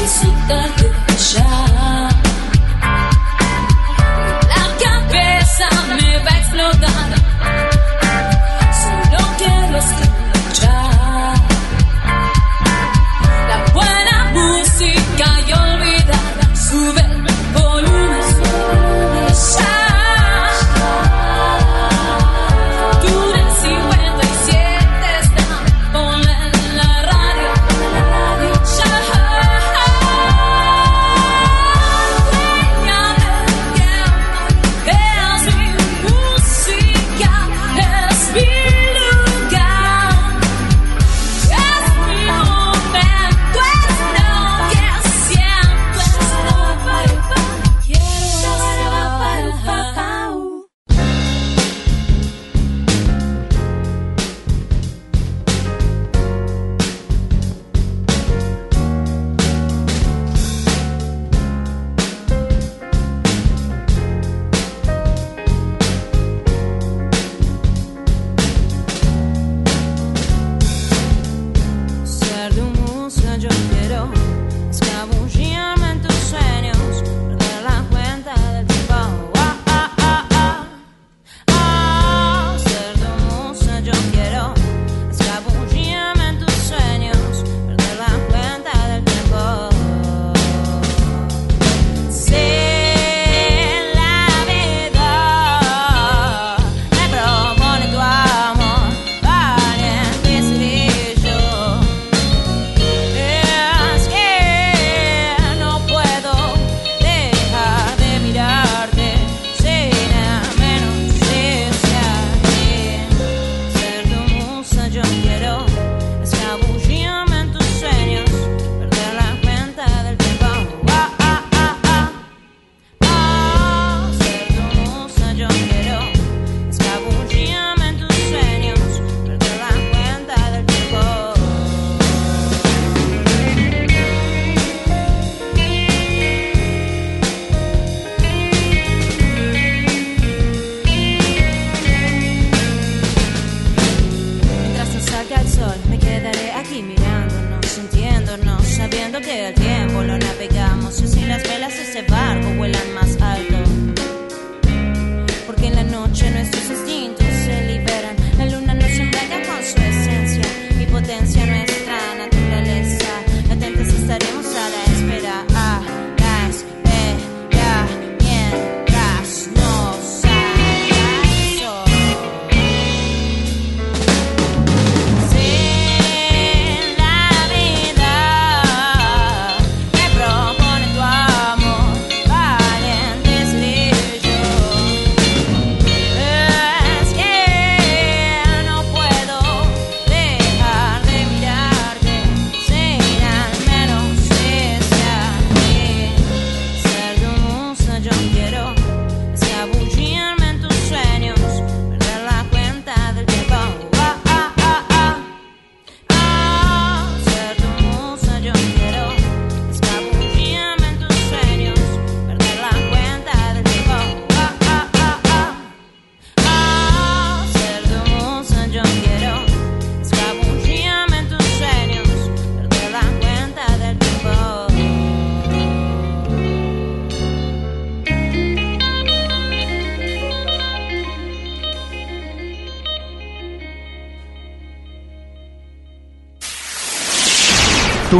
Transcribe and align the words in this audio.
explodar 0.00 0.90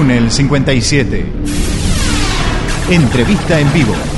Túnel 0.01 0.31
57. 0.31 1.27
Entrevista 2.89 3.61
en 3.61 3.71
vivo. 3.75 4.10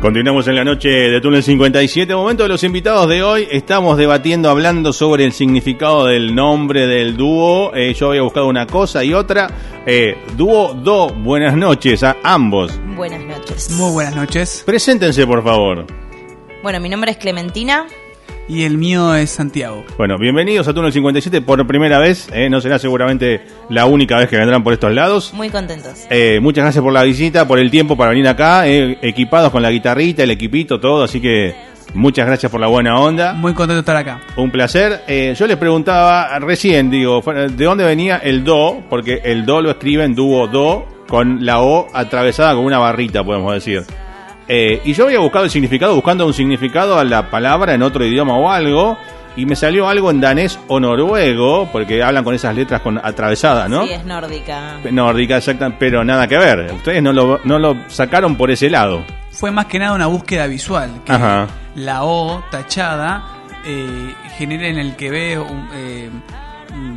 Continuamos 0.00 0.48
en 0.48 0.54
la 0.56 0.64
noche 0.64 0.88
de 0.88 1.20
Túnel 1.20 1.42
57. 1.42 2.14
Momento 2.14 2.44
de 2.44 2.48
los 2.48 2.64
invitados 2.64 3.06
de 3.06 3.22
hoy. 3.22 3.46
Estamos 3.50 3.98
debatiendo, 3.98 4.48
hablando 4.48 4.94
sobre 4.94 5.24
el 5.24 5.32
significado 5.32 6.06
del 6.06 6.34
nombre 6.34 6.86
del 6.86 7.18
dúo. 7.18 7.74
Eh, 7.74 7.92
yo 7.92 8.08
había 8.08 8.22
buscado 8.22 8.48
una 8.48 8.66
cosa 8.66 9.04
y 9.04 9.12
otra. 9.12 9.50
Eh, 9.84 10.16
dúo 10.38 10.72
Do, 10.72 11.10
buenas 11.10 11.54
noches 11.54 12.02
a 12.02 12.16
ambos. 12.22 12.80
Buenas 12.96 13.22
noches. 13.26 13.70
Muy 13.72 13.92
buenas 13.92 14.16
noches. 14.16 14.62
Preséntense, 14.64 15.26
por 15.26 15.44
favor. 15.44 15.84
Bueno, 16.62 16.80
mi 16.80 16.88
nombre 16.88 17.10
es 17.10 17.18
Clementina. 17.18 17.86
Y 18.50 18.64
el 18.64 18.78
mío 18.78 19.14
es 19.14 19.30
Santiago. 19.30 19.84
Bueno, 19.96 20.18
bienvenidos 20.18 20.66
a 20.66 20.74
Túnel 20.74 20.92
57 20.92 21.40
por 21.40 21.64
primera 21.68 22.00
vez. 22.00 22.28
eh, 22.32 22.50
no 22.50 22.60
será 22.60 22.80
seguramente 22.80 23.42
la 23.68 23.86
única 23.86 24.18
vez 24.18 24.28
que 24.28 24.36
vendrán 24.36 24.64
por 24.64 24.72
estos 24.72 24.92
lados. 24.92 25.32
Muy 25.32 25.50
contentos. 25.50 26.04
Eh, 26.10 26.40
muchas 26.42 26.64
gracias 26.64 26.82
por 26.82 26.92
la 26.92 27.04
visita, 27.04 27.46
por 27.46 27.60
el 27.60 27.70
tiempo 27.70 27.96
para 27.96 28.10
venir 28.10 28.26
acá, 28.26 28.66
eh, 28.66 28.98
equipados 29.02 29.52
con 29.52 29.62
la 29.62 29.70
guitarrita, 29.70 30.24
el 30.24 30.32
equipito, 30.32 30.80
todo. 30.80 31.04
Así 31.04 31.20
que 31.20 31.54
muchas 31.94 32.26
gracias 32.26 32.50
por 32.50 32.60
la 32.60 32.66
buena 32.66 32.98
onda. 32.98 33.34
Muy 33.34 33.54
contento 33.54 33.74
de 33.74 33.80
estar 33.80 33.96
acá. 33.96 34.20
Un 34.36 34.50
placer. 34.50 35.02
Eh, 35.06 35.32
yo 35.38 35.46
les 35.46 35.56
preguntaba 35.56 36.36
recién, 36.40 36.90
digo, 36.90 37.22
¿de 37.22 37.64
dónde 37.64 37.84
venía 37.84 38.16
el 38.16 38.42
do? 38.42 38.82
Porque 38.90 39.20
el 39.22 39.46
do 39.46 39.62
lo 39.62 39.70
escriben 39.70 40.16
dúo 40.16 40.48
do 40.48 40.86
con 41.06 41.46
la 41.46 41.60
O 41.60 41.86
atravesada 41.94 42.56
con 42.56 42.64
una 42.64 42.78
barrita, 42.78 43.22
podemos 43.22 43.54
decir. 43.54 43.84
Eh, 44.52 44.82
y 44.84 44.94
yo 44.94 45.04
había 45.04 45.20
buscado 45.20 45.44
el 45.44 45.50
significado, 45.50 45.94
buscando 45.94 46.26
un 46.26 46.34
significado 46.34 46.98
a 46.98 47.04
la 47.04 47.30
palabra 47.30 47.72
en 47.72 47.82
otro 47.84 48.04
idioma 48.04 48.36
o 48.36 48.50
algo, 48.50 48.98
y 49.36 49.46
me 49.46 49.54
salió 49.54 49.88
algo 49.88 50.10
en 50.10 50.20
danés 50.20 50.58
o 50.66 50.80
noruego, 50.80 51.68
porque 51.70 52.02
hablan 52.02 52.24
con 52.24 52.34
esas 52.34 52.52
letras 52.56 52.80
con 52.80 52.98
atravesadas, 52.98 53.70
¿no? 53.70 53.86
Sí, 53.86 53.92
es 53.92 54.04
nórdica. 54.04 54.78
Nórdica, 54.90 55.36
exacta, 55.36 55.72
pero 55.78 56.02
nada 56.04 56.26
que 56.26 56.36
ver. 56.36 56.72
Ustedes 56.74 57.00
no 57.00 57.12
lo, 57.12 57.38
no 57.44 57.60
lo 57.60 57.76
sacaron 57.86 58.34
por 58.34 58.50
ese 58.50 58.68
lado. 58.68 59.04
Fue 59.30 59.52
más 59.52 59.66
que 59.66 59.78
nada 59.78 59.94
una 59.94 60.08
búsqueda 60.08 60.48
visual. 60.48 60.90
Que 61.04 61.12
Ajá. 61.12 61.46
la 61.76 62.02
O 62.02 62.42
tachada 62.50 63.22
eh, 63.64 64.14
genera 64.36 64.66
en 64.66 64.78
el 64.78 64.96
que 64.96 65.10
ve, 65.10 65.38
un, 65.38 65.68
eh, 65.74 66.10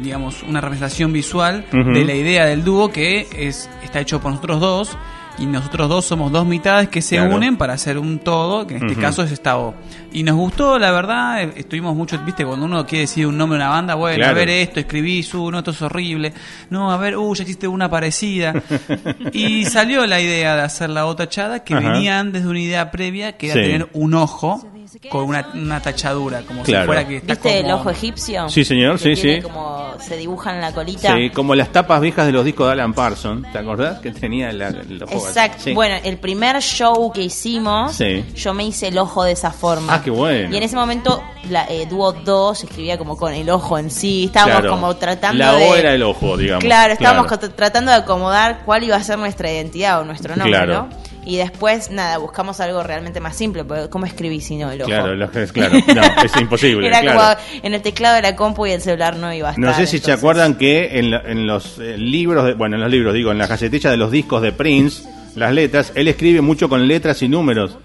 digamos, 0.02 0.42
una 0.42 0.60
representación 0.60 1.14
visual 1.14 1.66
de 1.72 2.04
la 2.04 2.16
idea 2.16 2.46
del 2.46 2.64
dúo 2.64 2.92
que 2.92 3.28
es 3.32 3.70
está 3.84 4.00
hecho 4.00 4.20
por 4.20 4.32
nosotros 4.32 4.60
dos. 4.60 4.98
Y 5.40 5.48
nosotros 5.48 5.90
dos 5.90 6.06
somos 6.06 6.32
dos 6.32 6.46
mitades 6.46 6.90
que 6.90 7.02
se 7.02 7.16
Claro. 7.18 7.36
unen 7.36 7.58
para 7.58 7.74
hacer 7.74 7.98
un 7.98 8.20
todo, 8.20 8.68
que 8.68 8.78
en 8.78 8.86
este 8.88 9.02
caso 9.02 9.24
es 9.24 9.32
esta 9.32 9.58
O. 9.58 9.74
Y 10.12 10.22
nos 10.22 10.36
gustó, 10.36 10.78
la 10.78 10.92
verdad, 10.92 11.42
eh, 11.42 11.54
estuvimos 11.56 11.96
mucho, 11.96 12.20
viste, 12.24 12.46
cuando 12.46 12.66
uno 12.68 12.86
quiere 12.86 13.02
decir 13.02 13.26
un 13.26 13.36
nombre 13.38 13.58
de 13.58 13.64
una 13.66 13.72
banda, 13.72 13.96
bueno, 13.96 14.18
Claro. 14.18 14.32
a 14.32 14.36
ver 14.36 14.50
esto, 14.50 14.80
escribís, 14.80 15.34
uh, 15.34 15.50
no, 15.50 15.58
esto 15.58 15.72
es 15.72 15.82
horrible. 15.82 16.34
No, 16.70 16.92
a 16.92 16.98
ver, 16.98 17.18
uh, 17.18 17.34
ya 17.34 17.42
existe 17.44 17.68
una 17.68 17.90
parecida. 17.90 18.54
y 19.34 19.66
salió 19.66 20.06
la 20.06 20.22
idea 20.22 20.56
de 20.56 20.62
hacer 20.62 20.92
la 20.92 21.08
O 21.08 21.16
tachada, 21.16 21.64
que 21.64 21.74
Ajá. 21.74 21.90
venía 21.94 22.20
antes 22.20 22.44
de 22.44 22.50
una 22.50 22.60
idea 22.60 22.92
previa, 22.92 23.36
que 23.36 23.48
era 23.48 23.56
Sí. 23.56 23.62
tener 23.62 23.90
un 23.94 24.14
ojo 24.14 24.62
con 25.10 25.24
una, 25.26 25.48
una 25.54 25.82
tachadura, 25.82 26.42
como 26.42 26.64
Claro. 26.64 26.84
si 26.84 26.86
fuera 26.88 27.08
que 27.08 27.18
está 27.18 27.34
¿Viste 27.34 27.60
el 27.60 27.72
ojo 27.72 27.90
egipcio? 27.90 28.50
Sí, 28.50 28.64
señor, 28.64 29.00
Que 29.00 29.16
sí, 29.16 29.22
tiene 29.22 29.38
sí. 29.38 29.44
como 29.44 29.94
se 30.00 30.18
dibuja 30.18 30.54
en 30.54 30.62
la 30.62 30.72
colita. 30.74 31.16
Sí, 31.16 31.30
como 31.30 31.56
las 31.56 31.72
tapas 31.72 32.02
viejas 32.02 32.26
de 32.26 32.32
los 32.32 32.44
discos 32.46 32.68
de 32.68 32.74
Alan 32.74 32.94
Parsons, 32.94 33.52
¿te 33.52 33.58
acordás? 33.58 34.00
Que 34.00 34.12
tenía 34.12 34.52
la, 34.54 34.70
el 34.70 35.02
ojo. 35.04 35.14
Exacto. 35.14 35.64
Sí. 35.64 35.74
Bueno, 35.74 35.96
el 36.04 36.18
primer 36.18 36.62
show 36.62 37.12
que 37.12 37.22
hicimos, 37.22 37.94
Sí. 37.96 38.24
yo 38.36 38.54
me 38.54 38.66
hice 38.66 38.88
el 38.90 38.98
ojo 38.98 39.24
de 39.24 39.32
esa 39.34 39.52
forma. 39.52 39.94
Ah, 39.96 40.02
qué 40.04 40.10
bueno. 40.12 40.54
Y 40.54 40.58
en 40.58 40.64
ese 40.64 40.76
momento, 40.76 41.24
la 41.50 41.66
eh, 41.70 41.86
Dúo 41.90 42.12
2 42.14 42.58
se 42.60 42.66
escribía 42.66 42.98
como 42.98 43.18
con 43.18 43.34
el 43.34 43.50
ojo 43.50 43.78
en 43.78 43.90
sí. 43.90 44.26
Estábamos 44.26 44.60
Claro. 44.60 44.70
como 44.72 44.96
tratando 44.96 45.38
La 45.44 45.54
de. 45.54 45.70
O 45.70 45.76
era 45.76 45.94
el 45.94 46.04
ojo, 46.04 46.38
digamos. 46.38 46.64
Claro, 46.64 46.94
estábamos 46.94 47.28
Claro. 47.28 47.50
tratando 47.56 47.92
de 47.92 47.98
acomodar 47.98 48.62
cuál 48.66 48.84
iba 48.84 48.96
a 48.96 49.04
ser 49.04 49.18
nuestra 49.18 49.52
identidad 49.52 50.02
o 50.02 50.04
nuestro 50.06 50.36
nombre, 50.36 50.52
Claro. 50.52 50.74
¿no? 50.90 51.04
Y 51.26 51.38
después, 51.38 51.90
nada, 51.90 52.18
buscamos 52.18 52.60
algo 52.60 52.84
realmente 52.84 53.20
más 53.20 53.36
simple, 53.36 53.64
porque 53.64 53.90
¿cómo 53.90 54.06
escribí 54.06 54.42
si 54.42 54.58
no 54.58 54.70
el 54.72 54.82
ojo? 54.82 54.90
Claro, 54.90 55.16
lo- 55.16 55.32
es- 55.32 55.52
claro, 55.54 55.74
no, 55.96 56.02
es 56.24 56.36
imposible. 56.42 56.88
Era 56.88 57.00
claro. 57.02 57.20
como 57.20 57.62
en 57.64 57.74
el 57.74 57.82
teclado 57.82 58.16
de 58.18 58.22
la 58.22 58.36
compu 58.36 58.66
y 58.66 58.72
el 58.72 58.82
celular 58.82 59.16
no 59.16 59.34
iba 59.34 59.50
a 59.50 59.52
estar. 59.52 59.64
No 59.66 59.74
sé 59.74 59.86
si 59.86 59.92
se 59.92 59.98
entonces- 59.98 60.18
acuerdan 60.20 60.56
que 60.56 61.00
en, 61.00 61.14
en 61.14 61.48
los 61.48 61.80
eh, 61.80 61.98
libros, 61.98 62.46
de- 62.46 62.54
bueno, 62.56 62.76
en 62.76 62.82
los 62.82 62.92
libros, 62.92 63.14
digo, 63.14 63.32
en 63.32 63.38
la 63.38 63.48
casetilla 63.48 63.90
de 63.90 63.98
los 63.98 64.12
discos 64.12 64.42
de 64.42 64.52
Prince, 64.52 65.04
las 65.36 65.54
letras, 65.54 65.94
él 65.96 66.08
escribe 66.10 66.42
mucho 66.42 66.68
con 66.68 66.88
letras 66.88 67.22
y 67.22 67.30
números. 67.30 67.78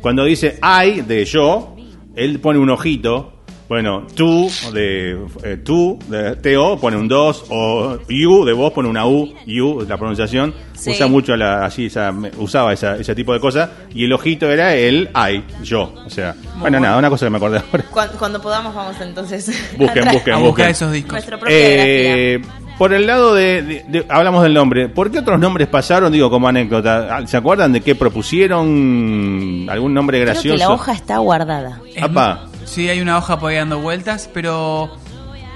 Cuando 0.00 0.24
dice 0.24 0.58
I 0.62 1.02
de 1.02 1.24
yo, 1.24 1.76
él 2.14 2.40
pone 2.40 2.58
un 2.58 2.70
ojito. 2.70 3.35
Bueno, 3.68 4.06
tú 4.14 4.48
de 4.72 5.18
eh, 5.42 5.56
tú 5.64 5.98
de 6.08 6.36
TO 6.36 6.78
pone 6.80 6.96
un 6.96 7.08
2 7.08 7.46
o 7.48 7.98
you 8.08 8.44
de 8.44 8.52
vos 8.52 8.72
pone 8.72 8.88
una 8.88 9.06
U, 9.06 9.34
you 9.44 9.84
la 9.88 9.96
pronunciación. 9.96 10.54
Sí. 10.74 10.90
Usa 10.90 11.06
mucho 11.08 11.34
la 11.36 11.64
así 11.64 11.86
esa, 11.86 12.14
usaba 12.38 12.72
esa, 12.72 12.96
ese 12.96 13.14
tipo 13.14 13.32
de 13.32 13.40
cosas 13.40 13.68
y 13.94 14.04
el 14.04 14.12
ojito 14.12 14.48
era 14.50 14.74
el 14.74 15.08
I, 15.14 15.42
yo, 15.64 15.92
o 16.06 16.10
sea, 16.10 16.36
bueno, 16.58 16.78
nada, 16.78 16.96
una 16.98 17.08
cosa 17.10 17.26
que 17.26 17.30
me 17.30 17.38
acordé 17.38 17.58
ahora. 17.72 17.84
Cuando, 17.90 18.18
cuando 18.18 18.40
podamos 18.42 18.74
vamos 18.74 19.00
entonces. 19.00 19.46
Busquen, 19.78 20.04
busquen, 20.12 20.40
busquen. 20.42 20.68
esos 20.68 20.92
discos. 20.92 21.24
Eh, 21.48 22.40
por 22.78 22.92
el 22.92 23.06
lado 23.06 23.34
de, 23.34 23.62
de- 23.62 23.84
de- 23.88 24.06
Hablamos 24.08 24.42
del 24.42 24.52
nombre. 24.54 24.88
¿Por 24.90 25.10
qué 25.10 25.20
otros 25.20 25.40
nombres 25.40 25.66
pasaron? 25.66 26.12
Digo, 26.12 26.28
como 26.30 26.46
anécdota. 26.46 27.26
¿Se 27.26 27.36
acuerdan 27.38 27.72
de 27.72 27.80
qué 27.80 27.94
propusieron? 27.94 29.66
¿Algún 29.68 29.94
nombre 29.94 30.18
Creo 30.20 30.32
gracioso? 30.34 30.54
que 30.56 30.58
la 30.58 30.70
hoja 30.70 30.92
está 30.92 31.18
guardada. 31.18 31.80
Es 31.94 32.02
Apa. 32.02 32.46
Sí, 32.66 32.88
hay 32.90 33.00
una 33.00 33.16
hoja 33.16 33.38
por 33.38 33.50
ahí 33.50 33.56
dando 33.56 33.78
vueltas, 33.80 34.28
pero 34.34 34.90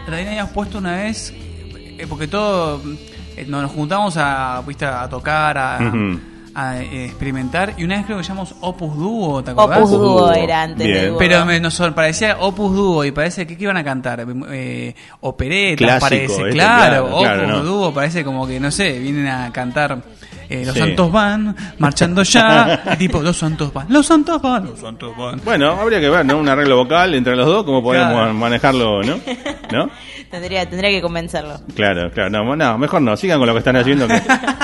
también 0.06 0.28
habíamos 0.28 0.52
puesto 0.52 0.78
una 0.78 0.96
vez, 0.96 1.34
eh, 1.34 2.06
porque 2.08 2.26
todo, 2.28 2.80
eh, 3.36 3.44
nos 3.46 3.70
juntamos 3.70 4.16
a, 4.16 4.62
¿viste? 4.66 4.86
a 4.86 5.08
tocar, 5.08 5.58
a, 5.58 5.78
a, 6.54 6.80
eh, 6.80 7.06
experimentar, 7.06 7.74
y 7.76 7.84
una 7.84 7.96
vez 7.96 8.06
creo 8.06 8.18
que 8.18 8.24
llamamos 8.24 8.54
Opus 8.60 8.96
Duo, 8.96 9.42
¿te 9.42 9.50
acordás? 9.50 9.78
Opus 9.80 9.90
Duo 9.90 10.32
era 10.32 10.62
antes 10.62 10.86
Bien. 10.86 10.98
de 10.98 11.08
Duo. 11.08 11.18
Pero 11.18 11.44
me, 11.44 11.60
nos 11.60 11.78
parecía 11.94 12.38
Opus 12.40 12.74
Duo 12.74 13.04
y 13.04 13.10
parece 13.12 13.46
que 13.46 13.56
¿qué 13.56 13.64
iban 13.64 13.76
a 13.76 13.84
cantar? 13.84 14.24
Eh, 14.50 14.94
operetas, 15.20 15.78
Clásico, 15.78 16.08
parece. 16.08 16.24
este, 16.32 16.50
claro, 16.50 17.06
claro, 17.06 17.18
claro, 17.20 17.42
Opus 17.42 17.48
¿no? 17.52 17.62
Duo 17.64 17.92
parece 17.92 18.24
como 18.24 18.46
que, 18.46 18.58
no 18.60 18.70
sé, 18.70 18.98
vienen 18.98 19.26
a 19.26 19.52
cantar 19.52 20.00
eh, 20.50 20.64
Los 20.66 20.74
Sí. 20.74 20.80
Santos 20.80 21.10
van, 21.12 21.56
marchando 21.78 22.22
ya. 22.22 22.82
y 22.92 22.96
tipo, 22.98 23.22
Los 23.22 23.36
Santos 23.38 23.72
van, 23.72 23.86
Los 23.88 24.06
Santos 24.06 24.42
van, 24.42 24.66
Los 24.66 24.78
Santos 24.80 25.16
van. 25.16 25.40
Bueno, 25.44 25.70
habría 25.80 26.00
que 26.00 26.10
ver, 26.10 26.26
¿no? 26.26 26.36
Un 26.38 26.48
arreglo 26.48 26.76
vocal 26.76 27.14
entre 27.14 27.36
los 27.36 27.46
dos, 27.46 27.64
cómo 27.64 27.82
podemos 27.82 28.12
Claro. 28.12 28.34
manejarlo, 28.34 29.02
¿no? 29.02 29.18
¿No? 29.72 29.88
Tendría, 30.30 30.68
tendría 30.68 30.90
que 30.90 31.00
convencerlo. 31.00 31.60
Claro, 31.74 32.10
claro. 32.12 32.30
No, 32.30 32.56
no, 32.56 32.78
mejor 32.78 33.00
no. 33.02 33.16
Sigan 33.16 33.38
con 33.38 33.46
lo 33.48 33.52
que 33.54 33.58
están 33.60 33.76
haciendo, 33.76 34.06
que, 34.06 34.20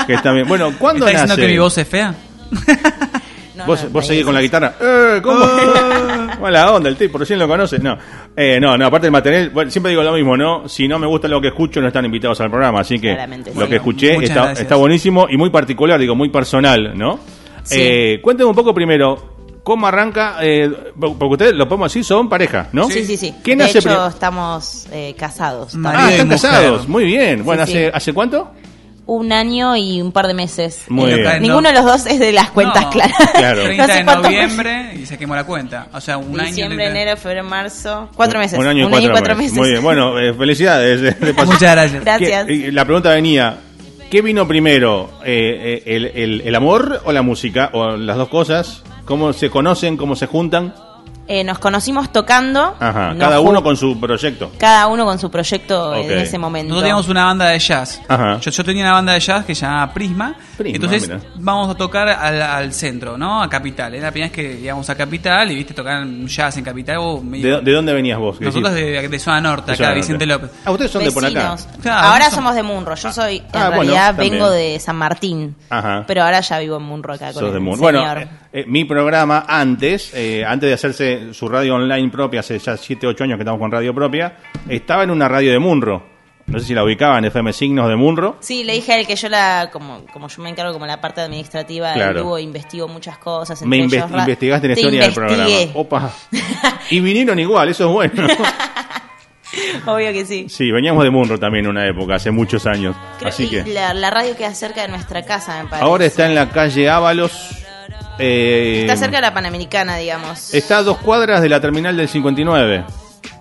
que 0.07 0.13
está 0.13 0.31
bien. 0.31 0.47
Bueno, 0.47 0.71
¿cuándo 0.77 1.07
¿Estás 1.07 1.23
nace? 1.29 1.41
diciendo 1.41 1.47
que 1.47 1.53
mi 1.53 1.59
voz 1.59 1.77
es 1.77 1.87
fea? 1.87 2.13
No, 3.57 3.65
¿Vos, 3.65 3.83
no, 3.83 3.89
vos 3.89 4.05
seguís 4.07 4.23
con 4.23 4.33
la 4.33 4.41
guitarra? 4.41 4.75
¡Eh! 4.79 5.19
¿Cómo? 5.23 5.39
Mala 6.41 6.71
onda, 6.71 6.89
el 6.89 6.95
tipo, 6.95 7.17
recién 7.17 7.39
lo 7.39 7.47
conoces. 7.47 7.81
No, 7.81 7.97
eh, 8.35 8.59
no, 8.61 8.77
no, 8.77 8.85
aparte 8.85 9.07
del 9.07 9.11
material, 9.11 9.49
bueno, 9.49 9.71
siempre 9.71 9.89
digo 9.89 10.03
lo 10.03 10.13
mismo, 10.13 10.37
¿no? 10.37 10.69
Si 10.69 10.87
no 10.87 10.99
me 10.99 11.07
gusta 11.07 11.27
lo 11.27 11.41
que 11.41 11.47
escucho, 11.49 11.81
no 11.81 11.87
están 11.87 12.05
invitados 12.05 12.39
al 12.41 12.49
programa. 12.49 12.81
Así 12.81 12.99
que 12.99 13.09
Claramente, 13.13 13.51
lo 13.55 13.63
sí. 13.63 13.67
que 13.69 13.75
escuché 13.77 14.13
Muchas 14.13 14.29
está, 14.29 14.41
gracias. 14.43 14.61
está 14.61 14.75
buenísimo 14.75 15.27
y 15.29 15.37
muy 15.37 15.49
particular, 15.49 15.99
digo, 15.99 16.15
muy 16.15 16.29
personal, 16.29 16.97
¿no? 16.97 17.19
Sí. 17.63 17.77
Eh, 17.81 18.19
cuéntenme 18.21 18.49
un 18.49 18.55
poco 18.55 18.73
primero, 18.73 19.35
¿cómo 19.63 19.87
arranca? 19.87 20.37
Eh, 20.41 20.71
porque 20.99 21.25
ustedes, 21.25 21.53
lo 21.55 21.67
podemos 21.67 21.91
decir, 21.91 22.03
son 22.05 22.29
pareja, 22.29 22.69
¿no? 22.71 22.89
Sí, 22.89 23.03
sí, 23.03 23.17
sí. 23.17 23.33
¿Quién 23.43 23.57
de 23.57 23.65
hecho, 23.65 24.07
estamos 24.07 24.87
eh, 24.91 25.15
casados. 25.17 25.73
Ah, 25.83 26.07
y 26.09 26.11
están 26.13 26.27
mujer. 26.27 26.41
casados, 26.51 26.87
muy 26.87 27.05
bien. 27.05 27.43
Bueno, 27.43 27.65
Sí, 27.65 27.71
¿hace, 27.73 27.85
sí. 27.87 27.91
¿hace 27.93 28.13
cuánto? 28.13 28.51
Un 29.07 29.31
año 29.31 29.75
y 29.77 30.01
un 30.01 30.11
par 30.11 30.27
de 30.27 30.33
meses. 30.33 30.83
Muy 30.89 31.09
Eh, 31.09 31.15
bien. 31.21 31.41
Ninguno 31.41 31.69
de 31.69 31.73
los 31.75 31.85
dos 31.85 32.05
es 32.05 32.19
de 32.19 32.31
las 32.33 32.51
cuentas 32.51 32.83
No, 32.83 32.89
claras. 32.91 33.31
Claro. 33.33 33.63
30 33.63 33.87
No 33.87 33.93
sé 33.93 33.99
de 33.99 34.03
noviembre 34.03 34.93
y 35.01 35.05
saquemos 35.05 35.37
la 35.37 35.45
cuenta. 35.45 35.87
O 35.93 36.01
sea, 36.01 36.17
un 36.17 36.37
año. 36.39 36.49
Diciembre, 36.49 36.77
30. 36.85 37.01
enero, 37.01 37.17
febrero, 37.17 37.43
marzo. 37.45 38.09
Cuatro 38.15 38.37
meses. 38.39 38.59
Un 38.59 38.67
año 38.67 38.85
y 38.87 39.07
cuatro, 39.09 39.35
meses. 39.35 39.53
Muy 39.57 39.69
bien, 39.69 39.81
bueno, 39.81 40.19
eh, 40.19 40.33
felicidades. 40.33 40.99
de- 41.01 41.11
de 41.11 41.33
paso. 41.33 41.51
Muchas 41.53 41.71
gracias. 41.73 42.03
Gracias. 42.03 42.45
¿Qué- 42.45 42.53
y 42.53 42.71
la 42.71 42.83
pregunta 42.83 43.09
venía, 43.11 43.57
¿qué 44.11 44.21
vino 44.21 44.45
primero? 44.47 45.09
Eh, 45.25 45.81
eh, 45.85 45.95
el, 45.95 46.05
el- 46.13 46.41
el 46.45 46.55
amor 46.55 47.01
o 47.05 47.11
la 47.13 47.21
música? 47.21 47.69
¿O 47.73 47.95
las 47.95 48.17
dos 48.17 48.27
cosas? 48.27 48.83
¿Cómo 49.05 49.31
se 49.31 49.49
conocen? 49.49 49.95
¿Cómo 49.95 50.17
se 50.17 50.25
juntan? 50.25 50.73
Eh, 51.29 51.43
nos 51.43 51.59
conocimos 51.59 52.11
tocando. 52.11 52.75
Ajá, 52.79 53.09
nos 53.09 53.17
cada 53.19 53.39
uno 53.41 53.61
con 53.61 53.75
su 53.75 53.99
proyecto. 53.99 54.51
cada 54.57 54.87
uno 54.87 55.03
con 55.05 55.19
su 55.19 55.29
proyecto 55.29 55.93
en 55.95 56.11
ese 56.19 56.37
momento. 56.37 56.69
Nosotros 56.69 56.83
teníamos 56.83 57.09
una 57.09 57.25
banda 57.25 57.47
de 57.49 57.59
jazz. 57.59 58.01
Ajá. 58.07 58.39
Yo, 58.39 58.49
yo 58.51 58.63
tenía 58.63 58.83
una 58.85 58.93
banda 58.93 59.13
de 59.13 59.19
jazz 59.19 59.43
que 59.45 59.53
se 59.53 59.61
llamaba 59.65 59.93
Prisma. 59.93 60.35
Prisma, 60.57 60.75
Entonces 60.75 61.07
mira. 61.07 61.19
vamos 61.35 61.69
a 61.69 61.75
tocar 61.75 62.07
al, 62.09 62.41
al 62.41 62.73
centro, 62.73 63.17
¿no? 63.17 63.43
A 63.43 63.49
Capital. 63.49 63.93
Era 63.93 64.05
la 64.07 64.11
primera 64.11 64.31
vez 64.31 64.35
que 64.35 64.59
íbamos 64.61 64.89
a 64.89 64.95
Capital 64.95 65.51
y 65.51 65.55
viste 65.55 65.73
tocar 65.73 66.05
jazz 66.25 66.57
en 66.57 66.63
Capital. 66.63 66.97
oh, 66.99 67.21
¿De, 67.23 67.61
de 67.61 67.71
dónde 67.73 67.93
venías 67.93 68.17
vos? 68.19 68.39
Nosotros 68.39 68.73
de, 68.73 69.07
de 69.09 69.19
zona 69.19 69.41
norte, 69.41 69.67
De 69.71 69.73
acá, 69.73 69.83
zona 69.85 69.95
Vicente. 69.95 70.25
López. 70.25 70.49
Ah, 70.65 70.71
ustedes 70.71 70.91
son 70.91 71.03
de 71.03 71.11
por 71.11 71.25
acá. 71.25 71.55
Claro, 71.81 72.07
ahora 72.07 72.31
somos 72.31 72.55
de 72.55 72.63
Munro. 72.63 72.95
Yo 72.95 73.11
soy, 73.11 73.37
en 73.37 73.43
Ah, 73.53 73.67
bueno, 73.75 73.91
realidad, 73.91 74.15
vengo 74.15 74.49
de 74.49 74.79
San 74.79 74.95
Martín. 74.95 75.55
Ajá. 75.69 76.05
Pero 76.07 76.23
ahora 76.23 76.39
ya 76.39 76.57
vivo 76.59 76.77
en 76.77 76.83
Munro 76.83 77.13
acá 77.13 77.33
con 77.33 77.43
de 77.43 77.49
el 77.51 77.59
Moon. 77.59 77.79
Bueno, 77.79 77.99
señor. 77.99 78.27
Eh, 78.59 78.65
mi 78.67 78.85
programa 78.85 79.45
antes, 79.47 80.13
eh, 80.13 80.43
antes 80.45 80.67
de 80.69 80.73
hacerse 80.73 81.33
su 81.33 81.47
radio 81.47 81.75
online 81.75 82.09
propia, 82.09 82.39
hace 82.41 82.57
ya 82.59 82.75
7, 82.77 83.07
8 83.07 83.23
años 83.23 83.37
que 83.37 83.43
estamos 83.43 83.59
con 83.59 83.71
radio 83.71 83.93
propia, 83.93 84.37
estaba 84.67 85.03
en 85.03 85.11
una 85.11 85.27
radio 85.27 85.51
de 85.51 85.59
Munro. 85.59 86.17
No 86.47 86.59
sé 86.59 86.67
si 86.67 86.73
la 86.73 86.83
ubicaban, 86.85 87.25
FM 87.25 87.51
Signos 87.51 87.89
de 87.89 87.97
Munro. 87.97 88.37
Sí, 88.39 88.63
le 88.63 88.71
dije 88.71 88.93
a 88.93 88.99
él 88.99 89.05
que 89.05 89.17
yo 89.17 89.27
la, 89.27 89.69
como, 89.69 90.05
como 90.13 90.29
yo 90.29 90.41
me 90.41 90.49
encargo 90.49 90.71
como 90.71 90.85
la 90.85 91.01
parte 91.01 91.19
administrativa, 91.19 91.91
Claro. 91.93 92.13
del 92.13 92.23
dúo, 92.23 92.39
investigo 92.39 92.87
muchas 92.87 93.17
cosas. 93.17 93.61
Me 93.63 93.77
inves- 93.79 93.95
ellos 94.05 94.11
investigaste 94.11 94.67
la 94.69 94.73
Te 94.73 94.79
historia 94.79 95.01
del 95.03 95.13
programa. 95.13 95.45
Opa. 95.73 96.11
Y 96.89 97.01
vinieron 97.01 97.37
igual, 97.37 97.67
eso 97.67 97.85
es 97.87 97.91
bueno. 97.93 98.27
Obvio 99.85 100.11
que 100.13 100.25
sí. 100.25 100.47
Sí, 100.49 100.71
veníamos 100.71 101.03
de 101.03 101.09
Munro 101.09 101.37
también 101.39 101.65
en 101.65 101.71
una 101.71 101.85
época, 101.85 102.15
hace 102.15 102.31
muchos 102.31 102.65
años. 102.65 102.95
Creo- 103.17 103.29
Así 103.29 103.49
que 103.49 103.63
la, 103.65 103.93
la 103.93 104.09
radio 104.09 104.35
queda 104.37 104.53
cerca 104.53 104.81
de 104.83 104.87
nuestra 104.87 105.23
casa, 105.23 105.61
me 105.63 105.69
parece. 105.69 105.85
ahora 105.85 106.05
está 106.05 106.25
en 106.27 106.35
la 106.35 106.49
calle 106.49 106.89
Ábalos. 106.89 107.63
Eh, 108.19 108.81
Está 108.81 108.97
cerca 108.97 109.17
de 109.17 109.21
la 109.21 109.33
Panamericana, 109.33 109.97
digamos. 109.97 110.53
Está 110.53 110.79
a 110.79 110.83
dos 110.83 110.97
cuadras 110.97 111.41
de 111.41 111.49
la 111.49 111.59
terminal 111.61 111.95
del 111.97 112.07
59, 112.09 112.85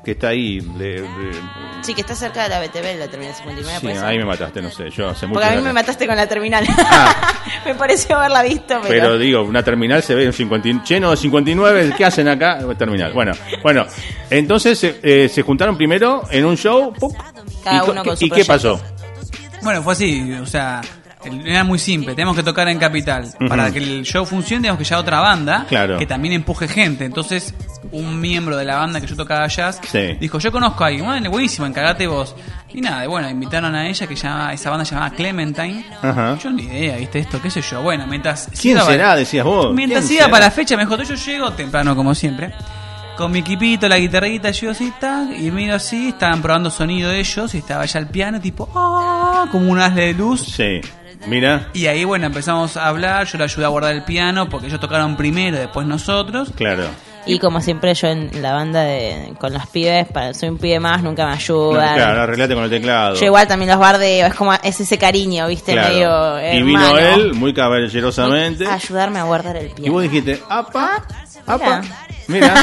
que 0.04 0.11
está 0.12 0.28
ahí. 0.28 0.61
de- 0.61 1.02
de- 1.02 1.66
Sí, 1.83 1.95
que 1.95 2.00
está 2.00 2.16
cerca 2.16 2.42
de 2.45 2.49
la 2.49 2.59
BTV, 2.61 2.99
la 2.99 3.06
terminal 3.09 3.33
59. 3.35 3.78
sí, 3.80 4.04
ahí 4.04 4.18
me 4.18 4.25
mataste, 4.25 4.61
no 4.61 4.71
sé, 4.73 4.90
yo 4.90 5.09
hace 5.11 5.26
mucho 5.26 5.38
Porque 5.40 5.54
a 5.54 5.56
mí 5.56 5.62
me 5.62 5.73
mataste 5.73 6.04
con 6.06 6.16
la 6.16 6.26
terminal. 6.26 6.66
me 7.64 7.75
pareció 7.76 8.16
haberla 8.16 8.42
visto, 8.42 8.80
pero... 8.83 9.02
Ah. 9.02 9.06
Pero 9.06 9.18
digo, 9.18 9.42
una 9.45 9.62
terminal 9.62 10.02
se 10.02 10.14
ve 10.16 10.25
en 10.25 10.33
50, 10.33 10.68
y- 10.68 10.80
lleno 10.85 11.11
de 11.12 11.16
59, 11.16 11.95
¿qué 11.97 12.04
hacen 12.04 12.26
acá? 12.26 12.59
Terminal. 12.76 13.12
Bueno, 13.12 13.33
bueno, 13.62 13.87
entonces 14.30 14.83
eh, 15.02 15.28
se 15.33 15.42
juntaron 15.42 15.76
primero 15.76 16.23
en 16.30 16.45
un 16.45 16.56
show. 16.56 16.92
Cada 17.62 17.87
¿Y, 17.87 17.90
uno 17.90 18.02
con 18.02 18.14
qué- 18.14 18.16
su 18.16 18.25
¿Y 18.25 18.30
qué 18.30 18.45
pasó? 18.45 18.80
Bueno, 19.62 19.83
fue 19.83 19.92
así, 19.92 20.33
o 20.33 20.47
sea, 20.47 20.80
era 21.45 21.64
muy 21.64 21.78
simple, 21.78 22.14
tenemos 22.14 22.37
que 22.37 22.42
tocar 22.42 22.68
en 22.68 22.78
Capital. 22.78 23.28
Para 23.49 23.71
que 23.71 23.78
el 23.78 24.02
show 24.04 24.25
funcione 24.25 24.62
tenemos 24.62 24.78
que 24.78 24.85
llevar 24.85 25.00
otra 25.00 25.21
banda 25.21 25.66
Claro. 25.68 25.99
que 25.99 26.06
también 26.06 26.35
empuje 26.35 26.68
gente. 26.68 27.04
Entonces, 27.04 27.54
un 27.92 28.21
miembro 28.21 28.56
de 28.56 28.64
la 28.64 28.76
banda 28.76 29.00
que 29.00 29.06
yo 29.06 29.16
tocaba 29.16 29.47
jazz 29.49 29.80
Sí. 29.90 30.14
dijo, 30.21 30.38
yo 30.38 30.50
conozco 30.52 30.85
a 30.85 30.88
alguien, 30.88 31.04
bueno, 31.06 31.30
buenísimo, 31.30 31.66
encargate 31.66 32.06
vos. 32.06 32.35
Y 32.73 32.80
nada, 32.80 33.04
y 33.04 33.09
bueno, 33.09 33.30
invitaron 33.30 33.75
a 33.75 33.88
ella, 33.88 34.06
que 34.06 34.14
llama, 34.16 34.52
esa 34.52 34.68
banda 34.71 34.85
se 34.85 34.95
llamaba 34.95 35.14
Clementine. 35.14 35.85
Ajá. 36.02 36.37
Yo 36.42 36.50
ni 36.50 36.64
idea, 36.64 36.97
¿viste 36.97 37.21
esto? 37.21 37.40
¿Qué 37.40 37.50
sé 37.50 37.62
yo? 37.62 37.80
Bueno, 37.83 38.06
mientras... 38.06 38.50
¿Quién 38.61 38.76
iba- 38.76 38.87
será? 38.87 39.16
Decías 39.16 39.45
vos. 39.45 39.73
Mientras 39.75 40.04
¿Quién 40.06 40.18
iba 40.21 40.28
para 40.28 40.47
la 40.47 40.50
fecha, 40.50 40.76
me 40.76 40.85
dijo, 40.85 40.97
yo 41.02 41.14
llego 41.14 41.52
temprano 41.52 41.97
como 41.97 42.14
siempre. 42.14 42.52
Con 43.16 43.33
mi 43.33 43.38
equipito, 43.38 43.88
la 43.88 43.97
guitarrita, 43.97 44.50
yo 44.50 44.73
así, 44.73 44.92
tac, 45.00 45.30
y 45.38 45.50
miro 45.50 45.75
así, 45.76 46.09
estaban 46.09 46.42
probando 46.42 46.68
sonido 46.71 47.11
ellos, 47.12 47.54
y 47.54 47.59
estaba 47.59 47.87
ya 47.87 47.99
el 47.99 48.09
piano, 48.09 48.38
tipo, 48.42 48.68
ah, 48.75 49.47
como 49.50 49.71
un 49.71 49.78
asle 49.80 50.09
de 50.09 50.12
luz. 50.12 50.42
Sí, 50.42 50.83
mira, 51.26 51.68
Y 51.75 51.87
ahí, 51.87 52.04
bueno, 52.04 52.26
empezamos 52.26 52.76
a 52.76 52.88
hablar, 52.88 53.26
yo 53.26 53.38
le 53.38 53.45
ayudé 53.45 53.64
a 53.64 53.68
guardar 53.68 53.92
el 53.95 54.02
piano, 54.04 54.49
porque 54.49 54.66
ellos 54.68 54.80
tocaron 54.80 55.16
primero, 55.16 55.56
después 55.59 55.87
nosotros. 55.87 56.50
claro. 56.56 56.85
Y 57.28 57.40
como 57.40 57.61
siempre 57.61 57.92
yo 57.92 58.06
en 58.06 58.30
la 58.40 58.52
banda 58.52 58.83
de 58.83 59.35
con 59.40 59.52
los 59.52 59.66
pibes, 59.66 60.06
para 60.06 60.33
soy 60.33 60.49
un 60.49 60.59
pibe 60.59 60.78
más, 60.78 61.02
nunca 61.02 61.25
me 61.25 61.33
No, 61.33 61.37
ayudan. 61.37 61.95
claro, 61.97 62.23
arreglate 62.23 62.54
con 62.54 62.62
el 62.62 62.71
teclado. 62.71 63.16
Yo 63.16 63.26
igual 63.26 63.49
también 63.49 63.68
los 63.68 63.80
bardeo, 63.80 64.28
es 64.28 64.35
como 64.35 64.52
es 64.52 64.80
ese 64.80 64.97
cariño, 64.97 65.49
¿viste? 65.49 65.73
Claro. 65.73 66.37
Medio 66.37 66.52
y 66.56 66.62
vino 66.62 66.97
hermano. 66.97 67.14
él 67.16 67.35
muy 67.35 67.52
caballerosamente. 67.52 68.64
A 68.68 68.75
ayudarme 68.75 69.18
a 69.18 69.25
guardar 69.25 69.56
el 69.56 69.66
Y 69.66 69.71
pie. 69.75 69.90
vos 69.90 70.02
dijiste, 70.04 70.40
apa, 70.49 71.02
Ah, 71.49 71.54
apa, 71.54 71.80
mira. 71.83 71.97
Mira. 72.28 72.54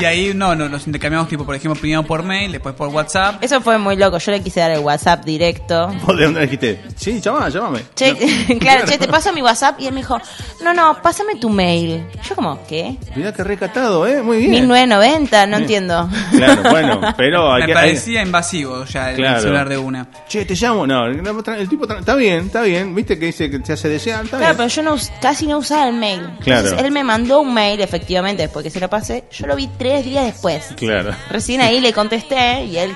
Y 0.00 0.04
ahí, 0.04 0.32
no, 0.34 0.54
no, 0.54 0.68
nos 0.68 0.86
intercambiamos, 0.86 1.28
tipo, 1.28 1.44
por 1.44 1.54
ejemplo, 1.54 1.80
primero 1.80 2.02
por 2.02 2.22
mail, 2.22 2.52
después 2.52 2.74
por 2.74 2.88
WhatsApp. 2.88 3.42
Eso 3.42 3.60
fue 3.60 3.78
muy 3.78 3.96
loco, 3.96 4.18
yo 4.18 4.32
le 4.32 4.42
quise 4.42 4.60
dar 4.60 4.70
el 4.70 4.80
WhatsApp 4.80 5.24
directo. 5.24 5.88
¿Vos 6.06 6.16
de 6.16 6.24
dónde 6.24 6.40
dijiste? 6.42 6.82
Sí, 6.96 7.20
llamame, 7.20 7.50
llámame. 7.50 7.80
Che, 7.94 8.12
No. 8.48 8.58
claro, 8.60 8.86
che, 8.86 8.98
te 8.98 9.08
paso 9.08 9.32
mi 9.32 9.42
WhatsApp 9.42 9.80
y 9.80 9.86
él 9.86 9.92
me 9.94 10.00
dijo, 10.00 10.18
no, 10.62 10.72
no, 10.74 11.00
pásame 11.02 11.36
tu 11.36 11.48
mail. 11.50 12.04
Yo 12.28 12.34
como, 12.34 12.58
¿qué? 12.66 12.96
Mirá 13.16 13.32
que 13.32 13.44
recatado, 13.44 14.06
¿eh? 14.06 14.22
Muy 14.22 14.38
bien. 14.38 14.50
1990, 14.52 15.46
no 15.46 15.50
Bien. 15.50 15.62
entiendo. 15.62 16.08
Claro, 16.32 16.70
bueno, 16.70 17.00
pero 17.16 17.52
hay 17.52 17.62
Me 17.62 17.66
que... 17.68 17.74
parecía 17.74 18.22
invasivo 18.22 18.84
ya 18.84 19.10
el 19.10 19.16
Claro. 19.16 19.40
celular 19.40 19.68
de 19.68 19.78
una. 19.78 20.06
Che, 20.28 20.44
te 20.44 20.54
llamo. 20.54 20.86
No, 20.86 21.06
el 21.06 21.68
tipo 21.68 21.86
está 21.92 22.14
bien, 22.14 22.46
está 22.46 22.62
bien. 22.62 22.94
¿Viste 22.94 23.18
que 23.18 23.26
dice 23.26 23.50
que 23.50 23.64
se 23.64 23.72
hace 23.72 23.88
desear? 23.88 24.24
Está 24.24 24.38
Claro, 24.38 24.54
bien. 24.54 24.56
pero 24.56 24.68
yo 24.68 24.82
no, 24.82 24.96
casi 25.20 25.46
no 25.46 25.58
usaba 25.58 25.88
el 25.88 25.94
mail. 25.94 26.20
Claro. 26.40 26.60
Entonces 26.62 26.84
él 26.86 26.92
me 26.92 27.04
mandó 27.04 27.40
un 27.40 27.52
mail, 27.54 27.80
efectivamente, 27.80 28.42
después 28.42 28.62
que 28.62 28.70
se 28.70 28.80
lo 28.80 28.88
pasé. 28.88 29.07
Yo 29.32 29.46
lo 29.46 29.56
vi 29.56 29.68
tres 29.78 30.04
días 30.04 30.24
después. 30.26 30.72
Claro. 30.76 31.14
Recién 31.30 31.60
ahí 31.60 31.80
le 31.80 31.92
contesté 31.92 32.64
y 32.64 32.76
él, 32.78 32.94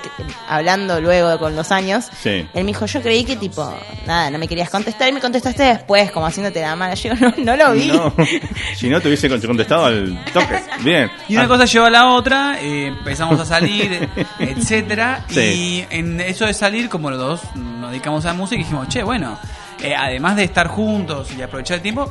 hablando 0.49 1.01
luego 1.01 1.39
con 1.39 1.55
los 1.57 1.73
años, 1.73 2.07
Sí. 2.23 2.31
él 2.53 2.65
me 2.65 2.69
dijo, 2.73 2.87
yo 2.87 3.01
creí 3.03 3.25
que 3.25 3.37
tipo, 3.37 3.73
nada, 4.07 4.31
no 4.31 4.39
me 4.39 4.49
querías 4.49 4.71
contestar 4.71 5.09
y 5.09 5.13
me 5.13 5.21
contestaste 5.21 5.63
después, 5.63 6.11
como 6.13 6.27
haciéndote 6.27 6.61
la 6.61 6.77
mala. 6.77 6.95
Yo 6.95 7.15
no, 7.15 7.33
no 7.39 7.57
lo 7.57 7.73
vi. 7.73 7.89
No, 7.89 8.13
si 8.77 8.89
no 8.89 9.01
te 9.01 9.09
hubiese 9.09 9.29
con- 9.29 9.41
contestado 9.41 9.87
al 9.87 10.25
toque. 10.33 10.63
Bien. 10.81 11.11
Y 11.29 11.35
una 11.37 11.45
Ah, 11.45 11.49
cosa 11.49 11.65
llevó 11.65 11.87
a 11.87 11.91
la 11.91 12.09
otra, 12.13 12.59
eh, 12.61 12.87
empezamos 12.89 13.39
a 13.41 13.45
salir, 13.45 14.09
etcétera. 14.39 15.25
Sí. 15.29 15.41
Y 15.41 15.87
en 15.91 16.21
eso 16.21 16.47
de 16.47 16.55
salir, 16.55 16.89
como 16.89 17.11
los 17.11 17.19
dos 17.19 17.41
nos 17.57 17.91
dedicamos 17.91 18.25
a 18.25 18.29
la 18.29 18.35
música, 18.35 18.59
dijimos, 18.59 18.89
che, 18.89 19.03
bueno, 19.03 19.39
eh, 19.83 19.95
además 19.95 20.37
de 20.37 20.45
estar 20.45 20.69
juntos 20.69 21.29
y 21.37 21.43
aprovechar 21.43 21.77
el 21.77 21.83
tiempo, 21.83 22.11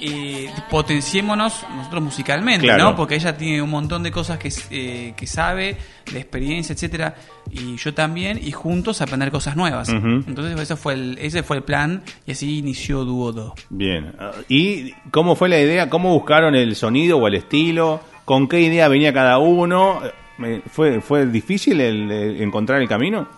eh, 0.00 0.50
potenciémonos 0.70 1.64
nosotros 1.76 2.02
musicalmente, 2.02 2.66
Claro. 2.66 2.84
¿no? 2.84 2.96
Porque 2.96 3.14
ella 3.16 3.36
tiene 3.36 3.62
un 3.62 3.70
montón 3.70 4.02
de 4.02 4.10
cosas 4.10 4.38
que, 4.38 4.52
eh, 4.70 5.14
que 5.16 5.26
sabe, 5.26 5.76
de 6.12 6.18
experiencia, 6.18 6.72
etcétera, 6.72 7.14
y 7.50 7.76
yo 7.76 7.94
también, 7.94 8.38
y 8.42 8.50
juntos 8.52 9.00
aprender 9.00 9.30
cosas 9.30 9.56
nuevas. 9.56 9.88
Entonces 9.88 10.58
ese 10.58 10.76
fue 10.76 10.94
el, 10.94 11.18
ese 11.20 11.42
fue 11.42 11.58
el 11.58 11.62
plan, 11.62 12.02
y 12.26 12.32
así 12.32 12.58
inició 12.58 13.04
Dúo 13.04 13.32
2. 13.32 13.52
Bien. 13.70 14.12
Ah, 14.18 14.30
¿Y 14.48 14.92
cómo 15.10 15.36
fue 15.36 15.48
la 15.48 15.60
idea? 15.60 15.88
¿Cómo 15.90 16.12
buscaron 16.12 16.54
el 16.54 16.74
sonido 16.76 17.18
o 17.18 17.26
el 17.26 17.34
estilo? 17.34 18.00
¿Con 18.24 18.48
qué 18.48 18.60
idea 18.60 18.88
venía 18.88 19.12
cada 19.12 19.38
uno? 19.38 20.00
Eh, 20.44 20.62
¿Fue, 20.70 21.00
fue 21.00 21.26
difícil 21.26 21.80
el, 21.80 22.10
el 22.10 22.40
encontrar 22.42 22.80
el 22.80 22.88
camino? 22.88 23.28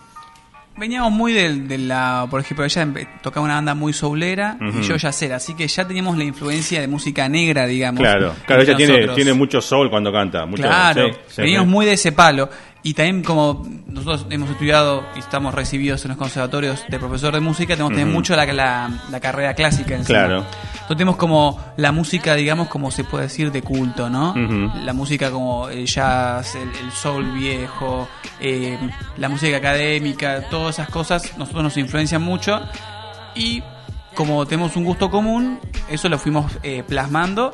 Veníamos 0.75 1.11
muy 1.11 1.33
de, 1.33 1.53
de 1.53 1.77
la, 1.77 2.25
por 2.29 2.41
ejemplo, 2.41 2.65
ella 2.65 2.87
tocaba 3.21 3.45
una 3.45 3.55
banda 3.55 3.75
muy 3.75 3.93
soulera 3.93 4.57
y 4.59 4.81
yo 4.81 4.95
yacera, 4.95 5.35
así 5.35 5.53
que 5.53 5.67
ya 5.67 5.87
teníamos 5.87 6.17
la 6.17 6.23
influencia 6.23 6.81
de 6.81 6.87
música 6.87 7.29
negra, 7.29 7.67
digamos. 7.67 7.99
Claro, 8.01 8.33
claro, 8.47 8.63
ella 8.63 8.75
tiene, 8.75 8.93
nosotros. 8.93 9.15
tiene 9.15 9.33
mucho 9.33 9.61
soul 9.61 9.89
cuando 9.91 10.11
canta. 10.11 10.45
Mucho, 10.47 10.63
Claro, 10.63 11.09
sí, 11.27 11.41
veníamos 11.41 11.67
sí. 11.67 11.71
muy 11.73 11.85
de 11.85 11.93
ese 11.93 12.11
palo. 12.11 12.49
Y 12.85 12.95
también 12.95 13.23
como 13.23 13.65
nosotros 13.87 14.25
hemos 14.29 14.49
estudiado 14.49 15.05
y 15.15 15.19
estamos 15.19 15.53
recibidos 15.53 16.03
en 16.03 16.09
los 16.09 16.17
conservatorios 16.17 16.83
de 16.89 16.99
profesor 16.99 17.33
de 17.33 17.39
música, 17.39 17.75
tenemos 17.75 17.91
también 17.91 18.09
Ujú. 18.09 18.17
mucho 18.17 18.35
la, 18.35 18.45
la, 18.51 18.91
la 19.09 19.19
carrera 19.21 19.53
clásica 19.53 19.95
encima. 19.95 20.19
Claro. 20.19 20.37
Entonces 20.73 20.97
tenemos 20.97 21.15
como 21.15 21.59
la 21.77 21.93
música, 21.93 22.35
digamos, 22.35 22.67
como 22.67 22.91
se 22.91 23.05
puede 23.05 23.23
decir, 23.25 23.53
de 23.53 23.61
culto, 23.61 24.09
¿no? 24.09 24.35
La 24.83 24.91
música 24.91 25.31
como 25.31 25.69
el 25.69 25.85
jazz, 25.85 26.55
el, 26.55 26.67
el 26.83 26.91
soul 26.91 27.31
viejo, 27.31 28.09
eh, 28.41 28.77
la 29.15 29.29
música 29.29 29.55
académica, 29.55 30.41
todas 30.49 30.75
esas 30.75 30.89
cosas, 30.89 31.37
nosotros 31.37 31.63
nos 31.63 31.77
influencian 31.77 32.21
mucho. 32.21 32.59
Y 33.33 33.63
como 34.13 34.45
tenemos 34.45 34.75
un 34.75 34.83
gusto 34.83 35.09
común, 35.09 35.57
eso 35.89 36.09
lo 36.09 36.19
fuimos 36.19 36.51
eh, 36.63 36.83
plasmando 36.85 37.49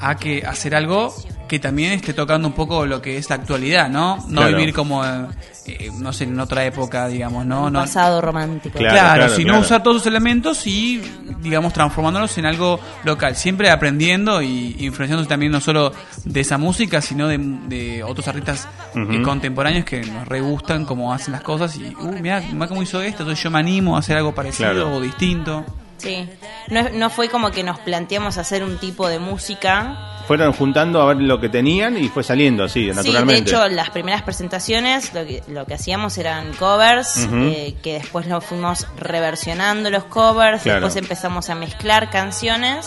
a 0.00 0.14
que 0.16 0.46
hacer 0.46 0.76
algo 0.76 1.12
que 1.52 1.58
también 1.58 1.92
esté 1.92 2.14
tocando 2.14 2.48
un 2.48 2.54
poco 2.54 2.86
lo 2.86 3.02
que 3.02 3.18
es 3.18 3.28
la 3.28 3.36
actualidad, 3.36 3.90
¿no? 3.90 4.16
No 4.26 4.40
Claro. 4.40 4.56
vivir 4.56 4.72
como, 4.72 5.04
eh, 5.04 5.26
eh, 5.66 5.90
no 5.98 6.10
sé, 6.10 6.24
en 6.24 6.40
otra 6.40 6.64
época, 6.64 7.08
digamos, 7.08 7.44
¿no? 7.44 7.64
Un 7.66 7.74
no 7.74 7.80
pasado 7.80 8.22
romántico. 8.22 8.78
Claro, 8.78 8.94
Claro, 8.94 9.14
claro, 9.16 9.34
sino 9.36 9.48
claro. 9.48 9.60
usar 9.60 9.82
todos 9.82 9.96
los 9.98 10.06
elementos 10.06 10.66
y, 10.66 11.02
digamos, 11.42 11.74
transformándolos 11.74 12.38
en 12.38 12.46
algo 12.46 12.80
local. 13.04 13.36
Siempre 13.36 13.68
aprendiendo 13.70 14.40
y 14.40 14.76
influenciándose 14.78 15.28
también 15.28 15.52
no 15.52 15.60
solo 15.60 15.92
de 16.24 16.40
esa 16.40 16.56
música, 16.56 17.02
sino 17.02 17.28
de, 17.28 17.36
de 17.38 18.02
otros 18.02 18.26
artistas 18.28 18.66
eh, 18.94 19.20
contemporáneos 19.22 19.84
que 19.84 20.00
nos 20.06 20.26
re 20.26 20.40
gustan 20.40 20.86
cómo 20.86 21.12
hacen 21.12 21.32
las 21.32 21.42
cosas. 21.42 21.76
Y, 21.76 21.94
uh, 22.00 22.16
mira, 22.18 22.42
cómo 22.66 22.82
hizo 22.82 23.02
esto, 23.02 23.24
entonces 23.24 23.44
yo 23.44 23.50
me 23.50 23.58
animo 23.58 23.94
a 23.96 23.98
hacer 23.98 24.16
algo 24.16 24.34
parecido 24.34 24.70
Claro. 24.72 24.96
o 24.96 25.00
distinto. 25.02 25.66
Sí, 25.98 26.28
no, 26.70 26.88
no 26.94 27.10
fue 27.10 27.28
como 27.28 27.52
que 27.52 27.62
nos 27.62 27.78
planteamos 27.78 28.36
hacer 28.36 28.64
un 28.64 28.78
tipo 28.78 29.06
de 29.06 29.20
música, 29.20 30.11
fueron 30.26 30.52
juntando 30.52 31.00
a 31.02 31.06
ver 31.06 31.18
lo 31.18 31.40
que 31.40 31.48
tenían 31.48 31.96
y 31.96 32.08
fue 32.08 32.22
saliendo 32.22 32.64
así, 32.64 32.80
Sí, 32.80 32.86
de 32.86 32.94
naturalmente. 32.94 33.50
hecho, 33.50 33.68
las 33.68 33.90
primeras 33.90 34.22
presentaciones 34.22 35.12
lo 35.14 35.24
que, 35.26 35.42
lo 35.48 35.66
que 35.66 35.74
hacíamos 35.74 36.16
eran 36.18 36.52
covers, 36.54 37.28
eh, 37.32 37.74
que 37.82 37.94
después 37.94 38.26
lo 38.26 38.40
fuimos 38.40 38.86
reversionando 38.98 39.90
los 39.90 40.04
covers, 40.04 40.62
Claro. 40.62 40.80
después 40.80 40.96
empezamos 40.96 41.50
a 41.50 41.54
mezclar 41.54 42.10
canciones, 42.10 42.86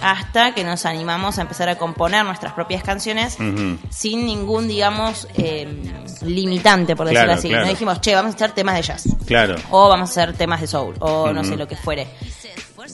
hasta 0.00 0.54
que 0.54 0.64
nos 0.64 0.86
animamos 0.86 1.38
a 1.38 1.42
empezar 1.42 1.68
a 1.68 1.76
componer 1.76 2.24
nuestras 2.24 2.52
propias 2.52 2.82
canciones 2.82 3.36
sin 3.90 4.26
ningún, 4.26 4.68
digamos, 4.68 5.26
eh, 5.36 5.66
limitante, 6.22 6.94
por 6.96 7.06
decirlo 7.06 7.24
Claro, 7.26 7.38
así. 7.38 7.48
claro. 7.48 7.64
No 7.64 7.70
dijimos, 7.70 8.00
che, 8.00 8.14
vamos 8.14 8.32
a 8.32 8.36
hacer 8.36 8.52
temas 8.52 8.74
de 8.76 8.82
jazz, 8.82 9.04
Claro. 9.26 9.56
o 9.70 9.88
vamos 9.88 10.10
a 10.10 10.12
hacer 10.22 10.36
temas 10.36 10.60
de 10.60 10.66
soul, 10.66 10.94
o 11.00 11.32
no 11.32 11.44
sé 11.44 11.56
lo 11.56 11.66
que 11.66 11.76
fuere. 11.76 12.06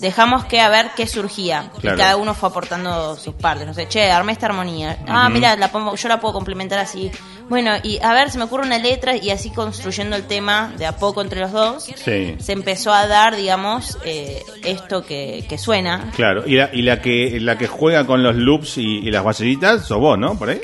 Dejamos 0.00 0.44
que 0.46 0.60
a 0.60 0.68
ver 0.68 0.90
qué 0.96 1.06
surgía. 1.06 1.70
Claro. 1.80 1.96
Y 1.96 2.00
cada 2.00 2.16
uno 2.16 2.34
fue 2.34 2.48
aportando 2.48 3.16
sus 3.16 3.34
partes. 3.34 3.66
No 3.66 3.74
sé, 3.74 3.88
che, 3.88 4.10
armé 4.10 4.32
esta 4.32 4.46
armonía. 4.46 4.98
Ah, 5.06 5.28
mira, 5.28 5.56
la 5.56 5.70
pongo- 5.70 5.94
yo 5.96 6.08
la 6.08 6.20
puedo 6.20 6.34
complementar 6.34 6.78
así. 6.78 7.10
Bueno, 7.48 7.72
y 7.82 7.98
a 8.02 8.14
ver, 8.14 8.30
se 8.30 8.38
me 8.38 8.44
ocurre 8.44 8.64
una 8.64 8.78
letra 8.78 9.16
y 9.16 9.30
así 9.30 9.50
construyendo 9.50 10.16
el 10.16 10.26
tema 10.26 10.72
de 10.78 10.86
a 10.86 10.96
poco 10.96 11.20
entre 11.20 11.40
los 11.40 11.52
dos. 11.52 11.84
Sí. 11.96 12.36
Se 12.40 12.52
empezó 12.52 12.92
a 12.94 13.06
dar, 13.06 13.36
digamos, 13.36 13.98
eh, 14.04 14.42
esto 14.64 15.04
que, 15.04 15.44
que 15.48 15.58
suena. 15.58 16.10
Claro, 16.16 16.44
y 16.46 16.54
la, 16.56 16.70
y 16.72 16.82
la 16.82 17.02
que 17.02 17.38
la 17.40 17.58
que 17.58 17.66
juega 17.66 18.06
con 18.06 18.22
los 18.22 18.36
loops 18.36 18.78
y, 18.78 18.98
y 19.00 19.10
las 19.10 19.22
basellitas 19.24 19.84
sos 19.86 19.98
vos, 19.98 20.18
¿no? 20.18 20.38
Por 20.38 20.48
ahí. 20.50 20.60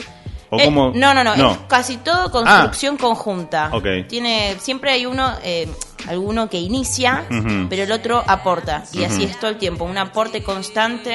¿O 0.50 0.58
Eh, 0.58 0.64
cómo? 0.66 0.92
no, 0.94 1.12
no, 1.14 1.22
no, 1.24 1.34
es 1.52 1.58
casi 1.68 1.98
todo 1.98 2.30
construcción 2.30 2.96
conjunta. 2.96 3.70
Tiene, 4.08 4.56
siempre 4.60 4.92
hay 4.92 5.06
uno, 5.06 5.34
eh, 5.42 5.68
alguno 6.08 6.48
que 6.48 6.58
inicia, 6.58 7.24
pero 7.68 7.82
el 7.82 7.92
otro 7.92 8.22
aporta. 8.26 8.84
Y 8.92 9.04
así 9.04 9.24
es 9.24 9.38
todo 9.38 9.50
el 9.50 9.56
tiempo, 9.58 9.84
un 9.84 9.98
aporte 9.98 10.42
constante 10.42 11.10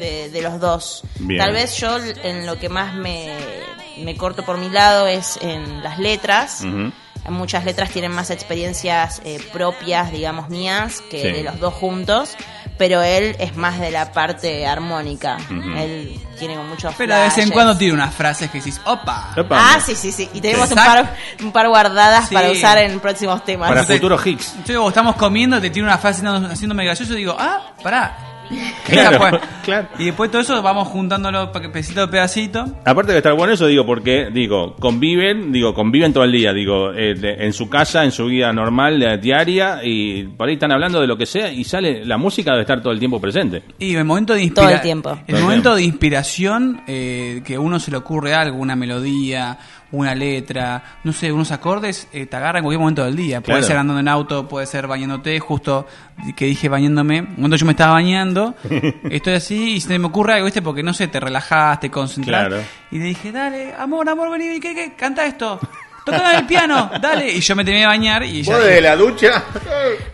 de, 0.00 0.30
de 0.30 0.42
los 0.42 0.58
dos. 0.60 1.02
Bien. 1.18 1.38
Tal 1.40 1.52
vez 1.52 1.76
yo 1.76 1.96
en 1.98 2.46
lo 2.46 2.58
que 2.58 2.68
más 2.68 2.94
me, 2.94 3.36
me 3.98 4.16
corto 4.16 4.44
por 4.44 4.56
mi 4.58 4.68
lado 4.70 5.06
es 5.06 5.38
en 5.42 5.82
las 5.82 5.98
letras. 5.98 6.64
Muchas 7.28 7.66
letras 7.66 7.90
tienen 7.90 8.12
más 8.12 8.30
experiencias 8.30 9.20
eh, 9.22 9.38
propias, 9.52 10.10
digamos, 10.12 10.48
mías, 10.48 11.02
que 11.10 11.20
Sí. 11.20 11.28
de 11.32 11.42
los 11.42 11.60
dos 11.60 11.74
juntos. 11.74 12.34
Pero 12.78 13.02
él 13.02 13.34
es 13.40 13.56
más 13.56 13.80
de 13.80 13.90
la 13.90 14.12
parte 14.12 14.66
armónica. 14.66 15.36
Ujú. 15.50 15.76
Él 15.76 16.18
tiene 16.38 16.56
muchos 16.58 16.94
Pero 16.96 17.14
de 17.16 17.22
vez 17.22 17.36
en 17.38 17.50
cuando 17.50 17.76
tiene 17.76 17.92
unas 17.94 18.14
frases 18.14 18.50
que 18.50 18.58
decís, 18.58 18.80
opa. 18.84 19.32
Opa. 19.36 19.58
Ah, 19.74 19.80
sí, 19.84 19.96
sí, 19.96 20.12
sí. 20.12 20.30
Y 20.32 20.40
tenemos 20.40 20.70
un 20.70 20.76
par, 20.76 21.16
un 21.42 21.50
par 21.52 21.68
guardadas 21.68 22.28
Sí. 22.28 22.34
para 22.34 22.50
usar 22.50 22.78
en 22.78 23.00
próximos 23.00 23.44
temas. 23.44 23.68
Para 23.68 23.82
futuros 23.84 24.24
hits. 24.24 24.50
Entonces, 24.52 24.78
vos 24.78 24.88
estamos 24.88 25.16
comiendo, 25.16 25.60
te 25.60 25.70
tiene 25.70 25.88
una 25.88 25.98
frase 25.98 26.24
haciendo- 26.24 26.48
haciéndome 26.52 26.84
gracioso 26.84 27.14
y 27.14 27.16
digo, 27.16 27.36
ah, 27.38 27.72
pará. 27.82 28.16
Claro, 28.86 29.40
claro. 29.64 29.88
Y 29.98 30.06
después 30.06 30.30
todo 30.30 30.40
eso 30.40 30.60
vamos 30.62 30.88
juntándolo 30.88 31.52
pedacito 31.52 32.02
a 32.02 32.10
pedacito. 32.10 32.64
Aparte 32.84 33.12
de 33.12 33.18
estar 33.18 33.34
bueno 33.34 33.52
eso, 33.52 33.66
digo, 33.66 33.84
porque, 33.84 34.28
digo, 34.32 34.74
conviven, 34.76 35.52
digo, 35.52 35.74
conviven 35.74 36.12
todo 36.12 36.24
el 36.24 36.32
día, 36.32 36.52
digo, 36.52 36.92
eh, 36.92 37.14
de- 37.14 37.44
en 37.44 37.52
su 37.52 37.68
casa, 37.68 38.04
en 38.04 38.12
su 38.12 38.26
vida 38.26 38.52
normal, 38.52 38.98
de- 38.98 39.18
diaria, 39.18 39.80
y 39.84 40.24
por 40.24 40.48
ahí 40.48 40.54
están 40.54 40.72
hablando 40.72 41.00
de 41.00 41.06
lo 41.06 41.16
que 41.18 41.26
sea, 41.26 41.52
y 41.52 41.64
sale, 41.64 42.04
la 42.04 42.16
música 42.16 42.52
debe 42.52 42.62
estar 42.62 42.80
todo 42.82 42.92
el 42.92 42.98
tiempo 42.98 43.20
presente. 43.20 43.62
Y 43.78 43.94
el 43.94 44.04
momento 44.04 44.32
de 44.32 44.38
Todo 44.40 44.44
inspiración. 44.70 44.74
el 44.78 44.82
tiempo. 44.82 45.10
El 45.10 45.26
Todo 45.26 45.36
el 45.36 45.42
momento 45.42 45.62
tiempo. 45.70 45.76
de 45.76 45.82
inspiración, 45.84 46.80
eh, 46.86 47.42
que 47.44 47.56
a 47.56 47.60
uno 47.60 47.78
se 47.78 47.90
le 47.90 47.96
ocurre 47.98 48.34
algo, 48.34 48.56
una 48.58 48.76
melodía, 48.76 49.58
una 49.90 50.14
letra, 50.14 50.98
no 51.04 51.12
sé, 51.12 51.32
unos 51.32 51.50
acordes, 51.50 52.08
eh, 52.12 52.26
te 52.26 52.36
agarra 52.36 52.58
en 52.58 52.64
cualquier 52.64 52.80
momento 52.80 53.04
del 53.04 53.16
día. 53.16 53.40
Puede 53.40 53.58
Claro. 53.60 53.66
ser 53.66 53.76
andando 53.78 54.00
en 54.00 54.08
auto, 54.08 54.46
puede 54.48 54.66
ser 54.66 54.86
bañándote, 54.86 55.38
justo 55.40 55.86
que 56.36 56.44
dije 56.46 56.68
bañándome. 56.68 57.24
Cuando 57.36 57.56
yo 57.56 57.64
me 57.66 57.72
estaba 57.72 57.92
bañando, 57.94 58.54
estoy 59.10 59.34
así 59.34 59.72
y 59.76 59.80
se 59.80 59.98
me 59.98 60.06
ocurre 60.06 60.34
algo, 60.34 60.44
¿viste? 60.44 60.60
Porque 60.62 60.82
no 60.82 60.92
sé, 60.92 61.08
te 61.08 61.18
relajás, 61.20 61.80
te 61.80 61.90
concentrás. 61.90 62.48
Claro. 62.48 62.62
Y 62.90 62.98
le 62.98 63.04
dije, 63.06 63.32
dale, 63.32 63.74
amor, 63.78 64.08
amor, 64.08 64.30
vení, 64.30 64.60
¿qué, 64.60 64.74
qué? 64.74 64.94
Canta 64.94 65.24
esto. 65.24 65.58
Toca 66.04 66.38
el 66.38 66.46
piano, 66.46 66.90
dale. 67.02 67.30
Y 67.32 67.40
yo 67.40 67.54
me 67.54 67.64
terminé 67.64 67.82
de 67.82 67.86
bañar 67.86 68.22
y 68.24 68.42
ya. 68.42 68.56
la 68.80 68.96
ducha? 68.96 69.44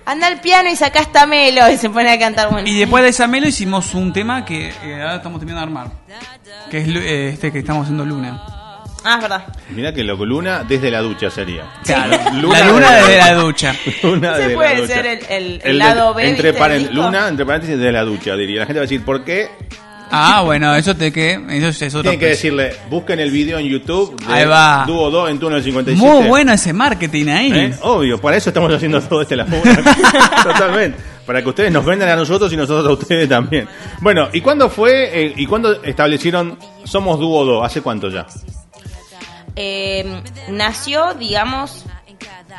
Anda 0.04 0.26
al 0.26 0.40
piano 0.40 0.69
y 0.69 0.75
saca 0.75 0.99
esta 1.00 1.25
melo 1.25 1.71
y 1.71 1.76
se 1.76 1.88
pone 1.88 2.11
a 2.11 2.19
cantar. 2.19 2.50
Bueno, 2.50 2.66
Y 2.69 2.76
después 2.76 3.04
de 3.04 3.11
esa 3.11 3.28
melo 3.28 3.47
hicimos 3.47 3.95
un 3.95 4.13
tema 4.13 4.45
que 4.45 4.71
eh, 4.82 5.00
ahora 5.00 5.17
estamos 5.17 5.39
terminando 5.39 5.67
de 5.67 5.80
armar. 5.80 5.93
Que 6.69 6.78
es 6.78 6.89
eh, 6.89 7.28
este 7.34 7.52
que 7.52 7.60
estamos 7.60 7.82
haciendo 7.84 8.04
Luna. 8.04 8.43
Ah, 9.04 9.17
es 9.17 9.23
verdad. 9.23 9.45
Mirá 9.71 9.93
que 9.93 10.02
lo 10.02 10.17
luna 10.25 10.64
desde 10.67 10.90
la 10.90 11.00
ducha 11.02 11.28
sería. 11.30 11.64
Claro, 11.84 12.17
Luna 12.40 12.58
la 12.60 12.69
luna 12.69 12.90
de- 12.90 13.00
desde 13.02 13.17
la 13.19 13.34
ducha. 13.34 13.75
Luna 14.02 14.36
desde 14.38 14.54
puede 14.54 14.80
ducha. 14.80 14.95
ser 14.95 15.06
el- 15.06 15.19
el- 15.28 15.52
el 15.56 15.60
de- 15.62 15.75
lado 15.75 16.14
B, 16.14 16.26
Entre 16.28 16.52
¿viste, 16.52 16.69
del 16.69 16.86
paren- 16.88 16.90
luna, 16.95 17.28
entre 17.28 17.45
paréntesis, 17.47 17.78
de 17.78 17.93
la 17.93 18.02
ducha, 18.02 18.34
diría. 18.34 18.60
La 18.60 18.67
gente 18.67 18.78
va 18.80 18.84
a 18.84 18.88
decir, 18.88 19.04
¿por 19.04 19.23
qué? 19.25 19.50
Ah, 20.17 20.43
bueno, 20.45 20.75
eso 20.76 20.95
te 20.95 21.10
que 21.12 21.32
eso 21.50 21.69
es 21.69 21.82
otro 21.95 22.02
Tienen 22.02 22.21
que 22.21 22.26
decirle, 22.26 22.73
busquen 22.88 23.19
el 23.19 23.30
video 23.32 23.58
en 23.58 23.67
YouTube 23.67 24.14
de 24.25 24.32
Ahí 24.32 24.45
va. 24.47 24.84
Dúo 24.86 25.10
2 25.10 25.30
en 25.30 25.38
Túnel 25.40 25.62
57. 25.62 25.99
Muy 25.99 26.28
bueno 26.28 26.52
ese 26.52 26.73
marketing 26.73 27.26
ahí. 27.28 27.52
¿Eh? 27.52 27.75
Obvio, 27.82 28.21
para 28.21 28.36
eso 28.36 28.50
estamos 28.50 28.73
haciendo 28.73 29.00
todo 29.02 29.23
este 29.23 29.34
laburo. 29.34 29.62
Totalmente. 30.43 30.99
Para 31.26 31.43
que 31.43 31.49
ustedes 31.49 31.73
nos 31.73 31.84
vendan 31.84 32.08
a 32.10 32.17
nosotros 32.17 32.52
y 32.52 32.56
nosotros 32.56 32.86
a 32.86 32.93
ustedes 32.93 33.28
también. 33.28 33.67
Bueno, 34.00 34.28
¿y 34.32 34.40
cuándo 34.40 34.69
fue 34.69 35.25
eh, 35.26 35.32
y 35.36 35.47
cuándo 35.47 35.82
establecieron 35.82 36.58
Somos 36.84 37.19
Dúo 37.19 37.45
2? 37.45 37.64
¿Hace 37.64 37.80
cuánto 37.80 38.08
ya? 38.10 38.26
Eh, 39.56 40.23
nació, 40.49 41.14
digamos, 41.14 41.84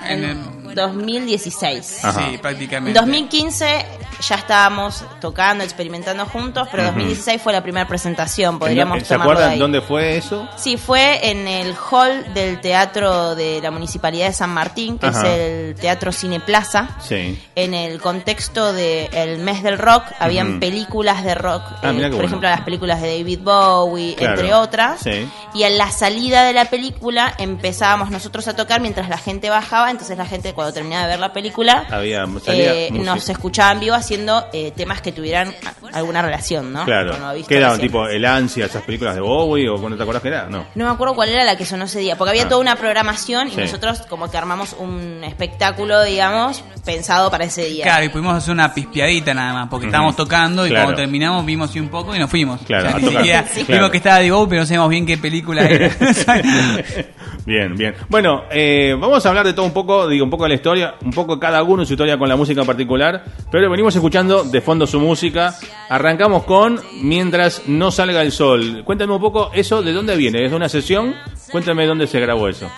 En 0.08 0.23
en 0.23 0.64
2016. 0.75 2.03
Ajá. 2.05 2.19
Sí, 2.27 2.35
En 2.35 2.41
prácticamente. 2.41 2.99
2015 2.99 3.85
ya 4.21 4.35
estábamos 4.35 5.03
tocando, 5.19 5.63
experimentando 5.63 6.25
juntos, 6.25 6.67
pero 6.71 6.83
2016 6.85 7.41
fue 7.41 7.51
la 7.53 7.61
primera 7.61 7.88
presentación, 7.88 8.59
podríamos 8.59 9.03
¿Se 9.03 9.15
de 9.17 9.21
acuerdan 9.21 9.49
ahí. 9.51 9.59
dónde 9.59 9.81
fue 9.81 10.15
eso? 10.17 10.47
Sí, 10.55 10.77
fue 10.77 11.29
en 11.31 11.47
el 11.47 11.75
hall 11.91 12.33
del 12.33 12.61
teatro 12.61 13.35
de 13.35 13.59
la 13.61 13.71
Municipalidad 13.71 14.27
de 14.27 14.33
San 14.33 14.51
Martín, 14.51 14.97
que 14.97 15.07
Ajá. 15.07 15.19
es 15.21 15.25
el 15.39 15.75
Teatro 15.75 16.11
Cine 16.13 16.39
Plaza. 16.39 16.89
Sí. 17.01 17.41
En 17.55 17.73
el 17.73 17.99
contexto 17.99 18.71
del 18.71 19.39
mes 19.39 19.63
del 19.63 19.77
rock, 19.77 20.03
habían 20.19 20.59
películas 20.61 21.23
de 21.23 21.35
rock, 21.35 21.63
Ah, 21.81 21.89
eh, 21.91 22.01
por 22.01 22.11
bueno. 22.11 22.23
ejemplo 22.25 22.49
las 22.49 22.61
películas 22.61 23.01
de 23.01 23.17
David 23.17 23.39
Bowie, 23.43 24.15
Claro. 24.15 24.33
entre 24.35 24.53
otras. 24.53 25.01
Sí. 25.01 25.29
Y 25.53 25.63
en 25.63 25.77
la 25.77 25.91
salida 25.91 26.43
de 26.45 26.53
la 26.53 26.65
película 26.65 27.33
empezábamos 27.38 28.11
nosotros 28.11 28.47
a 28.47 28.55
tocar 28.55 28.79
mientras 28.81 29.09
la 29.09 29.17
gente 29.17 29.49
bajaba, 29.49 29.91
entonces 29.91 30.17
la 30.17 30.25
gente 30.25 30.53
cuando 30.53 30.64
terminaba 30.73 31.04
de 31.04 31.10
ver 31.10 31.19
la 31.19 31.32
película 31.34 31.86
Había 31.89 32.25
eh, 32.47 32.89
nos 32.91 33.28
escuchaba 33.30 33.71
en 33.73 33.80
vivo 33.80 33.95
haciendo 33.95 34.45
eh, 34.54 34.71
temas 34.75 35.01
que 35.01 35.12
tuvieran 35.12 35.54
alguna 35.93 36.21
relación, 36.21 36.71
¿no? 36.73 36.86
Claro. 36.86 37.15
¿Qué 37.47 37.58
eran? 37.58 37.80
Tipo 37.80 38.08
El 38.08 38.25
Ansia, 38.25 38.65
esas 38.65 38.84
películas 38.84 39.15
de 39.15 39.21
Bowie 39.21 39.69
o 39.69 39.75
cuando 39.78 39.97
te 39.97 40.04
acuerdas 40.04 40.21
que 40.21 40.30
era? 40.30 40.47
No. 40.49 40.65
No 40.75 40.86
me 40.86 40.91
acuerdo 40.91 41.15
cuál 41.15 41.30
era 41.30 41.43
la 41.43 41.58
que 41.58 41.65
sonó 41.65 41.86
ese 41.86 41.99
día, 41.99 42.17
porque 42.17 42.32
había 42.32 42.43
Ah. 42.43 42.49
toda 42.49 42.62
una 42.62 42.75
programación 42.75 43.47
y 43.47 43.51
Sí. 43.51 43.58
nosotros 43.62 44.01
como 44.10 44.30
que 44.30 44.38
armamos 44.38 44.73
un 44.78 45.23
espectáculo, 45.23 46.04
digamos, 46.04 46.63
pensado 46.86 47.32
para 47.32 47.45
ese 47.45 47.65
día. 47.65 47.84
Claro, 47.86 48.06
y 48.06 48.10
pudimos 48.10 48.36
hacer 48.36 48.51
una 48.54 48.73
pispeadita 48.73 49.34
nada 49.34 49.54
más, 49.54 49.69
porque 49.69 49.86
estábamos 49.88 50.15
tocando 50.15 50.65
y 50.65 50.69
Claro. 50.69 50.86
cuando 50.86 51.01
terminamos 51.01 51.45
vimos 51.45 51.69
así 51.69 51.80
un 51.80 51.89
poco 51.89 52.15
y 52.15 52.19
nos 52.19 52.30
fuimos. 52.30 52.62
Claro, 52.62 52.86
O 52.86 52.89
sea, 52.89 52.95
a 52.97 52.99
ni 52.99 53.06
tocar. 53.06 53.21
siquiera 53.21 53.43
Sí. 53.47 53.54
vimos 53.56 53.67
Claro. 53.67 53.91
que 53.91 53.97
estaba 53.97 54.19
Divo, 54.19 54.47
pero 54.49 54.62
no 54.62 54.65
sabíamos 54.67 54.89
bien 54.89 55.06
qué 55.06 55.17
película 55.17 55.62
era. 55.65 55.89
bien, 57.45 57.75
bien. 57.75 57.95
Bueno, 58.10 58.43
eh, 58.51 58.95
vamos 58.99 59.25
a 59.25 59.30
hablar 59.30 59.45
de 59.45 59.54
todo 59.54 59.65
un 59.65 59.73
poco, 59.73 60.08
digo, 60.08 60.23
un 60.25 60.30
poco 60.30 60.43
de 60.43 60.49
la 60.49 60.54
historia, 60.55 60.95
un 61.03 61.11
poco 61.11 61.39
cada 61.39 61.61
uno 61.63 61.85
su 61.85 61.93
historia 61.93 62.17
con 62.17 62.27
la 62.27 62.35
música 62.35 62.61
en 62.61 62.67
particular, 62.67 63.23
pero 63.51 63.69
venimos 63.69 63.95
escuchando 63.95 64.43
de 64.43 64.61
fondo 64.61 64.87
su 64.87 64.99
música. 64.99 65.55
Arrancamos 65.89 66.43
con 66.43 66.79
Mientras 67.01 67.67
no 67.67 67.91
salga 67.91 68.21
el 68.21 68.31
sol. 68.31 68.83
Cuéntame 68.83 69.13
un 69.13 69.21
poco 69.21 69.51
eso, 69.53 69.81
¿de 69.81 69.93
dónde 69.93 70.15
viene? 70.15 70.45
¿Es 70.45 70.51
una 70.51 70.69
sesión? 70.69 71.15
Cuéntame 71.51 71.85
dónde 71.85 72.07
se 72.07 72.19
grabó 72.19 72.47
eso. 72.47 72.69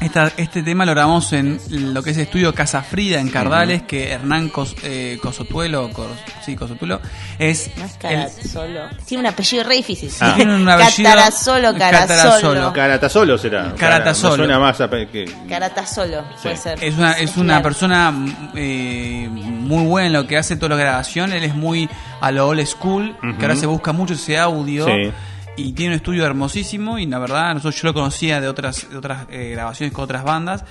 Esta- 0.00 0.32
este 0.38 0.62
tema 0.62 0.86
lo 0.86 0.92
grabamos 0.92 1.30
en 1.34 1.60
lo 1.92 2.02
que 2.02 2.10
es 2.10 2.16
estudio 2.16 2.54
Casa 2.54 2.82
Frida 2.82 3.20
en 3.20 3.28
Cardales, 3.28 3.82
que 3.82 4.10
Hernán 4.12 4.50
Cos- 4.50 4.74
eh, 4.82 5.18
Cosotuelo, 5.22 5.90
Cos- 5.90 6.06
sí, 6.44 6.56
Cosotuelo, 6.56 7.00
es 7.38 7.70
No 7.76 7.84
es 7.84 7.92
el- 7.92 7.98
Carazolo. 7.98 8.80
Tiene 9.04 9.20
un 9.20 9.26
apellido 9.26 9.62
re 9.64 9.74
difícil. 9.76 10.10
Ah. 10.20 10.32
Tiene 10.36 10.54
un 10.56 10.66
apellido- 10.68 11.10
Catarazolo, 11.10 11.74
Carasolo. 11.76 12.08
Catarazolo. 12.08 12.72
Caratasolo 12.72 13.38
será. 13.38 13.74
Caratasolo. 13.76 14.32
Me 14.32 14.44
suena 14.44 14.58
más 14.58 14.80
a 14.80 14.88
que... 14.88 15.26
Caratasolo, 15.48 16.24
puede 16.42 16.56
Sí. 16.56 16.62
ser. 16.62 16.82
Es 16.82 16.96
una, 16.96 17.12
es 17.12 17.36
una 17.36 17.46
Claro. 17.54 17.62
persona 17.62 18.14
eh, 18.54 19.28
muy 19.30 19.84
buena 19.84 20.06
en 20.06 20.12
lo 20.14 20.26
que 20.26 20.38
hace 20.38 20.56
toda 20.56 20.70
la 20.70 20.76
grabación. 20.82 21.32
Él 21.34 21.44
es 21.44 21.54
muy 21.54 21.88
a 22.22 22.30
lo 22.30 22.48
old 22.48 22.64
school, 22.66 23.14
que 23.38 23.44
ahora 23.44 23.56
se 23.56 23.66
busca 23.66 23.92
mucho 23.92 24.14
ese 24.14 24.38
audio. 24.38 24.86
Sí. 24.86 25.12
Y 25.56 25.72
tiene 25.72 25.92
un 25.94 25.96
estudio 25.96 26.24
hermosísimo. 26.24 26.98
Y 26.98 27.06
la 27.06 27.18
verdad, 27.18 27.54
nosotros 27.54 27.80
yo 27.80 27.88
lo 27.88 27.94
conocía 27.94 28.40
de 28.40 28.48
otras, 28.48 28.88
de 28.90 28.96
otras 28.96 29.26
eh, 29.30 29.50
grabaciones 29.52 29.92
con 29.92 30.04
otras 30.04 30.24
bandas. 30.24 30.64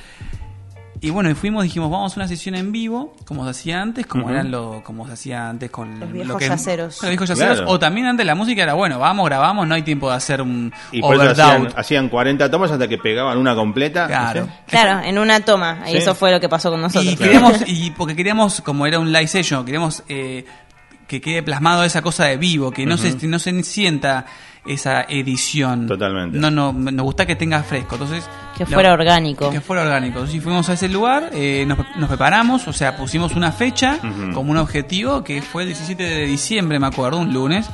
Y 1.01 1.11
bueno, 1.11 1.29
y 1.29 1.33
fuimos, 1.33 1.63
dijimos, 1.63 1.89
vamos 1.89 2.13
a 2.13 2.19
una 2.19 2.27
sesión 2.27 2.55
en 2.55 2.73
vivo, 2.73 3.15
como 3.23 3.45
se 3.45 3.51
hacía 3.51 3.81
antes, 3.81 4.05
como 4.05 4.29
eran 4.29 4.51
lo, 4.51 4.83
como 4.83 5.07
se 5.07 5.13
hacía 5.13 5.47
antes 5.49 5.71
con 5.71 5.91
Los 5.97 6.09
lo 6.09 6.13
viejos 6.13 6.37
que 6.37 6.47
yaceros. 6.49 7.01
Los 7.01 7.09
viejos 7.09 7.29
yaceros. 7.29 7.57
Claro. 7.57 7.71
O 7.71 7.79
también 7.79 8.07
antes 8.07 8.25
la 8.25 8.35
música 8.35 8.63
era 8.63 8.73
bueno, 8.73 8.99
vamos, 8.99 9.25
grabamos, 9.25 9.65
no 9.65 9.75
hay 9.75 9.83
tiempo 9.83 10.09
de 10.09 10.17
hacer 10.17 10.41
un 10.41 10.73
Y 10.91 10.99
por 10.99 11.15
eso 11.15 11.29
hacían, 11.31 11.69
hacían 11.73 12.09
40 12.09 12.51
tomas 12.51 12.71
hasta 12.71 12.89
que 12.89 12.97
pegaban 12.97 13.37
una 13.37 13.55
completa. 13.55 14.07
Claro. 14.07 14.45
¿sí? 14.45 14.51
Claro, 14.67 15.07
en 15.07 15.17
una 15.17 15.39
toma. 15.39 15.83
Y 15.87 15.91
Sí. 15.91 15.97
eso 15.99 16.15
fue 16.15 16.31
lo 16.31 16.39
que 16.41 16.49
pasó 16.49 16.69
con 16.69 16.81
nosotros. 16.81 17.13
Y 17.13 17.15
queríamos, 17.15 17.63
y 17.65 17.91
porque 17.91 18.13
queríamos, 18.13 18.59
como 18.59 18.85
era 18.85 18.99
un 18.99 19.13
live 19.13 19.27
session, 19.27 19.63
queríamos 19.63 20.03
eh, 20.09 20.43
que 21.07 21.21
quede 21.21 21.43
plasmado 21.43 21.85
esa 21.85 22.01
cosa 22.01 22.25
de 22.25 22.35
vivo, 22.35 22.71
que 22.71 22.85
no, 22.85 22.97
se, 22.97 23.25
no 23.25 23.39
se 23.39 23.63
sienta 23.63 24.25
esa 24.65 25.03
edición. 25.03 25.87
Totalmente. 25.87 26.37
No, 26.37 26.51
no, 26.51 26.73
nos 26.73 27.03
gusta 27.03 27.25
que 27.25 27.35
tenga 27.35 27.63
fresco. 27.63 27.95
Entonces, 27.95 28.29
Que 28.57 28.65
lo- 28.65 28.71
fuera 28.71 28.93
orgánico. 28.93 29.49
Que 29.49 29.61
fuera 29.61 29.83
orgánico. 29.83 30.19
Entonces 30.19 30.43
fuimos 30.43 30.67
a 30.69 30.73
ese 30.73 30.89
lugar, 30.89 31.29
eh, 31.33 31.65
nos, 31.67 31.77
nos 31.97 32.07
preparamos, 32.09 32.67
o 32.67 32.73
sea, 32.73 32.95
pusimos 32.97 33.35
una 33.35 33.51
fecha 33.51 33.97
como 34.33 34.51
un 34.51 34.57
objetivo 34.57 35.23
que 35.23 35.41
fue 35.41 35.63
el 35.63 35.69
17 35.69 36.03
de 36.03 36.25
diciembre, 36.25 36.79
me 36.79 36.87
acuerdo, 36.87 37.17
un 37.19 37.33
lunes. 37.33 37.69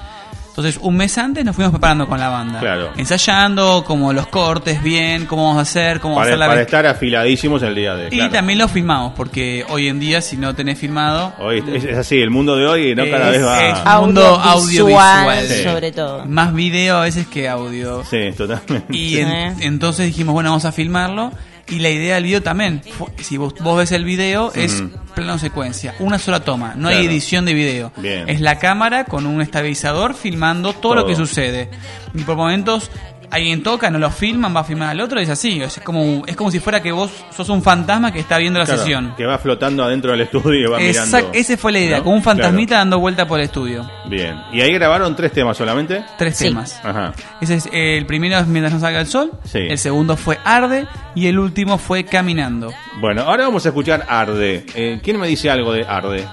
Entonces, 0.58 0.80
un 0.82 0.96
mes 0.96 1.18
antes 1.18 1.44
nos 1.44 1.54
fuimos 1.54 1.72
preparando 1.72 2.08
con 2.08 2.18
la 2.18 2.30
banda. 2.30 2.60
Claro. 2.62 2.92
Ensayando, 2.96 3.84
como 3.86 4.14
los 4.14 4.28
cortes, 4.28 4.82
bien, 4.82 5.26
cómo 5.26 5.44
vamos 5.48 5.58
a 5.60 5.62
hacer, 5.64 6.00
cómo 6.00 6.16
vamos 6.16 6.28
a 6.28 6.30
hacer 6.30 6.40
la 6.40 6.48
para 6.48 6.62
estar 6.62 6.86
afiladísimos 6.86 7.62
el 7.62 7.76
día 7.76 7.94
de. 7.96 8.08
Y 8.08 8.12
claro. 8.12 8.32
también 8.32 8.60
lo 8.60 8.70
filmamos, 8.70 9.12
porque 9.18 9.66
hoy 9.68 9.90
en 9.90 10.00
día, 10.00 10.22
si 10.22 10.38
no 10.38 10.56
tenés 10.56 10.80
filmado, 10.80 11.34
Hoy 11.40 11.62
es, 11.74 11.84
es 11.84 11.98
así, 11.98 12.20
el 12.22 12.30
mundo 12.30 12.56
de 12.56 12.66
hoy, 12.68 12.96
¿no? 12.96 13.04
Cada 13.10 13.32
vez 13.32 13.44
va. 13.46 13.68
es- 13.68 14.02
mundo 14.02 14.26
audiovisual. 14.26 15.46
Sí. 15.46 15.64
sobre 15.64 15.92
todo. 15.92 16.26
más 16.26 16.54
video 16.54 16.98
a 16.98 17.02
veces 17.02 17.28
que 17.28 17.50
audio. 17.50 18.04
Sí, 18.10 18.32
totalmente. 18.38 18.96
Y 18.96 19.18
en- 19.18 19.62
entonces 19.62 20.06
dijimos, 20.06 20.34
bueno, 20.34 20.52
vamos 20.52 20.64
a 20.66 20.72
filmarlo. 20.72 21.32
Y 21.68 21.80
la 21.80 21.90
idea 21.90 22.16
del 22.16 22.26
video 22.26 22.44
también, 22.44 22.82
si 23.22 23.38
vos, 23.38 23.56
vos 23.62 23.78
ves 23.78 23.92
el 23.92 24.04
video, 24.06 24.52
es 24.54 24.82
Ujú. 24.82 24.92
plano 25.16 25.40
secuencia, 25.40 25.96
una 26.00 26.20
sola 26.20 26.42
toma, 26.42 26.76
no 26.76 26.90
hay 26.90 27.06
edición 27.06 27.44
de 27.46 27.56
video. 27.56 27.92
Bien. 27.98 28.30
Es 28.30 28.40
la 28.40 28.60
cámara 28.60 29.06
con 29.06 29.26
un 29.26 29.42
estabilizador 29.42 30.14
filmando 30.14 30.74
todo, 30.74 30.82
Todo. 30.82 30.96
lo 30.96 31.08
que 31.08 31.16
sucede. 31.16 31.72
Y 32.14 32.22
por 32.22 32.36
momentos 32.38 32.92
alguien 33.32 33.64
toca, 33.64 33.90
no 33.90 34.00
lo 34.00 34.10
filman, 34.12 34.56
va 34.56 34.62
a 34.62 34.64
filmar 34.64 34.90
al 34.90 35.02
otro, 35.02 35.20
y 35.20 35.24
es 35.24 35.30
así. 35.30 35.62
Es 35.62 35.80
como, 35.84 36.24
es 36.26 36.36
como 36.36 36.52
si 36.52 36.60
fuera 36.60 36.82
que 36.82 36.92
vos 36.92 37.12
sos 37.36 37.50
un 37.50 37.62
fantasma 37.64 38.12
que 38.12 38.20
está 38.20 38.38
viendo 38.38 38.60
la 38.60 38.66
Claro, 38.66 38.80
sesión. 38.82 39.14
Que 39.18 39.26
va 39.26 39.38
flotando 39.38 39.84
adentro 39.84 40.12
del 40.12 40.22
estudio 40.22 40.54
y 40.68 40.72
va 40.72 40.80
Exact- 40.80 41.06
mirando. 41.08 41.30
ese 41.34 41.58
fue 41.58 41.72
la 41.72 41.80
idea, 41.80 41.98
¿no? 41.98 42.04
como 42.04 42.16
un 42.16 42.24
fantasmita 42.24 42.68
Claro. 42.70 42.80
dando 42.82 43.00
vuelta 43.00 43.28
por 43.28 43.40
el 43.40 43.46
estudio. 43.46 43.90
Bien. 44.08 44.36
¿Y 44.54 44.62
ahí 44.62 44.72
grabaron 44.74 45.16
tres 45.16 45.32
temas 45.32 45.58
solamente? 45.58 46.04
Tres 46.18 46.38
Sí. 46.38 46.46
temas. 46.46 46.80
Ajá. 46.84 47.14
Ese 47.42 47.56
es, 47.56 47.66
eh, 47.72 47.98
el 47.98 48.06
primero 48.06 48.38
es 48.40 48.48
Mientras 48.48 48.74
no 48.74 48.80
salga 48.80 49.02
el 49.02 49.08
sol, 49.08 49.32
Sí. 49.44 49.60
el 49.60 49.78
segundo 49.78 50.16
fue 50.18 50.40
Arde 50.44 50.88
y 51.16 51.28
el 51.28 51.40
último 51.40 51.78
fue 51.78 52.06
Caminando. 52.06 52.72
Bueno, 53.00 53.24
ahora 53.24 53.46
vamos 53.46 53.66
a 53.66 53.70
escuchar 53.70 54.06
Arde. 54.08 54.66
Eh, 54.76 55.00
¿Quién 55.04 55.20
me 55.20 55.28
dice 55.28 55.50
algo 55.50 55.74
de 55.74 55.84
Arde? 55.86 56.26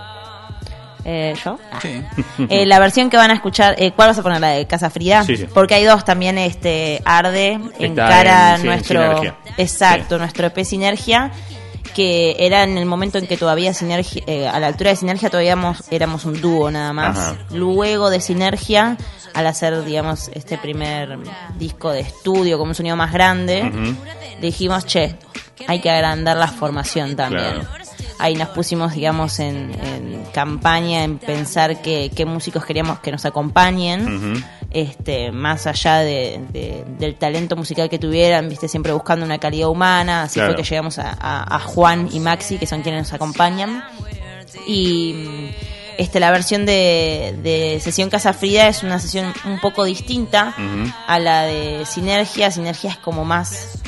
Eh, 1.05 1.35
¿Yo? 1.45 1.59
Ah. 1.73 1.79
Sí. 1.81 2.03
Eh, 2.49 2.65
la 2.67 2.79
versión 2.79 3.11
que 3.11 3.17
van 3.17 3.31
a 3.31 3.35
escuchar, 3.35 3.75
eh, 3.79 3.93
¿cuál 3.95 4.09
vas 4.09 4.19
a 4.19 4.23
poner? 4.23 4.41
¿La 4.41 4.51
de 4.51 4.67
Casa 4.67 4.89
Frida? 4.91 5.25
Sí, 5.25 5.37
sí. 5.37 5.47
Porque 5.53 5.75
hay 5.75 5.85
dos 5.85 6.05
también, 6.05 6.39
este, 6.39 7.03
Arde, 7.05 7.55
Está 7.73 7.85
encara 7.85 8.51
en- 8.55 8.57
sí, 8.61 8.63
en 8.63 8.73
nuestro... 8.73 9.23
Exacto, 9.57 10.15
Sí. 10.17 10.19
nuestro 10.21 10.47
EP 10.47 10.65
Sinergia, 10.65 11.31
que 11.95 12.37
era 12.39 12.63
en 12.63 12.79
el 12.79 12.87
momento 12.87 13.19
en 13.19 13.27
que 13.27 13.37
todavía 13.37 13.75
Sinergia, 13.75 14.23
eh, 14.27 14.47
a 14.49 14.59
la 14.61 14.69
altura 14.69 14.91
de 14.91 14.97
Sinergia 14.97 15.29
todavía 15.29 15.53
éramos, 15.53 15.83
éramos 15.91 16.25
un 16.25 16.41
dúo 16.41 16.71
nada 16.71 16.93
más. 16.93 17.19
Ajá. 17.19 17.37
Luego 17.51 18.09
de 18.09 18.21
Sinergia, 18.21 18.97
al 19.35 19.47
hacer, 19.47 19.85
digamos, 19.85 20.31
este 20.35 20.57
primer 20.57 21.19
disco 21.59 21.91
de 21.91 22.01
estudio 22.01 22.59
con 22.59 22.69
un 22.69 22.75
sonido 22.75 22.97
más 22.97 23.13
grande, 23.13 23.71
dijimos, 24.41 24.87
che, 24.87 25.17
hay 25.67 25.81
que 25.81 25.91
agrandar 25.91 26.37
la 26.37 26.49
formación 26.49 27.15
también. 27.17 27.61
Claro. 27.61 27.82
Ahí 28.23 28.35
nos 28.37 28.49
pusimos, 28.51 28.95
digamos, 28.95 29.39
en, 29.41 29.73
en 29.85 30.25
campaña, 30.33 31.03
en 31.05 31.19
pensar 31.19 31.83
qué 31.83 32.25
músicos 32.27 32.65
queríamos 32.65 33.01
que 33.01 33.11
nos 33.11 33.25
acompañen, 33.25 34.43
este, 34.71 35.33
más 35.33 35.67
allá 35.67 35.99
de, 35.99 36.41
de- 36.53 36.85
del 36.99 37.17
talento 37.17 37.57
musical 37.57 37.91
que 37.91 37.99
tuvieran, 37.99 38.49
viste, 38.49 38.69
siempre 38.69 38.93
buscando 38.93 39.27
una 39.27 39.39
calidad 39.39 39.69
humana, 39.69 40.23
así 40.23 40.35
Claro. 40.35 40.55
fue 40.55 40.63
que 40.63 40.69
llegamos 40.69 40.99
a, 40.99 41.11
a- 41.21 41.57
a 41.57 41.59
Juan 41.59 42.09
y 42.13 42.21
Maxi, 42.21 42.59
que 42.59 42.67
son 42.67 42.83
quienes 42.83 43.03
nos 43.03 43.13
acompañan. 43.13 43.83
Y 44.67 45.51
este, 45.99 46.21
la 46.21 46.31
versión 46.31 46.65
de, 46.65 47.37
de 47.43 47.81
Sesión 47.83 48.09
Casa 48.09 48.33
Frida 48.33 48.69
es 48.69 48.83
una 48.83 48.99
sesión 48.99 49.33
un 49.45 49.59
poco 49.61 49.85
distinta 49.85 50.55
a 51.07 51.19
la 51.19 51.43
de 51.43 51.85
Sinergia. 51.87 52.51
Sinergia 52.51 52.91
es 52.91 52.97
como 52.99 53.25
más, 53.25 53.79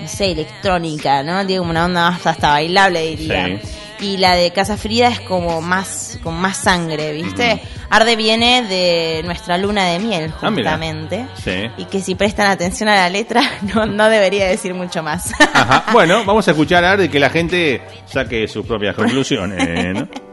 no 0.00 0.08
sé, 0.08 0.32
electrónica, 0.32 1.22
¿no? 1.22 1.44
Tiene 1.46 1.58
como 1.58 1.70
una 1.70 1.84
onda 1.84 2.10
más 2.10 2.26
hasta 2.26 2.50
bailable, 2.50 3.16
diría. 3.16 3.46
Sí. 3.46 3.70
Y 3.98 4.16
la 4.18 4.34
de 4.34 4.50
Casa 4.50 4.76
Frida 4.76 5.08
es 5.08 5.20
como 5.20 5.62
más, 5.62 6.18
con 6.22 6.34
más 6.34 6.58
sangre, 6.58 7.12
¿viste? 7.12 7.62
Arde 7.88 8.14
viene 8.14 8.62
de 8.62 9.22
nuestra 9.24 9.56
luna 9.56 9.86
de 9.86 9.98
miel, 9.98 10.34
Ah, 10.42 10.50
justamente. 10.50 11.26
Sí. 11.42 11.64
Y 11.78 11.86
que 11.86 12.02
si 12.02 12.14
prestan 12.14 12.48
atención 12.48 12.90
a 12.90 12.94
la 12.94 13.08
letra, 13.08 13.40
no, 13.74 13.86
no 13.86 14.10
debería 14.10 14.46
decir 14.46 14.74
mucho 14.74 15.02
más. 15.02 15.32
Ajá. 15.40 15.86
Bueno, 15.92 16.24
vamos 16.26 16.46
a 16.46 16.50
escuchar 16.50 16.84
Arde 16.84 17.06
y 17.06 17.08
que 17.08 17.18
la 17.18 17.30
gente 17.30 17.80
saque 18.04 18.46
sus 18.48 18.66
propias 18.66 18.94
conclusiones. 18.94 19.94
¿no? 19.94 20.08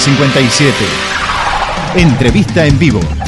57. 0.00 0.72
Entrevista 1.94 2.64
en 2.64 2.78
vivo. 2.78 3.19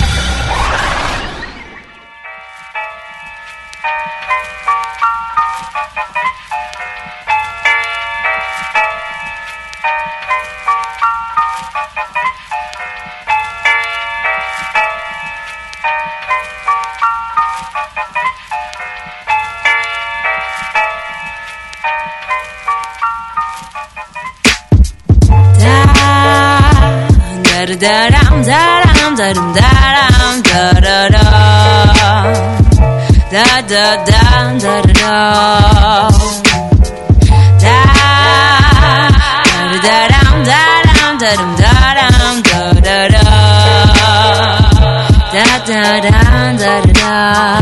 Da-da-da. 45.83 47.59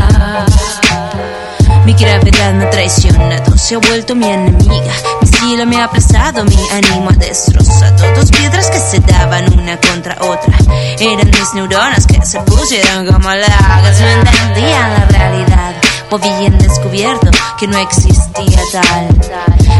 Mi 1.86 1.94
gravedad 1.94 2.52
me 2.52 2.64
ha 2.66 2.70
traicionado, 2.70 3.56
se 3.56 3.74
ha 3.74 3.78
vuelto 3.78 4.14
mi 4.14 4.26
enemiga. 4.26 4.92
Mi 5.22 5.30
estilo 5.30 5.64
me 5.66 5.80
ha 5.80 5.84
aplastado, 5.84 6.44
mi 6.44 6.56
ánimo 6.70 7.08
ha 7.10 7.14
destrozado. 7.14 8.12
Dos 8.14 8.30
piedras 8.30 8.70
que 8.70 8.78
se 8.78 9.00
daban 9.00 9.50
una 9.58 9.78
contra 9.78 10.16
otra. 10.20 10.54
Eran 10.98 11.30
mis 11.30 11.54
neuronas 11.54 12.06
que 12.06 12.20
se 12.24 12.38
pusieron 12.40 13.06
como 13.06 13.30
lagas. 13.30 14.00
No 14.00 14.06
entendían 14.06 14.92
la 14.92 15.04
realidad. 15.06 15.74
Bien 16.22 16.58
descubierto 16.58 17.30
que 17.58 17.66
no 17.68 17.78
existía 17.78 18.60
tal. 18.72 19.08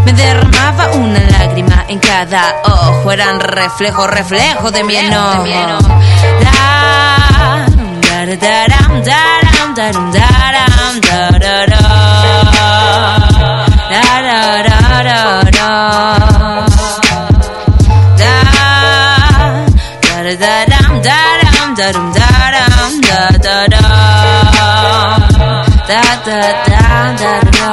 Me 0.06 0.12
derramaba 0.12 0.92
una 0.92 1.20
lágrima 1.20 1.84
en 1.88 1.98
cada 1.98 2.54
ojo. 2.64 3.12
Eran 3.12 3.40
reflejo, 3.40 4.06
reflejo 4.06 4.70
de 4.70 4.84
mi 4.84 4.96
enojo. 4.96 5.44
Da, 6.40 7.66
da, 8.30 8.36
da, 8.36 8.66
dam, 8.68 9.02
da, 9.02 9.40
dam, 9.42 9.74
da, 9.74 9.90
dam, 9.90 10.10
da, 10.12 10.28
dam, 10.54 10.94
da, 11.00 11.18
da, 11.38 11.66
da. 11.66 11.80
Da, 13.90 14.04
da, 14.26 14.38
da, 14.66 14.78
da, 15.02 15.18
da. 15.50 15.70
Da, 18.18 18.34
da, 20.22 20.32
da, 20.36 20.54
dam, 20.70 20.92
da, 21.02 21.20
dam, 21.42 21.68
da, 21.74 21.86
dam, 21.92 22.06
da, 22.12 22.28
dam, 22.54 22.92
da, 23.00 23.20
da, 23.44 23.56
da. 23.68 23.82
Da, 25.88 26.02
da, 26.26 26.40
da, 26.68 26.82
da, 27.20 27.32
da. 27.58 27.72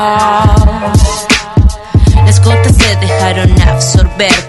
Las 2.26 2.38
gotas 2.42 2.76
se 2.78 2.90
dejaron 3.02 3.62
absorber 3.62 3.97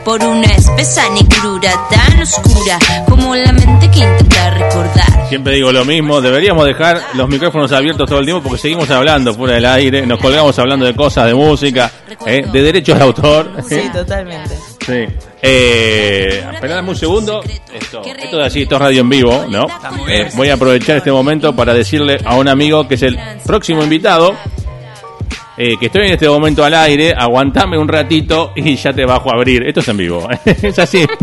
por 0.05 0.23
una 0.23 0.47
espesa 0.47 1.03
negrura 1.11 1.73
tan 1.91 2.23
oscura 2.23 2.79
como 3.07 3.35
la 3.35 3.53
mente 3.53 3.91
que 3.91 3.99
intenta 3.99 4.51
recordar. 4.51 5.29
Siempre 5.29 5.55
digo 5.55 5.71
lo 5.73 5.85
mismo, 5.85 6.21
deberíamos 6.21 6.65
dejar 6.65 7.01
los 7.15 7.29
micrófonos 7.29 7.71
abiertos 7.73 8.09
todo 8.09 8.21
el 8.21 8.25
tiempo 8.25 8.43
porque 8.43 8.63
seguimos 8.63 8.89
hablando 8.91 9.35
fuera 9.35 9.55
del 9.55 9.67
aire, 9.67 10.07
nos 10.07 10.19
colgamos 10.21 10.59
hablando 10.59 10.87
de 10.87 10.95
cosas, 10.95 11.27
de 11.27 11.35
música, 11.35 11.91
eh, 12.27 12.47
de 12.51 12.63
derechos 12.63 12.99
de 12.99 13.05
autor. 13.05 13.53
Sí, 13.69 13.83
totalmente. 13.93 14.57
Sí. 14.87 15.05
Eh, 15.43 16.45
esperadme 16.55 16.91
un 16.91 16.97
segundo. 16.97 17.43
Esto, 17.43 18.03
esto 18.03 18.41
es 18.41 18.47
así, 18.47 18.63
esto 18.63 18.77
es 18.77 18.81
radio 18.81 19.03
en 19.03 19.09
vivo, 19.11 19.45
¿no? 19.51 19.67
Eh, 20.09 20.31
voy 20.35 20.49
a 20.49 20.55
aprovechar 20.55 20.97
este 20.97 21.13
momento 21.13 21.55
para 21.55 21.75
decirle 21.75 22.19
a 22.25 22.37
un 22.37 22.49
amigo 22.49 22.89
que 22.89 22.95
es 22.95 23.03
el 23.03 23.19
próximo 23.45 23.83
invitado. 23.83 24.35
Eh, 25.59 25.77
que 25.79 25.87
estoy 25.87 26.07
en 26.07 26.13
este 26.13 26.29
momento 26.29 26.65
al 26.65 26.75
aire, 26.75 27.13
aguantame 27.17 27.77
un 27.79 27.89
ratito 27.89 28.53
y 28.57 28.77
ya 28.77 28.93
te 28.93 29.05
bajo 29.05 29.31
a 29.31 29.35
abrir. 29.37 29.65
Esto 29.67 29.81
es 29.81 29.89
en 29.89 29.97
vivo, 29.97 30.29
es 30.45 30.79
así. 30.79 31.05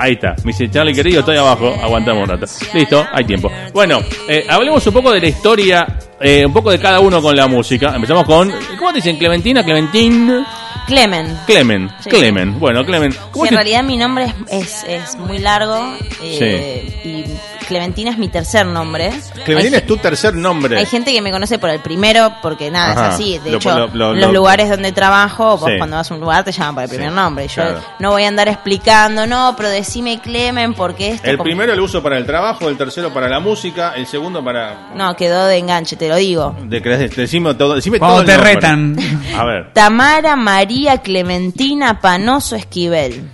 Ahí 0.00 0.12
está, 0.12 0.36
me 0.44 0.52
dice 0.52 0.70
Charlie 0.70 0.94
querido, 0.94 1.20
estoy 1.20 1.36
abajo, 1.36 1.74
aguantamos 1.82 2.22
un 2.22 2.28
rato. 2.28 2.46
Listo, 2.72 3.04
hay 3.12 3.24
tiempo. 3.24 3.50
Bueno, 3.72 3.98
eh, 4.28 4.46
hablemos 4.48 4.86
un 4.86 4.92
poco 4.92 5.10
de 5.12 5.20
la 5.20 5.26
historia, 5.26 5.86
eh, 6.20 6.46
un 6.46 6.52
poco 6.52 6.70
de 6.70 6.78
cada 6.78 7.00
uno 7.00 7.20
con 7.20 7.34
la 7.34 7.48
música. 7.48 7.92
Empezamos 7.96 8.24
con, 8.24 8.52
¿cómo 8.78 8.90
te 8.90 8.96
dicen? 8.96 9.16
Clementina, 9.16 9.64
Clementín, 9.64 10.44
Clemen. 10.86 11.36
Clemen, 11.46 11.90
Sí. 12.00 12.10
Clemen. 12.10 12.60
Bueno, 12.60 12.84
Clemen. 12.84 13.12
¿cómo 13.32 13.44
Sí, 13.44 13.48
en 13.48 13.50
te- 13.50 13.54
realidad 13.56 13.82
mi 13.82 13.96
nombre 13.96 14.32
es, 14.50 14.84
es, 14.84 14.84
es 14.88 15.16
muy 15.16 15.38
largo 15.38 15.92
eh, 16.22 17.00
y 17.04 17.24
Clementina 17.68 18.10
es 18.10 18.18
mi 18.18 18.28
tercer 18.28 18.66
nombre. 18.66 19.10
Clementina 19.44 19.76
hay, 19.76 19.82
es 19.82 19.86
tu 19.86 19.96
tercer 19.98 20.34
nombre. 20.34 20.76
hay 20.78 20.86
gente 20.86 21.12
que 21.12 21.22
me 21.22 21.30
conoce 21.30 21.58
por 21.58 21.70
el 21.70 21.78
primero 21.80 22.32
porque 22.42 22.70
nada, 22.70 22.92
Ajá. 22.92 23.08
es 23.10 23.14
así. 23.14 23.38
De 23.38 23.50
Lo- 23.52 23.56
hecho, 23.58 23.70
lo- 23.78 23.86
lo- 23.88 24.12
en 24.14 24.20
los 24.20 24.32
lo- 24.32 24.38
lugares 24.40 24.68
donde 24.70 24.90
trabajo, 24.92 25.56
vos 25.58 25.70
Sí. 25.70 25.76
cuando 25.78 25.96
vas 25.96 26.10
a 26.10 26.14
un 26.14 26.20
lugar 26.20 26.42
te 26.44 26.50
llaman 26.52 26.74
por 26.74 26.84
el 26.84 26.88
primer 26.90 27.10
Sí, 27.10 27.14
nombre. 27.14 27.44
Y 27.44 27.48
yo 27.48 27.54
claro. 27.54 27.80
no 28.00 28.10
voy 28.10 28.24
a 28.24 28.28
andar 28.28 28.48
explicando, 28.48 29.26
no, 29.26 29.54
pero 29.56 29.68
decime 29.68 30.18
Clemen 30.20 30.74
porque 30.74 31.10
esto... 31.12 31.28
El 31.28 31.36
como- 31.36 31.44
primero 31.44 31.74
lo 31.76 31.84
uso 31.84 32.02
para 32.02 32.16
el 32.18 32.26
trabajo, 32.26 32.68
el 32.68 32.76
tercero 32.76 33.12
para 33.12 33.28
la 33.28 33.38
música, 33.38 33.92
el 33.94 34.06
segundo 34.06 34.42
para... 34.42 34.88
No, 34.94 35.14
quedó 35.14 35.44
de 35.46 35.58
enganche, 35.58 35.96
te 35.96 36.08
lo 36.08 36.16
digo. 36.16 36.56
De, 36.64 36.80
de- 36.80 37.08
decime 37.08 37.54
todo, 37.54 37.74
decime 37.74 37.98
Cuando 37.98 38.16
todo 38.16 38.24
te 38.26 38.32
nombre. 38.34 38.54
retan. 38.54 38.96
A 39.36 39.44
ver, 39.44 39.72
Tamara 39.74 40.34
María 40.36 40.98
Clementina 40.98 42.00
Panoso 42.00 42.56
Esquivel. 42.56 43.28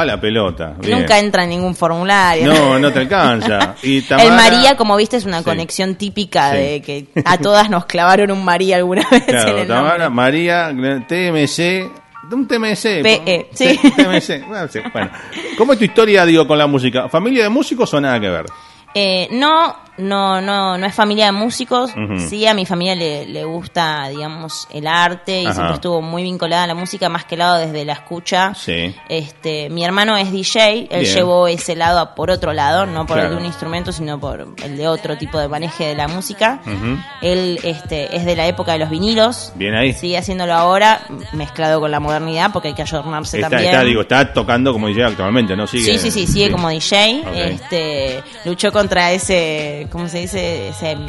A 0.00 0.04
la 0.06 0.20
pelota. 0.20 0.74
bien. 0.78 0.98
Nunca 1.00 1.18
entra 1.18 1.44
en 1.44 1.50
ningún 1.50 1.74
formulario. 1.74 2.52
No, 2.52 2.78
no 2.78 2.92
te 2.92 3.00
alcanza. 3.00 3.74
Y 3.82 4.02
Tamara- 4.08 4.28
El 4.28 4.32
María, 4.34 4.76
como 4.76 4.96
viste, 4.96 5.16
es 5.16 5.24
una 5.24 5.38
Sí. 5.38 5.44
conexión 5.44 5.94
típica 5.96 6.52
Sí. 6.52 6.56
de 6.58 6.82
que 6.82 7.06
a 7.24 7.38
todas 7.38 7.70
nos 7.70 7.86
clavaron 7.86 8.30
un 8.30 8.44
María 8.44 8.76
alguna 8.76 9.02
vez 9.10 9.22
en 9.22 9.26
Claro, 9.26 9.58
el 9.58 9.68
Tamara, 9.68 10.08
nombre. 10.08 10.10
María, 10.10 10.72
TMC, 11.08 11.90
un 12.32 12.46
TMC. 12.46 13.02
PE, 13.02 13.48
sí. 13.52 13.78
TMC, 13.96 14.92
bueno. 14.92 15.10
¿Cómo 15.58 15.72
es 15.72 15.78
tu 15.78 15.84
historia, 15.84 16.24
digo, 16.24 16.46
con 16.46 16.58
la 16.58 16.66
música? 16.66 17.08
¿Familia 17.08 17.42
de 17.44 17.48
músicos 17.48 17.92
o 17.94 18.00
nada 18.00 18.20
que 18.20 18.28
ver? 18.28 18.46
Eh, 18.94 19.28
no, 19.32 19.76
no, 20.00 20.40
no, 20.40 20.76
no 20.78 20.86
es 20.86 20.94
familia 20.94 21.26
de 21.26 21.32
músicos. 21.32 21.92
Sí, 22.28 22.46
a 22.46 22.54
mi 22.54 22.66
familia 22.66 22.94
le, 22.94 23.26
le 23.26 23.44
gusta, 23.44 24.08
digamos, 24.08 24.66
el 24.72 24.86
arte 24.86 25.42
y 25.42 25.46
Ajá. 25.46 25.54
siempre 25.54 25.74
estuvo 25.74 26.00
muy 26.02 26.22
vinculada 26.22 26.64
a 26.64 26.66
la 26.66 26.74
música, 26.74 27.08
más 27.08 27.24
que 27.24 27.36
lado 27.36 27.58
desde 27.58 27.84
la 27.84 27.92
escucha. 27.94 28.54
Sí. 28.54 28.94
Este, 29.08 29.68
mi 29.70 29.84
hermano 29.84 30.16
es 30.16 30.32
DJ, 30.32 30.88
él 30.90 31.02
Bien. 31.02 31.14
llevó 31.14 31.48
ese 31.48 31.76
lado 31.76 31.98
a- 32.00 32.14
por 32.14 32.30
otro 32.30 32.52
lado, 32.52 32.86
no 32.86 33.06
por 33.06 33.18
el 33.18 33.22
Claro. 33.24 33.34
de 33.36 33.40
un 33.40 33.46
instrumento, 33.46 33.92
sino 33.92 34.18
por 34.18 34.46
el 34.64 34.76
de 34.76 34.88
otro 34.88 35.16
tipo 35.18 35.38
de 35.38 35.48
maneje 35.48 35.84
de 35.88 35.94
la 35.94 36.08
música. 36.08 36.60
Él 37.22 37.58
este, 37.62 38.14
es 38.16 38.24
de 38.24 38.36
la 38.36 38.46
época 38.46 38.72
de 38.72 38.78
los 38.78 38.90
vinilos. 38.90 39.52
Bien 39.54 39.74
ahí. 39.74 39.92
Sigue 39.92 40.16
haciéndolo 40.18 40.54
ahora, 40.54 41.00
mezclado 41.32 41.80
con 41.80 41.90
la 41.90 42.00
modernidad, 42.00 42.50
porque 42.52 42.68
hay 42.68 42.74
que 42.74 42.82
ayornarse 42.82 43.38
Está, 43.38 43.50
también. 43.50 43.72
está, 43.72 43.84
digo, 43.84 44.00
está 44.02 44.32
tocando 44.32 44.72
como 44.72 44.88
DJ 44.88 45.04
actualmente, 45.06 45.56
¿no? 45.56 45.66
Sigue, 45.66 45.92
Sí, 45.92 45.98
sí, 45.98 46.10
sí, 46.10 46.26
sigue 46.26 46.50
como 46.50 46.68
DJ. 46.70 47.22
Este, 47.34 48.22
luchó 48.44 48.72
contra 48.72 49.12
ese, 49.12 49.86
¿cómo 49.90 50.08
se 50.08 50.18
dice? 50.20 50.68
Ese 50.68 50.96
mm, 50.96 51.06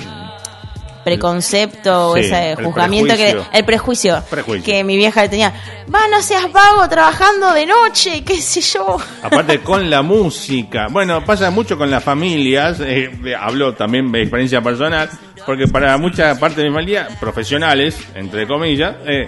preconcepto, 1.04 2.14
Sí, 2.16 2.22
ese 2.22 2.56
juzgamiento 2.64 3.14
prejuicio. 3.16 3.48
que 3.52 3.58
el 3.58 3.66
prejuicio, 3.66 4.24
Prejuicio. 4.30 4.64
que 4.66 4.84
mi 4.84 4.98
vieja 4.98 5.24
le 5.24 5.30
tenía. 5.30 5.54
Va, 5.94 6.08
no 6.10 6.22
seas 6.22 6.52
vago 6.52 6.88
trabajando 6.90 7.54
de 7.54 7.66
noche, 7.66 8.24
qué 8.24 8.40
sé 8.42 8.62
yo. 8.62 8.98
Aparte 9.24 9.60
con 9.64 9.90
la 9.90 10.02
música. 10.02 10.88
Bueno, 10.90 11.24
pasa 11.26 11.50
mucho 11.50 11.78
con 11.78 11.90
las 11.90 12.04
familias. 12.04 12.80
eh, 12.82 13.10
hablo 13.40 13.74
también 13.74 14.12
de 14.12 14.22
experiencia 14.22 14.62
personal. 14.62 15.10
Porque 15.46 15.68
para 15.68 15.98
mucha 15.98 16.38
parte 16.40 16.62
de 16.62 16.70
mi 16.70 16.76
familia, 16.76 17.08
profesionales, 17.20 17.98
entre 18.14 18.46
comillas, 18.46 18.96
eh, 19.08 19.28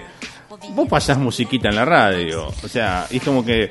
vos 0.70 0.86
pasás 0.88 1.18
musiquita 1.18 1.68
en 1.70 1.74
la 1.74 1.84
radio. 1.84 2.46
O 2.62 2.68
sea, 2.68 3.06
es 3.10 3.20
como 3.22 3.44
que... 3.44 3.70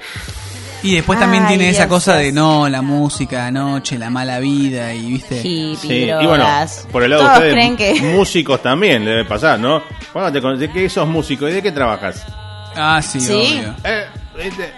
Y 0.83 0.95
después 0.95 1.17
también 1.17 1.43
Ay, 1.43 1.49
tiene 1.57 1.69
esa 1.69 1.83
Dios, 1.85 1.89
cosa 1.89 2.17
de 2.17 2.31
no, 2.33 2.67
la 2.67 2.81
música, 2.81 3.49
noche, 3.51 3.97
la 3.97 4.09
mala 4.09 4.39
vida 4.39 4.93
y 4.93 5.11
viste. 5.13 5.37
Hippie, 5.41 5.75
Sí, 5.77 5.87
y 6.03 6.11
bueno, 6.11 6.43
drogas. 6.43 6.87
por 6.91 7.03
el 7.03 7.09
lado 7.11 7.23
de 7.23 7.29
ustedes, 7.29 7.53
creen 7.53 7.77
que 7.77 7.93
músicos 8.01 8.61
también 8.61 9.05
le 9.05 9.11
debe 9.11 9.25
pasar, 9.25 9.57
¿no? 9.59 9.81
Cuando 10.11 10.31
te 10.33 10.41
conoces, 10.41 10.59
¿de 10.67 10.71
qué 10.73 10.89
sos 10.89 11.07
músico 11.07 11.47
y 11.47 11.53
de 11.53 11.61
qué 11.63 11.71
trabajas? 11.71 12.25
Ah, 12.75 13.01
sí, 13.01 13.19
Sí. 13.21 13.31
obvio. 13.33 13.75
Eh, 13.85 14.05
este, 14.39 14.73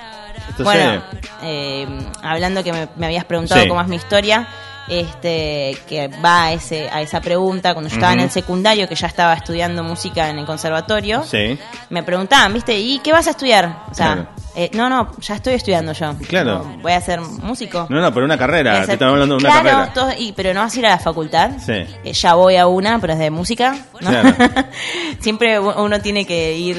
entonces, 0.49 0.63
Bueno, 0.63 1.01
eh, 1.41 1.87
hablando 2.21 2.63
que 2.63 2.71
me, 2.71 2.87
me 2.97 3.05
habías 3.07 3.25
preguntado 3.25 3.61
Sí. 3.63 3.67
cómo 3.67 3.81
es 3.81 3.87
mi 3.87 3.95
historia, 3.95 4.47
este 4.87 5.77
que 5.87 6.07
va 6.23 6.45
a, 6.45 6.53
ese, 6.53 6.89
a 6.89 7.01
esa 7.01 7.21
pregunta, 7.21 7.73
cuando 7.73 7.89
yo 7.89 7.95
estaba 7.95 8.13
en 8.13 8.19
el 8.21 8.29
secundario, 8.31 8.87
que 8.87 8.95
ya 8.95 9.07
estaba 9.07 9.33
estudiando 9.33 9.83
música 9.83 10.29
en 10.29 10.39
el 10.39 10.45
conservatorio, 10.45 11.23
sí, 11.23 11.57
me 11.89 12.03
preguntaban, 12.03 12.53
¿viste? 12.53 12.77
¿Y 12.77 12.99
qué 12.99 13.11
vas 13.11 13.27
a 13.27 13.31
estudiar? 13.31 13.83
O 13.91 13.93
sea, 13.93 14.13
Claro. 14.13 14.29
eh, 14.55 14.69
no, 14.73 14.89
no, 14.89 15.11
ya 15.19 15.35
estoy 15.35 15.53
estudiando 15.55 15.91
yo. 15.93 16.15
Claro. 16.27 16.63
No, 16.63 16.77
voy 16.81 16.91
a 16.91 17.01
ser 17.01 17.19
músico. 17.21 17.87
no, 17.89 17.99
no, 17.99 18.13
pero 18.13 18.25
una 18.25 18.37
carrera, 18.37 18.77
ser- 18.77 18.85
te 18.87 18.93
estamos 18.93 19.13
hablando 19.13 19.37
de 19.37 19.43
una 19.45 19.49
claro, 19.61 19.69
carrera. 19.69 19.93
todo- 19.93 20.11
y, 20.17 20.31
pero 20.33 20.53
no 20.53 20.61
vas 20.61 20.75
a 20.75 20.79
ir 20.79 20.85
a 20.85 20.89
la 20.89 20.99
facultad. 20.99 21.51
Sí. 21.65 21.73
Eh, 22.03 22.13
ya 22.13 22.33
voy 22.35 22.55
a 22.57 22.67
una, 22.67 22.99
pero 22.99 23.13
es 23.13 23.19
de 23.19 23.29
música. 23.31 23.75
¿no? 24.01 24.09
Claro. 24.09 24.35
Siempre 25.19 25.59
uno 25.59 25.99
tiene 26.01 26.25
que 26.25 26.57
ir 26.57 26.77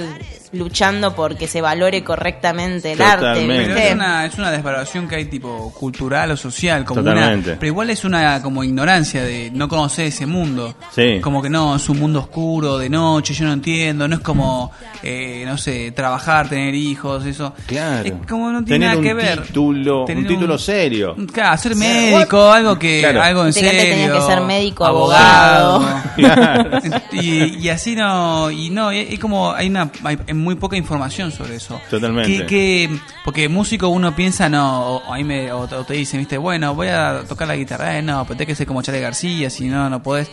luchando 0.52 1.14
porque 1.14 1.46
se 1.46 1.60
valore 1.60 2.02
correctamente 2.04 2.92
el 2.92 2.98
Totalmente. 2.98 3.70
arte. 3.72 3.88
Es 3.88 3.94
una, 3.94 4.26
es 4.26 4.38
una 4.38 4.50
desvaloración 4.50 5.08
que 5.08 5.16
hay 5.16 5.24
tipo 5.26 5.72
cultural 5.72 6.30
o 6.30 6.36
social, 6.36 6.84
como 6.84 7.02
Totalmente. 7.02 7.50
una, 7.50 7.58
pero 7.58 7.68
igual 7.68 7.90
es 7.90 8.04
una 8.04 8.42
como 8.42 8.62
ignorancia 8.64 9.22
de 9.22 9.50
no 9.52 9.68
conocer 9.68 10.06
ese 10.06 10.26
mundo. 10.26 10.74
Sí. 10.94 11.20
Como 11.20 11.42
que 11.42 11.50
no, 11.50 11.76
es 11.76 11.88
un 11.88 11.98
mundo 11.98 12.20
oscuro, 12.20 12.78
de 12.78 12.88
noche, 12.88 13.34
yo 13.34 13.44
no 13.46 13.52
entiendo, 13.52 14.06
no 14.08 14.16
es 14.16 14.20
como, 14.22 14.70
eh, 15.02 15.44
no 15.46 15.56
sé, 15.58 15.92
trabajar, 15.92 16.48
tener 16.48 16.74
hijos, 16.74 17.24
eso. 17.26 17.52
Claro. 17.66 18.04
Es 18.06 18.12
como 18.28 18.50
no 18.50 18.64
tiene 18.64 18.86
Tener 18.86 18.88
nada 18.88 18.98
un 18.98 19.04
que 19.04 19.14
ver. 19.14 19.42
título, 19.46 20.00
un 20.00 20.06
Tener 20.06 20.26
título 20.26 20.58
serio. 20.58 21.16
Claro, 21.32 21.56
ser 21.58 21.76
médico, 21.76 22.50
algo 22.52 22.78
que, 22.78 23.00
Claro. 23.00 23.22
algo 23.22 23.46
en 23.46 23.52
que 23.52 23.58
antes 23.60 23.72
serio. 23.72 23.94
tenías 23.94 24.12
que 24.12 24.20
ser 24.32 24.40
médico, 24.42 24.84
abogado. 24.84 25.86
Claro. 26.16 26.78
y, 27.12 27.58
y 27.58 27.68
así 27.68 27.94
no 27.94 28.50
y 28.50 28.70
no 28.70 28.90
es 28.90 29.18
como 29.18 29.52
hay 29.52 29.68
una 29.68 29.90
hay 30.04 30.16
muy 30.36 30.54
poca 30.54 30.76
información 30.76 31.32
sobre 31.32 31.56
eso 31.56 31.80
Totalmente. 31.90 32.38
que, 32.40 32.46
que- 32.46 32.98
porque 33.24 33.48
músico 33.48 33.88
uno 33.88 34.14
piensa 34.14 34.48
no 34.48 34.96
o, 34.96 35.12
ahí 35.12 35.24
me, 35.24 35.50
o, 35.52 35.66
te- 35.66 35.74
o 35.76 35.84
te 35.84 35.94
dicen 35.94 36.20
viste 36.20 36.38
bueno 36.38 36.74
voy 36.74 36.88
a 36.88 37.22
tocar 37.28 37.48
la 37.48 37.56
guitarra 37.56 37.98
eh, 37.98 38.02
no 38.02 38.24
pero 38.24 38.36
tenés 38.38 38.48
que 38.48 38.54
ser 38.54 38.66
como 38.66 38.82
Charlie 38.82 39.00
García 39.02 39.50
si 39.50 39.68
no 39.68 39.90
no 39.90 40.02
podés 40.02 40.28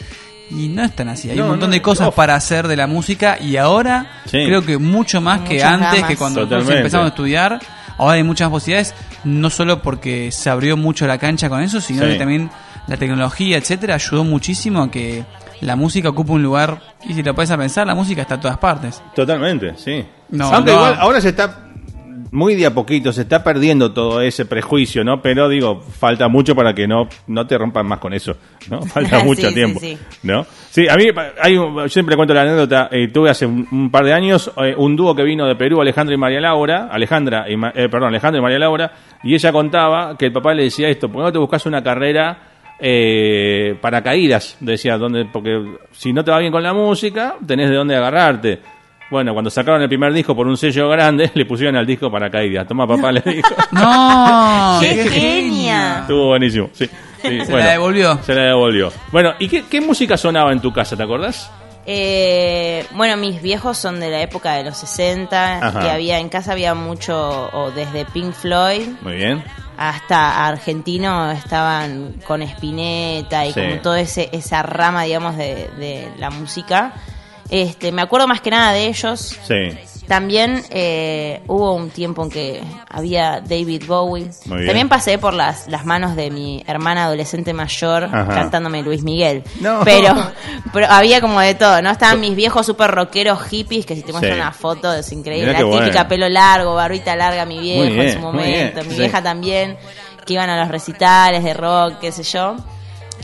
y 0.52 0.68
no 0.68 0.84
es 0.84 0.96
tan 0.96 1.10
así 1.10 1.30
hay 1.30 1.38
No, 1.38 1.44
un 1.44 1.50
montón 1.52 1.70
no, 1.70 1.74
de 1.74 1.82
cosas 1.82 2.10
off. 2.10 2.16
para 2.16 2.36
hacer 2.36 2.68
de 2.68 2.76
la 2.76 2.86
música 2.88 3.38
y 3.42 3.58
ahora 3.58 4.22
Sí. 4.26 4.46
creo 4.46 4.62
que 4.66 4.78
mucho 4.78 5.22
más 5.22 5.42
que 5.42 5.64
antes 5.64 6.04
que 6.04 6.16
cuando 6.18 6.42
empezamos 6.44 7.06
a 7.06 7.10
estudiar 7.10 7.60
ahora 7.98 8.14
hay 8.14 8.24
muchas 8.24 8.50
posibilidades 8.50 8.94
no 9.24 9.50
solo 9.50 9.82
porque 9.82 10.32
se 10.32 10.50
abrió 10.50 10.76
mucho 10.78 11.08
la 11.08 11.18
cancha 11.18 11.48
con 11.50 11.62
eso 11.62 11.80
sino 11.82 12.04
Sí. 12.04 12.10
que 12.14 12.16
también 12.20 12.50
la 12.88 12.98
tecnología 12.98 13.58
etcétera 13.58 13.96
ayudó 13.96 14.24
muchísimo 14.26 14.82
a 14.84 14.92
que 14.92 15.24
la 15.64 15.76
música 15.76 16.10
ocupe 16.10 16.32
un 16.32 16.44
lugar 16.44 16.80
y 17.08 17.14
si 17.14 17.24
te 17.24 17.34
puedes 17.34 17.52
a 17.52 17.58
pensar 17.58 17.88
la 17.88 17.96
música 17.96 18.22
está 18.22 18.36
en 18.36 18.42
todas 18.42 18.58
partes 18.58 19.02
Totalmente, 19.16 19.74
sí. 19.78 20.04
No, 20.30 20.46
Aunque 20.54 20.72
no. 20.72 20.78
igual 20.78 20.96
ahora 21.00 21.22
se 21.22 21.30
está 21.30 21.60
muy 22.32 22.56
de 22.56 22.66
a 22.66 22.74
poquito, 22.74 23.14
se 23.14 23.22
está 23.22 23.44
perdiendo 23.44 23.94
todo 23.94 24.20
ese 24.20 24.46
prejuicio, 24.48 25.04
¿no? 25.04 25.22
Pero 25.22 25.48
digo, 25.50 25.82
falta 25.82 26.28
mucho 26.30 26.56
para 26.56 26.74
que 26.74 26.88
no, 26.88 27.08
no 27.28 27.46
te 27.46 27.56
rompan 27.60 27.86
más 27.86 28.00
con 28.00 28.12
eso, 28.12 28.36
¿no? 28.72 28.82
Falta 28.88 29.20
Sí, 29.20 29.26
mucho 29.28 29.48
sí, 29.50 29.54
tiempo, 29.54 29.80
sí. 29.80 29.96
¿no? 30.24 30.44
Sí, 30.72 30.88
a 30.90 30.96
mí 30.96 31.06
hay 31.40 31.58
un- 31.58 31.76
yo 31.76 31.90
siempre 31.90 32.16
cuento 32.16 32.34
la 32.34 32.42
anécdota, 32.42 32.90
eh, 32.92 33.10
tuve 33.14 33.30
hace 33.30 33.46
un, 33.46 33.68
un 33.72 33.92
par 33.92 34.04
de 34.06 34.14
años 34.14 34.52
eh, 34.58 34.74
un 34.76 34.96
dúo 34.96 35.14
que 35.16 35.22
vino 35.22 35.46
de 35.46 35.56
Perú, 35.56 35.80
Alejandra 35.80 36.16
y 36.16 36.18
María 36.18 36.42
Laura, 36.42 36.88
Alejandra 36.92 37.46
y, 37.48 37.54
eh, 37.54 37.88
perdón, 37.88 38.06
Alejandra 38.06 38.40
y 38.40 38.42
María 38.42 38.58
Laura, 38.58 38.92
y 39.24 39.36
ella 39.36 39.52
contaba 39.52 40.18
que 40.18 40.26
el 40.26 40.34
papá 40.34 40.56
le 40.56 40.64
decía 40.64 40.90
esto, 40.90 41.10
¿por 41.10 41.18
qué 41.22 41.26
no 41.26 41.32
te 41.32 41.38
buscas 41.38 41.64
una 41.68 41.84
carrera 41.84 42.53
eh, 42.80 43.76
paracaídas, 43.82 44.58
decía, 44.60 44.98
donde, 44.98 45.26
porque 45.26 45.78
si 45.92 46.12
no 46.14 46.24
te 46.24 46.32
va 46.32 46.40
bien 46.40 46.52
con 46.52 46.64
la 46.64 46.74
música, 46.74 47.36
tenés 47.46 47.70
de 47.70 47.76
dónde 47.76 47.96
agarrarte. 47.96 48.60
Bueno, 49.10 49.34
cuando 49.34 49.52
sacaron 49.52 49.82
el 49.82 49.88
primer 49.88 50.12
disco 50.12 50.36
por 50.36 50.48
un 50.48 50.58
sello 50.58 50.90
grande, 50.90 51.30
le 51.36 51.46
pusieron 51.46 51.76
al 51.76 51.86
disco 51.86 52.12
paracaídas. 52.12 52.68
Toma, 52.68 52.88
papá, 52.88 53.12
le 53.12 53.22
dijo. 53.22 53.56
no 53.72 54.78
¡Qué 54.82 55.08
genia! 55.08 56.00
Estuvo 56.02 56.28
buenísimo, 56.28 56.70
sí. 56.74 56.90
sí, 57.22 57.46
Se 57.46 57.52
la 57.52 57.72
devolvió. 57.72 58.18
Se 58.24 58.34
la 58.34 58.44
devolvió. 58.44 58.92
Bueno, 59.12 59.34
¿y 59.40 59.48
qué, 59.48 59.66
qué 59.70 59.82
música 59.82 60.18
sonaba 60.18 60.52
en 60.52 60.62
tu 60.62 60.74
casa, 60.74 60.98
te 60.98 61.04
acordás? 61.04 61.52
Eh, 61.86 62.86
bueno, 62.92 63.18
mis 63.18 63.42
viejos 63.42 63.78
son 63.78 64.00
de 64.00 64.10
la 64.10 64.22
época 64.22 64.54
de 64.54 64.64
los 64.64 64.78
60, 64.78 65.58
Ajá. 65.58 65.80
que 65.82 65.90
había 65.90 66.20
en 66.20 66.30
casa 66.30 66.54
había 66.54 66.74
mucho, 66.74 67.50
o 67.52 67.72
desde 67.72 68.06
Pink 68.06 68.34
Floyd 68.34 68.88
Muy 69.02 69.16
bien. 69.16 69.44
Hasta 69.78 70.46
argentino 70.48 71.32
estaban 71.32 72.16
con 72.26 72.42
Spinetta 72.42 73.46
y 73.46 73.54
Sí. 73.54 73.60
como 73.62 73.76
toda 73.82 74.00
ese, 74.00 74.30
esa 74.32 74.64
rama, 74.64 75.04
digamos, 75.04 75.36
de, 75.38 75.70
de 75.78 76.12
la 76.18 76.30
música. 76.30 76.94
Este, 77.50 77.92
me 77.92 78.02
acuerdo 78.02 78.28
más 78.28 78.42
que 78.42 78.50
nada 78.52 78.72
de 78.72 78.88
ellos. 78.88 79.38
Sí. 79.48 79.78
También 80.08 80.62
eh, 80.70 81.42
hubo 81.48 81.74
un 81.74 81.90
tiempo 81.90 82.24
en 82.24 82.30
que 82.30 82.64
había 82.90 83.40
David 83.42 83.84
Bowie. 83.88 84.30
También 84.48 84.90
pasé 84.90 85.18
por 85.18 85.34
las, 85.34 85.68
las 85.70 85.86
manos 85.86 86.16
de 86.16 86.30
mi 86.30 86.64
hermana 86.68 87.06
adolescente 87.06 87.54
mayor 87.54 88.04
Ajá. 88.06 88.28
cantándome 88.28 88.82
Luis 88.84 89.02
Miguel. 89.04 89.44
No. 89.62 89.80
Pero, 89.86 90.14
pero 90.74 90.88
había 90.90 91.22
como 91.22 91.40
de 91.40 91.56
todo, 91.56 91.82
¿no? 91.82 91.90
Estaban 91.90 92.20
mis 92.20 92.36
viejos 92.36 92.66
super 92.66 92.92
rockeros 92.92 93.42
hippies, 93.44 93.86
que 93.86 93.96
si 93.96 94.02
te 94.02 94.12
muestran 94.12 94.34
Sí. 94.36 94.42
una 94.42 94.52
foto 94.52 94.94
es 94.94 95.12
increíble. 95.12 95.48
Mirá 95.54 95.60
La 95.62 95.66
típica 95.72 95.92
bueno. 96.04 96.08
pelo 96.10 96.30
largo, 96.30 96.76
barbita 96.76 97.16
larga, 97.16 97.46
mi 97.46 97.60
viejo 97.60 97.84
bien, 97.94 98.00
en 98.02 98.14
su 98.14 98.20
momento. 98.20 98.84
Mi 98.84 98.90
sí. 98.92 98.98
vieja 99.00 99.22
también, 99.24 99.78
que 100.26 100.34
iban 100.34 100.50
a 100.50 100.60
los 100.60 100.70
recitales 100.70 101.44
de 101.44 101.54
rock, 101.54 102.00
qué 102.00 102.12
sé 102.12 102.24
yo. 102.24 102.56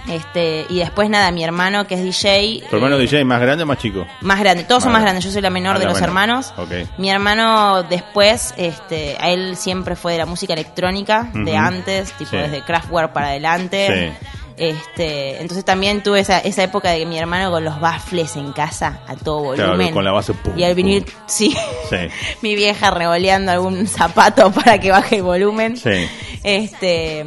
Este, 0.08 0.66
y 0.70 0.80
después 0.80 1.10
nada, 1.10 1.32
mi 1.32 1.44
hermano 1.44 1.86
que 1.88 1.96
es 1.96 2.02
DJ. 2.04 2.64
¿Tu 2.70 2.76
hermano 2.76 2.96
eh, 2.98 3.00
DJ 3.02 3.24
más 3.26 3.42
grande 3.42 3.64
o 3.64 3.68
más 3.68 3.78
chico? 3.78 4.06
más 4.22 4.40
grande, 4.40 4.64
todos 4.64 4.84
son 4.84 4.92
Más 4.92 5.02
más 5.02 5.04
grande. 5.04 5.20
grandes, 5.22 5.26
yo 5.26 5.32
soy 5.32 5.42
la 5.42 5.50
menor 5.50 5.76
Ah, 5.76 5.80
de 5.80 5.86
la 5.86 5.92
los 5.92 6.00
menor. 6.02 6.10
hermanos. 6.10 6.54
Mi 6.98 7.10
hermano 7.10 7.84
después, 7.84 8.54
este, 8.58 9.18
a 9.20 9.30
él 9.30 9.56
siempre 9.58 9.96
fue 9.96 10.14
de 10.14 10.18
la 10.20 10.26
música 10.26 10.54
electrónica, 10.54 11.30
de 11.34 11.56
antes, 11.56 12.12
tipo 12.14 12.32
Sí. 12.32 12.38
desde 12.38 12.62
Kraftwerk 12.64 13.14
para 13.14 13.28
adelante. 13.30 14.16
Sí. 14.20 14.28
Este, 14.60 15.40
entonces 15.42 15.64
también 15.64 16.04
tuve 16.04 16.20
esa, 16.20 16.40
esa 16.40 16.64
época 16.64 16.92
de 16.92 17.00
que 17.00 17.06
mi 17.06 17.18
hermano 17.18 17.50
con 17.50 17.64
los 17.64 17.80
baffles 17.80 18.36
en 18.36 18.52
casa 18.52 19.00
a 19.08 19.16
todo 19.16 19.54
Claro, 19.54 19.72
volumen. 19.72 19.94
con 19.94 20.04
la 20.04 20.12
base, 20.12 20.34
pum, 20.34 20.52
y 20.58 20.64
al 20.66 20.76
venir, 20.76 21.06
pum. 21.06 21.14
sí, 21.28 21.56
Sí. 21.90 21.96
mi 22.42 22.56
vieja 22.56 22.92
revoleando 22.92 23.52
algún 23.54 23.88
zapato 23.88 24.52
para 24.54 24.78
que 24.80 24.92
baje 24.92 25.16
el 25.18 25.24
volumen. 25.24 25.78
Sí. 25.78 26.08
Este 26.44 27.26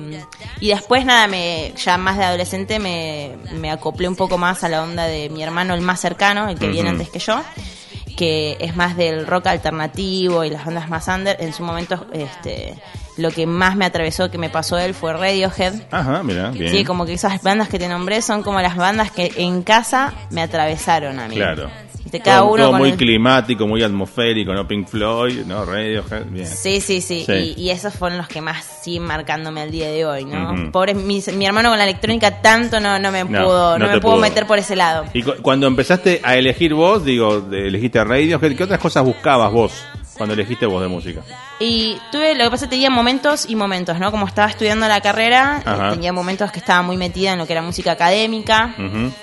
y 0.60 0.68
después 0.68 1.04
nada, 1.04 1.26
me 1.26 1.72
ya 1.76 1.96
más 1.98 2.18
de 2.18 2.24
adolescente 2.24 2.78
me, 2.78 3.32
me 3.52 3.70
acoplé 3.70 4.08
un 4.08 4.16
poco 4.16 4.36
más 4.38 4.62
a 4.64 4.68
la 4.68 4.82
onda 4.82 5.04
de 5.06 5.28
mi 5.30 5.42
hermano 5.42 5.74
el 5.74 5.80
más 5.80 6.00
cercano, 6.00 6.48
el 6.48 6.58
que 6.58 6.68
viene 6.68 6.90
antes 6.90 7.08
que 7.10 7.18
yo, 7.18 7.42
que 8.16 8.56
es 8.60 8.76
más 8.76 8.96
del 8.96 9.26
rock 9.26 9.46
alternativo 9.48 10.44
y 10.44 10.50
las 10.50 10.64
bandas 10.66 10.88
más 10.90 11.08
under. 11.08 11.36
En 11.40 11.52
su 11.54 11.62
momento, 11.62 12.06
este 12.12 12.74
lo 13.16 13.30
que 13.30 13.46
más 13.46 13.76
me 13.76 13.84
atravesó, 13.84 14.30
que 14.30 14.38
me 14.38 14.48
pasó 14.50 14.78
él, 14.78 14.94
fue 14.94 15.12
Radiohead. 15.12 15.74
Ajá, 15.90 16.22
mira, 16.22 16.50
bien. 16.50 16.70
Sí, 16.72 16.84
como 16.84 17.04
que 17.06 17.12
esas 17.14 17.42
bandas 17.42 17.68
que 17.68 17.78
te 17.78 17.88
nombré 17.88 18.22
son 18.22 18.42
como 18.42 18.60
las 18.60 18.76
bandas 18.76 19.10
que 19.10 19.32
en 19.36 19.62
casa 19.62 20.12
me 20.30 20.42
atravesaron 20.42 21.18
a 21.18 21.28
mí. 21.28 21.34
Claro. 21.36 21.68
Viste, 22.02 22.18
cada 22.20 22.40
Todo- 22.40 22.52
uno 22.52 22.64
todo 22.70 22.78
muy 22.78 22.90
el- 22.90 22.96
climático, 22.96 23.66
muy 23.66 23.82
atmosférico, 23.82 24.52
¿no? 24.52 24.66
Pink 24.66 24.88
Floyd, 24.88 25.44
¿no? 25.46 25.64
Radiohead, 25.64 26.24
bien. 26.26 26.46
Sí, 26.48 26.80
sí, 26.80 27.00
sí. 27.00 27.22
Sí. 27.24 27.54
Y, 27.56 27.62
y 27.62 27.70
esos 27.70 27.94
fueron 27.94 28.18
los 28.18 28.26
que 28.26 28.40
más 28.40 28.64
siguen 28.82 29.04
marcándome 29.04 29.60
al 29.60 29.70
día 29.70 29.88
de 29.88 30.04
hoy, 30.04 30.24
¿no? 30.24 30.52
Ujú. 30.52 30.72
Pobre, 30.72 30.94
mi, 30.94 31.22
mi 31.36 31.46
hermano 31.46 31.68
con 31.68 31.78
la 31.78 31.84
electrónica 31.84 32.40
tanto 32.42 32.80
no, 32.80 32.98
no 32.98 33.12
me 33.12 33.22
No, 33.24 33.44
pudo, 33.44 33.78
no 33.78 33.86
me 33.88 34.00
pudo 34.00 34.16
meter 34.16 34.46
por 34.46 34.58
ese 34.58 34.74
lado. 34.74 35.04
Y 35.14 35.22
cu- 35.22 35.34
cuando 35.42 35.68
empezaste 35.68 36.20
a 36.24 36.34
elegir 36.36 36.74
vos, 36.74 37.04
digo, 37.04 37.46
elegiste 37.52 38.02
Radiohead, 38.02 38.56
¿qué 38.56 38.64
otras 38.64 38.80
cosas 38.80 39.04
buscabas 39.04 39.52
vos 39.52 39.72
cuando 40.16 40.34
elegiste 40.34 40.66
vos 40.66 40.82
de 40.82 40.88
música? 40.88 41.20
Y 41.60 41.96
tuve, 42.10 42.34
lo 42.34 42.44
que 42.44 42.50
pasa, 42.50 42.68
tenía 42.68 42.90
momentos 42.90 43.48
y 43.48 43.54
momentos, 43.56 43.98
¿no? 43.98 44.10
Como 44.10 44.26
estaba 44.26 44.48
estudiando 44.48 44.86
la 44.88 45.00
carrera, 45.00 45.58
eh, 45.64 45.68
Ajá. 45.68 45.90
tenía 45.90 46.12
momentos 46.12 46.50
que 46.52 46.58
estaba 46.58 46.82
muy 46.82 46.96
metida 46.96 47.32
en 47.32 47.38
lo 47.38 47.46
que 47.46 47.52
era 47.52 47.62
música 47.62 47.92
académica, 47.92 48.74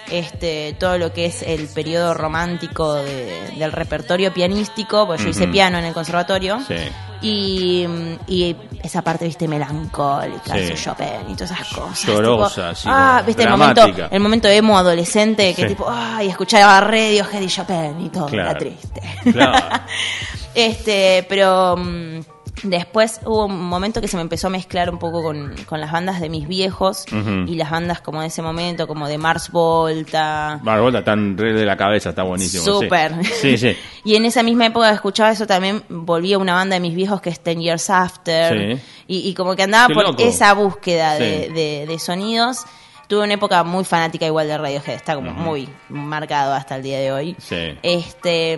este, 0.10 0.76
todo 0.80 0.98
lo 0.98 1.14
que 1.14 1.26
es 1.26 1.42
el 1.44 1.68
periodo 1.68 2.14
romántico 2.14 2.96
de- 2.96 3.52
del 3.58 3.72
repertorio 3.72 4.34
pianístico, 4.34 5.06
porque 5.08 5.24
yo 5.24 5.30
hice 5.30 5.48
piano 5.48 5.78
en 5.78 5.86
el 5.86 5.94
conservatorio. 5.94 6.60
Sí. 6.68 6.76
Y, 7.22 7.86
y 8.28 8.56
esa 8.82 9.02
parte, 9.02 9.26
viste, 9.26 9.48
melancólica, 9.48 10.54
Sí. 10.54 10.60
eso, 10.60 10.76
Chopin 10.92 11.30
y 11.30 11.34
todas 11.36 11.52
esas 11.52 11.68
cosas. 11.68 12.06
Llorosa, 12.06 12.56
tipo, 12.56 12.68
así, 12.68 12.88
ah, 12.90 13.24
viste, 13.26 13.44
el 13.44 13.50
momento, 13.50 13.82
el 14.10 14.20
momento 14.22 14.48
emo 14.48 14.78
adolescente 14.78 15.54
que 15.54 15.64
Sí. 15.64 15.68
tipo, 15.68 15.86
ay, 15.90 16.30
escuchaba 16.30 16.80
Radiohead 16.80 17.42
y 17.42 17.48
Chopin 17.48 18.00
y 18.06 18.10
todo, 18.10 18.28
Claro. 18.28 18.50
era 18.52 18.58
triste. 18.60 19.02
Claro. 19.34 19.68
este, 20.56 21.26
pero 21.28 21.76
mm, 21.78 22.20
después 22.64 23.20
hubo 23.26 23.46
un 23.46 23.60
momento 23.70 24.02
que 24.02 24.08
se 24.08 24.16
me 24.18 24.22
empezó 24.22 24.48
a 24.48 24.50
mezclar 24.50 24.90
un 24.90 25.00
poco 25.00 25.22
con, 25.24 25.56
con 25.66 25.80
las 25.82 25.92
bandas 25.92 26.20
de 26.22 26.30
mis 26.30 26.48
viejos 26.48 27.06
y 27.48 27.56
las 27.56 27.70
bandas 27.72 28.02
como 28.02 28.22
de 28.22 28.28
ese 28.28 28.42
momento, 28.42 28.88
como 28.88 29.08
de 29.08 29.18
Mars 29.18 29.52
Volta. 29.52 30.60
Barbota 30.64 31.04
tan 31.04 31.38
re 31.38 31.54
de 31.54 31.66
la 31.66 31.76
cabeza, 31.78 32.10
está 32.10 32.24
buenísimo. 32.24 32.64
Súper. 32.64 33.14
Sí, 33.26 33.58
sí. 33.58 33.76
Y 34.06 34.16
en 34.16 34.26
esa 34.26 34.44
misma 34.44 34.66
época 34.68 34.88
que 34.90 34.96
escuchaba 34.96 35.32
eso 35.32 35.46
también 35.46 35.84
volví 35.90 36.34
a 36.34 36.38
una 36.38 36.54
banda 36.54 36.76
de 36.76 36.80
mis 36.80 36.96
viejos 36.96 37.22
que 37.22 37.30
es 37.30 37.40
Ten 37.42 37.60
Years 37.60 37.90
After. 37.90 38.78
Sí. 38.78 38.84
Y, 39.08 39.30
y 39.30 39.34
como 39.34 39.56
que 39.56 39.64
andaba 39.64 39.88
Qué 39.88 39.94
por 39.94 40.04
loco. 40.04 40.24
esa 40.24 40.54
búsqueda 40.54 41.16
de, 41.16 41.50
de- 41.50 41.86
de 41.88 42.00
sonidos. 42.00 42.64
Tuve 43.08 43.24
una 43.24 43.34
época 43.34 43.64
muy 43.64 43.84
fanática 43.86 44.28
igual 44.28 44.48
de 44.48 44.56
Radiohead, 44.58 44.94
está 44.96 45.16
como 45.16 45.32
muy 45.32 45.68
marcado 45.90 46.54
hasta 46.54 46.76
el 46.76 46.84
día 46.84 47.00
de 47.00 47.12
hoy. 47.12 47.36
Sí. 47.40 47.76
Este, 47.82 48.56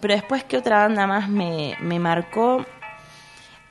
pero 0.00 0.12
después, 0.14 0.44
¿qué 0.44 0.58
otra 0.58 0.80
banda 0.80 1.06
más 1.06 1.30
me, 1.30 1.76
me 1.80 1.98
marcó? 1.98 2.64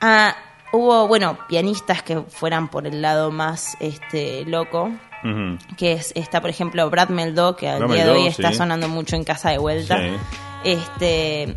Ah, 0.00 0.36
hubo, 0.72 1.06
bueno, 1.08 1.38
pianistas 1.48 2.02
que 2.02 2.20
fueran 2.20 2.68
por 2.68 2.86
el 2.86 3.02
lado 3.02 3.30
más 3.30 3.76
este 3.80 4.44
loco. 4.46 4.90
Que 5.76 5.94
es, 5.94 6.12
está, 6.14 6.40
por 6.40 6.50
ejemplo, 6.50 6.88
Brad 6.88 7.08
Meldó, 7.08 7.56
que 7.56 7.68
al 7.68 7.80
Brad 7.80 7.94
día 7.94 8.04
de 8.04 8.10
hoy 8.12 8.26
está 8.28 8.50
sí. 8.52 8.58
sonando 8.58 8.88
mucho 8.88 9.16
en 9.16 9.24
casa 9.24 9.50
de 9.50 9.58
vuelta. 9.58 9.98
Sí. 9.98 10.12
Este, 10.62 11.56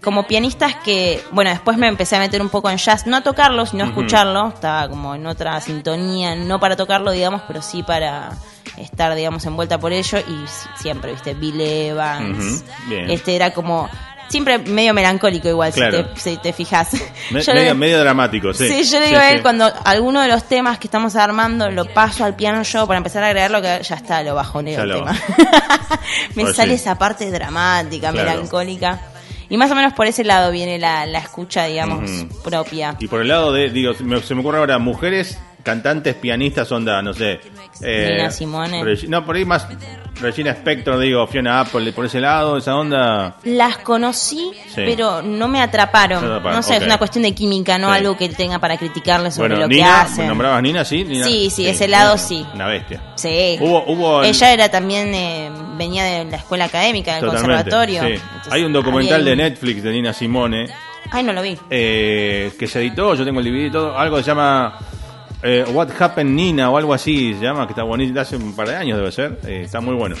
como 0.00 0.28
pianistas 0.28 0.76
que, 0.76 1.20
bueno, 1.32 1.50
después 1.50 1.76
me 1.76 1.88
empecé 1.88 2.14
a 2.16 2.20
meter 2.20 2.40
un 2.40 2.50
poco 2.50 2.70
en 2.70 2.76
jazz, 2.76 3.06
no 3.08 3.16
a 3.16 3.22
tocarlo, 3.22 3.66
sino 3.66 3.82
a 3.84 3.88
escucharlo, 3.88 4.48
estaba 4.48 4.88
como 4.88 5.16
en 5.16 5.26
otra 5.26 5.60
sintonía, 5.60 6.36
no 6.36 6.60
para 6.60 6.76
tocarlo, 6.76 7.10
digamos, 7.10 7.42
pero 7.48 7.62
sí 7.62 7.82
para 7.82 8.30
estar, 8.76 9.12
digamos, 9.16 9.44
envuelta 9.44 9.78
por 9.78 9.92
ello 9.92 10.18
y 10.18 10.46
si- 10.46 10.68
siempre, 10.76 11.10
viste, 11.12 11.34
Bill 11.34 11.60
Evans, 11.60 12.64
este 13.08 13.34
era 13.34 13.52
como 13.52 13.88
siempre 14.30 14.56
medio 14.58 14.94
melancólico 14.94 15.48
igual, 15.48 15.72
Claro. 15.72 15.98
si, 15.98 16.04
te, 16.14 16.20
si 16.20 16.36
te 16.38 16.52
fijas. 16.54 16.88
Me- 17.30 17.74
medio, 17.74 18.00
dramático, 18.00 18.54
sí. 18.54 18.66
Sí, 18.68 18.84
yo 18.90 19.00
le 19.00 19.08
digo 19.08 19.18
a 19.18 19.30
él 19.30 19.36
sí. 19.38 19.42
cuando 19.42 19.70
alguno 19.84 20.22
de 20.22 20.28
los 20.28 20.44
temas 20.48 20.78
que 20.78 20.86
estamos 20.86 21.16
armando 21.16 21.70
lo 21.70 21.84
paso 21.84 22.24
al 22.24 22.34
piano 22.36 22.62
yo 22.62 22.86
para 22.86 22.96
empezar 22.98 23.22
a 23.24 23.26
agregarlo 23.26 23.60
que 23.60 23.80
ya 23.82 23.94
está, 23.96 24.22
lo 24.22 24.34
bajoneo 24.34 24.82
el 24.82 24.92
tema. 24.92 25.12
Me 26.34 26.44
Pues 26.44 26.56
sale 26.56 26.74
esa 26.74 26.96
parte 26.96 27.30
dramática, 27.30 28.10
Claro. 28.12 28.30
melancólica. 28.30 29.00
Y 29.48 29.56
más 29.56 29.70
o 29.70 29.74
menos 29.74 29.92
por 29.94 30.06
ese 30.06 30.22
lado 30.22 30.52
viene 30.52 30.78
la, 30.78 31.06
la 31.06 31.18
escucha, 31.18 31.64
digamos, 31.64 32.08
propia. 32.44 32.94
Y 33.00 33.08
por 33.08 33.20
el 33.20 33.28
lado 33.28 33.52
de, 33.52 33.68
digo, 33.70 33.92
me- 34.04 34.22
se 34.22 34.34
me 34.36 34.40
ocurre 34.42 34.58
ahora, 34.58 34.78
mujeres, 34.78 35.38
cantantes, 35.64 36.14
pianistas, 36.14 36.70
onda, 36.70 37.02
no 37.02 37.12
sé. 37.14 37.40
eh, 37.82 38.10
Nina 38.16 38.30
Simone. 38.30 38.82
Regi- 38.84 39.08
no, 39.08 39.26
por 39.26 39.34
ahí 39.34 39.44
más 39.44 39.66
Regina 40.20 40.50
Spector, 40.52 40.98
digo, 40.98 41.26
Fiona 41.26 41.60
Apple, 41.60 41.92
por 41.92 42.04
ese 42.06 42.20
lado, 42.20 42.56
esa 42.58 42.76
onda. 42.76 43.36
Las 43.44 43.78
conocí, 43.78 44.50
Sí. 44.68 44.82
pero 44.84 45.22
no 45.22 45.48
me 45.48 45.60
atraparon. 45.60 46.16
No 46.22 46.28
te 46.28 46.34
atraparon, 46.34 46.56
No 46.56 46.62
sé, 46.62 46.76
es 46.76 46.82
una 46.82 46.98
cuestión 46.98 47.22
de 47.22 47.32
química, 47.34 47.78
no 47.78 47.88
Sí. 47.90 47.96
algo 47.98 48.16
que 48.16 48.28
tenga 48.28 48.58
para 48.58 48.76
criticarle 48.76 49.30
sobre 49.30 49.54
bueno, 49.54 49.62
lo 49.66 49.68
que 49.68 49.82
hacen. 49.82 50.26
¿nombrabas 50.28 50.62
Nina? 50.62 50.84
Sí, 50.84 51.04
Nina. 51.04 51.24
Sí, 51.24 51.50
sí, 51.50 51.66
ese 51.66 51.88
lado 51.88 52.18
sí. 52.18 52.44
Una 52.54 52.66
bestia. 52.66 53.02
Sí. 53.16 53.56
Hubo, 53.60 53.84
hubo 53.86 54.22
el- 54.22 54.28
Ella 54.30 54.52
era 54.52 54.68
también, 54.68 55.14
eh, 55.14 55.50
venía 55.76 56.04
de 56.04 56.24
la 56.26 56.36
escuela 56.36 56.66
académica, 56.66 57.14
del 57.16 57.24
Totalmente, 57.24 57.54
conservatorio. 57.70 58.02
sí. 58.02 58.08
Entonces, 58.12 58.52
Hay 58.52 58.62
un 58.64 58.72
documental 58.72 59.24
de 59.24 59.36
Netflix 59.36 59.82
de 59.82 59.92
Nina 59.92 60.12
Simone 60.12 60.66
Ay, 61.10 61.22
no 61.22 61.32
lo 61.32 61.42
vi. 61.42 61.56
eh, 61.70 62.52
que 62.58 62.66
se 62.66 62.80
editó, 62.80 63.14
yo 63.14 63.24
tengo 63.24 63.40
el 63.40 63.46
DVD 63.46 63.66
y 63.66 63.70
todo, 63.70 63.98
algo 63.98 64.16
que 64.18 64.22
se 64.22 64.28
llama 64.30 64.78
eh, 65.42 65.64
What 65.72 65.88
Happened 65.98 66.34
Nina 66.34 66.70
o 66.70 66.76
algo 66.76 66.94
así, 66.94 67.34
se 67.34 67.40
llama, 67.40 67.66
que 67.66 67.72
está 67.72 67.82
bonito, 67.82 68.20
hace 68.20 68.36
un 68.36 68.54
par 68.54 68.68
de 68.68 68.76
años 68.76 68.98
debe 68.98 69.12
ser, 69.12 69.38
eh, 69.46 69.62
está 69.64 69.80
muy 69.80 69.94
bueno. 69.94 70.16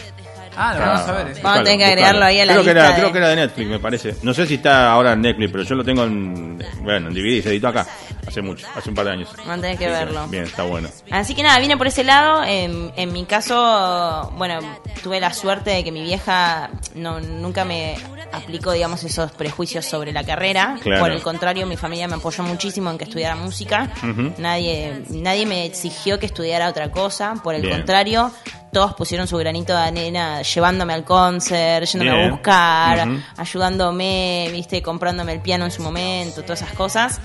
Ah, 0.56 0.74
lo 0.74 0.80
vamos 0.80 1.00
a 1.08 1.12
ver. 1.12 1.42
Vamos 1.42 1.60
a 1.60 1.64
tener 1.64 1.78
que 1.78 1.84
agregarlo 1.84 2.24
ahí 2.24 2.40
a 2.40 2.46
la 2.46 2.52
creo 2.54 2.64
que 2.64 2.70
era, 2.70 2.88
de- 2.88 2.94
Creo 2.94 3.12
que 3.12 3.18
era 3.18 3.28
de 3.28 3.36
Netflix, 3.36 3.68
me 3.68 3.78
parece. 3.78 4.14
No 4.22 4.34
sé 4.34 4.46
si 4.46 4.54
está 4.54 4.90
ahora 4.92 5.12
en 5.12 5.20
Netflix, 5.22 5.50
pero 5.52 5.64
yo 5.64 5.74
lo 5.74 5.84
tengo 5.84 6.04
en, 6.04 6.58
bueno, 6.82 7.08
en 7.08 7.14
DVD, 7.14 7.42
se 7.42 7.50
editó 7.50 7.68
acá, 7.68 7.86
hace 8.26 8.42
mucho, 8.42 8.66
hace 8.74 8.88
un 8.88 8.94
par 8.94 9.04
de 9.06 9.12
años. 9.12 9.28
Vamos 9.38 9.58
a 9.58 9.60
tener 9.60 9.78
que 9.78 9.84
Sí, 9.86 9.90
verlo. 9.90 10.26
Bien, 10.28 10.44
está 10.44 10.62
bueno. 10.64 10.88
Así 11.10 11.34
que 11.34 11.42
nada, 11.42 11.58
vine 11.60 11.76
por 11.76 11.86
ese 11.86 12.04
lado. 12.04 12.44
En, 12.44 12.92
en 12.96 13.12
mi 13.12 13.24
caso, 13.24 14.32
bueno, 14.36 14.58
tuve 15.02 15.20
la 15.20 15.32
suerte 15.32 15.70
de 15.70 15.84
que 15.84 15.92
mi 15.92 16.02
vieja 16.02 16.70
no, 16.94 17.20
nunca 17.20 17.64
me 17.64 17.96
aplicó, 18.32 18.72
digamos, 18.72 19.02
esos 19.04 19.32
prejuicios 19.32 19.84
sobre 19.86 20.12
la 20.12 20.24
carrera. 20.24 20.76
Claro. 20.82 21.00
Por 21.00 21.10
el 21.12 21.22
contrario, 21.22 21.66
mi 21.66 21.76
familia 21.76 22.06
me 22.08 22.14
apoyó 22.16 22.42
muchísimo 22.42 22.90
en 22.90 22.98
que 22.98 23.04
estudiara 23.04 23.34
música. 23.36 23.90
Nadie 24.38 25.02
nadie 25.10 25.46
me 25.46 25.64
exigió 25.64 26.18
que 26.18 26.26
estudiara 26.26 26.68
otra 26.68 26.90
cosa. 26.90 27.34
Por 27.42 27.54
el 27.54 27.62
Bien. 27.62 27.76
contrario, 27.76 28.30
todos 28.72 28.94
pusieron 28.94 29.26
su 29.26 29.36
granito 29.36 29.72
de 29.72 29.80
arena 29.82 30.39
llevándome 30.42 30.92
al 30.94 31.04
concert, 31.04 31.86
yéndome 31.86 32.12
Bien. 32.12 32.26
a 32.28 32.30
buscar, 32.32 33.08
ayudándome, 33.36 34.48
viste, 34.52 34.82
comprándome 34.82 35.32
el 35.32 35.40
piano 35.40 35.64
en 35.64 35.70
su 35.70 35.82
momento, 35.82 36.42
todas 36.42 36.62
esas 36.62 36.74
cosas. 36.74 37.20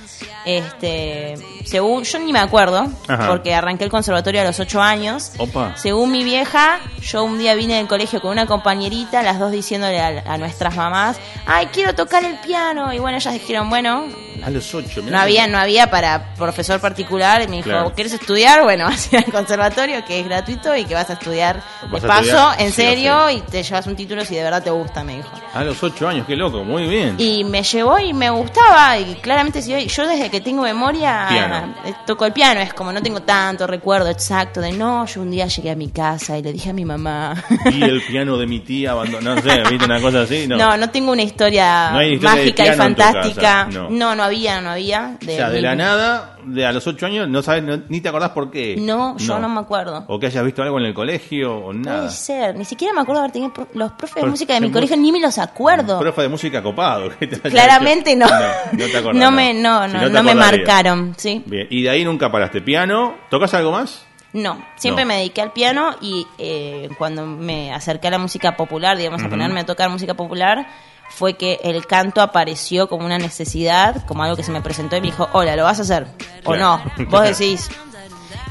Este, 0.45 1.36
según, 1.66 2.03
yo 2.03 2.20
ni 2.20 2.32
me 2.32 2.39
acuerdo, 2.39 2.88
Ajá. 3.07 3.28
porque 3.28 3.53
arranqué 3.53 3.84
el 3.84 3.89
conservatorio 3.89 4.41
a 4.41 4.43
los 4.43 4.59
8 4.59 4.82
años. 4.82 5.32
Opa. 5.38 5.76
Según 5.76 6.11
mi 6.11 6.24
vieja, 6.24 6.80
yo 7.01 7.24
un 7.24 7.38
día 7.39 7.55
vine 7.55 7.76
del 7.78 7.88
colegio 7.88 8.22
con 8.22 8.32
una 8.32 8.45
compañerita, 8.45 9.24
las 9.24 9.39
dos 9.39 9.51
diciéndole 9.51 9.99
a, 9.99 10.24
a 10.26 10.38
nuestras 10.38 10.76
mamás, 10.76 11.18
ay, 11.45 11.68
quiero 11.74 11.95
tocar 11.95 12.24
el 12.24 12.36
piano. 12.39 12.93
Y 12.93 12.99
bueno, 12.99 13.18
ellas 13.18 13.34
dijeron, 13.34 13.70
bueno, 13.70 14.05
A 14.43 14.49
los 14.49 14.74
ocho, 14.76 15.01
mirá 15.01 15.05
no 15.05 15.18
que- 15.18 15.24
había, 15.24 15.47
no 15.47 15.57
había 15.57 15.89
para 15.89 16.34
profesor 16.36 16.80
particular. 16.80 17.41
Y 17.41 17.47
me 17.47 17.57
dijo, 17.57 17.70
Claro. 17.70 17.93
¿quieres 17.93 18.13
estudiar? 18.13 18.63
Bueno, 18.66 18.86
vas 18.86 19.11
a 19.13 19.18
ir 19.18 19.24
al 19.26 19.32
conservatorio, 19.32 20.03
que 20.05 20.20
es 20.20 20.26
gratuito 20.28 20.76
y 20.76 20.86
que 20.86 20.93
vas 20.95 21.09
a 21.09 21.13
estudiar 21.13 21.61
Vas 21.89 22.01
de 22.01 22.07
a 22.07 22.09
paso, 22.11 22.22
estudiar, 22.24 22.61
en 22.61 22.72
sí 22.72 22.82
o 22.82 22.86
serio, 23.06 23.28
sí. 23.30 23.36
y 23.47 23.51
te 23.51 23.64
llevas 23.64 23.88
un 23.88 23.95
título 23.95 24.26
si 24.26 24.36
de 24.36 24.43
verdad 24.43 24.64
te 24.64 24.70
gusta, 24.72 25.03
me 25.03 25.18
dijo. 25.18 25.30
A 25.53 25.64
los 25.64 25.82
ocho 25.84 26.08
años, 26.08 26.26
qué 26.28 26.36
loco, 26.36 26.64
muy 26.64 26.88
bien. 26.88 27.16
Y 27.18 27.43
me 27.43 27.64
llevó 27.64 27.97
y 27.99 28.14
me 28.14 28.30
gustaba. 28.30 28.97
Y 28.97 29.16
claramente, 29.16 29.62
si 29.62 29.74
hoy- 29.74 29.88
yo 29.88 30.08
desde 30.08 30.30
que 30.30 30.41
tengo 30.41 30.64
memoria 30.64 31.26
Piano. 31.30 31.76
eh, 31.86 31.93
toco 32.06 32.26
el 32.26 32.34
piano. 32.34 32.60
Es 32.62 32.74
como 32.74 32.91
no 32.91 33.01
tengo 33.01 33.22
tanto 33.22 33.66
recuerdo 33.68 34.10
exacto 34.10 34.62
de 34.62 34.72
no. 34.74 35.06
Yo 35.06 35.22
un 35.22 35.32
día 35.32 35.47
llegué 35.47 35.72
a 35.72 35.76
mi 35.76 35.89
casa 35.89 36.38
y 36.38 36.41
le 36.43 36.51
dije 36.53 36.70
a 36.72 36.74
mi 36.74 36.86
mamá. 36.86 37.36
Y 37.72 37.82
el 37.84 38.01
piano 38.03 38.38
de 38.38 38.47
mi 38.47 38.60
tía 38.60 38.91
abandonó, 38.91 39.36
no 39.36 39.41
sé, 39.41 39.62
¿viste 39.70 39.86
una 39.86 40.01
cosa 40.01 40.22
así? 40.22 40.47
No. 40.47 40.58
No, 40.58 40.78
no, 40.78 40.89
tengo 40.89 41.12
una 41.12 41.24
historia, 41.24 41.91
No 41.91 41.99
hay 41.99 42.14
historia 42.14 42.32
de 42.36 42.41
mágica 42.41 42.66
y 42.66 42.78
fantástica. 42.78 43.66
no. 43.72 43.89
no. 43.89 44.16
no, 44.16 44.24
había, 44.24 44.62
no 44.62 44.70
había. 44.72 45.18
o 45.22 45.26
sea, 45.26 45.49
de 45.49 45.56
mi- 45.58 45.62
la 45.62 45.76
nada, 45.76 46.38
de 46.45 46.66
a 46.66 46.72
los 46.72 46.86
ocho 46.88 47.06
años, 47.06 47.28
no 47.28 47.41
sabes, 47.41 47.64
no- 47.64 47.82
ni 47.89 48.01
te 48.01 48.10
acordás 48.10 48.32
por 48.32 48.51
qué. 48.51 48.76
No, 48.78 49.18
yo 49.18 49.39
no 49.39 49.49
me 49.49 49.60
acuerdo. 49.62 50.03
O 50.08 50.20
que 50.20 50.28
hayas 50.28 50.43
visto 50.45 50.62
algo 50.62 50.80
en 50.80 50.86
el 50.86 50.93
colegio 50.93 51.56
o 51.56 51.74
nada. 51.74 51.97
Puede 52.03 52.12
ser, 52.12 52.56
ni 52.56 52.66
siquiera 52.66 52.93
me 52.96 53.02
acuerdo 53.02 53.22
haber 53.22 53.32
tenido 53.32 53.54
los 53.74 53.91
profes 53.93 54.24
de 54.24 54.30
música 54.30 54.54
de 54.56 54.62
mi 54.62 54.72
colegio, 54.72 54.98
ni 54.98 55.12
me 55.12 55.20
los 55.20 55.38
acuerdo. 55.38 56.00
Profe 56.00 56.24
de 56.24 56.30
música 56.30 56.64
copado. 56.64 57.12
Claramente 57.43 58.16
no. 58.16 58.26
No, 58.28 58.86
te 58.86 58.98
acordás. 58.98 59.16
No 59.22 59.32
me- 59.32 59.54
no, 59.54 59.88
no, 59.88 60.10
no 60.10 60.24
me 60.24 60.34
marcaron, 60.36 61.14
sí. 61.18 61.43
Bien, 61.46 61.68
y 61.70 61.84
de 61.84 61.89
ahí 61.89 62.04
nunca 62.04 62.32
paraste. 62.32 62.62
Piano, 62.62 63.16
¿tocas 63.30 63.54
algo 63.54 63.72
más? 63.72 64.04
No, 64.34 64.66
siempre 64.76 65.06
me 65.06 65.18
dediqué 65.18 65.41
al 65.41 65.54
piano 65.54 65.96
y 66.02 66.28
eh, 66.38 66.89
cuando 66.98 67.26
me 67.26 67.74
acerqué 67.74 68.08
a 68.10 68.12
la 68.12 68.18
música 68.18 68.58
popular, 68.58 68.98
digamos, 68.98 69.24
a 69.24 69.30
ponerme 69.30 69.62
a 69.62 69.66
tocar 69.66 69.89
música 69.89 70.14
popular, 70.14 70.68
fue 71.10 71.36
que 71.36 71.60
el 71.64 71.86
canto 71.88 72.22
apareció 72.22 72.89
como 72.89 73.06
una 73.06 73.18
necesidad, 73.18 74.06
como 74.06 74.24
algo 74.24 74.36
que 74.36 74.43
se 74.43 74.52
me 74.52 74.62
presentó 74.62 74.98
y 74.98 75.02
me 75.02 75.08
dijo, 75.08 75.30
hola, 75.32 75.56
¿lo 75.56 75.64
vas 75.64 75.80
a 75.80 75.84
hacer? 75.84 76.08
O 76.43 76.56
no, 76.56 76.82
vos 77.08 77.24
decís. 77.38 77.70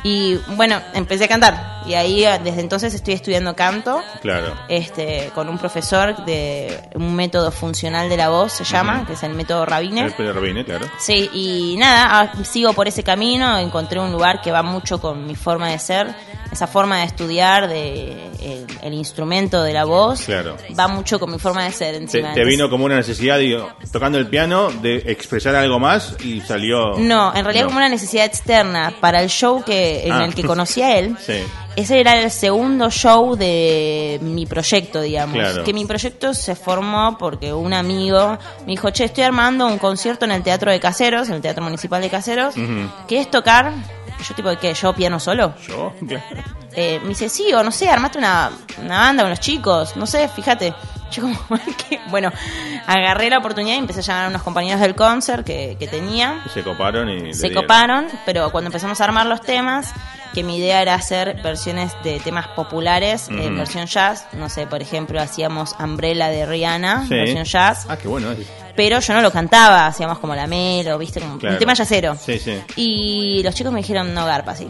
Y 0.05 0.37
bueno, 0.57 0.81
empecé 0.95 1.25
a 1.25 1.29
cantar 1.29 1.74
y 1.87 1.95
ahí 1.95 2.25
eh, 2.25 2.41
desde 2.43 2.61
entonces 2.61 2.95
estoy 2.95 3.15
estudiando 3.15 3.55
canto. 3.57 4.01
Claro. 4.23 4.55
Este, 4.69 5.31
con 5.35 5.49
un 5.49 5.59
profesor 5.59 6.25
de 6.25 6.81
un 6.95 7.15
método 7.15 7.51
funcional 7.51 8.09
de 8.09 8.17
la 8.17 8.29
voz, 8.29 8.53
se 8.53 8.65
llama, 8.65 9.05
que 9.07 9.15
es 9.15 9.23
el 9.23 9.35
método 9.35 9.65
Rabine. 9.67 10.13
El 10.19 10.35
Rabine, 10.35 10.65
claro. 10.65 10.87
Sí, 10.99 11.29
y 11.33 11.77
nada, 11.79 12.09
ah, 12.37 12.45
sigo 12.45 12.73
por 12.73 12.89
ese 12.89 13.03
camino, 13.03 13.59
encontré 13.59 14.01
un 14.01 14.13
lugar 14.13 14.41
que 14.41 14.51
va 14.53 14.63
mucho 14.63 15.01
con 15.01 15.27
mi 15.27 15.35
forma 15.35 15.69
de 15.71 15.79
ser, 15.79 16.15
esa 16.53 16.67
forma 16.67 16.99
de 16.99 17.05
estudiar, 17.05 17.69
de 17.69 18.13
el, 18.41 18.67
el 18.83 18.95
instrumento 18.95 19.63
de 19.63 19.73
la 19.73 19.85
voz, 19.85 20.23
Claro. 20.27 20.57
va 20.79 20.89
mucho 20.89 21.19
con 21.19 21.31
mi 21.33 21.39
forma 21.39 21.65
de 21.65 21.73
ser 21.73 21.93
Te, 21.97 22.03
encima. 22.03 22.23
te 22.35 22.41
Entonces, 22.41 22.47
vino 22.47 22.71
como 22.71 22.85
una 22.85 22.97
necesidad, 22.97 23.39
digo, 23.39 23.69
tocando 23.93 24.19
el 24.19 24.27
piano, 24.29 24.71
de 24.71 24.97
expresar 25.07 25.55
algo 25.55 25.79
más 25.79 26.15
y 26.25 26.41
salió. 26.43 26.95
No, 26.99 27.35
en 27.35 27.45
realidad 27.45 27.65
No. 27.65 27.69
como 27.71 27.79
una 27.79 27.89
necesidad 27.89 28.25
externa 28.27 28.95
para 29.01 29.21
el 29.23 29.29
show 29.29 29.63
que 29.65 30.07
en 30.07 30.13
Ah. 30.13 30.25
el 30.25 30.35
que 30.35 30.45
conocí 30.45 30.83
a 30.83 30.99
él. 30.99 31.17
Sí. 31.25 31.43
Ese 31.77 32.01
era 32.01 32.21
el 32.21 32.31
segundo 32.31 32.91
show 32.91 33.35
de 33.37 34.19
mi 34.23 34.47
proyecto, 34.47 35.01
digamos. 35.01 35.37
Claro. 35.37 35.65
Que 35.65 35.73
mi 35.73 35.85
proyecto 35.85 36.33
se 36.33 36.55
formó 36.55 37.19
porque 37.19 37.53
un 37.53 37.73
amigo 37.73 38.39
me 38.61 38.73
dijo, 38.73 38.91
che, 38.91 39.05
estoy 39.05 39.25
armando 39.25 39.67
un 39.67 39.79
concierto 39.79 40.25
en 40.25 40.33
el 40.33 40.43
Teatro 40.43 40.71
de 40.71 40.79
Caseros, 40.79 41.29
en 41.29 41.35
el 41.35 41.41
Teatro 41.41 41.65
Municipal 41.65 42.01
de 42.01 42.11
Caseros. 42.11 42.57
Ujú. 42.57 42.89
¿Querés 43.09 43.31
tocar? 43.31 43.73
Yo 44.27 44.35
tipo, 44.35 44.51
¿qué? 44.61 44.73
¿Yo 44.73 44.93
piano 44.95 45.19
solo? 45.19 45.55
Yo, 45.67 45.93
claro. 46.09 46.43
Eh, 46.77 46.99
me 47.03 47.11
dice, 47.11 47.29
sí, 47.29 47.53
o 47.53 47.63
no 47.63 47.71
sé, 47.71 47.89
armate 47.89 48.19
una, 48.19 48.51
una 48.83 48.99
banda 48.99 49.23
con 49.23 49.31
los 49.31 49.41
chicos, 49.41 49.97
no 49.97 50.07
sé, 50.07 50.29
fíjate. 50.29 50.75
Yo 51.11 51.23
como, 51.23 51.37
¿qué? 51.89 52.01
bueno, 52.09 52.33
agarré 52.87 53.31
la 53.31 53.39
oportunidad 53.39 53.77
y 53.77 53.79
empecé 53.79 54.01
a 54.01 54.03
llamar 54.03 54.25
a 54.27 54.29
unos 54.29 54.43
compañeros 54.43 54.81
del 54.81 54.95
concert 54.95 55.45
que, 55.47 55.77
que 55.79 55.87
tenía. 55.87 56.43
Se 56.53 56.63
coparon 56.63 57.09
y. 57.09 57.35
Se 57.35 57.53
coparon, 57.53 58.07
pero 58.27 58.51
cuando 58.51 58.69
empezamos 58.69 59.01
a 59.01 59.05
armar 59.05 59.27
los 59.27 59.41
temas, 59.41 59.93
que 60.33 60.43
mi 60.43 60.57
idea 60.59 60.83
era 60.83 60.95
hacer 60.95 61.41
versiones 61.43 61.93
de 62.03 62.19
temas 62.21 62.49
populares 62.49 63.29
en 63.29 63.57
versión 63.57 63.87
jazz. 63.87 64.27
No 64.33 64.49
sé, 64.49 64.67
por 64.67 64.83
ejemplo, 64.83 65.21
hacíamos 65.21 65.77
Umbrella 65.79 66.29
de 66.29 66.45
Rihanna, 66.47 67.05
Sí. 67.07 67.15
versión 67.15 67.45
jazz. 67.45 67.87
Ah, 67.89 67.97
qué 67.97 68.09
bueno. 68.09 68.33
ese. 68.33 68.45
Pero 68.75 68.99
yo 68.99 69.15
no 69.15 69.21
lo 69.23 69.31
cantaba, 69.31 69.87
hacíamos 69.87 70.19
como 70.19 70.35
la 70.35 70.49
melo, 70.49 70.99
viste, 70.99 71.21
como 71.21 71.39
Claro. 71.39 71.55
un 71.55 71.59
tema 71.61 71.75
jazzero. 71.75 72.17
Sí, 72.17 72.41
sí. 72.41 72.61
Y 72.75 73.41
los 73.45 73.55
chicos 73.55 73.73
me 73.73 73.79
dijeron, 73.79 74.13
no, 74.13 74.27
garpa, 74.27 74.57
sí. 74.57 74.69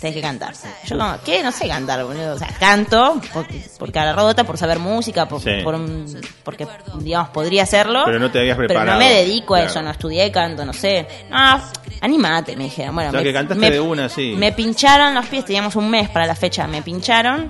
Tenés 0.00 0.14
que 0.14 0.22
cantar. 0.22 0.54
Yo 0.86 0.96
como, 0.96 1.16
¿qué? 1.24 1.42
No 1.42 1.50
sé 1.50 1.66
cantar, 1.66 2.04
boludo. 2.04 2.34
O 2.34 2.38
sea, 2.38 2.48
canto 2.60 3.20
porque, 3.32 3.64
por 3.78 3.90
cara 3.90 4.12
rota, 4.12 4.44
por 4.44 4.56
saber 4.56 4.78
música, 4.78 5.26
por, 5.26 5.40
Sí. 5.40 5.50
por 5.64 5.74
un- 5.74 6.06
porque, 6.44 6.68
digamos, 7.00 7.30
podría 7.30 7.64
hacerlo. 7.64 8.02
Pero 8.04 8.20
no 8.20 8.30
te 8.30 8.38
habías 8.38 8.56
Pero 8.56 8.68
preparado. 8.68 8.92
no 8.98 9.04
me 9.04 9.12
dedico 9.12 9.54
a 9.56 9.58
Claro. 9.58 9.70
eso, 9.72 9.82
no 9.82 9.90
estudié 9.90 10.30
canto, 10.30 10.64
no 10.64 10.72
sé. 10.72 11.06
No, 11.30 11.60
animate, 12.00 12.56
me 12.56 12.64
dijeron. 12.64 12.94
Bueno, 12.94 13.08
O 13.10 13.12
sea, 13.12 13.20
me, 13.20 13.24
que 13.26 13.32
cantaste 13.32 13.60
me- 13.60 13.70
de 13.72 13.80
una, 13.80 14.08
sí. 14.08 14.34
Me 14.36 14.52
pincharon 14.52 15.14
los 15.14 15.26
pies, 15.26 15.44
teníamos 15.44 15.74
un 15.74 15.90
mes 15.90 16.08
para 16.10 16.26
la 16.26 16.36
fecha, 16.36 16.66
me 16.68 16.80
pincharon. 16.82 17.48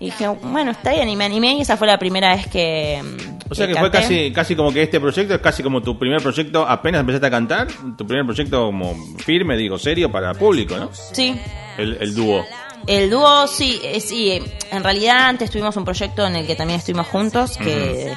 Y 0.00 0.06
dije, 0.06 0.28
bueno, 0.28 0.72
está 0.72 0.92
bien, 0.92 1.08
y 1.08 1.16
me 1.16 1.24
animé 1.24 1.54
y 1.54 1.60
esa 1.60 1.76
fue 1.76 1.86
la 1.86 1.98
primera 1.98 2.34
vez 2.34 2.46
que. 2.48 3.02
O 3.48 3.54
sea 3.54 3.66
que 3.66 3.74
fue 3.76 3.90
casi, 3.90 4.32
casi 4.32 4.56
como 4.56 4.72
que 4.72 4.82
este 4.82 5.00
proyecto 5.00 5.34
es 5.34 5.40
casi 5.40 5.62
como 5.62 5.82
tu 5.82 5.98
primer 5.98 6.22
proyecto, 6.22 6.66
apenas 6.66 7.00
empezaste 7.00 7.26
a 7.26 7.30
cantar, 7.30 7.68
tu 7.96 8.06
primer 8.06 8.24
proyecto 8.24 8.66
como 8.66 8.94
firme, 9.18 9.56
digo, 9.56 9.78
serio 9.78 10.10
para 10.10 10.34
público, 10.34 10.76
¿no? 10.76 10.90
Sí, 10.92 11.38
El, 11.78 11.98
el 12.00 12.14
dúo. 12.14 12.44
El 12.86 13.10
dúo, 13.10 13.46
sí, 13.46 13.80
eh, 13.82 14.00
sí. 14.00 14.42
En 14.70 14.84
realidad 14.84 15.28
antes 15.28 15.50
tuvimos 15.50 15.76
un 15.76 15.84
proyecto 15.84 16.26
en 16.26 16.36
el 16.36 16.46
que 16.46 16.54
también 16.54 16.78
estuvimos 16.78 17.06
juntos, 17.06 17.56
que, 17.56 18.14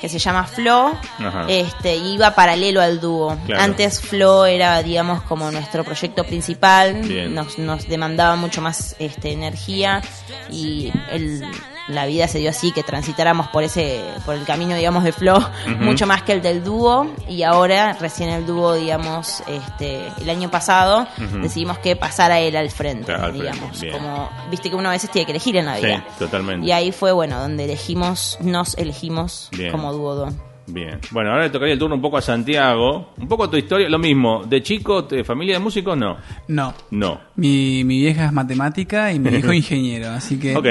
que 0.00 0.08
se 0.08 0.18
llama 0.18 0.44
Flo. 0.44 0.96
Ajá. 1.18 1.46
Este, 1.48 1.96
iba 1.96 2.34
paralelo 2.34 2.80
al 2.80 3.00
dúo. 3.00 3.36
Claro. 3.46 3.62
Antes 3.62 4.00
Flo 4.00 4.46
era, 4.46 4.82
digamos, 4.82 5.22
como 5.22 5.50
nuestro 5.50 5.84
proyecto 5.84 6.24
principal. 6.24 7.02
Nos, 7.34 7.58
nos 7.58 7.88
demandaba 7.88 8.36
mucho 8.36 8.60
más 8.60 8.96
este, 8.98 9.32
energía 9.32 10.02
y 10.50 10.92
el, 11.10 11.44
la 11.88 12.06
vida 12.06 12.28
se 12.28 12.38
dio 12.38 12.50
así, 12.50 12.72
que 12.72 12.82
transitáramos 12.82 13.48
por 13.48 13.62
ese, 13.64 14.04
por 14.24 14.34
el 14.34 14.44
camino, 14.44 14.76
digamos, 14.76 15.04
de 15.04 15.12
Flo, 15.12 15.38
mucho 15.80 16.06
más 16.06 16.22
que 16.22 16.32
el 16.32 16.42
del 16.42 16.62
dúo, 16.62 17.06
y 17.28 17.42
ahora, 17.42 17.94
recién 18.00 18.28
el 18.30 18.46
dúo, 18.46 18.74
digamos, 18.74 19.42
este, 19.46 20.08
el 20.20 20.28
año 20.30 20.50
pasado, 20.50 21.06
decidimos 21.40 21.78
que 21.78 21.96
pasara 21.96 22.38
él 22.40 22.56
al 22.56 22.70
frente, 22.70 23.06
Claro, 23.06 23.32
digamos, 23.32 23.82
como, 23.92 24.28
viste 24.50 24.70
que 24.70 24.76
uno 24.76 24.88
a 24.88 24.92
veces 24.92 25.10
tiene 25.10 25.26
que 25.26 25.32
elegir 25.32 25.56
en 25.56 25.66
la 25.66 25.76
Sí, 25.76 25.86
vida. 25.86 26.04
totalmente. 26.18 26.66
Y 26.66 26.72
ahí 26.72 26.92
fue, 26.92 27.12
bueno, 27.12 27.40
donde 27.40 27.64
elegimos, 27.64 28.38
nos 28.40 28.76
elegimos 28.78 29.48
Bien. 29.52 29.70
como 29.70 29.92
dúo 29.92 30.14
dúo. 30.14 30.47
Bien. 30.68 31.00
Bueno, 31.10 31.30
ahora 31.30 31.44
le 31.44 31.50
tocaría 31.50 31.72
el 31.72 31.78
turno 31.78 31.96
un 31.96 32.02
poco 32.02 32.18
a 32.18 32.22
Santiago. 32.22 33.14
Un 33.16 33.28
poco 33.28 33.48
tu 33.48 33.56
historia, 33.56 33.88
lo 33.88 33.98
mismo. 33.98 34.44
¿De 34.44 34.62
chico, 34.62 35.02
de 35.02 35.24
familia 35.24 35.54
de 35.54 35.60
músicos? 35.60 35.96
No. 35.96 36.18
No. 36.48 36.74
No. 36.90 37.20
Mi, 37.36 37.84
mi 37.84 38.00
vieja 38.00 38.26
es 38.26 38.32
matemática 38.32 39.12
y 39.12 39.18
mi 39.18 39.30
hijo 39.30 39.52
ingeniero, 39.54 40.10
así 40.10 40.38
que... 40.38 40.56
Ok. 40.56 40.66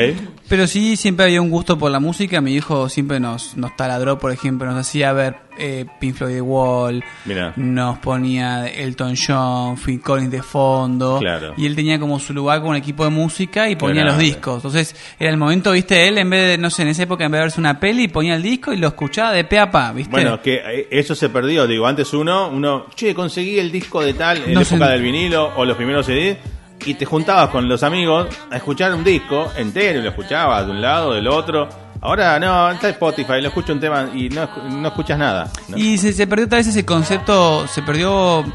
Pero 0.48 0.68
sí, 0.68 0.95
siempre 0.95 1.26
había 1.26 1.41
un 1.41 1.50
gusto 1.50 1.78
por 1.78 1.91
la 1.91 2.00
música. 2.00 2.41
Mi 2.41 2.54
hijo 2.54 2.89
siempre 2.89 3.20
nos, 3.20 3.58
nos 3.58 3.76
taladró, 3.76 4.20
por 4.20 4.32
ejemplo, 4.32 4.68
nos 4.68 4.78
hacía 4.78 5.12
ver 5.14 5.47
eh, 5.58 5.86
Pink 5.99 6.16
Floyd 6.16 6.34
The 6.36 6.41
Wall, 6.41 7.03
Mirá. 7.26 7.53
nos 7.55 7.97
ponía 7.99 8.68
Elton 8.68 9.16
John, 9.16 9.78
Phil 9.78 10.01
Collins 10.01 10.32
de 10.32 10.41
fondo. 10.41 11.20
Claro. 11.20 11.53
Y 11.58 11.66
él 11.66 11.76
tenía 11.76 11.99
como 11.99 12.20
su 12.20 12.34
lugar 12.34 12.62
con 12.62 12.70
un 12.72 12.76
equipo 12.76 13.03
de 13.03 13.10
música 13.10 13.70
y 13.70 13.76
ponía 13.76 14.03
Grande. 14.03 14.12
los 14.14 14.20
discos. 14.22 14.55
Entonces 14.58 14.95
era 15.20 15.30
el 15.32 15.38
momento, 15.38 15.72
viste, 15.72 16.08
él 16.08 16.18
en 16.18 16.30
vez 16.30 16.47
de, 16.49 16.58
no 16.58 16.70
sé, 16.70 16.82
en 16.84 16.89
esa 16.89 17.03
época 17.03 17.26
en 17.26 17.32
vez 17.32 17.39
de 17.39 17.43
verse 17.45 17.60
una 17.60 17.80
peli, 17.80 18.08
ponía 18.08 18.36
el 18.36 18.43
disco 18.43 18.74
y 18.74 18.78
lo 18.78 18.88
escuchaba 18.88 19.32
de 19.32 19.43
pe 19.43 19.60
a 19.60 19.70
pa, 19.72 19.91
viste. 19.91 20.12
Bueno, 20.12 20.41
que 20.41 20.55
eh, 20.55 20.88
eso 20.91 21.16
se 21.16 21.30
perdió. 21.30 21.68
Digo, 21.68 21.88
antes 21.88 22.14
uno, 22.14 22.49
uno, 22.49 22.86
che, 22.95 23.14
conseguí 23.14 23.60
el 23.60 23.72
disco 23.72 24.01
de 24.01 24.14
tal 24.14 24.38
en 24.45 24.53
No 24.53 24.60
la 24.62 24.66
sé. 24.66 24.76
época 24.76 24.89
del 24.91 25.01
vinilo 25.01 25.51
o 25.55 25.66
los 25.66 25.76
primeros 25.78 26.05
CDs 26.05 26.38
y 26.86 26.93
te 26.93 27.05
juntabas 27.05 27.49
con 27.49 27.68
los 27.68 27.82
amigos 27.84 28.28
a 28.51 28.58
escuchar 28.58 28.93
un 28.93 29.03
disco 29.03 29.51
entero 29.58 29.99
y 29.99 30.03
lo 30.03 30.10
escuchabas 30.10 30.66
de 30.66 30.72
un 30.72 30.82
lado, 30.82 31.14
del 31.14 31.28
otro. 31.28 31.68
Ahora 32.02 32.39
no, 32.39 32.72
está 32.72 32.89
Spotify, 32.89 33.41
lo 33.41 33.48
escucho 33.48 33.74
un 33.74 33.80
tema 33.80 34.10
y 34.14 34.30
no, 34.30 34.48
no 34.70 34.88
escuchas 34.89 35.18
nada. 35.18 35.52
¿no? 35.68 35.78
Y 35.78 35.98
se, 35.98 36.14
se 36.14 36.28
perdió 36.28 36.48
tal 36.48 36.60
vez 36.60 36.68
ese 36.68 36.86
concepto, 36.86 37.68
se 37.68 37.82
perdió, 37.82 38.45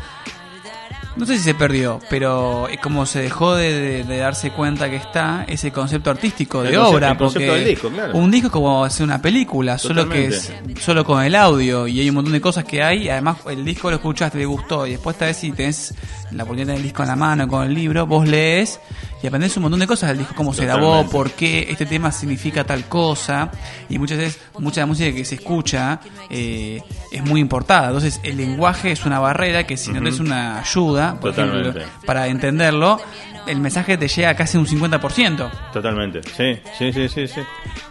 no 1.16 1.26
sé 1.26 1.36
si 1.36 1.42
se 1.44 1.54
perdió, 1.54 1.98
pero 2.08 2.68
es 2.68 2.78
como 2.80 3.04
se 3.04 3.20
dejó 3.20 3.54
de, 3.54 3.72
de- 3.78 4.04
de 4.04 4.16
darse 4.18 4.50
cuenta 4.52 4.88
que 4.88 4.96
está 4.96 5.44
ese 5.48 5.70
concepto 5.72 6.10
artístico 6.10 6.62
de 6.62 6.70
El 6.70 6.76
concepto- 6.76 6.94
obra. 6.96 7.10
el 7.10 7.16
concepto 7.18 7.46
porque 7.48 7.58
del 7.60 7.68
disco, 7.68 7.88
claro. 7.90 8.14
Un 8.16 8.30
disco 8.30 8.46
es 8.46 8.52
como 8.52 8.84
hacer 8.84 9.04
una 9.04 9.20
película, 9.20 9.76
solo 9.76 10.08
que 10.08 10.26
es 10.26 10.52
solo 10.80 11.04
con 11.04 11.22
el 11.22 11.34
audio 11.34 11.86
y 11.86 12.00
hay 12.00 12.08
un 12.08 12.14
montón 12.14 12.32
de 12.32 12.40
cosas 12.40 12.64
que 12.64 12.82
hay. 12.82 13.08
Además, 13.10 13.38
el 13.50 13.64
disco 13.64 13.90
lo 13.90 13.96
escuchaste, 13.96 14.38
te 14.38 14.46
gustó 14.46 14.86
y 14.86 14.92
después 14.92 15.16
tal 15.18 15.28
vez 15.28 15.36
si 15.36 15.50
tenés 15.52 15.94
la 16.32 16.44
oportunidad 16.44 16.66
de 16.66 16.72
tener 16.72 16.76
el 16.78 16.82
disco 16.82 17.02
en 17.02 17.08
la 17.08 17.16
mano 17.16 17.48
con 17.48 17.64
el 17.64 17.74
libro, 17.74 18.06
vos 18.06 18.26
lees 18.26 18.80
y 19.22 19.26
aprendés 19.26 19.56
un 19.56 19.62
montón 19.64 19.80
de 19.80 19.86
cosas 19.86 20.10
del 20.10 20.18
disco, 20.18 20.34
cómo 20.34 20.52
se 20.52 20.64
grabó, 20.64 21.08
por 21.08 21.30
qué 21.32 21.66
este 21.70 21.86
tema 21.86 22.10
significa 22.10 22.64
tal 22.64 22.84
cosa 22.86 23.50
y 23.88 23.98
muchas 23.98 24.18
veces 24.18 24.40
mucha 24.58 24.76
de 24.76 24.80
la 24.82 24.86
música 24.86 25.14
que 25.14 25.24
se 25.24 25.36
escucha 25.36 26.00
eh, 26.28 26.82
es 27.10 27.24
muy 27.24 27.40
importada 27.40 27.86
entonces 27.86 28.20
el 28.24 28.36
lenguaje 28.36 28.90
es 28.90 29.04
una 29.06 29.20
barrera 29.20 29.64
que 29.64 29.76
si 29.76 29.90
no 29.90 29.98
tenés 29.98 30.18
una 30.18 30.58
ayuda 30.58 31.18
por 31.20 31.30
ejemplo, 31.30 31.72
para 32.04 32.26
entenderlo 32.26 33.00
el 33.46 33.60
mensaje 33.60 33.96
te 33.96 34.08
llega 34.08 34.34
casi 34.34 34.56
un 34.56 34.66
50% 34.66 35.50
Totalmente. 35.72 36.20
Sí, 36.36 36.60
sí, 36.78 36.92
sí, 36.92 37.08
sí. 37.08 37.28
sí. 37.28 37.40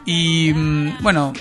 y 0.05 0.53
mm, 0.53 0.97
bueno 1.01 1.33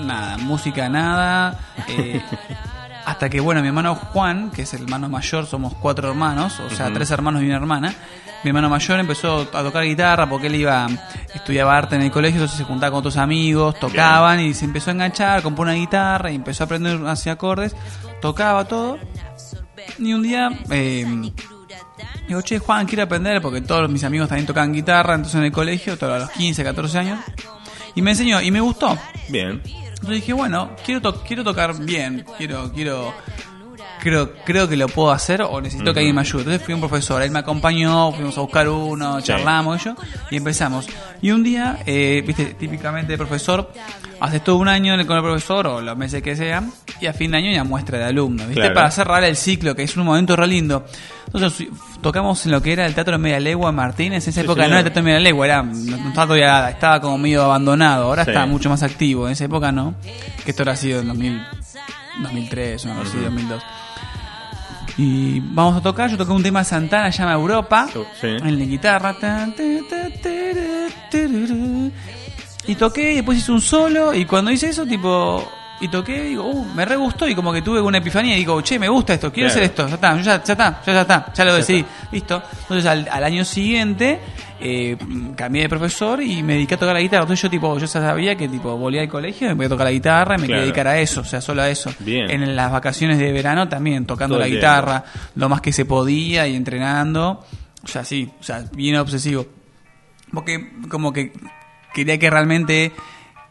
nada 0.00 0.36
música 0.38 0.88
nada 0.88 1.58
eh, 1.88 2.20
hasta 3.06 3.28
que 3.28 3.40
bueno 3.40 3.60
mi 3.60 3.68
hermano 3.68 3.94
Juan 3.94 4.50
que 4.50 4.62
es 4.62 4.74
el 4.74 4.82
hermano 4.82 5.08
mayor 5.08 5.46
somos 5.46 5.74
cuatro 5.74 6.08
hermanos 6.08 6.60
o 6.60 6.70
sea 6.70 6.92
tres 6.92 7.10
hermanos 7.10 7.42
y 7.42 7.46
una 7.46 7.56
hermana 7.56 7.94
mi 8.42 8.50
hermano 8.50 8.68
mayor 8.68 9.00
empezó 9.00 9.48
a 9.52 9.62
tocar 9.62 9.84
guitarra 9.84 10.28
porque 10.28 10.46
él 10.46 10.56
iba 10.56 10.86
estudiaba 11.34 11.76
arte 11.76 11.96
en 11.96 12.02
el 12.02 12.10
colegio 12.10 12.40
entonces 12.40 12.58
se 12.58 12.64
juntaba 12.64 12.90
con 12.90 13.00
otros 13.00 13.16
amigos 13.16 13.78
tocaban 13.78 14.40
y 14.40 14.54
se 14.54 14.64
empezó 14.64 14.90
a 14.90 14.94
enganchar 14.94 15.42
compró 15.42 15.62
una 15.62 15.74
guitarra 15.74 16.30
y 16.30 16.34
empezó 16.34 16.64
a 16.64 16.66
aprender 16.66 17.00
hacia 17.06 17.32
acordes 17.32 17.76
tocaba 18.20 18.64
todo 18.66 18.98
y 19.98 20.12
un 20.12 20.22
día 20.22 20.50
eh, 20.70 21.32
Digo, 22.26 22.40
che, 22.40 22.58
Juan, 22.58 22.86
quiero 22.86 23.02
aprender 23.02 23.42
porque 23.42 23.60
todos 23.60 23.88
mis 23.90 24.02
amigos 24.02 24.28
también 24.28 24.46
tocaban 24.46 24.72
guitarra, 24.72 25.14
entonces 25.14 25.38
en 25.38 25.44
el 25.44 25.52
colegio, 25.52 25.98
todos 25.98 26.14
a 26.14 26.18
los 26.20 26.30
15, 26.30 26.64
14 26.64 26.98
años. 26.98 27.20
Y 27.94 28.02
me 28.02 28.12
enseñó 28.12 28.40
y 28.40 28.50
me 28.50 28.60
gustó. 28.60 28.96
Bien. 29.28 29.62
Entonces 30.04 30.20
dije, 30.22 30.34
bueno, 30.34 30.70
quiero, 30.84 31.00
to- 31.00 31.22
quiero 31.22 31.42
tocar 31.44 31.74
bien, 31.78 32.26
quiero, 32.36 32.70
quiero, 32.72 33.14
creo, 34.04 34.32
creo 34.44 34.68
que 34.68 34.76
lo 34.76 34.86
puedo 34.86 35.10
hacer 35.10 35.42
o 35.42 35.60
necesito 35.60 35.92
que 35.92 35.98
alguien 36.00 36.14
me 36.14 36.20
ayude. 36.20 36.42
Entonces 36.42 36.62
fui 36.62 36.72
a 36.72 36.76
un 36.76 36.80
profesor, 36.80 37.20
él 37.22 37.30
me 37.32 37.40
acompañó, 37.40 38.12
fuimos 38.12 38.38
a 38.38 38.42
buscar 38.42 38.68
uno, 38.68 39.18
Sí. 39.20 39.26
charlamos 39.26 39.80
y 39.80 39.84
yo, 39.86 39.94
y 40.30 40.36
empezamos. 40.36 40.86
Y 41.22 41.30
un 41.32 41.42
día, 41.42 41.78
eh, 41.86 42.22
viste, 42.24 42.54
típicamente 42.54 43.12
el 43.14 43.18
profesor, 43.18 43.72
haces 44.20 44.44
todo 44.44 44.56
un 44.56 44.68
año 44.68 44.94
con 45.06 45.16
el 45.16 45.22
profesor 45.22 45.66
o 45.66 45.80
los 45.80 45.96
meses 45.96 46.22
que 46.22 46.36
sean, 46.36 46.70
y 47.00 47.06
a 47.06 47.12
fin 47.12 47.32
de 47.32 47.38
año 47.38 47.50
ya 47.50 47.64
muestra 47.64 47.98
de 47.98 48.04
alumno, 48.04 48.44
viste, 48.44 48.60
Claro. 48.60 48.74
para 48.74 48.90
cerrar 48.90 49.24
el 49.24 49.34
ciclo, 49.36 49.74
que 49.74 49.82
es 49.82 49.96
un 49.96 50.04
momento 50.04 50.36
re 50.36 50.46
lindo. 50.46 50.84
Entonces 51.26 51.66
tocamos 52.00 52.44
en 52.46 52.52
lo 52.52 52.62
que 52.62 52.72
era 52.74 52.86
el 52.86 52.94
Teatro 52.94 53.12
de 53.12 53.18
Media 53.18 53.40
Legua 53.40 53.72
Martínez. 53.72 54.24
En 54.24 54.28
esa 54.30 54.40
Sí, 54.40 54.44
época 54.44 54.60
no 54.60 54.64
señor. 54.66 54.70
era 54.70 54.78
el 54.80 54.84
Teatro 54.84 55.02
de 55.02 55.04
Media 55.06 55.20
Legua, 55.20 55.46
era, 55.46 55.62
no, 55.62 55.72
no 55.96 56.08
estaba 56.08 56.26
todavía, 56.26 56.68
estaba 56.70 57.00
como 57.00 57.18
medio 57.18 57.42
abandonado. 57.42 58.04
Ahora 58.04 58.24
Sí. 58.24 58.30
está 58.30 58.46
mucho 58.46 58.68
más 58.68 58.82
activo. 58.84 59.26
En 59.26 59.32
esa 59.32 59.44
época 59.46 59.72
no. 59.72 59.94
Que 60.44 60.50
esto 60.52 60.62
habrá 60.62 60.76
sido 60.76 61.00
en 61.00 61.08
2000, 61.08 61.42
2003, 62.22 62.84
una 62.84 62.94
cosa 62.96 63.08
así, 63.08 63.18
2002. 63.18 63.62
Y 64.96 65.40
vamos 65.40 65.76
a 65.76 65.80
tocar, 65.82 66.08
yo 66.10 66.16
toqué 66.16 66.30
un 66.32 66.42
tema 66.42 66.60
de 66.60 66.64
Santana, 66.66 67.10
llama 67.10 67.32
Europa, 67.32 67.88
Sí. 68.20 68.28
en 68.28 68.58
la 68.58 68.64
guitarra. 68.64 69.16
Y 72.66 72.74
toqué, 72.76 73.12
y 73.12 73.14
después 73.16 73.38
hice 73.38 73.52
un 73.52 73.60
solo, 73.60 74.14
y 74.14 74.24
cuando 74.24 74.50
hice 74.50 74.68
eso, 74.68 74.86
tipo, 74.86 75.46
y 75.84 75.88
toqué, 75.88 76.22
digo, 76.22 76.44
uh, 76.44 76.64
me 76.74 76.84
re 76.84 76.96
gustó, 76.96 77.28
y 77.28 77.34
como 77.34 77.52
que 77.52 77.62
tuve 77.62 77.80
una 77.80 77.98
epifanía, 77.98 78.34
y 78.34 78.38
digo, 78.40 78.60
che, 78.62 78.78
me 78.78 78.88
gusta 78.88 79.14
esto, 79.14 79.32
quiero 79.32 79.48
Claro. 79.48 79.60
hacer 79.60 79.70
esto, 79.70 79.88
ya 79.88 79.94
está, 79.94 80.16
ya, 80.16 80.22
ya 80.22 80.52
está, 80.52 80.80
ya, 80.86 80.92
ya 80.92 81.00
está, 81.02 81.32
ya 81.34 81.44
lo 81.44 81.54
decidí, 81.54 81.84
listo. 82.12 82.42
Entonces 82.62 82.86
al, 82.86 83.08
al 83.10 83.24
año 83.24 83.44
siguiente, 83.44 84.20
eh, 84.60 84.96
cambié 85.36 85.62
de 85.62 85.68
profesor 85.68 86.22
y 86.22 86.42
me 86.42 86.54
dediqué 86.54 86.74
a 86.74 86.78
tocar 86.78 86.94
la 86.94 87.00
guitarra. 87.00 87.22
Entonces 87.24 87.42
yo 87.42 87.50
tipo, 87.50 87.74
yo 87.74 87.80
ya 87.80 87.86
sabía 87.86 88.34
que 88.36 88.48
tipo 88.48 88.76
volvía 88.78 89.02
al 89.02 89.08
colegio, 89.08 89.48
me 89.48 89.54
voy 89.54 89.66
a 89.66 89.68
tocar 89.68 89.84
la 89.86 89.90
guitarra 89.92 90.36
y 90.36 90.38
me 90.40 90.46
Claro. 90.46 90.60
quería 90.60 90.62
dedicar 90.62 90.88
a 90.88 90.98
eso, 91.00 91.20
o 91.20 91.24
sea, 91.24 91.40
solo 91.40 91.60
a 91.62 91.68
eso. 91.68 91.92
Bien. 91.98 92.30
En 92.30 92.56
las 92.56 92.72
vacaciones 92.72 93.18
de 93.18 93.30
verano 93.32 93.68
también, 93.68 94.06
tocando 94.06 94.36
Todo 94.36 94.44
la 94.44 94.48
guitarra, 94.48 95.04
lo 95.34 95.48
más 95.48 95.60
que 95.60 95.72
se 95.72 95.84
podía 95.84 96.46
y 96.46 96.54
entrenando. 96.56 97.44
O 97.82 97.86
sea, 97.88 98.04
sí, 98.04 98.30
o 98.40 98.42
sea, 98.42 98.64
bien 98.72 98.96
obsesivo. 98.96 99.44
Porque 100.32 100.72
como 100.88 101.12
que 101.12 101.32
quería 101.92 102.18
que 102.18 102.30
realmente, 102.30 102.92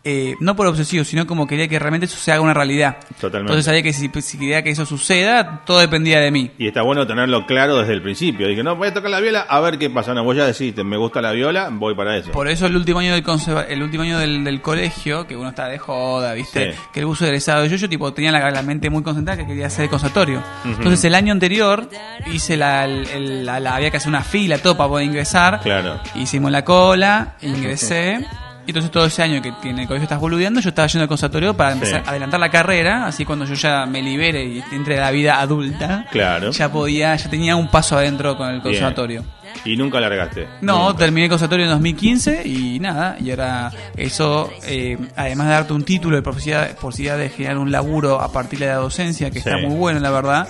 eh, 0.05 0.35
no 0.41 0.55
por 0.55 0.67
obsesivo, 0.67 1.03
sino 1.05 1.25
como 1.25 1.47
quería 1.47 1.67
que 1.67 1.79
realmente 1.79 2.05
eso 2.07 2.17
se 2.17 2.31
haga 2.31 2.41
una 2.41 2.53
realidad. 2.53 2.97
Totalmente. 3.21 3.39
Entonces 3.39 3.65
sabía 3.65 3.81
que 3.83 3.93
si, 3.93 4.09
si 4.21 4.37
quería 4.37 4.61
que 4.61 4.69
eso 4.71 4.85
suceda, 4.85 5.61
todo 5.65 5.79
dependía 5.79 6.19
de 6.19 6.29
mí. 6.31 6.51
Y 6.57 6.67
está 6.67 6.81
bueno 6.81 7.07
tenerlo 7.07 7.45
claro 7.45 7.77
desde 7.77 7.93
el 7.93 8.01
principio. 8.01 8.47
Dije, 8.47 8.63
no, 8.63 8.75
voy 8.75 8.89
a 8.89 8.93
tocar 8.93 9.09
la 9.11 9.19
viola, 9.21 9.41
a 9.47 9.59
ver 9.61 9.77
qué 9.77 9.89
pasa. 9.89 10.13
No, 10.13 10.23
vos 10.23 10.35
ya 10.35 10.45
decís, 10.45 10.75
me 10.83 10.97
gusta 10.97 11.21
la 11.21 11.31
viola, 11.31 11.69
voy 11.71 11.95
para 11.95 12.17
eso. 12.17 12.31
Por 12.31 12.47
eso 12.49 12.65
el 12.65 12.75
último 12.75 12.99
año 12.99 13.13
del 13.13 13.23
el 13.69 13.81
último 13.83 14.03
año 14.03 14.19
del, 14.19 14.43
del 14.43 14.61
colegio, 14.61 15.25
que 15.25 15.35
uno 15.37 15.49
está 15.49 15.67
de 15.67 15.77
joda, 15.79 16.33
¿viste? 16.33 16.73
Sí. 16.73 16.79
Que 16.93 16.99
el 16.99 17.05
buzo 17.05 17.25
egresado 17.25 17.65
yo, 17.65 17.75
yo 17.77 17.87
tipo 17.87 18.13
tenía 18.13 18.31
la, 18.31 18.51
la 18.51 18.61
mente 18.61 18.89
muy 18.89 19.03
concentrada 19.03 19.37
que 19.41 19.47
quería 19.47 19.67
hacer 19.67 19.85
el 19.85 19.89
conservatorio. 19.89 20.43
Entonces 20.65 21.05
el 21.05 21.15
año 21.15 21.31
anterior 21.31 21.89
hice 22.31 22.57
la, 22.57 22.85
el- 22.85 23.07
el- 23.07 23.45
la- 23.45 23.59
la- 23.59 23.75
había 23.75 23.89
que 23.89 23.97
hacer 23.97 24.09
una 24.09 24.23
fila 24.23 24.57
todo 24.57 24.75
para 24.75 24.89
poder 24.89 25.05
ingresar. 25.05 25.61
Claro. 25.61 25.99
Hicimos 26.15 26.51
la 26.51 26.65
cola, 26.65 27.35
ingresé. 27.41 28.25
Y 28.65 28.69
entonces 28.71 28.91
todo 28.91 29.05
ese 29.05 29.21
año 29.21 29.41
que, 29.41 29.53
que 29.61 29.69
en 29.71 29.79
el 29.79 29.87
colegio 29.87 30.03
estás 30.03 30.19
boludeando, 30.19 30.61
yo 30.61 30.69
estaba 30.69 30.87
yendo 30.87 31.03
al 31.03 31.09
conservatorio 31.09 31.53
para 31.53 31.73
empezar 31.73 32.01
Sí. 32.01 32.07
a 32.07 32.09
adelantar 32.11 32.39
la 32.39 32.49
carrera, 32.49 33.05
así 33.05 33.25
cuando 33.25 33.43
yo 33.45 33.55
ya 33.55 33.85
me 33.85 34.01
libere 34.01 34.45
y 34.45 34.63
entre 34.71 34.97
la 34.97 35.11
vida 35.11 35.39
adulta, 35.41 36.05
Claro. 36.11 36.51
ya 36.51 36.71
podía, 36.71 37.13
ya 37.15 37.29
tenía 37.29 37.55
un 37.57 37.67
paso 37.67 37.97
adentro 37.97 38.37
con 38.37 38.47
el 38.47 38.53
Bien. 38.61 38.63
conservatorio. 38.63 39.25
Y 39.65 39.75
nunca 39.77 39.99
largaste. 39.99 40.47
No, 40.61 40.87
Nunca. 40.87 40.97
terminé 40.99 41.25
el 41.25 41.29
conservatorio 41.29 41.65
en 41.65 41.71
2015 41.71 42.41
y 42.47 42.79
nada, 42.79 43.17
y 43.19 43.29
ahora 43.31 43.71
eso, 43.97 44.49
eh, 44.65 44.97
además 45.15 45.47
de 45.47 45.53
darte 45.53 45.73
un 45.73 45.83
título 45.83 46.15
de 46.15 46.21
posibilidad, 46.21 46.73
posibilidad 46.77 47.17
de 47.17 47.29
generar 47.29 47.57
un 47.57 47.71
laburo 47.71 48.19
a 48.21 48.31
partir 48.31 48.59
de 48.59 48.67
la 48.67 48.75
docencia, 48.75 49.29
que 49.29 49.41
Sí. 49.41 49.49
está 49.49 49.57
muy 49.57 49.75
bueno 49.75 49.99
la 49.99 50.09
verdad, 50.09 50.47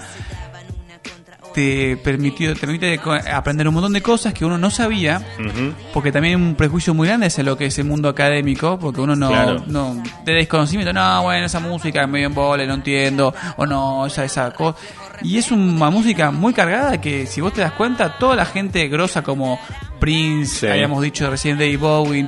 te 1.54 1.98
permitió, 1.98 2.54
te 2.54 2.60
permite 2.60 3.00
aprender 3.32 3.68
un 3.68 3.74
montón 3.76 3.94
de 3.94 4.02
cosas 4.02 4.34
que 4.34 4.44
uno 4.46 4.58
no 4.58 4.70
sabía, 4.70 5.22
porque 5.94 6.12
también 6.12 6.36
hay 6.38 6.44
un 6.46 6.56
prejuicio 6.56 6.94
muy 6.94 7.08
grande 7.08 7.28
hacia 7.28 7.44
lo 7.44 7.58
que 7.58 7.68
es 7.68 7.78
el 7.80 7.86
mundo 7.86 8.10
académico, 8.10 8.78
porque 8.80 9.00
uno 9.02 9.16
no, 9.16 9.30
Claro. 9.30 9.64
no 9.68 10.02
de 10.26 10.34
desconocimiento, 10.34 10.92
no, 10.94 11.24
bueno, 11.24 11.46
esa 11.46 11.60
música 11.60 12.04
es 12.04 12.10
medio 12.10 12.28
en 12.28 12.34
vole, 12.34 12.66
no 12.68 12.74
entiendo, 12.74 13.34
o 13.58 13.66
no, 13.66 14.06
esa, 14.06 14.26
esa 14.26 14.52
cosa. 14.52 14.78
Y 15.22 15.38
es 15.38 15.52
una 15.52 15.90
música 15.90 16.32
muy 16.32 16.54
cargada 16.54 17.00
que, 17.00 17.26
si 17.28 17.40
vos 17.40 17.54
te 17.54 17.62
das 17.62 17.72
cuenta, 17.74 18.18
toda 18.18 18.36
la 18.36 18.46
gente 18.46 18.88
grosa 18.88 19.22
como 19.22 19.60
Prince, 20.00 20.60
Sí. 20.62 20.68
habíamos 20.68 21.02
dicho 21.02 21.30
recién 21.30 21.58
David 21.58 21.80
Bowie, 21.80 22.28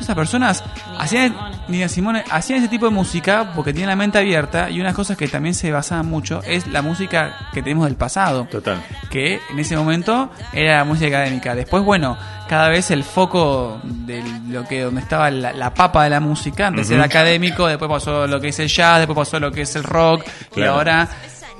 esas 0.00 0.14
personas 0.14 0.64
hacían 0.98 1.34
Nina 1.68 1.88
Simone 1.88 2.24
hacía 2.30 2.56
ese 2.56 2.68
tipo 2.68 2.86
de 2.86 2.92
música 2.92 3.52
porque 3.54 3.72
tiene 3.72 3.88
la 3.88 3.96
mente 3.96 4.18
abierta 4.18 4.70
y 4.70 4.80
unas 4.80 4.94
cosas 4.94 5.16
que 5.16 5.28
también 5.28 5.54
se 5.54 5.70
basaban 5.72 6.06
mucho 6.06 6.42
es 6.44 6.66
la 6.66 6.82
música 6.82 7.48
que 7.52 7.62
tenemos 7.62 7.86
del 7.86 7.96
pasado. 7.96 8.46
Total. 8.50 8.82
Que 9.10 9.40
en 9.50 9.58
ese 9.58 9.76
momento 9.76 10.30
era 10.52 10.78
la 10.78 10.84
música 10.84 11.06
académica. 11.18 11.54
Después, 11.54 11.82
bueno, 11.82 12.18
cada 12.48 12.68
vez 12.68 12.90
el 12.90 13.04
foco 13.04 13.80
de 13.82 14.22
lo 14.48 14.64
que 14.64 14.82
donde 14.82 15.00
estaba 15.00 15.30
la, 15.30 15.52
la 15.52 15.72
papa 15.72 16.04
de 16.04 16.10
la 16.10 16.20
música, 16.20 16.66
antes 16.66 16.90
era 16.90 17.04
académico, 17.04 17.66
después 17.66 17.90
pasó 17.90 18.26
lo 18.26 18.40
que 18.40 18.48
es 18.48 18.58
el 18.58 18.68
jazz, 18.68 18.98
después 18.98 19.16
pasó 19.16 19.40
lo 19.40 19.50
que 19.50 19.62
es 19.62 19.76
el 19.76 19.84
rock 19.84 20.24
y 20.56 20.62
ahora 20.62 21.08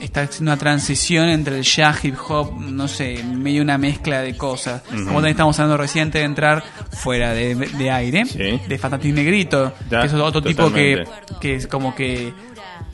está 0.04 0.22
haciendo 0.22 0.52
una 0.52 0.58
transición 0.58 1.28
entre 1.28 1.58
el 1.58 1.62
jazz, 1.64 2.04
hip 2.04 2.16
hop, 2.28 2.60
no 2.60 2.86
sé, 2.88 3.22
medio 3.24 3.62
una 3.62 3.78
mezcla 3.78 4.20
de 4.20 4.36
cosas. 4.36 4.82
Como 4.82 5.04
también 5.14 5.28
estamos 5.32 5.58
hablando 5.58 5.76
reciente 5.76 6.18
de 6.18 6.24
entrar 6.24 6.62
fuera 6.92 7.32
de, 7.32 7.54
de 7.54 7.90
aire, 7.90 8.24
Sí. 8.26 8.60
de 8.68 8.78
Fantastic 8.78 9.14
Negrito, 9.14 9.72
Ya, 9.90 10.00
que 10.00 10.06
es 10.06 10.14
otro 10.14 10.42
tipo 10.42 10.72
que, 10.72 11.04
que 11.40 11.54
es 11.56 11.66
como 11.66 11.94
que 11.94 12.32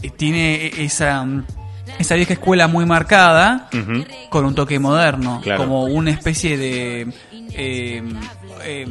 eh, 0.02 0.10
tiene 0.16 0.66
esa 0.82 1.26
esa 1.98 2.14
vieja 2.14 2.32
escuela 2.34 2.68
muy 2.68 2.86
marcada 2.86 3.68
con 4.30 4.44
un 4.44 4.54
toque 4.54 4.78
moderno, 4.78 5.40
Claro. 5.42 5.62
como 5.62 5.84
una 5.84 6.10
especie 6.12 6.56
de 6.56 7.08
eh, 7.52 8.02
eh, 8.64 8.86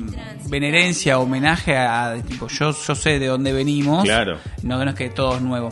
venerencia, 0.49 1.17
homenaje 1.19 1.77
a, 1.77 2.09
a, 2.11 2.15
tipo 2.21 2.47
yo 2.47 2.71
yo 2.85 2.95
sé 2.95 3.17
de 3.19 3.27
dónde 3.27 3.53
venimos, 3.53 4.03
Claro. 4.03 4.37
no, 4.63 4.83
no 4.83 4.89
es 4.91 4.95
que 4.95 5.09
todo 5.09 5.35
es 5.37 5.41
nuevo. 5.41 5.69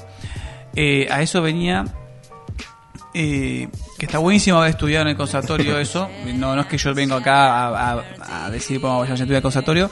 Eh, 0.75 1.07
a 1.11 1.21
eso 1.21 1.41
venía 1.41 1.83
eh, 3.19 3.67
que 3.97 4.05
está 4.05 4.19
buenísimo 4.19 4.59
haber 4.59 4.69
estudiado 4.69 5.01
en 5.01 5.09
el 5.09 5.17
conservatorio 5.17 5.79
eso. 5.79 6.07
No, 6.35 6.55
no 6.55 6.61
es 6.61 6.67
que 6.67 6.77
yo 6.77 6.93
vengo 6.93 7.15
acá 7.15 7.95
a, 7.97 8.49
decir 8.51 8.79
cómo 8.79 8.97
voy 8.97 9.07
a 9.07 9.13
estudiar 9.13 9.37
el 9.37 9.41
conservatorio. 9.41 9.89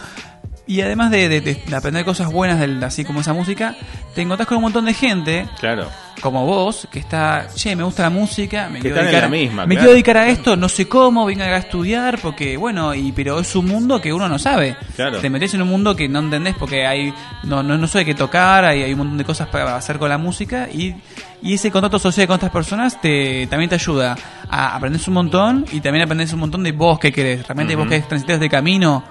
Y 0.68 0.82
además 0.82 1.12
de, 1.12 1.30
de- 1.30 1.42
de 1.42 1.76
aprender 1.76 2.04
cosas 2.06 2.32
buenas, 2.32 2.60
del, 2.60 2.84
así 2.84 3.06
como 3.06 3.22
esa 3.22 3.34
música, 3.34 3.76
te 4.16 4.22
encontrás 4.24 4.48
con 4.48 4.58
un 4.58 4.64
montón 4.64 4.86
de 4.86 4.96
gente, 4.96 5.48
Claro. 5.60 5.88
como 6.22 6.44
vos, 6.44 6.88
que 6.92 6.98
está, 6.98 7.48
che, 7.54 7.76
me 7.76 7.84
gusta 7.84 8.02
la 8.02 8.10
música, 8.10 8.68
me, 8.70 8.80
Que 8.80 8.90
quiero 8.90 8.96
dedicar, 9.04 9.22
la 9.24 9.30
misma, 9.30 9.66
me 9.68 9.76
claro. 9.76 9.80
quiero 9.82 9.92
dedicar 9.92 10.18
a 10.18 10.28
esto, 10.28 10.56
no 10.58 10.68
sé 10.68 10.88
cómo, 10.88 11.24
venga 11.26 11.46
a 11.46 11.58
estudiar, 11.58 12.18
porque 12.20 12.58
bueno, 12.58 12.96
y 12.96 13.12
pero 13.12 13.40
es 13.42 13.56
un 13.56 13.68
mundo 13.68 14.02
que 14.02 14.12
uno 14.12 14.28
no 14.28 14.40
sabe. 14.40 14.76
Claro. 14.96 15.20
Te 15.20 15.30
metes 15.30 15.54
en 15.54 15.62
un 15.62 15.68
mundo 15.68 15.96
que 15.96 16.10
no 16.10 16.18
entendés 16.18 16.56
porque 16.58 16.88
hay 16.88 17.14
no 17.44 17.62
no, 17.62 17.78
no 17.78 17.86
sé 17.86 18.04
qué 18.04 18.16
tocar, 18.16 18.66
hay, 18.66 18.82
hay 18.82 18.92
un 18.94 18.98
montón 18.98 19.20
de 19.20 19.24
cosas 19.24 19.48
para 19.50 19.76
hacer 19.76 20.00
con 20.00 20.10
la 20.10 20.18
música 20.18 20.68
y, 20.74 20.96
y 21.44 21.54
ese 21.54 21.70
contacto 21.70 22.00
social 22.00 22.26
con 22.26 22.38
otras 22.38 22.52
personas 22.52 23.00
te 23.00 23.46
también 23.52 23.70
te 23.70 23.76
ayuda 23.76 24.16
a 24.50 24.76
aprender 24.76 25.00
un 25.06 25.14
montón 25.14 25.66
y 25.72 25.80
también 25.80 26.06
aprendes 26.06 26.34
un 26.34 26.40
montón 26.40 26.64
de 26.64 26.72
vos 26.72 26.98
que 26.98 27.12
querés. 27.12 27.46
Realmente 27.48 27.76
vos 27.76 27.88
que 27.88 28.00
transitas 28.00 28.40
de 28.40 28.50
camino, 28.50 29.04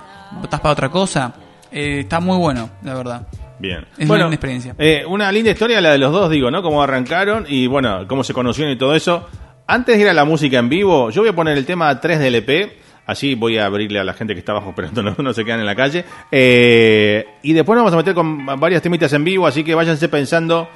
estás 0.43 0.59
para 0.59 0.73
otra 0.73 0.89
cosa. 0.89 1.33
Eh, 1.75 2.01
está 2.01 2.21
muy 2.21 2.39
bueno, 2.39 2.71
la 2.83 2.95
verdad. 2.95 3.27
Bien. 3.59 3.85
Es 3.99 4.09
una 4.09 4.19
linda 4.19 4.35
experiencia. 4.35 4.75
eh, 4.79 5.05
una 5.07 5.31
linda 5.33 5.51
historia 5.51 5.81
la 5.81 5.91
de 5.91 5.99
los 5.99 6.13
dos, 6.13 6.31
digo, 6.31 6.51
¿no? 6.51 6.63
Cómo 6.63 6.83
arrancaron 6.83 7.45
y, 7.49 7.67
bueno, 7.67 8.07
cómo 8.09 8.23
se 8.25 8.33
conocieron 8.33 8.73
y 8.73 8.77
todo 8.79 8.95
eso. 8.95 9.29
Antes 9.67 9.97
de 9.97 10.03
ir 10.03 10.09
a 10.09 10.13
la 10.15 10.25
música 10.25 10.59
en 10.59 10.69
vivo, 10.69 11.11
yo 11.11 11.23
voy 11.23 11.31
a 11.31 11.35
poner 11.35 11.59
el 11.59 11.67
tema 11.67 12.01
3 12.01 12.19
del 12.21 12.37
EP. 12.37 12.73
Así 13.07 13.35
voy 13.35 13.59
a 13.59 13.67
abrirle 13.67 13.99
a 14.01 14.05
la 14.05 14.15
gente 14.15 14.35
que 14.35 14.41
está 14.41 14.53
abajo 14.53 14.71
esperando, 14.77 15.03
no, 15.03 15.15
no 15.19 15.33
se 15.33 15.45
quedan 15.45 15.61
en 15.61 15.67
la 15.67 15.75
calle. 15.75 16.05
Eh, 16.31 17.27
y 17.43 17.53
después 17.53 17.77
nos 17.77 17.85
vamos 17.85 17.95
a 17.95 17.97
meter 17.99 18.15
con 18.15 18.47
varias 18.61 18.81
temitas 18.83 19.13
en 19.13 19.25
vivo, 19.25 19.47
así 19.47 19.65
que 19.65 19.75
váyanse 19.75 20.09
pensando 20.09 20.69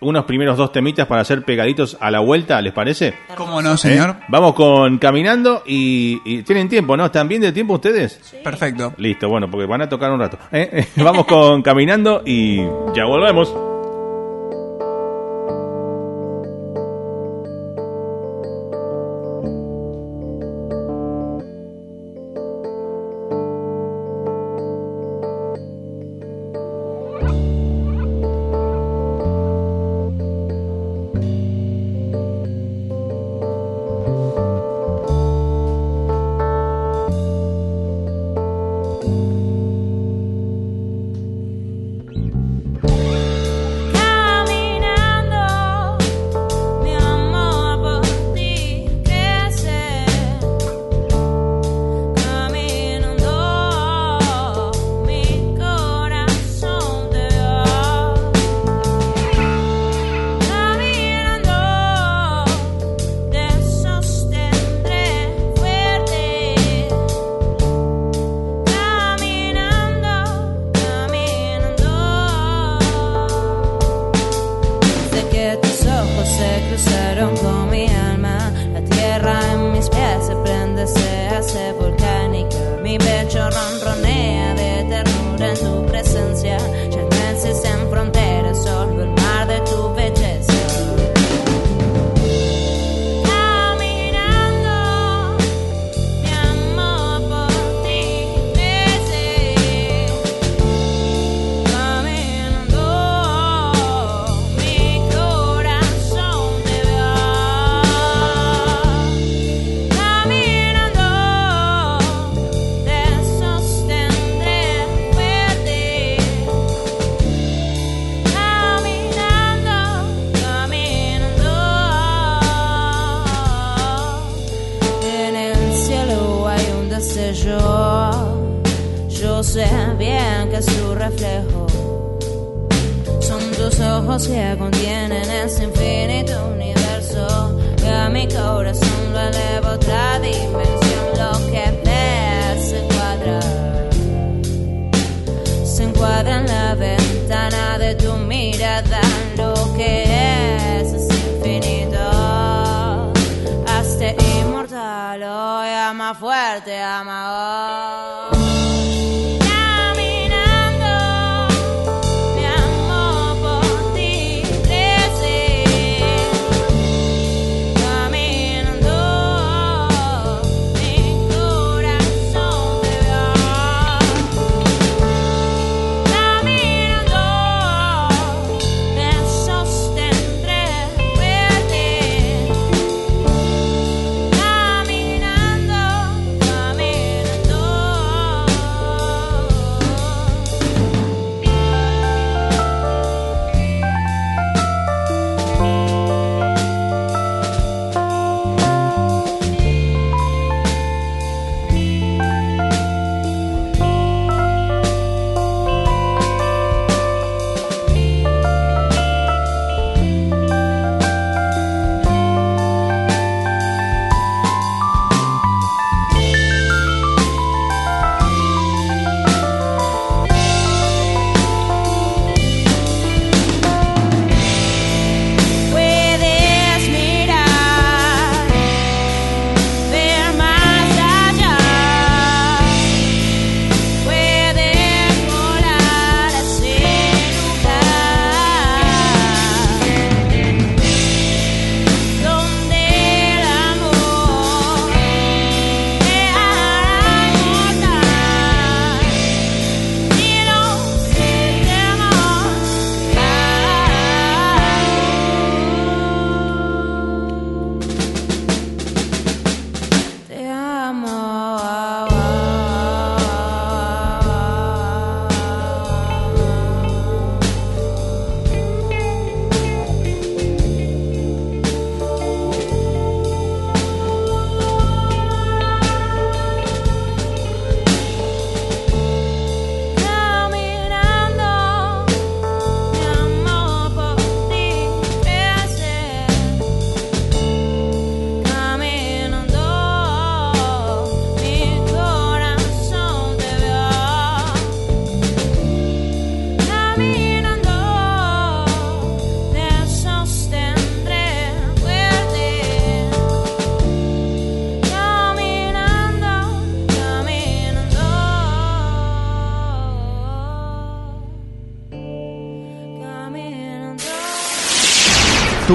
unos 0.00 0.24
primeros 0.24 0.56
dos 0.56 0.72
temitas 0.72 1.06
para 1.06 1.22
hacer 1.22 1.42
pegaditos 1.42 1.96
a 2.00 2.10
la 2.10 2.20
vuelta, 2.20 2.60
¿les 2.60 2.72
parece? 2.72 3.14
¿Cómo 3.34 3.62
no, 3.62 3.76
señor? 3.76 4.10
¿Eh? 4.10 4.24
Vamos 4.28 4.54
con 4.54 4.98
Caminando 4.98 5.62
y, 5.66 6.20
y 6.24 6.42
tienen 6.42 6.68
tiempo, 6.68 6.96
¿no? 6.96 7.06
¿Están 7.06 7.28
bien 7.28 7.40
de 7.42 7.52
tiempo 7.52 7.74
ustedes? 7.74 8.34
Perfecto. 8.42 8.94
Listo, 8.98 9.28
bueno, 9.28 9.50
porque 9.50 9.66
van 9.66 9.82
a 9.82 9.88
tocar 9.88 10.10
un 10.12 10.20
rato. 10.20 10.38
¿eh? 10.52 10.86
Vamos 10.96 11.26
con 11.26 11.62
Caminando 11.62 12.22
y 12.24 12.58
ya 12.94 13.04
volvemos. 13.06 13.75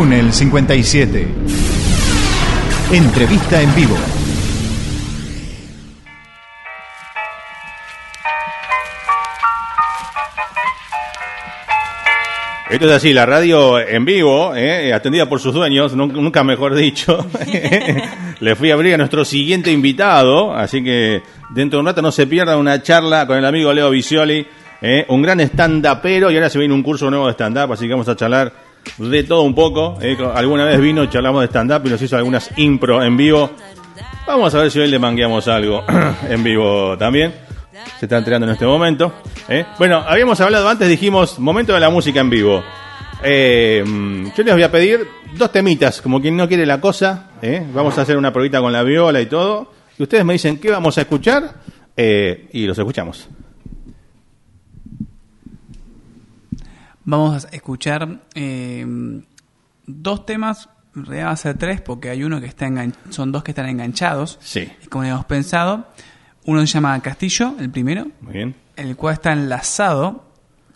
Túnel 0.01 0.33
57. 0.33 1.27
Entrevista 2.91 3.61
en 3.61 3.75
vivo. 3.75 3.95
Esto 12.71 12.85
es 12.87 12.91
así, 12.93 13.13
la 13.13 13.25
radio 13.27 13.79
en 13.79 14.05
vivo, 14.05 14.55
eh, 14.55 14.91
atendida 14.91 15.27
por 15.29 15.39
sus 15.39 15.53
dueños, 15.53 15.95
nun- 15.95 16.13
nunca 16.13 16.43
mejor 16.43 16.73
dicho. 16.73 17.27
Le 18.39 18.55
fui 18.55 18.71
a 18.71 18.73
abrir 18.73 18.95
a 18.95 18.97
nuestro 18.97 19.23
siguiente 19.23 19.71
invitado, 19.71 20.55
así 20.55 20.83
que 20.83 21.21
dentro 21.49 21.77
de 21.77 21.81
un 21.81 21.85
rato 21.85 22.01
no 22.01 22.11
se 22.11 22.25
pierda 22.25 22.57
una 22.57 22.81
charla 22.81 23.27
con 23.27 23.37
el 23.37 23.45
amigo 23.45 23.71
Leo 23.71 23.91
Visioli, 23.91 24.47
eh, 24.81 25.05
un 25.09 25.21
gran 25.21 25.41
stand-upero 25.41 26.31
y 26.31 26.35
ahora 26.35 26.49
se 26.49 26.57
viene 26.57 26.73
un 26.73 26.81
curso 26.81 27.07
nuevo 27.11 27.27
de 27.27 27.33
stand-up, 27.33 27.73
así 27.73 27.85
que 27.85 27.91
vamos 27.91 28.07
a 28.09 28.15
charlar 28.15 28.70
de 28.97 29.23
todo 29.23 29.43
un 29.43 29.55
poco. 29.55 29.97
eh, 30.01 30.17
alguna 30.33 30.65
vez 30.65 30.79
vino, 30.79 31.05
charlamos 31.07 31.41
de 31.41 31.47
stand-up 31.47 31.81
y 31.85 31.89
nos 31.89 32.01
hizo 32.01 32.17
algunas 32.17 32.49
impro 32.57 33.03
en 33.03 33.17
vivo. 33.17 33.51
Vamos 34.27 34.53
a 34.53 34.59
ver 34.59 34.71
si 34.71 34.79
hoy 34.79 34.89
le 34.89 34.99
mangueamos 34.99 35.47
algo 35.47 35.83
en 36.29 36.43
vivo 36.43 36.97
también. 36.97 37.33
Se 37.99 38.05
está 38.05 38.17
entrenando 38.17 38.47
en 38.47 38.53
este 38.53 38.65
momento. 38.65 39.13
¿eh? 39.49 39.65
Bueno, 39.77 39.97
habíamos 39.97 40.39
hablado 40.41 40.69
antes, 40.69 40.87
dijimos, 40.87 41.39
momento 41.39 41.73
de 41.73 41.79
la 41.79 41.89
música 41.89 42.19
en 42.19 42.29
vivo. 42.29 42.63
Eh, 43.23 43.83
mm, 43.85 44.27
yo 44.35 44.43
les 44.43 44.53
voy 44.53 44.63
a 44.63 44.71
pedir 44.71 45.07
dos 45.37 45.51
temitas, 45.51 46.01
como 46.01 46.21
quien 46.21 46.35
no 46.35 46.47
quiere 46.47 46.65
la 46.65 46.79
cosa. 46.79 47.31
¿eh? 47.41 47.65
Vamos 47.73 47.97
a 47.97 48.01
hacer 48.01 48.17
una 48.17 48.33
pruebita 48.33 48.59
con 48.59 48.71
la 48.71 48.83
viola 48.83 49.21
y 49.21 49.25
todo. 49.25 49.71
Y 49.97 50.03
ustedes 50.03 50.25
me 50.25 50.33
dicen 50.33 50.59
qué 50.59 50.71
vamos 50.71 50.97
a 50.97 51.01
escuchar 51.01 51.55
eh, 51.95 52.47
y 52.53 52.65
los 52.65 52.77
escuchamos. 52.77 53.29
Vamos 57.11 57.45
a 57.45 57.49
escuchar 57.49 58.21
eh, 58.35 58.85
dos 59.85 60.25
temas, 60.25 60.69
en 60.95 61.05
realidad 61.05 61.27
va 61.27 61.31
a 61.31 61.37
ser 61.37 61.57
tres 61.57 61.81
porque 61.81 62.09
hay 62.09 62.23
uno 62.23 62.39
que 62.39 62.47
está 62.47 62.67
engan- 62.67 62.93
son 63.09 63.31
dos 63.31 63.43
que 63.43 63.51
están 63.51 63.67
enganchados. 63.67 64.37
Sí. 64.41 64.69
Como 64.89 65.01
habíamos 65.03 65.25
pensado, 65.25 65.87
uno 66.45 66.61
se 66.61 66.67
llama 66.67 66.99
Castillo, 67.01 67.55
el 67.59 67.69
primero, 67.69 68.07
Muy 68.21 68.33
bien. 68.33 68.55
el 68.77 68.95
cual 68.95 69.13
está 69.15 69.33
enlazado 69.33 70.25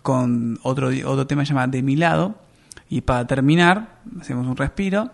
con 0.01 0.59
otro, 0.63 0.89
otro 1.05 1.25
tema 1.25 1.41
que 1.41 1.45
se 1.47 1.53
llama 1.53 1.67
De 1.67 1.81
mi 1.81 1.95
lado. 1.95 2.35
Y 2.89 3.01
para 3.01 3.25
terminar, 3.25 3.99
hacemos 4.21 4.45
un 4.45 4.55
respiro 4.57 5.09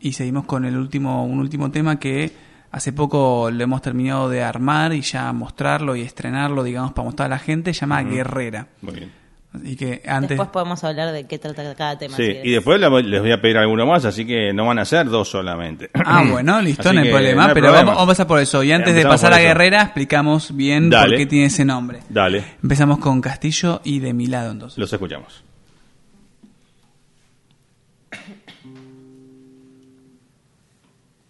y 0.00 0.12
seguimos 0.14 0.44
con 0.46 0.64
el 0.64 0.76
último, 0.76 1.24
un 1.26 1.38
último 1.40 1.70
tema 1.70 1.98
que 1.98 2.32
hace 2.72 2.92
poco 2.92 3.50
lo 3.50 3.62
hemos 3.64 3.82
terminado 3.82 4.28
de 4.30 4.42
armar 4.42 4.92
y 4.94 5.02
ya 5.02 5.30
mostrarlo 5.32 5.96
y 5.96 6.02
estrenarlo, 6.02 6.62
digamos, 6.62 6.92
para 6.92 7.04
mostrar 7.06 7.26
a 7.26 7.30
la 7.34 7.38
gente, 7.38 7.74
se 7.74 7.80
llama 7.80 8.02
Guerrera. 8.04 8.68
Muy 8.80 8.94
bien. 8.94 9.19
Así 9.52 9.74
que 9.76 10.00
antes... 10.06 10.30
Después 10.30 10.48
podemos 10.50 10.84
hablar 10.84 11.10
de 11.12 11.26
qué 11.26 11.38
trata 11.38 11.74
cada 11.74 11.98
tema. 11.98 12.16
Sí, 12.16 12.24
si 12.24 12.48
y 12.48 12.52
después 12.52 12.78
le- 12.80 13.02
les 13.02 13.20
voy 13.20 13.32
a 13.32 13.40
pedir 13.42 13.56
alguno 13.58 13.84
más, 13.84 14.04
así 14.04 14.24
que 14.24 14.52
no 14.52 14.64
van 14.66 14.78
a 14.78 14.84
ser 14.84 15.08
dos 15.08 15.28
solamente. 15.28 15.90
Ah, 16.04 16.22
bueno, 16.30 16.60
listo, 16.62 16.88
Así 16.88 16.94
no 16.96 17.02
hay 17.02 17.10
problema. 17.10 17.42
no 17.42 17.48
hay 17.48 17.54
pero 17.54 17.66
problema. 17.66 17.78
Vamos, 17.90 17.94
vamos 17.96 18.04
a 18.04 18.12
pasar 18.12 18.26
por 18.28 18.38
eso. 18.40 18.62
Y 18.62 18.70
antes 18.72 18.94
de 18.94 19.02
pasar 19.02 19.32
a. 19.32 19.38
Guerrera, 19.40 19.82
explicamos 19.82 20.54
bien 20.56 20.88
Dale. 20.88 21.08
por 21.08 21.16
qué 21.18 21.26
tiene 21.26 21.46
ese 21.46 21.64
nombre. 21.64 21.98
Dale, 22.08 22.44
Empezamos 22.62 22.98
con 23.00 23.20
Castillo 23.20 23.80
y 23.84 23.98
de 23.98 24.12
mi 24.12 24.26
lado 24.28 24.52
entonces. 24.52 24.78
los 24.78 24.92
escuchamos. 24.92 25.42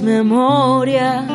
Memorias 0.01 1.27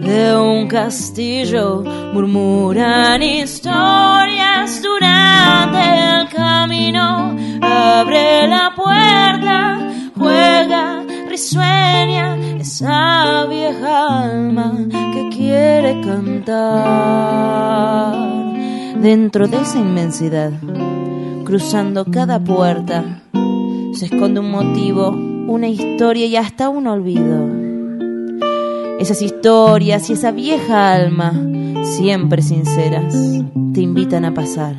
de 0.00 0.36
un 0.36 0.68
castillo 0.68 1.82
murmuran 2.14 3.20
historias 3.20 4.80
durante 4.80 6.20
el 6.20 6.28
camino. 6.28 7.36
Abre 7.60 8.46
la 8.46 8.72
puerta, 8.76 9.90
juega, 10.16 11.04
risueña 11.28 12.36
esa 12.60 13.46
vieja 13.46 14.24
alma 14.24 14.72
que 15.12 15.28
quiere 15.36 16.00
cantar. 16.00 16.70
Dentro 19.00 19.48
de 19.48 19.56
esa 19.62 19.78
inmensidad, 19.80 20.52
cruzando 21.44 22.04
cada 22.04 22.38
puerta, 22.38 23.22
se 23.94 24.06
esconde 24.06 24.38
un 24.38 24.52
motivo, 24.52 25.08
una 25.08 25.66
historia 25.66 26.26
y 26.26 26.36
hasta 26.36 26.68
un 26.68 26.86
olvido. 26.86 27.49
Esas 29.00 29.22
historias 29.22 30.10
y 30.10 30.12
esa 30.12 30.30
vieja 30.30 30.92
alma, 30.92 31.32
siempre 31.84 32.42
sinceras, 32.42 33.14
te 33.72 33.80
invitan 33.80 34.26
a 34.26 34.34
pasar. 34.34 34.76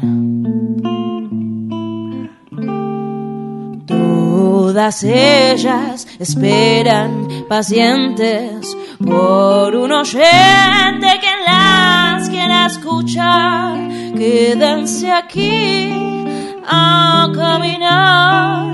Todas 3.87 5.03
ellas 5.03 6.07
esperan 6.19 7.27
pacientes 7.49 8.77
por 9.03 9.75
un 9.75 9.91
oyente 9.91 11.07
que 11.19 11.33
las 11.47 12.29
quiera 12.29 12.67
escuchar. 12.67 13.89
Quédense 14.15 15.11
aquí 15.11 15.89
a 16.63 17.27
caminar 17.33 18.71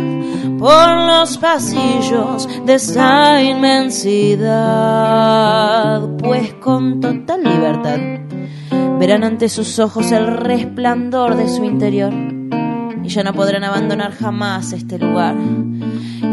por 0.57 0.97
los 1.07 1.37
pasillos 1.37 2.47
de 2.65 2.73
esa 2.73 3.41
inmensidad, 3.43 4.47
pues 6.17 6.53
con 6.55 6.99
total 6.99 7.43
libertad 7.43 7.99
verán 8.99 9.23
ante 9.23 9.47
sus 9.49 9.77
ojos 9.79 10.11
el 10.11 10.25
resplandor 10.27 11.35
de 11.35 11.47
su 11.47 11.63
interior 11.63 12.11
y 13.03 13.09
ya 13.09 13.23
no 13.23 13.33
podrán 13.33 13.63
abandonar 13.63 14.11
jamás 14.11 14.73
este 14.73 14.97
lugar 14.97 15.35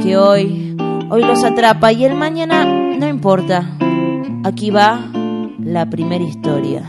que 0.03 0.17
hoy, 0.17 0.77
hoy 1.11 1.23
los 1.23 1.45
atrapa 1.45 1.93
y 1.93 2.05
el 2.05 2.15
mañana 2.15 2.65
no 2.65 3.07
importa. 3.07 3.77
Aquí 4.45 4.71
va 4.71 5.11
la 5.59 5.89
primera 5.89 6.25
historia. 6.25 6.85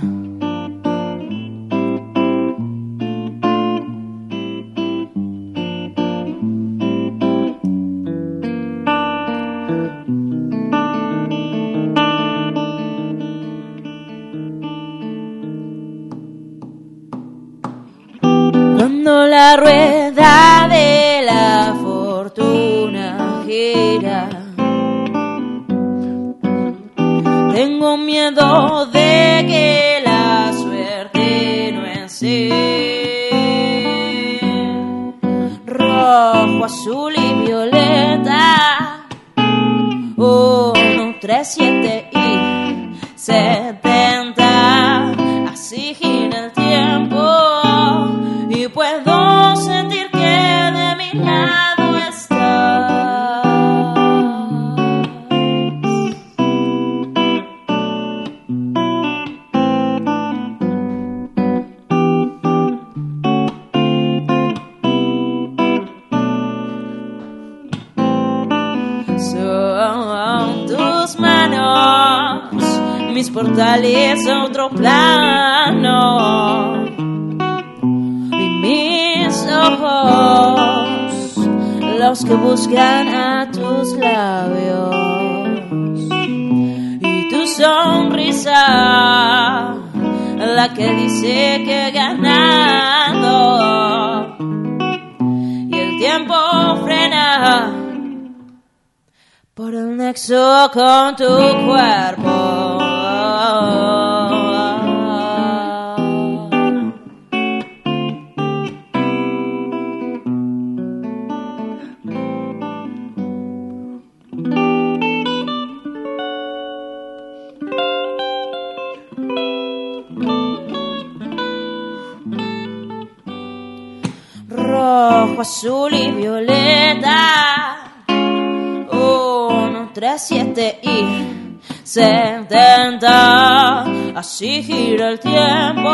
Así 134.36 134.62
gira 134.64 135.12
el 135.12 135.20
tiempo 135.22 135.90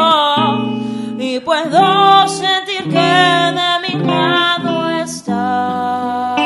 y 1.20 1.40
puedo 1.42 2.28
sentir 2.28 2.90
que 2.90 2.98
de 2.98 3.80
mi 3.84 4.04
lado 4.04 4.90
estás. 4.98 6.42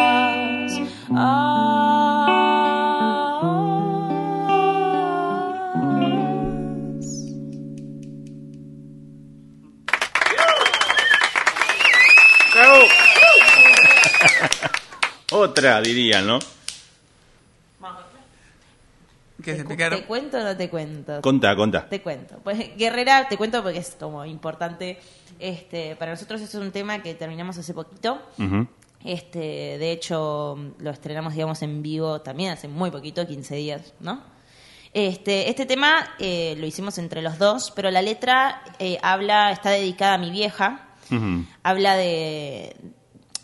Otra, 15.32 15.80
dirían, 15.80 16.28
¿no? 16.28 16.40
¿Te, 19.54 19.66
picaron. 19.66 20.00
¿Te 20.00 20.06
cuento 20.06 20.38
o 20.38 20.44
no 20.44 20.58
te 20.58 20.70
cuento? 20.70 21.22
Contá, 21.22 21.56
contá. 21.56 21.88
Te 21.88 22.02
cuento. 22.02 22.40
Pues 22.44 22.76
Guerrera, 22.78 23.28
te 23.28 23.38
cuento 23.38 23.62
porque 23.62 23.80
es 23.80 23.96
como 24.00 24.26
importante. 24.26 25.00
Este, 25.40 25.96
para 25.96 26.12
nosotros 26.12 26.42
es 26.42 26.54
un 26.56 26.72
tema 26.72 27.02
que 27.02 27.14
terminamos 27.14 27.58
hace 27.58 27.74
poquito. 27.74 28.22
Este, 29.04 29.78
de 29.78 29.92
hecho, 29.92 30.58
lo 30.80 30.90
estrenamos, 30.90 31.34
digamos, 31.34 31.62
en 31.62 31.84
vivo 31.84 32.22
también 32.22 32.52
hace 32.52 32.68
muy 32.68 32.90
poquito, 32.90 33.28
15 33.28 33.56
días, 33.56 33.94
¿no? 34.00 34.24
Este, 34.96 35.50
este 35.50 35.66
tema 35.66 36.16
eh, 36.20 36.56
lo 36.58 36.66
hicimos 36.66 36.98
entre 36.98 37.22
los 37.22 37.38
dos, 37.38 37.72
pero 37.76 37.92
la 37.92 38.02
letra 38.02 38.64
eh, 38.80 38.98
habla, 39.04 39.52
está 39.52 39.70
dedicada 39.70 40.14
a 40.14 40.18
mi 40.18 40.32
vieja. 40.32 40.88
Habla 41.62 41.98
de. 41.98 42.76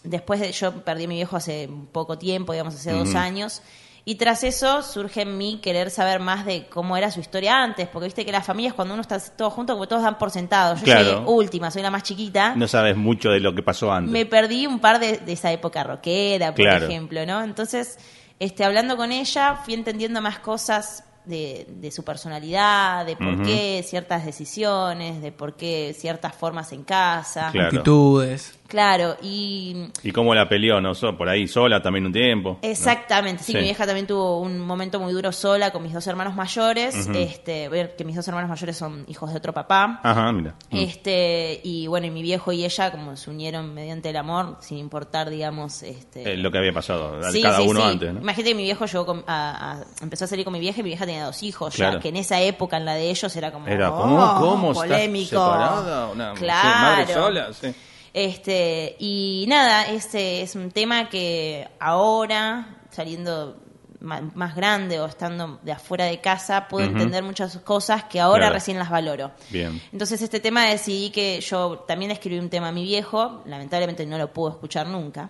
Después 0.04 0.40
de. 0.40 0.52
Yo 0.54 0.84
perdí 0.84 1.04
a 1.04 1.08
mi 1.08 1.16
viejo 1.16 1.36
hace 1.36 1.70
poco 1.92 2.18
tiempo, 2.18 2.54
digamos, 2.54 2.74
hace 2.74 2.92
dos 2.94 3.14
años. 3.16 3.62
Y 4.04 4.16
tras 4.16 4.44
eso 4.44 4.82
surge 4.82 5.22
en 5.22 5.38
mí 5.38 5.60
querer 5.62 5.92
saber 5.92 6.20
más 6.20 6.44
de 6.46 6.66
cómo 6.68 6.98
era 6.98 7.12
su 7.12 7.20
historia 7.20 7.62
antes, 7.62 7.88
porque 7.88 8.06
viste 8.06 8.26
que 8.26 8.32
las 8.32 8.46
familias 8.46 8.74
cuando 8.74 8.96
uno 8.96 9.02
está 9.02 9.20
todo 9.20 9.52
junto, 9.52 9.74
como 9.74 9.88
todos 9.88 10.02
dan 10.02 10.18
por 10.18 10.32
sentado. 10.32 10.76
Yo 10.76 10.84
Claro. 10.84 11.04
llegué 11.04 11.18
última, 11.28 11.70
soy 11.70 11.84
la 11.84 11.92
más 11.92 12.02
chiquita. 12.04 12.56
No 12.56 12.68
sabes 12.68 12.98
mucho 12.98 13.30
de 13.30 13.40
lo 13.40 13.54
que 13.54 13.62
pasó 13.62 13.92
antes. 13.94 14.12
Me 14.12 14.26
perdí 14.26 14.66
un 14.66 14.80
par 14.80 15.00
de, 15.00 15.18
de 15.18 15.34
esa 15.34 15.52
época 15.52 15.84
rockera, 15.84 16.48
por 16.56 16.66
Claro. 16.66 16.88
ejemplo, 16.88 17.24
¿no? 17.28 17.44
Entonces, 17.44 18.00
este, 18.40 18.64
hablando 18.66 18.98
con 18.98 19.12
ella, 19.12 19.58
fui 19.64 19.76
entendiendo 19.76 20.20
más 20.20 20.40
cosas 20.40 21.04
de, 21.26 21.68
de 21.70 21.92
su 21.92 22.04
personalidad, 22.04 23.06
de 23.06 23.16
por 23.16 23.28
Ujú. 23.36 23.44
qué 23.44 23.86
ciertas 23.88 24.26
decisiones, 24.26 25.22
de 25.22 25.32
por 25.32 25.56
qué 25.56 25.96
ciertas 25.96 26.34
formas 26.34 26.72
en 26.72 26.84
casa. 26.84 27.50
Claro. 27.52 27.68
Actitudes. 27.68 28.58
Claro, 28.72 29.18
y 29.22 29.88
¿Y 30.02 30.12
cómo 30.14 30.34
la 30.34 30.48
peleó? 30.48 30.80
¿No? 30.80 30.94
Por 31.18 31.28
ahí 31.28 31.46
sola 31.46 31.82
también 31.82 32.06
un 32.06 32.14
tiempo. 32.14 32.52
¿no? 32.64 32.70
Exactamente, 32.70 33.44
sí, 33.44 33.52
Sí. 33.52 33.58
mi 33.58 33.66
vieja 33.66 33.86
también 33.86 34.08
tuvo 34.08 34.40
un 34.40 34.60
momento 34.60 34.98
muy 34.98 35.12
duro 35.12 35.34
sola 35.34 35.72
con 35.72 35.84
mis 35.84 35.92
dos 35.92 36.08
hermanos 36.08 36.36
mayores, 36.36 36.96
Ujú. 37.10 37.18
este, 37.18 37.68
ver 37.68 37.98
que 37.98 38.06
mis 38.06 38.16
dos 38.16 38.26
hermanos 38.30 38.50
mayores 38.50 38.78
son 38.78 39.04
hijos 39.10 39.30
de 39.32 39.38
otro 39.38 39.52
papá. 39.54 40.00
Ajá, 40.04 40.32
mira. 40.32 40.56
Mm. 40.70 40.78
Este, 40.78 41.60
y 41.66 41.88
bueno, 41.88 42.08
y 42.08 42.12
mi 42.12 42.22
viejo 42.22 42.54
y 42.54 42.64
ella 42.64 42.92
como 42.92 43.18
se 43.18 43.30
unieron 43.30 43.74
mediante 43.74 44.10
el 44.10 44.16
amor, 44.16 44.56
sin 44.62 44.78
importar, 44.78 45.30
digamos, 45.30 45.84
este 45.84 46.32
Eh, 46.32 46.38
lo 46.38 46.50
que 46.50 46.60
había 46.60 46.72
pasado 46.72 47.22
Sí, 47.30 47.42
cada 47.42 47.58
sí, 47.58 47.68
uno 47.68 47.82
sí. 47.82 47.88
antes, 47.88 48.14
¿no? 48.14 48.22
Imagínate 48.22 48.52
que 48.52 48.56
mi 48.56 48.64
viejo 48.64 48.86
llegó 48.86 49.06
con- 49.06 49.24
a- 49.28 49.74
a- 49.74 49.84
empezó 50.02 50.24
a 50.24 50.28
salir 50.30 50.46
con 50.46 50.54
mi 50.54 50.62
vieja 50.62 50.80
y 50.80 50.84
mi 50.84 50.92
vieja 50.92 51.06
tenía 51.06 51.26
dos 51.26 51.44
hijos, 51.44 51.76
ya, 51.76 51.88
Claro. 51.88 52.00
que 52.00 52.08
en 52.08 52.16
esa 52.16 52.40
época, 52.40 52.78
en 52.78 52.86
la 52.86 52.94
de 52.96 53.10
ellos, 53.10 53.36
era 53.36 53.52
como 53.52 53.68
Era, 53.68 53.92
oh, 53.92 54.02
¿cómo? 54.02 54.36
¿Cómo? 54.40 54.72
¿Estás 54.72 54.88
polémico. 54.88 55.30
separada? 55.32 56.08
Una 56.08 56.34
claro. 56.36 56.80
madre 56.80 57.14
sola, 57.14 57.54
sí. 57.54 57.68
Este, 58.14 58.96
y 59.00 59.46
nada, 59.48 59.86
este 59.88 60.42
es 60.42 60.56
un 60.56 60.72
tema 60.72 61.08
que 61.10 61.68
ahora, 61.80 62.78
saliendo 62.90 63.58
más 64.02 64.56
grande 64.56 65.00
o 65.00 65.06
estando 65.06 65.60
de 65.62 65.72
afuera 65.74 66.06
de 66.06 66.20
casa, 66.20 66.68
puedo 66.68 66.88
entender 66.88 67.22
muchas 67.24 67.56
cosas 67.60 68.06
que 68.06 68.20
ahora 68.20 68.46
Claro. 68.46 68.56
recién 68.56 68.80
las 68.80 68.90
valoro. 68.90 69.30
Bien. 69.52 69.80
Entonces 69.94 70.20
este 70.24 70.40
tema 70.40 70.66
decidí 70.66 71.12
que 71.12 71.40
yo 71.40 71.86
también 71.88 72.10
escribí 72.10 72.40
un 72.40 72.50
tema 72.50 72.70
a 72.70 72.72
mi 72.72 72.84
viejo, 72.84 73.44
lamentablemente 73.46 74.04
no 74.08 74.18
lo 74.18 74.34
pudo 74.34 74.50
escuchar 74.54 74.88
nunca. 74.88 75.30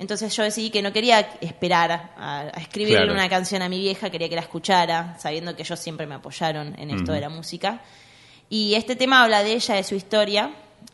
Entonces 0.00 0.34
yo 0.36 0.42
decidí 0.42 0.70
que 0.70 0.82
no 0.82 0.92
quería 0.92 1.20
esperar 1.40 1.92
a, 2.16 2.40
a 2.40 2.48
escribirle 2.60 2.96
Claro. 3.04 3.12
una 3.12 3.28
canción 3.28 3.62
a 3.62 3.68
mi 3.68 3.78
vieja, 3.78 4.10
quería 4.10 4.28
que 4.28 4.34
la 4.34 4.40
escuchara, 4.42 5.16
sabiendo 5.20 5.54
que 5.54 5.62
ellos 5.62 5.78
siempre 5.78 6.04
me 6.08 6.16
apoyaron 6.16 6.74
en 6.80 6.90
esto 6.90 7.12
de 7.12 7.20
la 7.20 7.28
música. 7.28 7.80
Y 8.48 8.74
este 8.74 8.96
tema 8.96 9.22
habla 9.22 9.44
de 9.44 9.52
ella, 9.52 9.76
de 9.76 9.84
su 9.84 9.94
historia, 9.94 10.50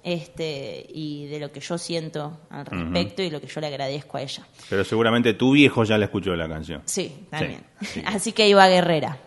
este, 0.06 0.86
y 0.88 1.26
de 1.26 1.40
lo 1.40 1.50
que 1.50 1.58
yo 1.58 1.76
siento 1.76 2.38
al 2.48 2.64
respecto 2.64 3.22
y 3.22 3.30
lo 3.30 3.40
que 3.40 3.48
yo 3.48 3.60
le 3.60 3.66
agradezco 3.66 4.16
a 4.16 4.22
ella. 4.22 4.46
Pero 4.70 4.84
seguramente 4.84 5.34
tu 5.34 5.50
viejo 5.50 5.82
ya 5.82 5.98
la 5.98 6.04
escuchó 6.04 6.36
la 6.36 6.48
canción. 6.48 6.82
Sí, 6.84 7.26
también. 7.28 7.64
Sí. 7.80 8.02
Así 8.06 8.30
que 8.30 8.48
iba 8.48 8.68
Guerrera. 8.68 9.18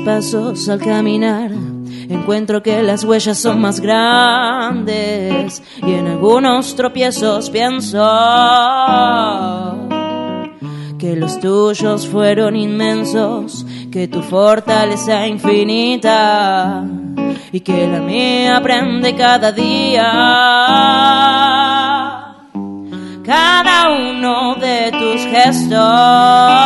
Pasos 0.00 0.68
al 0.68 0.80
caminar, 0.80 1.50
encuentro 2.08 2.62
que 2.62 2.82
las 2.82 3.04
huellas 3.04 3.38
son 3.38 3.60
más 3.60 3.80
grandes 3.80 5.62
y 5.86 5.92
en 5.92 6.06
algunos 6.06 6.74
tropiezos 6.74 7.50
pienso 7.50 8.00
que 10.98 11.16
los 11.16 11.40
tuyos 11.40 12.06
fueron 12.06 12.54
inmensos, 12.54 13.66
que 13.90 14.06
tu 14.06 14.22
fortaleza 14.22 15.26
infinita 15.26 16.84
y 17.50 17.60
que 17.60 17.88
la 17.88 18.00
mía 18.00 18.58
aprende 18.58 19.14
cada 19.16 19.50
día. 19.52 20.12
Cada 23.24 23.90
uno 23.90 24.54
de 24.56 24.92
tus 24.92 25.22
gestos 25.22 26.61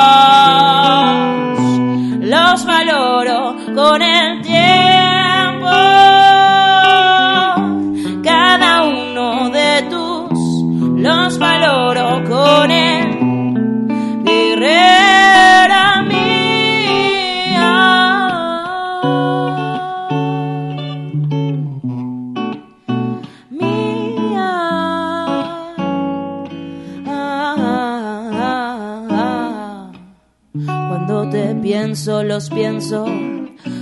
los 32.37 32.51
pienso, 32.51 33.07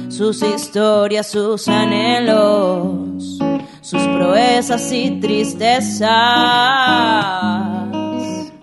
sus 0.08 0.40
historias, 0.40 1.28
sus 1.28 1.66
anhelos, 1.66 3.36
sus 3.80 4.02
proezas 4.02 4.92
y 4.92 5.18
tristezas. 5.18 6.08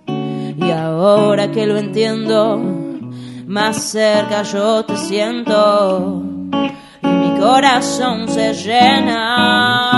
Y 0.07 0.71
ahora 0.71 1.51
que 1.51 1.67
lo 1.67 1.77
entiendo, 1.77 2.57
más 3.47 3.83
cerca 3.83 4.43
yo 4.43 4.85
te 4.85 4.95
siento. 4.95 6.23
Y 7.03 7.07
mi 7.07 7.37
corazón 7.37 8.29
se 8.29 8.53
llena. 8.53 9.90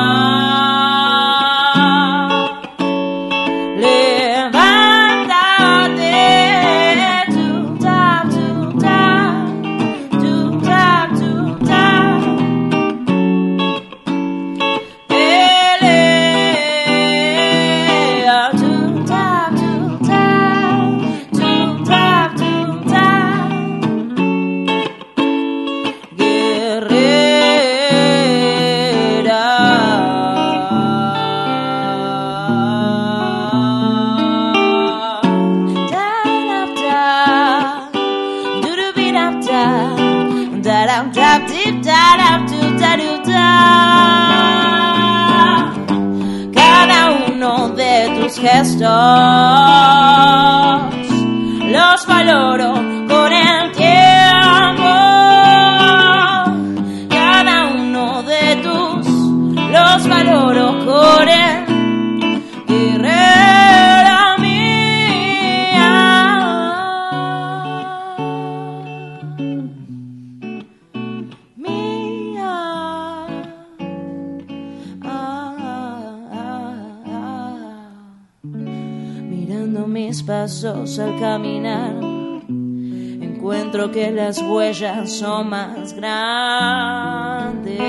Que 84.03 84.11
las 84.11 84.41
huellas 84.41 85.13
son 85.13 85.49
más 85.49 85.93
grandes. 85.93 87.79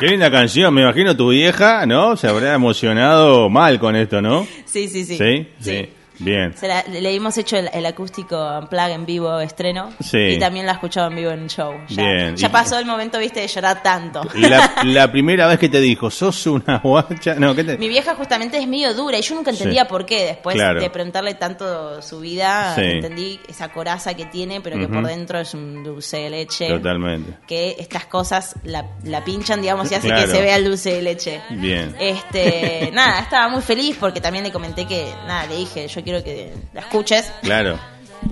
Qué 0.00 0.06
linda 0.06 0.30
canción, 0.30 0.74
me 0.74 0.82
imagino 0.82 1.16
tu 1.16 1.28
vieja, 1.30 1.86
¿no? 1.86 2.16
Se 2.16 2.26
habrá 2.26 2.54
emocionado 2.54 3.48
mal 3.48 3.78
con 3.78 3.94
esto, 3.94 4.20
¿no? 4.20 4.46
Sí, 4.64 4.88
sí, 4.88 5.04
sí. 5.04 5.16
Sí, 5.16 5.48
sí. 5.60 5.88
Bien. 6.18 6.56
Se 6.56 6.66
la- 6.68 6.82
le 6.84 7.14
hemos 7.14 7.36
hecho 7.38 7.56
el, 7.56 7.70
el 7.72 7.86
acústico 7.86 8.66
plug 8.68 8.88
en 8.90 9.06
vivo 9.06 9.38
estreno 9.40 9.90
Sí. 10.00 10.18
y 10.18 10.38
también 10.38 10.66
la 10.66 10.72
he 10.72 10.74
escuchado 10.74 11.08
en 11.08 11.16
vivo 11.16 11.30
en 11.30 11.40
el 11.44 11.48
show. 11.48 11.72
Ya, 11.88 12.02
Bien. 12.02 12.36
ya 12.36 12.50
pasó 12.50 12.78
el 12.78 12.86
momento, 12.86 13.18
viste, 13.18 13.40
de 13.40 13.46
llorar 13.48 13.82
tanto. 13.82 14.22
Y 14.34 14.40
la, 14.40 14.72
la 14.84 15.10
primera 15.12 15.46
vez 15.46 15.58
que 15.58 15.68
te 15.68 15.80
dijo, 15.80 16.10
sos 16.10 16.46
una 16.46 16.78
guacha. 16.78 17.34
No, 17.34 17.54
¿qué 17.54 17.64
te.? 17.64 17.78
Mi 17.78 17.88
vieja 17.88 18.14
justamente 18.14 18.58
es 18.58 18.66
medio 18.66 18.94
dura 18.94 19.18
y 19.18 19.22
yo 19.22 19.34
nunca 19.34 19.50
entendía 19.50 19.82
Sí. 19.82 19.88
por 19.88 20.04
qué. 20.06 20.24
Después 20.26 20.56
Claro. 20.56 20.80
de 20.80 20.90
preguntarle 20.90 21.34
tanto 21.34 22.02
su 22.02 22.20
vida, 22.20 22.74
Sí. 22.74 22.82
entendí 22.82 23.40
esa 23.48 23.68
coraza 23.68 24.14
que 24.14 24.26
tiene, 24.26 24.60
pero 24.60 24.78
que 24.78 24.88
por 24.88 25.06
dentro 25.06 25.38
es 25.38 25.54
un 25.54 25.82
dulce 25.84 26.18
de 26.18 26.30
leche. 26.30 26.68
Totalmente. 26.68 27.34
Que 27.46 27.76
estas 27.78 28.06
cosas 28.06 28.54
la, 28.64 28.84
la 29.04 29.24
pinchan, 29.24 29.60
digamos, 29.60 29.90
y 29.90 29.94
hace 29.94 30.08
Claro. 30.08 30.26
que 30.26 30.32
se 30.36 30.40
vea 30.42 30.56
el 30.56 30.64
dulce 30.64 30.94
de 30.94 31.02
leche. 31.02 31.40
Bien. 31.50 31.94
Este, 31.98 32.90
nada, 32.92 33.20
estaba 33.20 33.48
muy 33.48 33.62
feliz 33.62 33.96
porque 33.98 34.20
también 34.20 34.44
le 34.44 34.50
comenté 34.52 34.84
que, 34.86 35.12
nada, 35.26 35.46
le 35.46 35.56
dije, 35.56 35.86
yo 35.88 36.02
quiero 36.08 36.24
que 36.24 36.52
la 36.72 36.80
escuches 36.80 37.30
Claro. 37.42 37.78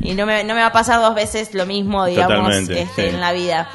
y 0.00 0.14
no 0.14 0.24
me, 0.26 0.42
no 0.44 0.54
me 0.54 0.60
va 0.60 0.66
a 0.68 0.72
pasar 0.72 1.00
dos 1.00 1.14
veces 1.14 1.52
lo 1.54 1.66
mismo, 1.66 2.06
digamos, 2.06 2.54
este, 2.54 2.86
sí. 2.96 3.02
en 3.02 3.20
la 3.20 3.32
vida. 3.32 3.68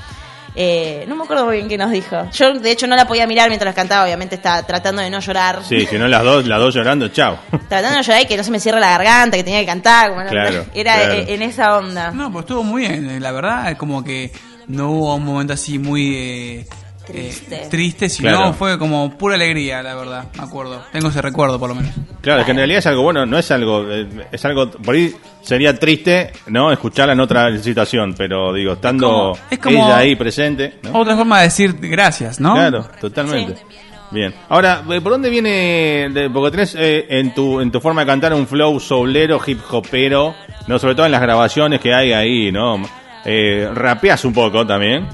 Eh, 0.53 1.05
no 1.07 1.15
me 1.15 1.23
acuerdo 1.23 1.45
muy 1.45 1.55
bien 1.57 1.69
qué 1.69 1.77
nos 1.77 1.91
dijo. 1.91 2.29
Yo, 2.31 2.53
de 2.53 2.71
hecho, 2.71 2.85
no 2.85 2.95
la 2.97 3.07
podía 3.07 3.25
mirar 3.25 3.47
mientras 3.47 3.73
cantaba, 3.73 4.03
obviamente 4.03 4.35
estaba 4.35 4.63
tratando 4.63 5.01
de 5.01 5.09
no 5.09 5.19
llorar. 5.21 5.61
Sí, 5.63 5.85
si 5.85 5.97
no 5.97 6.09
las 6.09 6.23
dos, 6.23 6.45
las 6.45 6.59
dos 6.59 6.73
llorando, 6.75 7.07
chao. 7.07 7.39
Tratando 7.69 7.89
de 7.91 7.95
no 7.95 8.01
llorar 8.01 8.21
y 8.23 8.25
que 8.25 8.35
no 8.35 8.43
se 8.43 8.51
me 8.51 8.59
cierre 8.59 8.79
la 8.81 8.89
garganta, 8.89 9.37
que 9.37 9.43
tenía 9.45 9.61
que 9.61 9.65
cantar. 9.67 10.09
como 10.09 10.23
no- 10.23 10.29
Claro, 10.29 10.65
era 10.73 10.95
claro. 10.95 11.13
eh, 11.13 11.25
en 11.29 11.41
esa 11.43 11.77
onda. 11.77 12.11
No, 12.11 12.31
pues 12.33 12.43
estuvo 12.43 12.63
muy 12.63 12.81
bien. 12.81 13.09
eh, 13.09 13.19
La 13.21 13.31
verdad, 13.31 13.77
como 13.77 14.03
que 14.03 14.31
no 14.67 14.91
hubo 14.91 15.15
un 15.15 15.23
momento 15.23 15.53
así 15.53 15.79
muy 15.79 16.15
eh, 16.17 16.65
Triste. 17.05 17.55
eh, 17.63 17.67
triste, 17.69 18.09
sino 18.09 18.29
Claro. 18.29 18.53
fue 18.53 18.77
como 18.77 19.17
pura 19.17 19.35
alegría, 19.35 19.81
la 19.81 19.95
verdad. 19.95 20.25
Me 20.37 20.43
acuerdo. 20.43 20.81
Tengo 20.91 21.09
ese 21.09 21.21
recuerdo, 21.21 21.59
por 21.59 21.69
lo 21.69 21.75
menos. 21.75 21.91
Claro, 22.21 22.39
es 22.41 22.45
que 22.45 22.51
en 22.51 22.57
realidad 22.57 22.79
es 22.79 22.85
algo 22.87 23.01
bueno, 23.03 23.25
no 23.25 23.37
es 23.37 23.49
algo, 23.51 23.83
eh, 23.91 24.07
es 24.31 24.45
algo, 24.45 24.69
por 24.69 24.93
ahí 24.95 25.13
sería 25.41 25.77
triste, 25.77 26.31
¿no? 26.47 26.71
Escucharla 26.71 27.13
en 27.13 27.19
otra 27.19 27.57
situación, 27.57 28.13
pero 28.17 28.53
digo, 28.53 28.73
estando 28.73 29.07
como- 29.07 29.37
es 29.49 29.59
como- 29.59 29.85
ella 29.85 29.97
ahí 29.97 30.15
presente, 30.15 30.75
¿no? 30.83 30.99
Otra 30.99 31.15
forma 31.15 31.39
de 31.39 31.45
decir 31.45 31.75
gracias, 31.79 32.39
¿no? 32.39 32.53
Claro, 32.53 32.87
totalmente. 32.99 33.55
Sí. 33.55 33.63
Bien. 34.11 34.33
Ahora, 34.49 34.83
eh, 34.89 34.99
¿por 35.01 35.13
dónde 35.13 35.29
viene? 35.29 36.09
de- 36.13 36.29
porque 36.31 36.51
tenés 36.51 36.75
eh, 36.77 37.05
en 37.09 37.33
tu 37.33 37.61
en 37.61 37.71
tu 37.71 37.79
forma 37.79 38.01
de 38.01 38.07
cantar 38.07 38.33
un 38.33 38.45
flow 38.45 38.79
soulero, 38.79 39.39
hip 39.45 39.59
hopero, 39.71 40.35
no, 40.67 40.77
sobre 40.77 40.95
todo 40.95 41.05
en 41.05 41.13
las 41.13 41.21
grabaciones 41.21 41.79
que 41.79 41.93
hay 41.93 42.11
ahí, 42.13 42.51
¿no? 42.51 42.81
Eh, 43.25 43.69
rapeás 43.73 44.25
un 44.25 44.33
poco 44.33 44.67
también. 44.67 45.07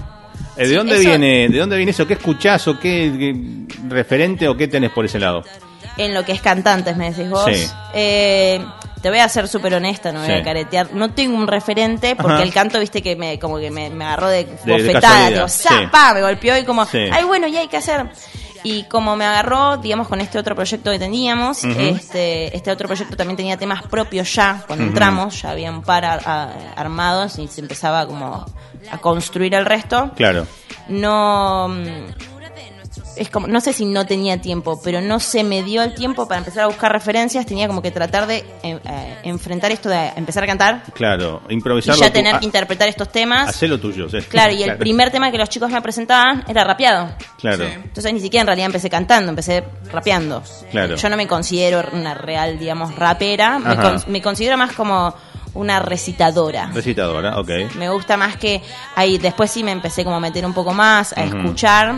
Eh, 0.57 0.63
¿De 0.63 0.67
Sí, 0.69 0.75
dónde 0.75 0.95
eso- 0.97 1.09
viene? 1.09 1.49
¿De 1.49 1.57
dónde 1.59 1.77
viene 1.77 1.91
eso? 1.91 2.07
¿Qué 2.07 2.13
escuchás 2.13 2.67
o 2.67 2.79
qué, 2.79 3.11
qué 3.17 3.35
referente 3.89 4.47
o 4.47 4.57
qué 4.57 4.67
tenés 4.67 4.91
por 4.91 5.05
ese 5.05 5.19
lado? 5.19 5.43
En 5.97 6.13
lo 6.13 6.23
que 6.25 6.31
es 6.31 6.41
cantantes, 6.41 6.95
me 6.97 7.11
decís 7.11 7.29
vos. 7.29 7.45
Sí. 7.51 7.67
Eh, 7.93 8.59
te 9.01 9.09
voy 9.09 9.19
a 9.19 9.29
ser 9.29 9.47
súper 9.47 9.73
honesta, 9.75 10.11
no 10.11 10.19
me 10.19 10.25
voy 10.27 10.35
Sí. 10.35 10.41
a 10.41 10.43
caretear. 10.43 10.93
No 10.93 11.11
tengo 11.11 11.35
un 11.37 11.47
referente 11.47 12.15
porque 12.15 12.33
Ajá. 12.33 12.43
el 12.43 12.53
canto, 12.53 12.79
viste, 12.79 13.01
que 13.01 13.15
me 13.15 13.39
como 13.39 13.57
que 13.59 13.71
me, 13.71 13.89
me 13.89 14.05
agarró 14.05 14.27
de, 14.29 14.45
de 14.45 14.71
bofetada. 14.73 15.29
Digo, 15.29 15.47
sí. 15.47 15.63
¡za! 15.67 15.89
pa, 15.91 16.13
Me 16.13 16.21
golpeó 16.21 16.57
y 16.57 16.63
como, 16.65 16.85
Sí. 16.85 16.99
ay, 17.11 17.23
bueno, 17.23 17.47
ya 17.47 17.61
hay 17.61 17.67
que 17.67 17.77
hacer. 17.77 18.05
Y 18.69 18.83
como 18.83 19.15
me 19.15 19.23
agarró, 19.25 19.77
digamos, 19.77 20.07
con 20.09 20.19
este 20.19 20.37
otro 20.37 20.53
proyecto 20.55 20.91
que 20.91 20.99
teníamos, 20.99 21.63
este, 21.63 22.55
este 22.55 22.69
otro 22.71 22.87
proyecto 22.87 23.15
también 23.15 23.37
tenía 23.37 23.55
temas 23.57 23.81
propios 23.83 24.33
ya, 24.35 24.63
cuando 24.67 24.83
entramos, 24.85 25.41
ya 25.41 25.51
había 25.51 25.71
un 25.71 25.81
par 25.83 26.03
a- 26.03 26.15
a- 26.25 26.51
armados 26.75 27.39
y 27.39 27.47
se 27.47 27.61
empezaba 27.61 28.05
como 28.05 28.45
a 28.91 28.97
construir 28.97 29.53
el 29.55 29.65
resto. 29.65 30.11
Claro. 30.15 30.45
no 30.89 31.69
es 33.17 33.29
como 33.29 33.47
no 33.47 33.59
sé 33.61 33.73
si 33.73 33.85
no 33.85 34.05
tenía 34.05 34.39
tiempo 34.41 34.79
pero 34.83 35.01
no 35.01 35.19
se 35.19 35.43
me 35.43 35.63
dio 35.63 35.81
el 35.83 35.93
tiempo 35.95 36.27
para 36.27 36.39
empezar 36.39 36.63
a 36.63 36.67
buscar 36.67 36.91
referencias 36.91 37.45
tenía 37.45 37.67
como 37.67 37.81
que 37.81 37.91
tratar 37.91 38.27
de 38.27 38.37
eh, 38.37 38.79
eh, 38.83 39.17
enfrentar 39.23 39.71
esto 39.71 39.89
de 39.89 40.11
empezar 40.15 40.43
a 40.43 40.47
cantar 40.47 40.83
Claro, 40.93 41.41
y 41.49 41.53
improvisarlo. 41.53 42.01
ya 42.01 42.11
tener 42.11 42.39
que 42.39 42.45
interpretar 42.45 42.87
estos 42.87 43.09
temas 43.11 43.49
Hacé 43.49 43.67
lo 43.67 43.79
tuyo, 43.79 44.09
sí. 44.09 44.17
claro 44.29 44.53
y 44.53 44.63
el 44.63 44.77
primer 44.77 45.11
tema 45.11 45.31
que 45.31 45.37
los 45.37 45.49
chicos 45.49 45.69
me 45.71 45.81
presentaban 45.81 46.43
era 46.47 46.63
rapeado 46.63 47.09
Claro. 47.39 47.65
Sí. 47.65 47.71
entonces 47.75 48.13
ni 48.13 48.19
siquiera 48.19 48.41
en 48.41 48.47
realidad 48.47 48.65
empecé 48.67 48.89
cantando 48.89 49.29
empecé 49.29 49.63
rapeando 49.91 50.43
Claro. 50.71 50.95
yo 50.95 51.09
no 51.09 51.17
me 51.17 51.27
considero 51.27 51.83
una 51.93 52.13
real 52.13 52.57
digamos 52.59 52.95
rapera 52.95 53.59
me, 53.59 53.75
con- 53.75 54.03
me 54.07 54.21
considero 54.21 54.57
más 54.57 54.73
como 54.73 55.13
una 55.53 55.79
recitadora 55.79 56.69
Recitadora, 56.73 57.39
ok. 57.39 57.49
me 57.77 57.89
gusta 57.89 58.15
más 58.15 58.37
que 58.37 58.61
ahí 58.95 59.17
después 59.17 59.49
sí 59.49 59.63
me 59.63 59.71
empecé 59.71 60.03
como 60.03 60.17
a 60.17 60.19
meter 60.19 60.45
un 60.45 60.53
poco 60.53 60.71
más 60.73 61.13
a 61.17 61.23
escuchar 61.23 61.95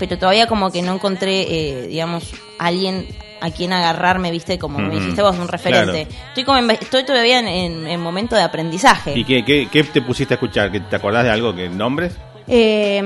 pero 0.00 0.18
todavía 0.18 0.48
como 0.48 0.72
que 0.72 0.82
no 0.82 0.94
encontré 0.94 1.42
eh, 1.42 1.86
digamos 1.86 2.32
alguien 2.58 3.06
a 3.40 3.50
quien 3.52 3.72
agarrarme 3.72 4.30
viste 4.32 4.58
como 4.58 4.78
me 4.80 4.96
dijiste 4.96 5.22
vos 5.22 5.38
un 5.38 5.46
referente 5.48 6.06
Claro. 6.06 6.24
estoy 6.28 6.44
como 6.44 6.58
en- 6.58 6.70
estoy 6.72 7.04
todavía 7.04 7.38
en, 7.38 7.46
en- 7.48 7.86
en 7.86 8.00
momento 8.00 8.34
de 8.34 8.42
aprendizaje 8.42 9.16
¿Y 9.16 9.24
qué, 9.24 9.44
qué, 9.44 9.68
qué 9.70 9.84
te 9.84 10.02
pusiste 10.02 10.34
a 10.34 10.36
escuchar? 10.36 10.72
¿Que 10.72 10.80
¿Te 10.80 10.96
acordás 10.96 11.22
de 11.24 11.30
algo? 11.30 11.54
que 11.54 11.68
nombres? 11.68 12.12
Eh, 12.48 13.00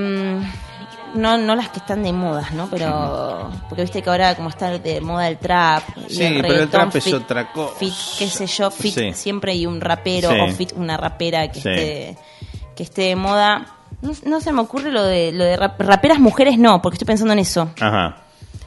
no 1.14 1.38
no 1.38 1.54
las 1.54 1.68
que 1.68 1.78
están 1.78 2.02
de 2.02 2.12
modas 2.12 2.52
no 2.52 2.68
pero 2.68 3.48
porque 3.68 3.82
viste 3.82 4.02
que 4.02 4.10
ahora 4.10 4.34
como 4.34 4.48
está 4.48 4.76
de 4.78 5.00
moda 5.00 5.28
el 5.28 5.38
trap 5.38 5.84
y 6.08 6.14
Sí, 6.14 6.38
pero 6.42 6.54
el 6.62 6.68
trap 6.68 6.96
es 6.96 7.12
otra 7.12 7.52
cosa. 7.52 7.74
fit 7.78 7.94
qué 8.18 8.26
sé 8.26 8.46
yo 8.48 8.70
fit 8.72 8.94
Sí. 8.94 9.12
siempre 9.12 9.52
hay 9.52 9.66
un 9.66 9.80
rapero 9.80 10.30
Sí. 10.30 10.36
o 10.40 10.48
fit 10.48 10.72
una 10.74 10.96
rapera 10.96 11.46
que 11.52 11.60
Sí. 11.60 11.68
esté 11.68 12.16
que 12.74 12.82
esté 12.82 13.02
de 13.02 13.14
moda 13.16 13.64
no, 14.04 14.12
no 14.26 14.40
se 14.40 14.52
me 14.52 14.60
ocurre 14.60 14.92
lo 14.92 15.02
de 15.02 15.32
lo 15.32 15.44
de 15.44 15.56
rap- 15.56 15.80
raperas 15.80 16.18
mujeres 16.20 16.58
no 16.58 16.80
porque 16.80 16.94
estoy 16.96 17.06
pensando 17.06 17.32
en 17.32 17.40
eso 17.40 17.70
Ajá. 17.80 18.18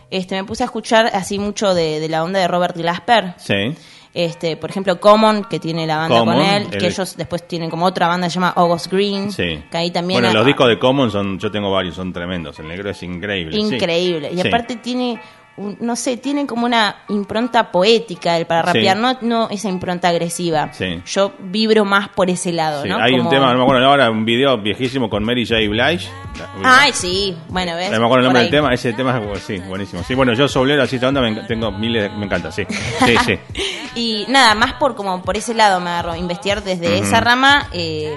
este 0.09 0.35
me 0.35 0.43
puse 0.43 0.63
a 0.63 0.65
escuchar 0.65 1.07
así 1.13 1.39
mucho 1.39 1.73
de, 1.73 1.99
de 1.99 2.09
la 2.09 2.23
onda 2.23 2.39
de 2.39 2.47
Robert 2.47 2.75
Glasper 2.75 3.33
Sí. 3.37 3.75
este 4.13 4.57
por 4.57 4.69
ejemplo 4.69 4.99
Common 4.99 5.43
que 5.45 5.59
tiene 5.59 5.85
la 5.85 5.97
banda 5.97 6.19
Common, 6.19 6.35
con 6.37 6.45
él 6.45 6.67
el- 6.71 6.77
que 6.79 6.87
ellos 6.87 7.15
después 7.17 7.47
tienen 7.47 7.69
como 7.69 7.85
otra 7.85 8.07
banda 8.07 8.27
que 8.27 8.31
se 8.31 8.35
llama 8.35 8.53
August 8.55 8.91
Green 8.91 9.31
Sí. 9.31 9.63
que 9.69 9.77
ahí 9.77 9.91
también 9.91 10.21
Bueno, 10.21 10.33
los 10.33 10.45
discos 10.45 10.67
de 10.69 10.79
Common 10.79 11.11
son, 11.11 11.37
yo 11.39 11.51
tengo 11.51 11.71
varios, 11.71 11.95
son 11.95 12.11
tremendos. 12.11 12.57
El 12.59 12.67
negro 12.67 12.89
es 12.89 13.01
increíble. 13.03 13.53
sí. 13.53 13.75
increíble. 13.75 14.31
Y 14.33 14.41
Sí. 14.41 14.47
aparte 14.47 14.77
tiene 14.77 15.19
no 15.57 15.95
sé, 15.95 16.17
tiene 16.17 16.45
como 16.45 16.65
una 16.65 16.97
impronta 17.09 17.71
poética 17.71 18.37
el 18.37 18.45
para 18.45 18.61
Sí. 18.71 18.77
rapear, 18.79 18.97
no, 18.97 19.17
no 19.21 19.49
esa 19.49 19.69
impronta 19.69 20.09
agresiva. 20.09 20.71
Sí. 20.73 21.01
Yo 21.05 21.33
vibro 21.39 21.83
más 21.83 22.09
por 22.09 22.29
ese 22.29 22.51
lado, 22.53 22.83
Sí, 22.83 22.89
¿no? 22.89 22.97
Hay 22.97 23.13
un 23.13 23.27
tema, 23.29 23.51
no 23.51 23.57
me 23.57 23.63
acuerdo 23.63 23.85
ahora, 23.87 24.11
un 24.11 24.23
video 24.25 24.57
viejísimo 24.57 25.09
con 25.09 25.23
Mary 25.23 25.45
J. 25.47 25.61
Blige. 25.69 26.07
Ay, 26.63 26.91
sí, 26.93 27.35
bueno, 27.49 27.75
ves. 27.75 27.89
No 27.91 27.99
me 27.99 28.05
acuerdo 28.05 28.19
el 28.19 28.23
nombre 28.25 28.41
del 28.43 28.51
tema, 28.51 28.73
ese 28.73 28.93
tema 28.93 29.19
es 29.33 29.41
sí, 29.41 29.57
buenísimo. 29.67 30.03
Sí, 30.03 30.13
bueno, 30.15 30.33
yo 30.33 30.47
soblero 30.47 30.83
así 30.83 30.95
esta 30.97 31.07
onda, 31.07 31.21
me 31.21 31.33
tengo 31.43 31.71
miles, 31.71 32.03
de- 32.03 32.09
me 32.17 32.25
encanta, 32.25 32.51
sí. 32.51 32.63
Sí, 33.05 33.15
sí. 33.25 33.39
Y 33.95 34.25
nada, 34.29 34.53
más 34.53 34.73
por 34.73 34.95
como 34.95 35.23
por 35.23 35.37
ese 35.37 35.55
lado 35.55 35.79
me 35.79 35.89
agarro, 35.89 36.15
investigar 36.15 36.63
desde 36.63 36.99
esa 36.99 37.19
rama. 37.19 37.67
eh, 37.71 38.15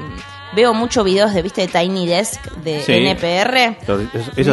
veo 0.55 0.75
muchos 0.75 1.05
videos 1.05 1.33
de, 1.33 1.43
viste, 1.43 1.63
de 1.63 1.69
Tiny 1.69 2.07
Desk, 2.07 2.41
de 2.65 2.81
Sí. 2.83 2.93
NPR. 2.93 3.77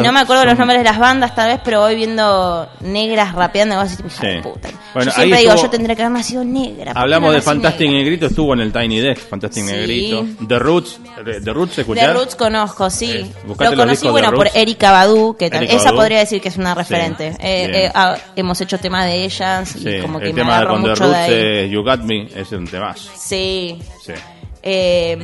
No 0.02 0.12
me 0.12 0.20
acuerdo 0.20 0.42
son- 0.42 0.48
los 0.50 0.58
nombres 0.58 0.78
de 0.80 0.84
las 0.84 0.98
bandas 0.98 1.34
tal 1.34 1.48
vez, 1.50 1.60
pero 1.64 1.80
voy 1.80 1.96
viendo 1.96 2.68
negras 2.80 3.34
rapeando 3.34 3.74
hija 3.84 3.86
Sí. 4.08 4.26
de 4.26 4.42
puta. 4.42 4.68
Bueno, 4.94 5.10
yo 5.10 5.16
siempre 5.16 5.40
digo, 5.40 5.54
yo 5.56 5.70
tendría 5.70 5.96
que 5.96 6.02
haber 6.02 6.12
nacido 6.18 6.44
negra. 6.44 6.86
¿por 6.86 6.94
qué 6.94 7.00
Hablamos 7.00 7.28
no 7.30 7.34
de 7.34 7.42
Fantastic 7.42 7.80
negra? 7.88 7.98
Negrito, 7.98 8.26
estuvo 8.26 8.54
en 8.54 8.60
el 8.60 8.72
Tiny 8.72 9.00
Desk, 9.00 9.28
Fantastic 9.28 9.64
Sí. 9.64 9.72
Negrito. 9.72 10.26
The 10.46 10.58
Roots, 10.58 11.00
The 11.24 11.40
The 11.40 11.52
Roots, 11.52 11.78
¿escuchás? 11.78 12.14
Roots 12.14 12.36
conozco, 12.36 12.90
sí. 12.90 13.10
Eh, 13.12 13.30
Lo 13.46 13.54
conocí, 13.74 14.08
bueno, 14.08 14.28
por 14.30 14.44
Roots. 14.46 14.56
Erika 14.56 14.92
Badu, 14.92 15.36
que 15.36 15.46
Erika 15.46 15.64
esa 15.74 15.84
Badu. 15.86 15.96
podría 15.96 16.18
decir 16.20 16.40
que 16.40 16.48
es 16.48 16.56
una 16.56 16.74
referente. 16.74 17.28
Eh, 17.40 17.70
eh, 17.86 17.90
ah, 17.94 18.16
hemos 18.36 18.60
hecho 18.60 18.78
temas 18.78 19.04
de 19.06 19.24
ellas 19.24 19.76
y 19.76 20.00
como 20.00 20.18
que 20.18 20.26
el 20.28 20.34
me 20.34 20.40
tema 20.42 20.60
de 20.60 20.66
con 20.66 20.82
The 20.82 20.88
mucho 20.90 21.08
de 21.08 21.26
Roots, 21.26 21.62
ahí. 21.64 21.70
You 21.70 21.82
Got 21.82 22.00
Me, 22.02 22.28
es 22.34 22.52
un 22.52 22.66
temazo. 22.66 23.10
Sí. 23.16 23.78
Sí. 24.04 24.12
Eh, 24.70 25.16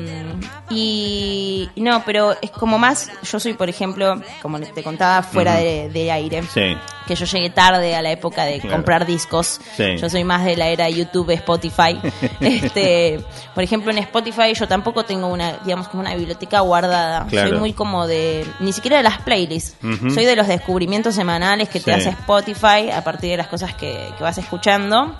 y 0.70 1.68
no, 1.76 2.02
pero 2.06 2.34
es 2.40 2.50
como 2.50 2.78
más, 2.78 3.10
yo 3.22 3.38
soy, 3.38 3.52
por 3.52 3.68
ejemplo, 3.68 4.20
como 4.40 4.58
te 4.60 4.82
contaba, 4.82 5.22
fuera 5.22 5.56
de, 5.56 5.90
de 5.90 6.10
aire. 6.10 6.42
Sí. 6.42 6.76
Que 7.06 7.14
yo 7.14 7.26
llegué 7.26 7.50
tarde 7.50 7.94
a 7.94 8.00
la 8.00 8.10
época 8.12 8.44
de 8.46 8.60
Claro. 8.60 8.76
comprar 8.76 9.04
discos. 9.06 9.60
Sí. 9.76 9.96
Yo 9.98 10.08
soy 10.08 10.24
más 10.24 10.44
de 10.46 10.56
la 10.56 10.68
era 10.68 10.88
YouTube, 10.88 11.30
Spotify. 11.32 12.00
este, 12.40 13.20
por 13.54 13.62
ejemplo, 13.62 13.90
en 13.92 13.98
Spotify 13.98 14.54
yo 14.54 14.66
tampoco 14.66 15.04
tengo 15.04 15.26
una, 15.26 15.58
digamos, 15.64 15.88
como 15.88 16.00
una 16.00 16.14
biblioteca 16.14 16.60
guardada. 16.60 17.26
Claro. 17.26 17.50
Soy 17.50 17.58
muy 17.58 17.72
como 17.74 18.06
de, 18.06 18.46
ni 18.60 18.72
siquiera 18.72 18.96
de 18.96 19.02
las 19.02 19.20
playlists. 19.20 19.76
Soy 20.14 20.24
de 20.24 20.34
los 20.36 20.48
descubrimientos 20.48 21.14
semanales 21.14 21.68
que 21.68 21.80
te 21.80 21.92
hace 21.92 22.08
Spotify 22.08 22.90
a 22.90 23.04
partir 23.04 23.30
de 23.32 23.36
las 23.36 23.48
cosas 23.48 23.74
que, 23.74 24.08
que 24.16 24.22
vas 24.22 24.38
escuchando. 24.38 25.14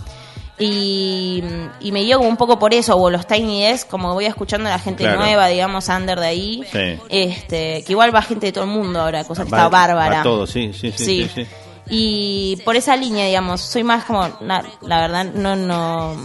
Y, 0.59 1.43
y 1.81 1.90
me 1.93 2.02
guío 2.02 2.18
como 2.18 2.28
un 2.28 2.36
poco 2.36 2.59
por 2.59 2.72
eso, 2.74 2.97
o 2.97 3.10
los 3.10 3.26
Tiny 3.26 3.62
Desk, 3.64 3.89
como 3.89 4.14
voy 4.14 4.26
escuchando 4.26 4.68
a 4.68 4.72
la 4.72 4.78
gente 4.78 5.02
Claro. 5.02 5.18
nueva, 5.20 5.48
digamos, 5.48 5.89
under 5.89 6.20
de 6.20 6.26
ahí. 6.26 6.62
Sí. 6.70 6.98
Este, 7.09 7.82
que 7.85 7.93
igual 7.93 8.14
va 8.14 8.22
gente 8.22 8.47
de 8.47 8.52
todo 8.52 8.64
el 8.64 8.70
mundo 8.70 9.01
ahora, 9.01 9.24
cosa 9.24 9.44
que 9.44 9.51
Va- 9.51 9.59
está 9.59 9.68
bárbara. 9.68 10.18
va 10.18 10.22
todo, 10.22 10.47
sí, 10.47 10.72
sí, 10.72 10.93
sí, 10.97 11.28
sí, 11.28 11.31
sí. 11.35 11.47
Y 11.90 12.56
por 12.64 12.76
esa 12.76 12.97
línea, 12.97 13.26
digamos, 13.26 13.60
soy 13.60 13.82
más 13.82 14.05
como, 14.05 14.26
na- 14.40 14.64
la 14.82 15.01
verdad, 15.01 15.24
no, 15.35 15.56
no, 15.56 16.16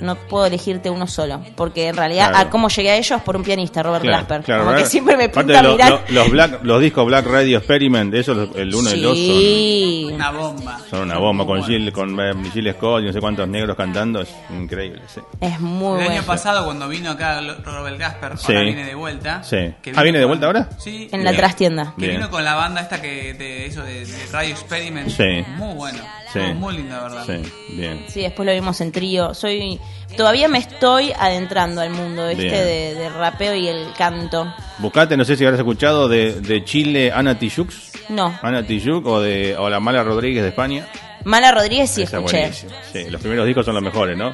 no 0.00 0.14
puedo 0.16 0.46
elegirte 0.46 0.90
uno 0.90 1.06
solo. 1.06 1.40
Porque 1.56 1.88
en 1.88 1.96
realidad, 1.96 2.30
Claro. 2.30 2.48
a 2.48 2.50
cómo 2.50 2.68
llegué 2.68 2.90
a 2.90 2.96
ellos 2.96 3.20
por 3.22 3.36
un 3.36 3.42
pianista, 3.42 3.82
Robert 3.82 4.04
Glasper. 4.04 4.42
como 4.44 4.74
que 4.74 4.86
siempre 4.86 5.16
me 5.16 5.24
Aparte 5.24 5.44
pinta 5.52 5.62
de 5.62 5.68
lo- 5.68 5.72
mirar. 5.74 5.90
lo- 5.90 6.00
los, 6.14 6.30
Black- 6.30 6.58
los 6.62 6.80
discos 6.80 7.06
Black 7.06 7.26
Radio 7.26 7.58
Experiment, 7.58 8.14
esos, 8.14 8.50
el 8.56 8.74
1 8.74 8.90
y 8.90 8.92
el 8.92 9.02
2 9.02 9.16
son, 9.16 9.26
sí. 9.26 10.08
Una 10.12 10.30
bomba. 10.30 10.78
son 10.90 11.00
una 11.02 11.18
bomba. 11.18 11.46
Con 11.46 11.62
Jill, 11.64 11.92
con 11.92 12.18
eh, 12.20 12.32
Jill 12.52 12.72
Scott 12.74 13.02
y 13.02 13.06
no 13.06 13.12
sé 13.12 13.20
cuántos 13.20 13.48
negros 13.48 13.76
cantando, 13.76 14.20
es 14.22 14.28
increíble. 14.50 15.02
Sí. 15.06 15.20
Es 15.40 15.60
muy 15.60 15.98
El 16.00 16.04
bueno. 16.06 16.10
año 16.10 16.22
pasado 16.24 16.64
cuando 16.64 16.88
vino 16.88 17.10
acá 17.12 17.40
Robert 17.64 17.98
Gasper, 17.98 18.38
Sí. 18.38 18.46
ahora 18.52 18.62
viene 18.64 18.84
de 18.84 18.94
vuelta. 18.94 19.42
Sí. 19.42 19.56
que 19.82 19.92
Ah, 19.94 20.02
¿viene 20.02 20.18
de 20.18 20.24
con- 20.24 20.30
vuelta 20.30 20.46
ahora? 20.46 20.68
Sí. 20.78 21.08
En 21.12 21.24
la 21.24 21.32
trastienda. 21.34 21.94
Que 21.98 22.06
Bien. 22.06 22.16
vino 22.18 22.30
con 22.30 22.44
la 22.44 22.54
banda 22.54 22.80
esta 22.80 23.00
que 23.00 23.34
de 23.34 23.66
eso 23.66 23.82
de, 23.82 24.04
de 24.04 24.26
Radio 24.32 24.50
Experiment. 24.50 25.08
Sí. 25.10 25.44
Muy 25.56 25.74
bueno. 25.74 25.98
Sí. 26.40 26.46
Muy, 26.46 26.54
muy 26.54 26.76
linda, 26.76 27.02
¿verdad? 27.02 27.24
Sí, 27.26 27.52
bien. 27.76 28.04
Sí, 28.08 28.20
después 28.22 28.46
lo 28.46 28.52
vimos 28.52 28.80
en 28.80 28.92
trío. 28.92 29.34
Soy 29.34 29.80
todavía 30.16 30.48
me 30.48 30.58
estoy 30.58 31.12
adentrando 31.18 31.80
al 31.80 31.90
mundo. 31.90 32.26
Bien. 32.28 32.38
De, 32.50 32.94
de 32.94 33.08
rapeo 33.10 33.54
y 33.54 33.68
el 33.68 33.86
canto. 33.96 34.52
Buscate, 34.78 35.16
no 35.16 35.24
sé 35.24 35.36
si 35.36 35.44
habrás 35.44 35.60
escuchado 35.60 36.08
de, 36.08 36.40
de 36.40 36.64
Chile 36.64 37.12
Ana 37.12 37.38
Tijoux. 37.38 37.68
No. 38.08 38.38
Ana 38.42 38.62
Tijoux 38.66 39.02
o 39.06 39.20
de 39.20 39.56
o 39.56 39.68
la 39.68 39.80
Mala 39.80 40.02
Rodríguez 40.04 40.42
de 40.42 40.50
España. 40.50 40.86
Mala 41.24 41.50
Rodríguez 41.50 41.90
sí 41.90 42.02
Esa 42.02 42.18
escuché. 42.18 42.52
Sí, 42.52 43.10
los 43.10 43.20
primeros 43.20 43.46
discos 43.46 43.64
son 43.66 43.74
los 43.74 43.82
mejores, 43.82 44.16
¿no? 44.16 44.30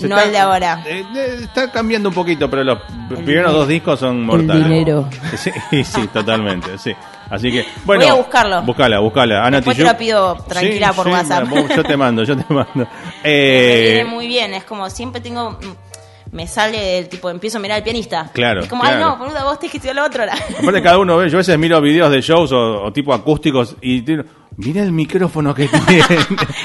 No 0.00 0.18
el 0.20 0.32
de 0.32 0.38
ahora. 0.38 0.82
eh, 0.86 1.04
eh, 1.16 1.38
está 1.42 1.70
cambiando 1.70 2.08
un 2.10 2.14
poquito, 2.14 2.50
pero 2.50 2.64
los 2.64 2.78
primeros 3.24 3.52
dos 3.52 3.68
discos 3.68 3.98
son 4.00 4.26
mortales. 4.26 4.64
dinero. 4.64 5.08
Sí, 5.70 5.84
sí, 5.84 6.06
totalmente, 6.08 6.76
sí. 6.78 6.92
Así 7.30 7.50
que, 7.50 7.64
bueno. 7.84 8.02
Voy 8.02 8.10
a 8.10 8.14
buscarlo. 8.14 8.62
Búscala, 8.62 8.98
búscala. 9.00 9.44
Ana 9.44 9.56
Después 9.58 9.76
te 9.76 9.84
lo 9.84 9.96
pido 9.96 10.36
tranquila 10.48 10.92
por 10.92 11.08
WhatsApp. 11.08 11.44
Yo 11.74 11.82
te 11.82 11.96
mando, 11.96 12.22
yo 12.24 12.36
te 12.36 12.52
mando. 12.52 12.72
Me 12.76 12.86
Eh, 13.24 13.92
viene 13.94 14.04
muy 14.10 14.26
bien, 14.26 14.54
es 14.54 14.64
como 14.64 14.88
siempre 14.90 15.20
tengo 15.20 15.52
mm, 15.52 16.34
me 16.36 16.46
sale 16.48 16.98
el 16.98 17.08
tipo 17.08 17.30
empiezo 17.30 17.58
a 17.58 17.60
mirar 17.60 17.78
al 17.78 17.84
pianista. 17.84 18.28
Claro, 18.32 18.62
Es 18.62 18.68
como, 18.68 18.82
claro. 18.82 18.96
ay 18.96 19.02
no, 19.04 19.16
boluda, 19.18 19.44
vos 19.44 19.58
tenés 19.58 19.70
que 19.72 19.76
estudiar 19.78 19.96
lo 19.96 20.04
otro. 20.04 20.24
Aparte 20.58 20.82
cada 20.82 20.98
uno 20.98 21.16
ve, 21.16 21.30
yo 21.30 21.36
a 21.36 21.38
veces 21.38 21.58
miro 21.58 21.80
videos 21.80 22.10
de 22.10 22.20
shows 22.20 22.50
o, 22.52 22.82
o 22.82 22.92
tipo 22.92 23.14
acústicos 23.14 23.76
y 23.80 24.02
tiro, 24.02 24.24
mira 24.56 24.82
el 24.82 24.90
micrófono 24.90 25.54
que 25.54 25.68
tiene. 25.86 26.04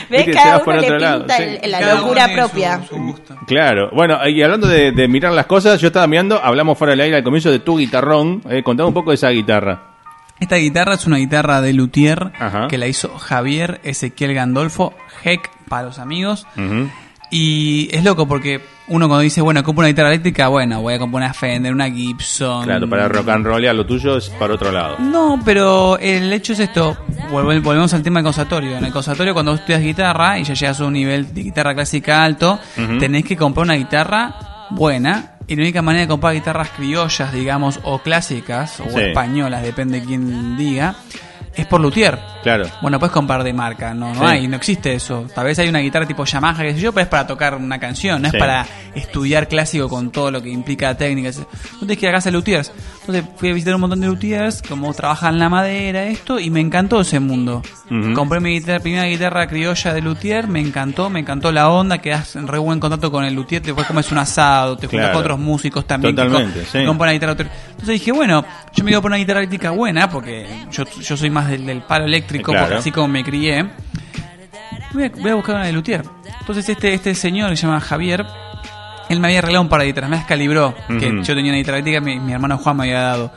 ¿Ves? 0.10 0.26
Viste, 0.26 0.32
Cada 0.32 0.58
uno 0.66 0.76
le 0.76 0.88
pinta 0.92 1.38
sí. 1.38 1.58
la 1.68 1.80
Cada 1.80 1.96
locura 2.02 2.28
propia. 2.34 2.82
su 2.90 2.96
gusto. 2.98 3.36
Claro, 3.46 3.92
bueno, 3.94 4.18
y 4.28 4.42
hablando 4.42 4.68
de, 4.68 4.92
de 4.92 5.08
mirar 5.08 5.34
las 5.34 5.46
cosas, 5.46 5.80
yo 5.80 5.88
estaba 5.88 6.08
mirando, 6.08 6.40
hablamos 6.44 6.76
fuera 6.78 6.92
del 6.92 7.02
aire 7.02 7.18
al 7.18 7.24
comienzo 7.24 7.52
de 7.52 7.60
tu 7.60 7.78
guitarrón, 7.78 8.42
eh, 8.50 8.64
contame 8.64 8.88
un 8.88 8.94
poco 8.96 9.12
de 9.12 9.16
esa 9.16 9.30
guitarra. 9.30 9.89
Esta 10.40 10.56
guitarra 10.56 10.94
es 10.96 11.06
una 11.06 11.18
guitarra 11.18 11.62
de 11.62 11.74
luthier 11.74 12.32
Ajá. 12.40 12.68
que 12.68 12.78
la 12.78 12.88
hizo 12.88 13.18
Javier 13.18 13.82
Ezequiel 13.84 14.34
Gandolfo, 14.34 14.94
Heck 15.24 15.50
para 15.68 15.84
los 15.84 16.00
amigos. 16.00 16.48
Y 17.32 17.90
es 17.96 18.04
loco 18.04 18.28
porque 18.28 18.60
uno 18.88 19.08
cuando 19.08 19.22
dice, 19.22 19.42
bueno, 19.42 19.64
compro 19.64 19.82
una 19.82 19.90
guitarra 19.90 20.10
eléctrica, 20.10 20.48
bueno, 20.48 20.82
voy 20.82 20.96
a 20.96 21.00
comprar 21.00 21.24
una 21.26 21.34
Fender, 21.34 21.72
una 21.72 21.88
Gibson. 21.92 22.64
Claro, 22.64 22.90
para 22.90 23.08
rock 23.08 23.30
and 23.30 23.46
roll, 23.46 23.62
lo 23.62 23.86
tuyo 23.86 24.18
es 24.18 24.30
para 24.30 24.56
otro 24.56 24.72
lado. 24.72 24.96
No, 24.98 25.40
pero 25.46 26.00
el 26.00 26.34
hecho 26.34 26.54
es 26.54 26.60
esto. 26.60 26.98
Volve- 27.30 27.62
Volvemos 27.62 27.94
al 27.94 28.02
tema 28.02 28.20
del 28.20 28.24
conservatorio. 28.24 28.78
En 28.78 28.86
el 28.86 28.92
conservatorio, 28.92 29.34
cuando 29.34 29.52
vos 29.52 29.60
estudias 29.60 29.82
guitarra 29.84 30.40
y 30.40 30.44
ya 30.44 30.56
llegas 30.56 30.80
a 30.82 30.86
un 30.86 30.94
nivel 30.94 31.32
de 31.32 31.44
guitarra 31.44 31.76
clásica 31.76 32.24
alto, 32.24 32.60
tenés 33.00 33.24
que 33.26 33.38
comprar 33.38 33.64
una 33.66 33.76
guitarra 33.76 34.34
buena. 34.72 35.34
Y 35.50 35.56
la 35.56 35.64
única 35.64 35.82
manera 35.82 36.04
de 36.04 36.08
comprar 36.08 36.34
guitarras 36.36 36.70
criollas, 36.70 37.34
digamos, 37.34 37.80
o 37.84 38.00
clásicas, 38.00 38.80
o 38.80 38.84
Sí. 38.90 39.00
españolas, 39.02 39.64
depende 39.64 40.00
de 40.00 40.06
quién 40.06 40.56
diga, 40.56 40.96
es 41.56 41.66
por 41.66 41.82
luthier. 41.82 42.20
Claro. 42.44 42.66
Bueno, 42.82 43.00
puedes 43.00 43.12
comprar 43.14 43.44
de 43.44 43.52
marca, 43.54 43.94
no, 43.94 44.14
no 44.14 44.22
Sí. 44.22 44.26
hay, 44.26 44.48
no 44.48 44.56
existe 44.58 44.94
eso. 44.94 45.26
Tal 45.36 45.46
vez 45.46 45.60
hay 45.60 45.68
una 45.70 45.80
guitarra 45.80 46.06
tipo 46.08 46.24
Yamaha, 46.26 46.64
que 46.64 46.74
sé 46.74 46.80
yo, 46.80 46.92
pero 46.94 47.04
es 47.04 47.10
para 47.10 47.28
tocar 47.28 47.56
una 47.56 47.80
canción, 47.80 48.22
no 48.22 48.30
Sí. 48.30 48.38
es 48.38 48.40
para 48.40 48.66
estudiar 48.96 49.48
clásico 49.48 49.88
con 49.90 50.12
todo 50.12 50.32
lo 50.32 50.42
que 50.42 50.50
implica 50.50 50.96
técnicas. 50.96 51.38
No 51.40 51.80
tienes 51.80 51.98
que 51.98 52.06
ir 52.06 52.10
a 52.10 52.14
casa 52.14 52.30
de 52.30 52.38
luthiers. 52.38 52.72
Entonces 53.02 53.26
fui 53.38 53.50
a 53.50 53.54
visitar 53.54 53.76
un 53.76 53.82
montón 53.82 54.00
de 54.02 54.08
luthiers, 54.08 54.62
cómo 54.68 54.94
trabajan 54.94 55.40
la 55.40 55.50
madera, 55.50 56.04
esto, 56.06 56.40
y 56.40 56.50
me 56.50 56.60
encantó 56.62 57.02
ese 57.02 57.20
mundo. 57.20 57.62
Compré 58.14 58.40
mi 58.40 58.52
guitarra, 58.52 58.80
primera 58.80 59.06
guitarra 59.06 59.48
criolla 59.48 59.94
de 59.94 60.02
luthier, 60.02 60.48
me 60.48 60.60
encantó, 60.60 61.10
me 61.10 61.20
encantó 61.22 61.52
la 61.52 61.70
onda, 61.70 61.98
quedas 61.98 62.36
en 62.36 62.48
re 62.48 62.58
buen 62.60 62.80
contacto 62.80 63.12
con 63.12 63.26
el 63.26 63.34
luthier, 63.34 63.62
después 63.62 63.88
comes 63.88 64.12
un 64.12 64.20
asado, 64.20 64.78
te 64.78 64.88
juntas 64.88 65.00
Claro. 65.08 65.14
con 65.14 65.22
otros 65.24 65.40
músicos 65.40 65.86
también. 65.88 66.16
Totalmente, 66.16 66.66
sí. 66.66 66.80
una 66.80 67.12
guitarra. 67.12 67.32
Entonces 67.32 67.88
dije, 67.88 68.12
bueno, 68.12 68.46
yo 68.74 68.84
me 68.84 68.92
iba 68.92 69.02
por 69.02 69.10
una 69.10 69.18
guitarra 69.18 69.40
eléctrica 69.40 69.72
buena, 69.72 70.10
porque 70.10 70.46
yo, 70.72 70.84
yo 71.02 71.18
soy 71.18 71.30
más 71.30 71.48
del, 71.50 71.66
del 71.66 71.82
palo 71.82 72.06
eléctrico, 72.06 72.29
Claro. 72.38 72.60
porque 72.66 72.76
así 72.80 72.92
como 72.92 73.08
me 73.08 73.24
crié. 73.24 73.66
Voy 74.94 75.04
a, 75.06 75.10
voy 75.10 75.32
a 75.32 75.36
buscar 75.36 75.56
una 75.56 75.66
de 75.66 75.72
luthier. 75.74 76.04
Entonces 76.40 76.68
este, 76.70 76.94
este 76.94 77.14
señor 77.16 77.50
que 77.52 77.58
se 77.58 77.68
llama 77.68 77.80
Javier, 77.80 78.26
él 79.10 79.20
me 79.20 79.28
había 79.28 79.40
arreglado 79.40 79.62
un 79.62 79.70
par 79.70 79.82
de 79.82 79.88
guitarras, 79.88 80.10
me 80.10 80.18
descalibró, 80.18 80.76
que 80.88 81.08
Ujú. 81.10 81.22
yo 81.24 81.36
tenía 81.36 81.52
una 81.52 81.58
guitarra 81.58 81.78
eléctrica, 81.78 82.02
mi, 82.02 82.20
mi 82.20 82.34
hermano 82.34 82.58
Juan 82.58 82.78
me 82.78 82.84
había 82.84 83.02
dado. 83.02 83.32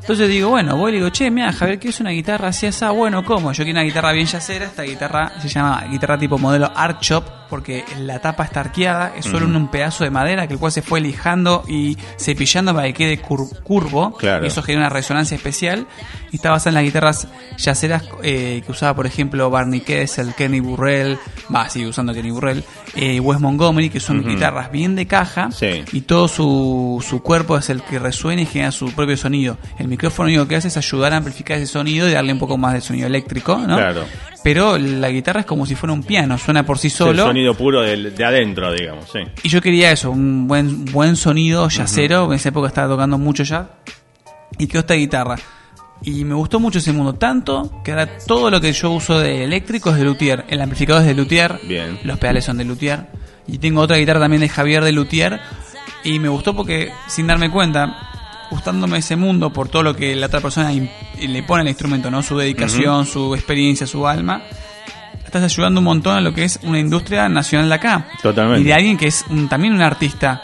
Entonces 0.00 0.28
digo, 0.28 0.50
bueno, 0.50 0.76
voy 0.76 0.90
y 0.90 0.92
le 0.94 0.98
digo, 0.98 1.10
che, 1.10 1.30
mira, 1.30 1.52
Javier, 1.52 1.78
¿qué 1.78 1.88
es 1.88 2.00
una 2.00 2.10
guitarra 2.10 2.48
así 2.48 2.66
esa? 2.66 2.90
Bueno, 2.90 3.24
¿cómo? 3.24 3.52
Yo 3.52 3.62
quiero 3.64 3.78
una 3.78 3.84
guitarra 3.84 4.10
bien 4.12 4.26
yacera, 4.26 4.64
esta 4.66 4.82
guitarra 4.82 5.32
se 5.40 5.48
llama 5.48 5.84
guitarra 5.88 6.18
tipo 6.18 6.38
modelo 6.38 6.70
Art 6.74 7.00
Shop, 7.02 7.24
porque 7.52 7.84
la 8.00 8.18
tapa 8.18 8.44
está 8.44 8.60
arqueada, 8.60 9.12
es 9.14 9.26
solo 9.26 9.44
Ujú. 9.46 9.54
un 9.58 9.68
pedazo 9.68 10.04
de 10.04 10.10
madera 10.10 10.46
que 10.46 10.54
el 10.54 10.58
cual 10.58 10.72
se 10.72 10.80
fue 10.80 11.02
lijando 11.02 11.64
y 11.68 11.98
cepillando 12.18 12.74
para 12.74 12.86
que 12.86 12.94
quede 12.94 13.20
cur- 13.22 13.60
curvo, 13.62 14.14
Claro. 14.16 14.42
y 14.42 14.48
eso 14.48 14.62
genera 14.62 14.86
una 14.86 14.88
resonancia 14.88 15.34
especial, 15.34 15.86
y 16.30 16.36
está 16.36 16.50
basada 16.50 16.70
en 16.70 16.74
las 16.76 16.84
guitarras 16.84 17.28
yaceras 17.58 18.04
eh, 18.22 18.62
que 18.64 18.72
usaba, 18.72 18.94
por 18.96 19.04
ejemplo, 19.06 19.50
Barney 19.50 19.80
Kessel, 19.80 20.34
Kenny 20.34 20.60
Burrell, 20.60 21.18
va, 21.54 21.68
sigue 21.68 21.88
usando 21.88 22.14
Kenny 22.14 22.30
Burrell, 22.30 22.64
eh, 22.94 23.20
Wes 23.20 23.38
Montgomery, 23.38 23.90
que 23.90 24.00
son 24.00 24.24
guitarras 24.26 24.72
bien 24.72 24.96
de 24.96 25.06
caja, 25.06 25.50
Sí. 25.52 25.84
y 25.92 26.00
todo 26.00 26.28
su, 26.28 27.04
su 27.06 27.20
cuerpo 27.22 27.58
es 27.58 27.68
el 27.68 27.82
que 27.82 27.98
resuena 27.98 28.40
y 28.40 28.46
genera 28.46 28.72
su 28.72 28.90
propio 28.92 29.18
sonido. 29.18 29.58
El 29.78 29.88
micrófono 29.88 30.28
lo 30.30 30.36
único 30.36 30.48
que 30.48 30.56
hace 30.56 30.68
es 30.68 30.76
ayudar 30.78 31.12
a 31.12 31.18
amplificar 31.18 31.58
ese 31.58 31.66
sonido 31.70 32.08
y 32.08 32.12
darle 32.12 32.32
un 32.32 32.38
poco 32.38 32.56
más 32.56 32.72
de 32.72 32.80
sonido 32.80 33.06
eléctrico, 33.06 33.58
¿no? 33.58 33.76
Claro. 33.76 34.04
Pero 34.42 34.76
la 34.76 35.08
guitarra 35.10 35.40
es 35.40 35.46
como 35.46 35.66
si 35.66 35.76
fuera 35.76 35.92
un 35.92 36.02
piano, 36.02 36.36
suena 36.36 36.64
por 36.66 36.76
sí 36.78 36.90
solo. 36.90 37.26
Sonido 37.42 37.54
puro 37.54 37.82
del- 37.82 38.14
de, 38.14 38.24
adentro, 38.24 38.72
digamos, 38.72 39.06
sí. 39.12 39.18
Y 39.42 39.48
yo 39.48 39.60
quería 39.60 39.90
eso, 39.92 40.10
un 40.10 40.46
buen, 40.46 40.84
buen 40.86 41.16
sonido 41.16 41.68
yacero, 41.68 42.26
en 42.26 42.32
esa 42.34 42.50
época 42.50 42.68
estaba 42.68 42.88
tocando 42.88 43.18
mucho 43.18 43.42
ya. 43.42 43.70
Y 44.58 44.66
quedó 44.66 44.80
esta 44.80 44.94
guitarra. 44.94 45.36
Y 46.04 46.24
me 46.24 46.34
gustó 46.34 46.58
mucho 46.60 46.78
ese 46.78 46.92
mundo, 46.92 47.14
tanto 47.14 47.80
que 47.84 47.92
ahora 47.92 48.08
todo 48.26 48.50
lo 48.50 48.60
que 48.60 48.72
yo 48.72 48.90
uso 48.90 49.18
de 49.20 49.44
eléctrico 49.44 49.90
es 49.90 49.96
de 49.96 50.04
Luthier. 50.04 50.44
El 50.48 50.60
amplificador 50.60 51.02
es 51.02 51.08
de 51.08 51.14
Luthier, 51.14 51.60
Bien. 51.64 51.98
los 52.04 52.18
pedales 52.18 52.44
son 52.44 52.58
de 52.58 52.64
Luthier. 52.64 53.06
Y 53.46 53.58
tengo 53.58 53.80
otra 53.80 53.96
guitarra 53.96 54.20
también 54.20 54.40
de 54.42 54.48
Javier 54.48 54.82
de 54.84 54.92
Luthier. 54.92 55.40
Y 56.04 56.18
me 56.18 56.28
gustó 56.28 56.54
porque, 56.56 56.90
sin 57.06 57.28
darme 57.28 57.50
cuenta, 57.50 57.96
gustándome 58.50 58.98
ese 58.98 59.14
mundo 59.16 59.52
por 59.52 59.68
todo 59.68 59.82
lo 59.84 59.94
que 59.96 60.14
la 60.16 60.26
otra 60.26 60.40
persona 60.40 60.72
le 60.72 61.42
pone 61.44 61.62
al 61.62 61.68
instrumento, 61.68 62.10
¿no? 62.10 62.22
Su 62.22 62.36
dedicación, 62.36 63.06
su 63.06 63.34
experiencia, 63.34 63.86
su 63.86 64.06
alma. 64.06 64.42
Estás 65.32 65.44
ayudando 65.44 65.80
un 65.80 65.84
montón 65.86 66.14
a 66.14 66.20
lo 66.20 66.34
que 66.34 66.44
es 66.44 66.60
una 66.62 66.78
industria 66.78 67.26
nacional 67.26 67.70
de 67.70 67.74
acá. 67.74 68.06
Totalmente. 68.22 68.60
Y 68.60 68.64
de 68.64 68.74
alguien 68.74 68.98
que 68.98 69.06
es 69.06 69.24
un- 69.30 69.48
también 69.48 69.72
un 69.72 69.80
artista. 69.80 70.42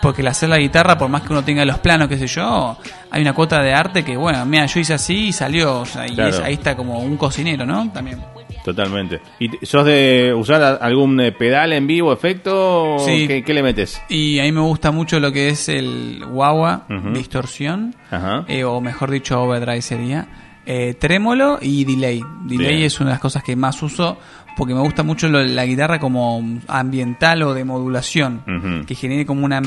Porque 0.00 0.22
el 0.22 0.28
hacer 0.28 0.48
la 0.48 0.58
guitarra, 0.58 0.96
por 0.96 1.08
más 1.10 1.22
que 1.22 1.32
uno 1.32 1.42
tenga 1.42 1.64
los 1.64 1.78
planos, 1.80 2.06
qué 2.08 2.16
sé 2.16 2.28
yo, 2.28 2.78
hay 3.10 3.22
una 3.22 3.32
cuota 3.32 3.60
de 3.60 3.74
arte 3.74 4.04
que, 4.04 4.16
bueno, 4.16 4.46
mira, 4.46 4.66
yo 4.66 4.78
hice 4.78 4.94
así 4.94 5.26
y 5.28 5.32
salió. 5.32 5.80
O 5.80 5.84
sea, 5.84 6.06
y 6.06 6.14
Claro. 6.14 6.30
es- 6.30 6.38
ahí 6.40 6.54
está 6.54 6.76
como 6.76 7.00
un 7.00 7.16
cocinero, 7.16 7.66
¿no? 7.66 7.90
También. 7.90 8.22
Totalmente. 8.64 9.20
¿Y 9.40 9.48
sos 9.66 9.84
de 9.84 10.32
usar 10.36 10.78
algún 10.80 11.18
eh, 11.20 11.32
pedal 11.32 11.72
en 11.72 11.88
vivo, 11.88 12.12
efecto? 12.12 12.98
Sí. 13.00 13.26
¿Qué, 13.26 13.42
qué 13.42 13.52
le 13.52 13.64
metes? 13.64 14.00
Y 14.08 14.38
a 14.38 14.44
mí 14.44 14.52
me 14.52 14.60
gusta 14.60 14.92
mucho 14.92 15.18
lo 15.18 15.32
que 15.32 15.48
es 15.48 15.68
el 15.68 16.22
guagua, 16.24 16.86
distorsión, 17.12 17.96
Ajá. 18.12 18.44
eh, 18.46 18.62
o 18.64 18.80
mejor 18.80 19.10
dicho, 19.10 19.40
overdrive 19.42 19.82
sería. 19.82 20.28
Eh, 20.66 20.94
trémolo 20.98 21.58
y 21.60 21.84
delay. 21.84 22.22
Delay 22.44 22.66
Bien. 22.76 22.82
es 22.82 23.00
una 23.00 23.10
de 23.10 23.14
las 23.14 23.20
cosas 23.20 23.42
que 23.42 23.56
más 23.56 23.82
uso 23.82 24.18
porque 24.56 24.74
me 24.74 24.80
gusta 24.80 25.02
mucho 25.02 25.28
lo- 25.28 25.42
la 25.42 25.64
guitarra 25.64 25.98
como 25.98 26.42
ambiental 26.68 27.42
o 27.44 27.54
de 27.54 27.64
modulación, 27.64 28.84
que 28.86 28.94
genere 28.94 29.24
como 29.24 29.44
una... 29.46 29.60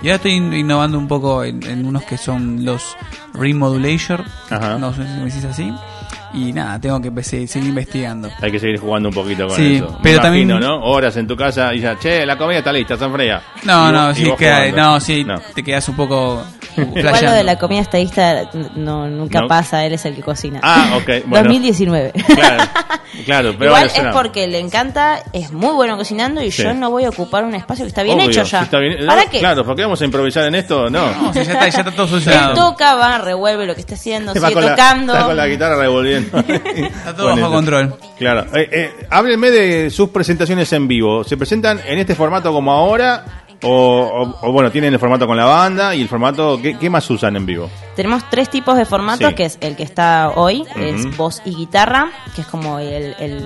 Y 0.00 0.06
ahora 0.06 0.14
estoy 0.16 0.32
in- 0.32 0.52
innovando 0.52 0.96
un 0.96 1.08
poco 1.08 1.42
en, 1.42 1.60
en 1.64 1.84
unos 1.84 2.04
que 2.04 2.16
son 2.16 2.64
los 2.64 2.96
remodulation, 3.34 4.22
Ajá. 4.50 4.78
no 4.78 4.92
sé 4.92 5.02
si 5.06 5.12
me 5.18 5.24
decís 5.24 5.44
así. 5.44 5.72
Y 6.34 6.52
nada, 6.52 6.78
tengo 6.80 7.00
que 7.00 7.22
seguir 7.24 7.68
investigando. 7.68 8.28
Hay 8.40 8.52
que 8.52 8.60
seguir 8.60 8.78
jugando 8.78 9.08
un 9.08 9.14
poquito 9.14 9.48
con 9.48 9.56
Sí, 9.56 9.76
eso. 9.76 9.86
Me 9.86 9.98
pero 10.02 10.18
imagino, 10.18 10.54
también- 10.54 10.60
¿no? 10.60 10.84
Horas 10.84 11.16
en 11.16 11.26
tu 11.26 11.34
casa 11.36 11.74
y 11.74 11.80
ya, 11.80 11.98
che, 11.98 12.24
la 12.26 12.36
comida 12.36 12.58
está 12.58 12.72
lista, 12.72 12.96
San 12.96 13.12
Freya. 13.12 13.42
No, 13.64 13.88
Y 13.88 13.92
no, 13.92 14.06
vos- 14.08 14.16
sí, 14.16 14.30
queda- 14.38 14.70
no, 14.72 15.00
sí, 15.00 15.24
No. 15.24 15.40
te 15.54 15.62
quedas 15.64 15.88
un 15.88 15.96
poco 15.96 16.44
Igual 16.94 17.24
lo 17.24 17.32
de 17.32 17.44
la 17.44 17.58
comida 17.58 17.80
estadista 17.80 18.50
no, 18.76 19.08
nunca 19.08 19.40
No. 19.42 19.48
pasa, 19.48 19.84
él 19.84 19.92
es 19.94 20.04
el 20.04 20.14
que 20.14 20.22
cocina. 20.22 20.60
Ah, 20.62 20.94
ok, 20.96 21.24
bueno. 21.26 21.44
2019. 21.48 22.12
Claro, 22.12 22.64
claro, 23.24 23.54
pero 23.58 23.70
Igual 23.70 23.90
bueno, 23.94 24.08
es 24.10 24.14
porque 24.14 24.46
le 24.46 24.58
encanta, 24.58 25.22
es 25.32 25.52
muy 25.52 25.70
bueno 25.74 25.96
cocinando 25.96 26.42
y 26.42 26.50
Sí. 26.50 26.62
yo 26.62 26.74
no 26.74 26.90
voy 26.90 27.04
a 27.04 27.08
ocupar 27.10 27.44
un 27.44 27.54
espacio 27.54 27.84
que 27.84 27.88
está 27.88 28.02
bien 28.02 28.18
Obvio, 28.18 28.30
hecho 28.30 28.44
si 28.44 28.50
ya. 28.52 28.62
está 28.62 28.78
bien- 28.78 29.06
¿Para 29.06 29.24
no, 29.24 29.30
qué? 29.30 29.38
Claro, 29.40 29.64
¿por 29.64 29.76
qué 29.76 29.82
vamos 29.82 30.00
a 30.00 30.04
improvisar 30.04 30.44
en 30.46 30.54
esto? 30.54 30.88
No. 30.90 31.06
No, 31.12 31.32
si 31.32 31.44
ya 31.44 31.52
está, 31.52 31.68
ya 31.68 31.78
está 31.80 31.90
todo 31.92 32.02
Él 32.04 32.08
solucionado. 32.10 32.54
toca, 32.54 32.94
va, 32.94 33.18
revuelve 33.18 33.66
lo 33.66 33.74
que 33.74 33.80
está 33.80 33.94
haciendo, 33.94 34.32
sigue 34.34 34.52
con 34.52 34.64
la- 34.64 34.70
tocando. 34.70 35.12
está 35.14 35.26
con 35.26 35.36
la 35.36 35.46
guitarra 35.46 35.76
revolviendo. 35.76 36.38
Está 36.38 37.14
todo 37.16 37.30
Con 37.30 37.40
bajo 37.40 37.52
control. 37.52 37.94
Claro. 38.18 38.46
Eh, 38.54 38.68
eh, 38.72 38.92
háblenme 39.10 39.50
de 39.50 39.90
sus 39.90 40.10
presentaciones 40.10 40.72
en 40.72 40.86
vivo. 40.88 41.24
¿Se 41.24 41.36
presentan 41.36 41.80
en 41.86 41.98
este 41.98 42.14
formato 42.14 42.52
como 42.52 42.72
ahora? 42.72 43.24
O, 43.62 43.70
o- 44.40 44.46
o, 44.48 44.52
bueno, 44.52 44.70
tienen 44.70 44.92
el 44.94 45.00
formato 45.00 45.26
con 45.26 45.36
la 45.36 45.44
banda 45.44 45.94
y 45.94 46.00
el 46.02 46.08
formato. 46.08 46.60
¿Qué, 46.62 46.78
qué 46.78 46.88
más 46.88 47.08
usan 47.10 47.34
en 47.36 47.44
vivo? 47.44 47.68
Tenemos 47.96 48.22
tres 48.30 48.48
tipos 48.50 48.76
de 48.76 48.84
formatos, 48.84 49.30
Sí. 49.30 49.34
que 49.34 49.44
es 49.46 49.58
el 49.60 49.74
que 49.74 49.82
está 49.82 50.30
hoy, 50.36 50.64
es 50.76 51.16
voz 51.16 51.42
y 51.44 51.54
guitarra, 51.54 52.10
que 52.36 52.42
es 52.42 52.46
como 52.46 52.78
el, 52.78 53.16
el, 53.18 53.44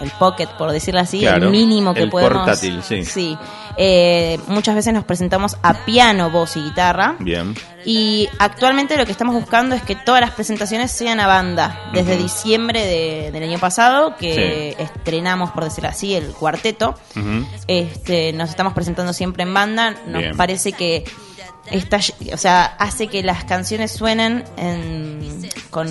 el 0.00 0.10
pocket, 0.18 0.46
por 0.56 0.70
decirlo 0.72 1.00
así, 1.00 1.20
Claro, 1.20 1.44
el 1.46 1.50
mínimo 1.50 1.92
que 1.92 2.04
el 2.04 2.10
podemos... 2.10 2.32
portátil, 2.32 2.82
sí. 2.82 3.36
Eh, 3.76 4.38
muchas 4.48 4.74
veces 4.74 4.92
nos 4.92 5.04
presentamos 5.04 5.56
a 5.62 5.84
piano, 5.84 6.30
voz 6.30 6.56
y 6.56 6.62
guitarra. 6.62 7.16
Bien. 7.18 7.54
Y 7.84 8.28
actualmente 8.38 8.96
lo 8.96 9.04
que 9.06 9.12
estamos 9.12 9.34
buscando 9.34 9.74
es 9.74 9.82
que 9.82 9.96
todas 9.96 10.20
las 10.20 10.30
presentaciones 10.32 10.90
sean 10.92 11.18
a 11.20 11.26
banda. 11.26 11.90
Desde 11.92 12.16
diciembre 12.16 12.84
de- 12.86 13.30
del 13.32 13.42
año 13.42 13.58
pasado, 13.58 14.16
que 14.16 14.76
estrenamos, 14.78 15.50
por 15.50 15.64
decirlo 15.64 15.90
así, 15.90 16.14
el 16.14 16.26
cuarteto. 16.28 16.94
Este, 17.66 18.32
nos 18.32 18.50
estamos 18.50 18.72
presentando 18.72 19.12
siempre 19.12 19.42
en 19.42 19.54
banda. 19.54 19.96
Nos 20.06 20.22
Bien. 20.22 20.36
parece 20.36 20.72
que 20.72 21.04
está, 21.70 21.98
o 22.32 22.36
sea, 22.36 22.64
hace 22.78 23.06
que 23.08 23.22
las 23.22 23.44
canciones 23.44 23.92
suenen 23.92 24.44
en- 24.56 25.48
con, 25.70 25.88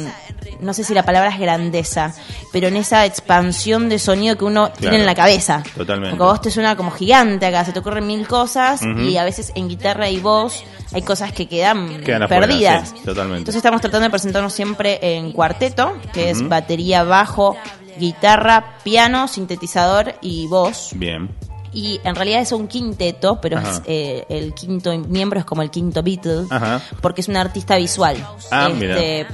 no 0.60 0.74
sé 0.74 0.84
si 0.84 0.94
la 0.94 1.04
palabra 1.04 1.30
es 1.32 1.40
grandeza, 1.40 2.14
pero 2.52 2.68
en 2.68 2.76
esa 2.78 3.06
expansión 3.06 3.90
de 3.90 3.98
sonido 3.98 4.38
que 4.38 4.46
uno 4.46 4.72
tiene 4.72 4.98
en 4.98 5.06
la 5.06 5.16
cabeza. 5.16 5.64
Totalmente. 5.76 6.12
Porque 6.12 6.24
a 6.24 6.28
vos 6.32 6.42
te 6.42 6.52
suena 6.52 6.76
como 6.76 6.92
gigante 6.92 7.46
acá, 7.46 7.66
se 7.66 7.72
te 7.74 7.80
ocurren 7.80 8.06
mil 8.06 8.28
cosas 8.28 8.82
y 8.84 9.18
a 9.18 9.24
veces 9.24 9.52
en 9.56 9.70
guitarra 9.70 10.10
y 10.10 10.20
voz 10.20 10.64
hay 10.94 11.02
cosas 11.04 11.32
que 11.32 11.48
quedan, 11.48 12.02
Quedan 12.04 12.24
afuera, 12.24 12.48
perdidas. 12.48 12.90
sí, 12.90 12.96
totalmente. 13.06 13.40
Entonces 13.40 13.56
estamos 13.58 13.82
tratando 13.82 14.04
de 14.06 14.10
presentarnos 14.12 14.54
siempre 14.54 15.00
en 15.02 15.32
cuarteto, 15.32 15.98
que 16.14 16.30
es 16.30 16.48
batería, 16.48 17.04
bajo, 17.04 17.56
guitarra, 17.98 18.78
piano, 18.84 19.28
sintetizador 19.28 20.16
y 20.22 20.48
voz. 20.48 20.90
Bien. 20.96 21.30
Y 21.74 22.02
en 22.04 22.16
realidad 22.16 22.42
es 22.42 22.52
un 22.52 22.68
quinteto, 22.68 23.40
pero 23.42 23.58
es, 23.60 23.82
eh, 23.86 24.26
el 24.30 24.54
quinto 24.54 24.92
miembro 24.98 25.40
es 25.40 25.46
como 25.46 25.62
el 25.62 25.70
quinto 25.72 26.04
Beatle, 26.04 26.46
Ajá. 26.50 26.82
porque 27.02 27.22
es 27.22 27.28
un 27.30 27.38
artista 27.38 27.78
visual. 27.78 28.18
Ah, 28.52 28.70
Este, 28.70 29.26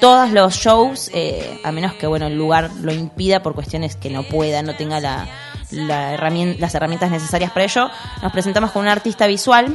todos 0.00 0.30
los 0.30 0.54
shows, 0.54 1.10
eh, 1.14 1.58
a 1.64 1.72
menos 1.72 1.94
que 1.94 2.06
bueno 2.06 2.26
el 2.26 2.36
lugar 2.36 2.70
lo 2.82 2.92
impida 2.92 3.42
por 3.42 3.54
cuestiones 3.54 3.96
que 3.96 4.10
no 4.10 4.24
pueda, 4.24 4.62
no 4.62 4.74
tenga 4.76 5.00
la, 5.00 5.26
la 5.70 6.10
las 6.58 6.74
herramientas 6.74 7.10
necesarias 7.10 7.50
para 7.52 7.64
ello, 7.64 7.88
nos 8.22 8.30
presentamos 8.32 8.72
con 8.72 8.82
un 8.82 8.88
artista 8.88 9.26
visual 9.26 9.74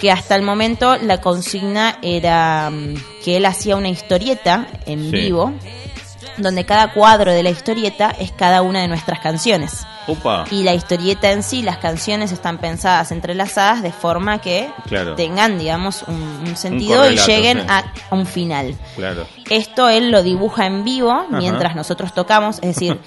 que 0.00 0.10
hasta 0.10 0.36
el 0.36 0.42
momento 0.42 0.96
la 0.96 1.20
consigna 1.20 1.98
era 2.02 2.70
mm, 2.70 2.94
que 3.24 3.36
él 3.36 3.44
hacía 3.46 3.76
una 3.76 3.88
historieta 3.88 4.66
en 4.86 5.02
Sí. 5.10 5.10
vivo, 5.10 5.52
donde 6.38 6.64
cada 6.64 6.92
cuadro 6.92 7.32
de 7.32 7.42
la 7.42 7.50
historieta 7.50 8.10
es 8.18 8.32
cada 8.32 8.62
una 8.62 8.80
de 8.80 8.88
nuestras 8.88 9.20
canciones. 9.20 9.86
Y 10.50 10.64
la 10.64 10.74
historieta 10.74 11.30
en 11.30 11.42
sí, 11.42 11.62
las 11.62 11.78
canciones 11.78 12.32
están 12.32 12.58
pensadas 12.58 13.12
entrelazadas 13.12 13.82
de 13.82 13.92
forma 13.92 14.40
que 14.40 14.68
Claro. 14.88 15.14
tengan, 15.14 15.58
digamos, 15.58 16.02
un, 16.08 16.14
un 16.46 16.56
sentido 16.56 17.08
y 17.10 17.16
lleguen 17.16 17.60
sí. 17.60 17.66
a 17.68 17.84
un 18.10 18.26
final. 18.26 18.74
Claro. 18.96 19.26
Esto 19.52 19.88
él 19.88 20.10
lo 20.10 20.22
dibuja 20.22 20.66
en 20.66 20.84
vivo 20.84 21.26
mientras 21.30 21.76
nosotros 21.76 22.14
tocamos, 22.14 22.56
es 22.62 22.74
decir, 22.74 22.98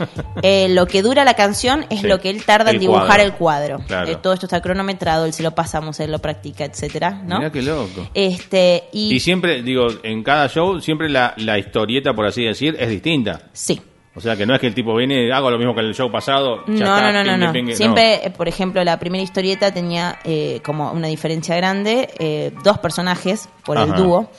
eh, 0.42 0.68
lo 0.70 0.86
que 0.88 1.02
dura 1.02 1.24
la 1.26 1.34
canción 1.34 1.86
es 1.90 2.02
Sí. 2.02 2.08
lo 2.08 2.20
que 2.20 2.30
él 2.30 2.44
tarda 2.46 2.70
El 2.70 2.76
en 2.78 2.82
dibujar 2.82 3.08
cuadro. 3.08 3.24
el 3.24 3.34
cuadro. 3.34 3.78
Claro. 3.88 4.12
Eh, 4.12 4.18
todo 4.22 4.34
esto 4.34 4.46
está 4.46 4.62
cronometrado, 4.62 5.26
él 5.26 5.34
se 5.34 5.44
lo 5.44 5.52
pasamos, 5.52 6.00
él 6.00 6.12
lo 6.12 6.20
practica, 6.20 6.66
etcétera, 6.66 7.12
¿no? 7.26 7.38
Mirá 7.40 7.52
qué 7.52 7.62
loco. 7.62 8.08
Este 8.14 8.86
y, 8.92 9.14
Y 9.16 9.20
siempre, 9.20 9.62
digo, 9.64 9.88
en 10.04 10.24
cada 10.24 10.48
show, 10.50 10.80
siempre 10.82 11.10
la, 11.10 11.34
la 11.38 11.58
historieta, 11.58 12.14
por 12.14 12.26
así 12.26 12.44
decir, 12.44 12.76
es 12.80 12.90
distinta. 12.90 13.42
sí. 13.54 13.82
O 14.18 14.22
sea, 14.22 14.38
que 14.38 14.46
no 14.46 14.54
es 14.56 14.62
que 14.62 14.68
el 14.68 14.74
tipo 14.74 14.96
viene, 14.96 15.30
hago 15.34 15.52
lo 15.52 15.58
mismo 15.58 15.76
que 15.76 15.82
el 15.82 15.94
show 15.94 16.10
pasado. 16.10 16.64
ya 16.68 16.74
No, 16.86 16.96
está, 16.96 17.12
no, 17.12 17.22
no, 17.22 17.24
no, 17.26 17.34
pingue, 17.36 17.46
no. 17.48 17.52
pingue. 17.52 17.76
Siempre, 17.76 18.26
eh, 18.26 18.30
por 18.30 18.48
ejemplo, 18.48 18.82
la 18.86 18.98
primera 18.98 19.22
historieta 19.22 19.74
tenía 19.74 20.20
eh, 20.24 20.62
como 20.64 20.90
una 20.94 21.08
diferencia 21.10 21.54
grande, 21.58 22.08
eh, 22.18 22.54
dos 22.64 22.78
personajes 22.78 23.50
por 23.66 23.78
el 23.78 23.92
dúo. 23.94 24.32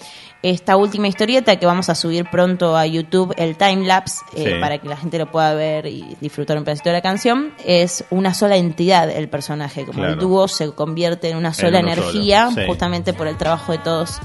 Esta 0.43 0.77
última 0.77 1.09
historieta 1.09 1.57
que 1.57 1.67
vamos 1.67 1.89
a 1.89 1.95
subir 1.95 2.27
pronto 2.31 2.77
a 2.77 2.87
YouTube, 2.87 3.35
el 3.37 3.57
timelapse, 3.57 4.23
eh, 4.37 4.45
Sí. 4.45 4.61
para 4.61 4.79
que 4.79 4.89
la 4.89 4.97
gente 4.97 5.19
lo 5.19 5.31
pueda 5.31 5.55
ver 5.55 5.87
y 5.87 6.17
disfrutar 6.21 6.57
un 6.59 6.65
pedacito 6.65 6.91
de 6.91 6.95
la 6.95 7.03
canción, 7.03 7.53
es 7.65 8.05
una 8.11 8.33
sola 8.35 8.57
entidad 8.57 9.11
el 9.11 9.29
personaje. 9.29 9.85
Como 9.85 10.05
el 10.05 10.19
dúo 10.19 10.47
se 10.47 10.71
convierte 10.73 11.31
en 11.31 11.37
una 11.37 11.53
sola 11.53 11.81
energía, 11.81 12.51
sí. 12.55 12.61
justamente 12.67 13.13
por 13.13 13.27
el 13.27 13.37
trabajo 13.37 13.73
de 13.73 13.79
todos. 13.79 14.21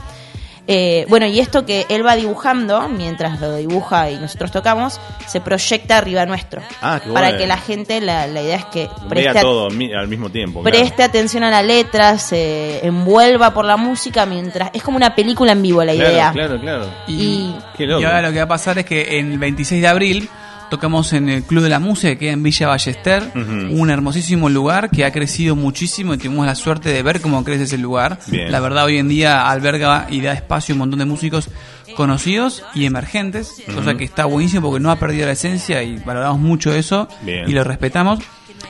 Eh, 0.68 1.06
bueno, 1.10 1.26
y 1.26 1.40
esto 1.40 1.66
que 1.66 1.86
él 1.90 2.06
va 2.06 2.16
dibujando, 2.16 2.88
mientras 2.88 3.40
lo 3.42 3.56
dibuja 3.56 4.10
y 4.12 4.18
nosotros 4.18 4.52
tocamos, 4.52 5.00
se 5.28 5.42
proyecta 5.42 5.98
arriba 5.98 6.26
nuestro. 6.26 6.62
Ah, 6.82 7.00
qué 7.04 7.10
para 7.12 7.28
bueno. 7.28 7.38
que 7.40 7.48
la 7.48 7.58
gente, 7.58 8.00
la, 8.00 8.28
la 8.28 8.42
idea 8.42 8.58
es 8.58 8.66
que 8.66 8.88
preste, 9.10 9.42
todo 9.42 9.68
al 9.68 10.08
mismo 10.08 10.30
tiempo. 10.30 10.62
preste 10.64 10.96
claro. 10.96 11.10
atención 11.10 11.44
a 11.44 11.50
la 11.50 11.64
letra, 11.64 12.18
se 12.20 12.86
envuelva 12.86 13.54
por 13.54 13.66
la 13.66 13.76
música 13.76 14.26
mientras... 14.26 14.70
Es 14.74 14.84
como 14.84 14.98
una 14.98 15.16
película 15.16 15.52
en 15.54 15.62
vivo 15.62 15.84
la 15.84 15.94
Claro, 15.94 16.12
idea. 16.12 16.32
Claro, 16.32 16.60
claro. 16.62 16.86
Y- 17.08 17.54
Qué 17.76 17.86
loco. 17.88 18.02
Y 18.02 18.06
ahora 18.06 18.22
lo 18.22 18.32
que 18.32 18.38
va 18.38 18.44
a 18.44 18.48
pasar 18.48 18.78
es 18.80 18.86
que 18.86 19.20
el 19.20 19.38
26 19.40 19.82
de 19.82 19.88
abril 19.88 20.30
tocamos 20.72 21.14
en 21.14 21.30
el 21.30 21.44
Club 21.44 21.62
de 21.62 21.70
la 21.70 21.80
Música 21.80 22.10
que 22.14 22.18
queda 22.18 22.32
en 22.32 22.42
Villa 22.42 22.68
Ballester, 22.70 23.22
Ujú. 23.36 23.80
un 23.80 23.90
hermosísimo 23.92 24.50
lugar 24.50 24.90
que 24.90 25.06
ha 25.06 25.12
crecido 25.12 25.56
muchísimo 25.56 26.16
y 26.16 26.18
tuvimos 26.18 26.48
la 26.48 26.56
suerte 26.56 26.90
de 26.90 27.04
ver 27.04 27.22
cómo 27.22 27.44
crece 27.44 27.66
ese 27.66 27.78
lugar. 27.78 28.18
Bien. 28.28 28.52
La 28.52 28.60
verdad 28.60 28.86
hoy 28.86 28.98
en 28.98 29.08
día 29.08 29.48
alberga 29.52 30.08
y 30.10 30.22
da 30.22 30.34
espacio 30.34 30.74
a 30.74 30.76
un 30.76 30.80
montón 30.80 30.98
de 31.00 31.06
músicos 31.06 31.50
conocidos 31.96 32.64
y 32.74 32.86
emergentes, 32.86 33.62
cosa 33.76 33.96
que 33.96 34.06
está 34.06 34.26
buenísimo 34.26 34.70
porque 34.70 34.82
no 34.82 34.90
ha 34.92 34.96
perdido 34.96 35.26
la 35.28 35.34
esencia 35.34 35.84
y 35.84 35.98
valoramos 35.98 36.40
mucho 36.40 36.74
eso 36.74 37.08
Bien. 37.22 37.48
y 37.48 37.52
lo 37.52 37.64
respetamos. 37.64 38.20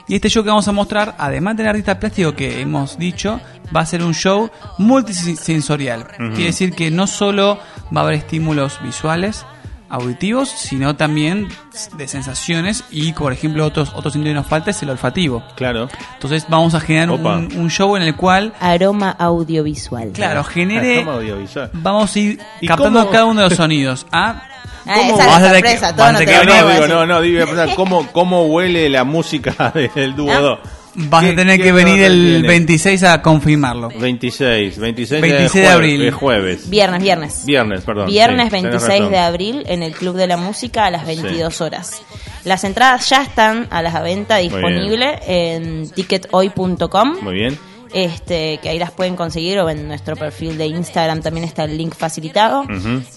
Y 0.07 0.15
este 0.15 0.29
show 0.29 0.43
que 0.43 0.49
vamos 0.49 0.67
a 0.67 0.71
mostrar, 0.71 1.15
además 1.19 1.55
del 1.55 1.67
artista 1.67 1.99
plástico 1.99 2.33
que 2.33 2.59
hemos 2.61 2.97
dicho, 2.97 3.39
va 3.75 3.81
a 3.81 3.85
ser 3.85 4.01
un 4.03 4.13
show 4.15 4.49
multisensorial. 4.79 6.07
Quiere 6.17 6.45
decir 6.45 6.73
que 6.73 6.89
no 6.91 7.07
solo 7.07 7.59
va 7.95 8.01
a 8.01 8.03
haber 8.05 8.15
estímulos 8.15 8.79
visuales, 8.83 9.45
auditivos, 9.91 10.49
sino 10.49 10.95
también 10.95 11.49
de 11.97 12.07
sensaciones 12.07 12.83
y, 12.89 13.13
por 13.13 13.33
ejemplo, 13.33 13.65
otros 13.65 13.89
otros 13.93 14.13
sentido 14.13 14.31
que 14.31 14.35
nos 14.35 14.47
falta 14.47 14.71
es 14.71 14.81
el 14.81 14.89
olfativo. 14.89 15.43
Claro. 15.55 15.89
Entonces 16.13 16.45
vamos 16.47 16.73
a 16.73 16.79
generar 16.79 17.11
un, 17.11 17.25
un 17.57 17.69
show 17.69 17.95
en 17.97 18.03
el 18.03 18.15
cual, 18.15 18.53
Aroma 18.59 19.11
audiovisual. 19.19 20.11
claro, 20.13 20.43
genere... 20.43 20.97
Aroma 20.99 21.13
audiovisual. 21.15 21.69
Vamos 21.73 22.15
a 22.15 22.19
ir 22.19 22.39
¿Y 22.61 22.67
captando 22.67 22.99
cómo? 23.01 23.11
cada 23.11 23.25
uno 23.25 23.41
de 23.41 23.49
los 23.49 23.57
sonidos. 23.57 24.05
Ah, 24.11 24.43
Ah, 24.83 24.95
¿Cómo 24.95 25.13
esa 25.13 25.23
es 25.23 25.29
a 25.35 25.39
la 25.41 25.47
que- 25.61 25.67
sorpresa, 25.77 25.95
todo 25.95 26.05
a 26.07 26.11
no 26.13 26.17
te 26.17 26.25
No, 26.25 26.41
digo, 26.41 26.87
no, 26.87 27.05
no, 27.05 27.21
digo, 27.21 27.45
¿cómo, 27.75 28.07
¿cómo 28.11 28.45
huele 28.47 28.89
la 28.89 29.03
música 29.03 29.71
del 29.95 30.15
dúo 30.15 30.31
Ah. 30.31 30.59
2? 30.95 31.09
vas 31.09 31.23
a 31.23 31.27
¿Qué- 31.29 31.33
tener 31.33 31.61
que 31.61 31.71
venir 31.71 32.01
el 32.01 32.23
tiene? 32.41 32.47
26 32.47 33.03
a 33.03 33.21
confirmarlo. 33.21 33.89
26, 33.99 34.77
26, 34.79 35.21
26 35.21 35.53
de 35.53 35.59
jueves, 35.61 35.71
abril. 35.75 36.01
de 36.01 36.11
jueves. 36.11 36.69
Viernes, 36.69 37.01
viernes. 37.03 37.45
Viernes, 37.45 37.81
perdón. 37.81 38.07
Viernes 38.07 38.45
sí, 38.45 38.49
tenés 38.51 38.63
26 38.71 38.99
razón. 38.99 39.11
de 39.11 39.17
abril 39.19 39.63
en 39.67 39.83
el 39.83 39.93
Club 39.93 40.15
de 40.15 40.27
la 40.27 40.37
Música 40.37 40.85
a 40.85 40.91
las 40.91 41.05
22 41.05 41.61
horas. 41.61 42.01
Las 42.43 42.63
entradas 42.63 43.07
ya 43.09 43.21
están 43.23 43.67
a 43.69 43.81
la 43.81 44.01
venta 44.01 44.37
disponible 44.37 45.19
en 45.27 45.89
tickethoy.com. 45.91 47.17
Muy 47.21 47.33
bien. 47.35 47.57
Este, 47.93 48.57
que 48.59 48.69
ahí 48.69 48.79
las 48.79 48.91
pueden 48.91 49.15
conseguir 49.17 49.59
o 49.59 49.69
en 49.69 49.87
nuestro 49.87 50.15
perfil 50.15 50.57
de 50.57 50.65
Instagram 50.67 51.21
también 51.21 51.43
está 51.45 51.65
el 51.65 51.77
link 51.77 51.93
facilitado. 51.93 52.63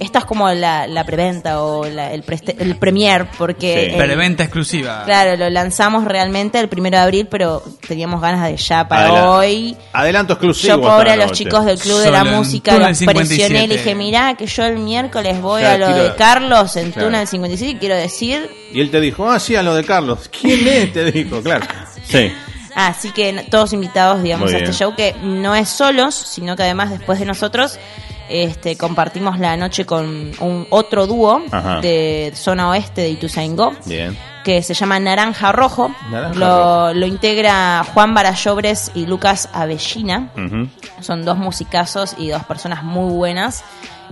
Esta 0.00 0.18
es 0.20 0.24
como 0.24 0.48
la, 0.50 0.86
la 0.88 1.04
preventa 1.04 1.62
o 1.62 1.84
la- 1.86 2.12
el, 2.12 2.24
preste- 2.24 2.56
el 2.58 2.76
premier 2.76 3.28
porque 3.38 3.84
Sí. 3.90 3.94
el- 3.94 3.96
Preventa 4.04 4.42
exclusiva. 4.42 5.02
claro, 5.04 5.36
lo 5.36 5.48
lanzamos 5.50 6.04
realmente 6.04 6.58
el 6.58 6.68
primero 6.68 6.96
de 6.96 7.02
abril, 7.04 7.28
pero 7.30 7.62
teníamos 7.86 8.20
ganas 8.20 8.48
de 8.48 8.56
ya 8.56 8.88
para 8.88 9.06
Adela- 9.08 9.30
hoy. 9.30 9.76
Adelanto 9.92 10.32
exclusivo. 10.32 10.76
Yo 10.76 10.80
pobre 10.82 11.12
a 11.12 11.16
los 11.16 11.26
noche. 11.26 11.44
chicos 11.44 11.64
del 11.64 11.78
Club 11.78 12.00
de 12.00 12.10
la 12.10 12.24
Música 12.24 12.72
los 12.72 12.80
presioné 12.88 12.92
y 13.22 13.26
57. 13.28 13.68
le 13.68 13.76
dije, 13.76 13.94
mirá 13.94 14.34
que 14.34 14.46
yo 14.46 14.64
el 14.64 14.78
miércoles 14.78 15.40
voy 15.40 15.62
Ya, 15.62 15.74
a 15.74 15.78
lo 15.78 15.86
quiero- 15.86 16.02
de 16.04 16.14
Carlos 16.16 16.76
en 16.76 16.90
Claro. 16.90 17.08
Túnel 17.08 17.26
57 17.28 17.72
y 17.72 17.76
quiero 17.76 17.94
decir... 17.94 18.50
Y 18.72 18.80
él 18.80 18.90
te 18.90 19.00
dijo, 19.00 19.30
ah, 19.30 19.38
sí, 19.38 19.54
a 19.54 19.62
lo 19.62 19.74
de 19.74 19.84
Carlos. 19.84 20.28
¿Quién 20.40 20.66
es? 20.66 20.92
Te 20.92 21.12
dijo, 21.12 21.40
claro. 21.42 21.64
Sí. 22.04 22.30
Así 22.74 23.10
que 23.12 23.46
todos 23.50 23.72
invitados, 23.72 24.22
digamos, 24.22 24.52
a 24.52 24.58
este 24.58 24.72
show 24.72 24.94
que 24.94 25.14
no 25.22 25.54
es 25.54 25.68
solos, 25.68 26.14
sino 26.14 26.56
que 26.56 26.64
además 26.64 26.90
después 26.90 27.18
de 27.20 27.24
nosotros 27.24 27.78
este, 28.28 28.76
compartimos 28.76 29.38
la 29.38 29.56
noche 29.56 29.84
con 29.86 30.32
un 30.40 30.66
otro 30.70 31.06
dúo 31.06 31.42
Ajá. 31.52 31.80
de 31.80 32.32
zona 32.34 32.70
oeste 32.70 33.02
de 33.02 33.10
Ituzaingó 33.10 33.72
Bien. 33.84 34.16
que 34.42 34.62
se 34.62 34.74
llama 34.74 34.98
Naranja 34.98 35.52
Rojo. 35.52 35.94
Naranja 36.10 36.34
lo, 36.38 36.46
Rojo. 36.88 36.94
lo 36.94 37.06
integra 37.06 37.84
Juan 37.94 38.14
Barallobres 38.14 38.90
y 38.94 39.06
Lucas 39.06 39.48
Avellina. 39.52 40.30
Son 41.00 41.24
dos 41.24 41.36
musicazos 41.38 42.14
y 42.18 42.28
dos 42.30 42.44
personas 42.44 42.82
muy 42.82 43.12
buenas 43.12 43.62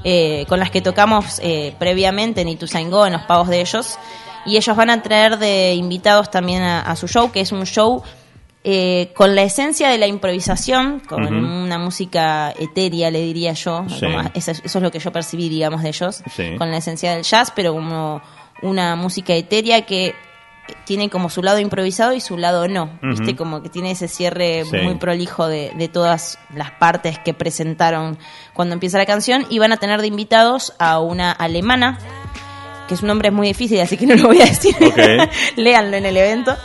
eh, 0.04 0.44
con 0.48 0.58
las 0.60 0.70
que 0.70 0.82
tocamos 0.82 1.40
eh, 1.42 1.74
previamente 1.78 2.42
en 2.42 2.48
Ituzaingó, 2.48 3.06
en 3.06 3.14
los 3.14 3.22
pagos 3.22 3.48
de 3.48 3.60
ellos. 3.60 3.98
Y 4.44 4.56
ellos 4.56 4.76
van 4.76 4.90
a 4.90 5.00
traer 5.02 5.38
de 5.38 5.74
invitados 5.74 6.30
también 6.30 6.62
a, 6.62 6.80
a 6.80 6.96
su 6.96 7.06
show, 7.08 7.30
que 7.30 7.40
es 7.40 7.52
un 7.52 7.64
show 7.64 8.02
eh, 8.64 9.10
con 9.14 9.34
la 9.34 9.42
esencia 9.42 9.88
de 9.88 9.98
la 9.98 10.06
improvisación, 10.06 11.00
con 11.00 11.24
una 11.26 11.78
música 11.78 12.52
etérea, 12.58 13.10
le 13.10 13.20
diría 13.20 13.52
yo. 13.54 13.84
Sí. 13.88 14.00
como 14.06 14.20
eso, 14.34 14.50
es- 14.52 14.62
eso 14.64 14.78
es 14.78 14.82
lo 14.82 14.90
que 14.90 14.98
yo 15.00 15.10
percibí, 15.12 15.48
digamos, 15.48 15.82
de 15.82 15.88
ellos. 15.88 16.22
Sí. 16.34 16.54
Con 16.58 16.70
la 16.70 16.76
esencia 16.78 17.12
del 17.14 17.24
jazz, 17.24 17.52
pero 17.54 17.72
como 17.74 18.22
una 18.62 18.94
música 18.96 19.34
etérea 19.34 19.82
que 19.82 20.14
tiene 20.84 21.10
como 21.10 21.28
su 21.28 21.42
lado 21.42 21.58
improvisado 21.58 22.12
y 22.14 22.20
su 22.20 22.36
lado 22.38 22.68
no. 22.68 22.98
¿Viste? 23.02 23.34
Como 23.34 23.62
que 23.62 23.68
tiene 23.68 23.90
ese 23.90 24.06
cierre 24.06 24.64
Sí. 24.64 24.76
muy 24.78 24.94
prolijo 24.94 25.48
de, 25.48 25.72
de 25.76 25.88
todas 25.88 26.38
las 26.54 26.70
partes 26.70 27.18
que 27.18 27.34
presentaron 27.34 28.16
cuando 28.54 28.74
empieza 28.74 28.96
la 28.96 29.06
canción. 29.06 29.44
Y 29.50 29.58
van 29.58 29.72
a 29.72 29.76
tener 29.78 30.00
de 30.00 30.06
invitados 30.06 30.72
a 30.78 31.00
una 31.00 31.32
alemana, 31.32 31.98
que 32.88 32.96
su 32.96 33.06
nombre 33.06 33.28
es 33.28 33.34
muy 33.34 33.48
difícil, 33.48 33.80
así 33.80 33.96
que 33.96 34.06
no 34.06 34.14
lo 34.14 34.28
voy 34.28 34.40
a 34.40 34.44
decir. 34.46 34.76
Léanlo 35.56 35.96
en 35.96 36.06
el 36.06 36.16
evento. 36.16 36.56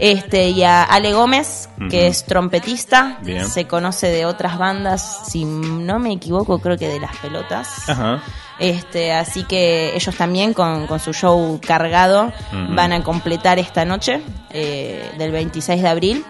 Este, 0.00 0.48
y 0.48 0.62
a 0.64 0.82
Ale 0.82 1.12
Gómez, 1.12 1.68
que 1.90 2.06
es 2.06 2.24
trompetista, 2.24 3.18
Bien. 3.20 3.46
se 3.46 3.66
conoce 3.66 4.08
de 4.08 4.24
otras 4.24 4.56
bandas, 4.58 5.28
si 5.28 5.44
no 5.44 5.98
me 5.98 6.12
equivoco, 6.12 6.58
creo 6.58 6.78
que 6.78 6.88
de 6.88 6.98
las 6.98 7.14
pelotas. 7.18 7.88
Ajá. 7.88 8.22
Este, 8.58 9.12
así 9.12 9.44
que 9.44 9.94
ellos 9.94 10.14
también 10.16 10.52
con, 10.54 10.86
con 10.86 11.00
su 11.00 11.12
show 11.14 11.58
cargado 11.66 12.32
van 12.52 12.92
a 12.92 13.02
completar 13.02 13.58
esta 13.58 13.84
noche 13.84 14.22
eh, 14.50 15.10
del 15.18 15.32
26 15.32 15.82
de 15.82 15.88
abril. 15.88 16.24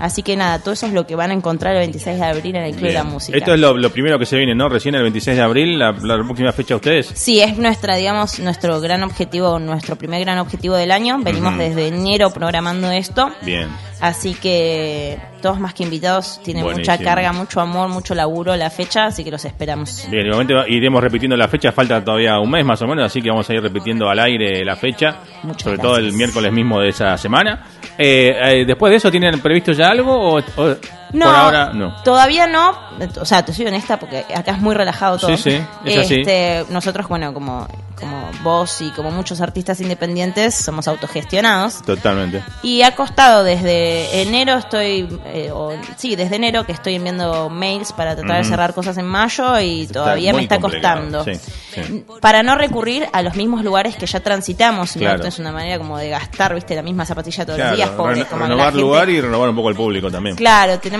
Así 0.00 0.22
que 0.22 0.34
nada, 0.34 0.58
todo 0.58 0.72
eso 0.72 0.86
es 0.86 0.92
lo 0.92 1.06
que 1.06 1.14
van 1.14 1.30
a 1.30 1.34
encontrar 1.34 1.74
el 1.74 1.80
26 1.80 2.18
de 2.18 2.24
abril 2.24 2.56
en 2.56 2.62
el 2.64 2.72
Club 2.72 2.88
de 2.88 2.94
la. 2.94 3.04
Música. 3.04 3.36
Esto 3.36 3.54
es 3.54 3.60
lo, 3.60 3.76
lo 3.76 3.90
primero 3.90 4.18
que 4.18 4.26
se 4.26 4.36
viene, 4.36 4.54
¿no? 4.54 4.68
Recién 4.68 4.94
el 4.94 5.02
26 5.02 5.36
de 5.36 5.42
abril, 5.42 5.78
la, 5.78 5.92
la 5.92 6.16
próxima 6.24 6.52
fecha 6.52 6.74
de 6.74 6.76
ustedes. 6.76 7.12
Sí, 7.14 7.40
es 7.40 7.58
nuestra, 7.58 7.96
digamos, 7.96 8.38
nuestro 8.40 8.80
gran 8.80 9.02
objetivo, 9.02 9.58
nuestro 9.58 9.96
primer 9.96 10.20
gran 10.22 10.38
objetivo 10.38 10.74
del 10.74 10.90
año. 10.90 11.18
Venimos 11.20 11.58
desde 11.58 11.88
enero 11.88 12.30
programando 12.30 12.90
esto. 12.90 13.30
Bien. 13.42 13.68
Así 14.00 14.34
que 14.34 15.18
todos 15.42 15.60
más 15.60 15.74
que 15.74 15.82
invitados 15.82 16.40
tienen 16.42 16.64
mucha 16.64 16.98
carga, 16.98 17.32
mucho 17.32 17.60
amor, 17.60 17.88
mucho 17.88 18.14
laburo 18.14 18.56
la 18.56 18.70
fecha, 18.70 19.06
así 19.06 19.24
que 19.24 19.30
los 19.30 19.44
esperamos. 19.44 20.06
Bien, 20.10 20.26
igualmente 20.26 20.54
iremos 20.68 21.02
repitiendo 21.02 21.36
la 21.36 21.48
fecha, 21.48 21.72
falta 21.72 22.02
todavía 22.02 22.38
un 22.38 22.50
mes 22.50 22.64
más 22.64 22.80
o 22.82 22.86
menos, 22.86 23.04
así 23.04 23.20
que 23.20 23.28
vamos 23.28 23.48
a 23.50 23.54
ir 23.54 23.62
repitiendo 23.62 24.08
al 24.08 24.18
aire 24.18 24.64
la 24.64 24.76
fecha, 24.76 25.18
Muchas 25.42 25.62
sobre 25.62 25.78
todo 25.78 25.96
el 25.96 26.12
miércoles 26.12 26.52
mismo 26.52 26.80
de 26.80 26.88
esa 26.88 27.16
semana. 27.18 27.66
Eh, 27.98 28.34
eh, 28.42 28.64
después 28.66 28.90
de 28.90 28.96
eso, 28.96 29.10
¿tienen 29.10 29.38
previsto 29.40 29.72
ya 29.72 29.88
algo 29.88 30.14
o, 30.14 30.38
o 30.38 30.76
No, 31.12 31.26
por 31.26 31.34
ahora 31.34 31.72
no? 31.72 31.94
Todavía 32.02 32.46
no. 32.46 32.74
O 33.20 33.24
sea, 33.24 33.44
te 33.44 33.52
soy 33.52 33.66
honesta 33.66 33.98
porque 33.98 34.24
acá 34.34 34.52
es 34.52 34.58
muy 34.60 34.74
relajado 34.74 35.18
todo. 35.18 35.36
Sí, 35.36 35.50
sí, 35.50 35.60
es 35.84 35.96
así. 35.98 36.20
Este, 36.20 36.64
Nosotros, 36.70 37.08
bueno, 37.08 37.32
como, 37.32 37.66
como 37.98 38.30
vos 38.42 38.80
y 38.82 38.90
como 38.90 39.10
muchos 39.10 39.40
artistas 39.40 39.80
independientes, 39.80 40.54
somos 40.54 40.86
autogestionados. 40.88 41.82
Totalmente. 41.82 42.42
Y 42.62 42.82
ha 42.82 42.94
costado 42.94 43.42
desde 43.44 44.22
enero, 44.22 44.54
estoy, 44.58 45.08
eh, 45.26 45.50
o, 45.52 45.72
sí, 45.96 46.16
desde 46.16 46.36
enero 46.36 46.64
que 46.66 46.72
estoy 46.72 46.94
enviando 46.96 47.48
mails 47.48 47.92
para 47.92 48.14
tratar 48.16 48.38
de 48.38 48.44
cerrar 48.44 48.74
cosas 48.74 48.96
en 48.98 49.06
mayo 49.06 49.58
y 49.60 49.86
todavía 49.86 50.32
me 50.32 50.42
está 50.42 50.58
costando. 50.60 51.24
sí, 51.24 51.32
sí. 51.34 52.04
Para 52.20 52.42
no 52.42 52.54
recurrir 52.56 53.08
a 53.12 53.22
los 53.22 53.34
mismos 53.36 53.64
lugares 53.64 53.96
que 53.96 54.06
ya 54.06 54.20
transitamos, 54.20 54.92
Claro. 54.92 55.16
esto 55.16 55.28
es 55.28 55.38
una 55.38 55.52
manera 55.52 55.78
como 55.78 55.96
de 55.96 56.10
gastar, 56.10 56.54
viste, 56.54 56.74
la 56.74 56.82
misma 56.82 57.04
zapatilla 57.06 57.44
todos 57.46 57.56
Claro, 57.56 57.70
los 57.70 57.76
días, 57.78 57.90
pobre, 57.90 58.14
reno- 58.16 58.26
como 58.28 58.40
la 58.42 58.48
renovar 58.48 58.66
gente- 58.66 58.80
lugar 58.80 59.08
y 59.08 59.20
renovar 59.20 59.48
un 59.48 59.56
poco 59.56 59.68
el 59.70 59.76
público 59.76 60.10
también. 60.10 60.36
Claro, 60.36 60.78
tenemos 60.78 60.99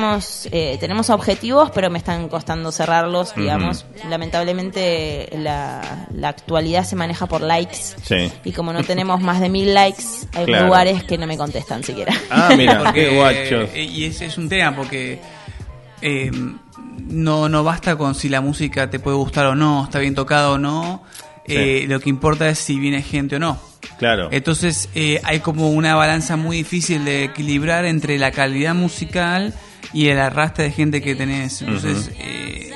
eh, 0.52 0.76
tenemos 0.80 1.10
objetivos, 1.10 1.70
pero 1.72 1.90
me 1.90 1.98
están 1.98 2.28
costando 2.28 2.70
cerrarlos, 2.72 3.34
digamos. 3.34 3.84
Lamentablemente 4.08 5.28
la, 5.36 6.06
la 6.14 6.28
actualidad 6.28 6.84
se 6.84 6.96
maneja 6.96 7.26
por 7.26 7.40
likes. 7.42 7.78
Sí. 8.02 8.30
Y 8.44 8.52
como 8.52 8.72
no 8.72 8.82
tenemos 8.84 9.20
más 9.20 9.40
de 9.40 9.48
mil 9.48 9.74
likes, 9.74 10.02
hay 10.34 10.46
Claro. 10.46 10.66
lugares 10.66 11.04
que 11.04 11.18
no 11.18 11.26
me 11.26 11.36
contestan 11.36 11.82
siquiera. 11.84 12.12
Ah, 12.30 12.50
mira, 12.56 12.78
Porque, 12.84 13.08
qué 13.10 13.16
guachos. 13.16 13.70
eh, 13.74 13.84
y 13.84 14.04
ese 14.04 14.26
es 14.26 14.38
un 14.38 14.48
tema 14.48 14.74
porque 14.74 15.20
eh, 16.02 16.30
no, 17.08 17.48
no 17.48 17.64
basta 17.64 17.96
con 17.96 18.14
si 18.14 18.28
la 18.28 18.40
música 18.40 18.88
te 18.90 18.98
puede 18.98 19.16
gustar 19.16 19.46
o 19.46 19.54
no, 19.54 19.84
está 19.84 19.98
bien 19.98 20.14
tocada 20.14 20.50
o 20.50 20.58
no. 20.58 21.02
eh, 21.46 21.84
lo 21.88 21.98
que 22.00 22.08
importa 22.10 22.48
es 22.48 22.58
si 22.58 22.78
viene 22.78 23.02
gente 23.02 23.36
o 23.36 23.38
no. 23.38 23.58
Claro. 23.98 24.28
Entonces 24.30 24.88
eh, 24.94 25.20
hay 25.24 25.40
como 25.40 25.70
una 25.70 25.94
balanza 25.94 26.36
muy 26.36 26.58
difícil 26.58 27.04
de 27.04 27.24
equilibrar 27.24 27.84
entre 27.86 28.18
la 28.18 28.30
calidad 28.30 28.74
musical 28.74 29.52
y 29.92 30.08
el 30.08 30.18
arrastre 30.18 30.64
de 30.64 30.70
gente 30.72 31.00
que 31.02 31.14
tenés. 31.14 31.62
Entonces 31.62 32.10
eh, 32.18 32.70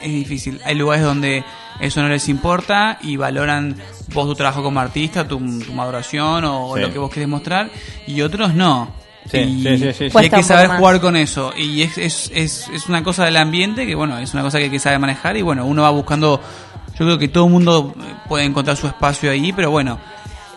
es 0.00 0.08
difícil. 0.12 0.60
Hay 0.64 0.74
lugares 0.74 1.04
donde 1.04 1.44
eso 1.80 2.02
no 2.02 2.08
les 2.08 2.28
importa 2.28 2.98
y 3.02 3.16
valoran 3.16 3.76
vos 4.12 4.26
tu 4.26 4.34
trabajo 4.34 4.62
como 4.62 4.80
artista, 4.80 5.26
tu, 5.26 5.38
tu 5.60 5.72
maduración 5.72 6.44
o 6.44 6.74
Sí. 6.74 6.80
lo 6.80 6.92
que 6.92 6.98
vos 6.98 7.10
querés 7.10 7.28
mostrar 7.28 7.70
y 8.06 8.20
otros 8.22 8.54
no. 8.54 8.92
Sí, 9.30 9.38
y, 9.38 9.62
sí, 9.62 9.78
sí, 9.78 9.92
sí, 9.92 10.10
sí. 10.10 10.16
y 10.16 10.18
hay 10.18 10.30
que 10.30 10.42
saber 10.42 10.68
jugar 10.78 11.00
con 11.00 11.14
eso. 11.14 11.52
Y 11.56 11.82
es, 11.82 11.98
es, 11.98 12.30
es, 12.34 12.68
es 12.72 12.88
una 12.88 13.02
cosa 13.04 13.26
del 13.26 13.36
ambiente 13.36 13.86
que, 13.86 13.94
bueno, 13.94 14.18
es 14.18 14.32
una 14.32 14.42
cosa 14.42 14.56
que 14.58 14.64
hay 14.64 14.70
que 14.70 14.78
saber 14.78 14.98
manejar. 14.98 15.36
Y 15.36 15.42
bueno, 15.42 15.66
uno 15.66 15.82
va 15.82 15.90
buscando. 15.90 16.40
Yo 16.98 17.04
creo 17.04 17.18
que 17.18 17.28
todo 17.28 17.44
el 17.44 17.52
mundo 17.52 17.94
puede 18.28 18.44
encontrar 18.44 18.76
su 18.76 18.86
espacio 18.86 19.30
ahí, 19.30 19.52
pero 19.52 19.70
bueno, 19.70 19.98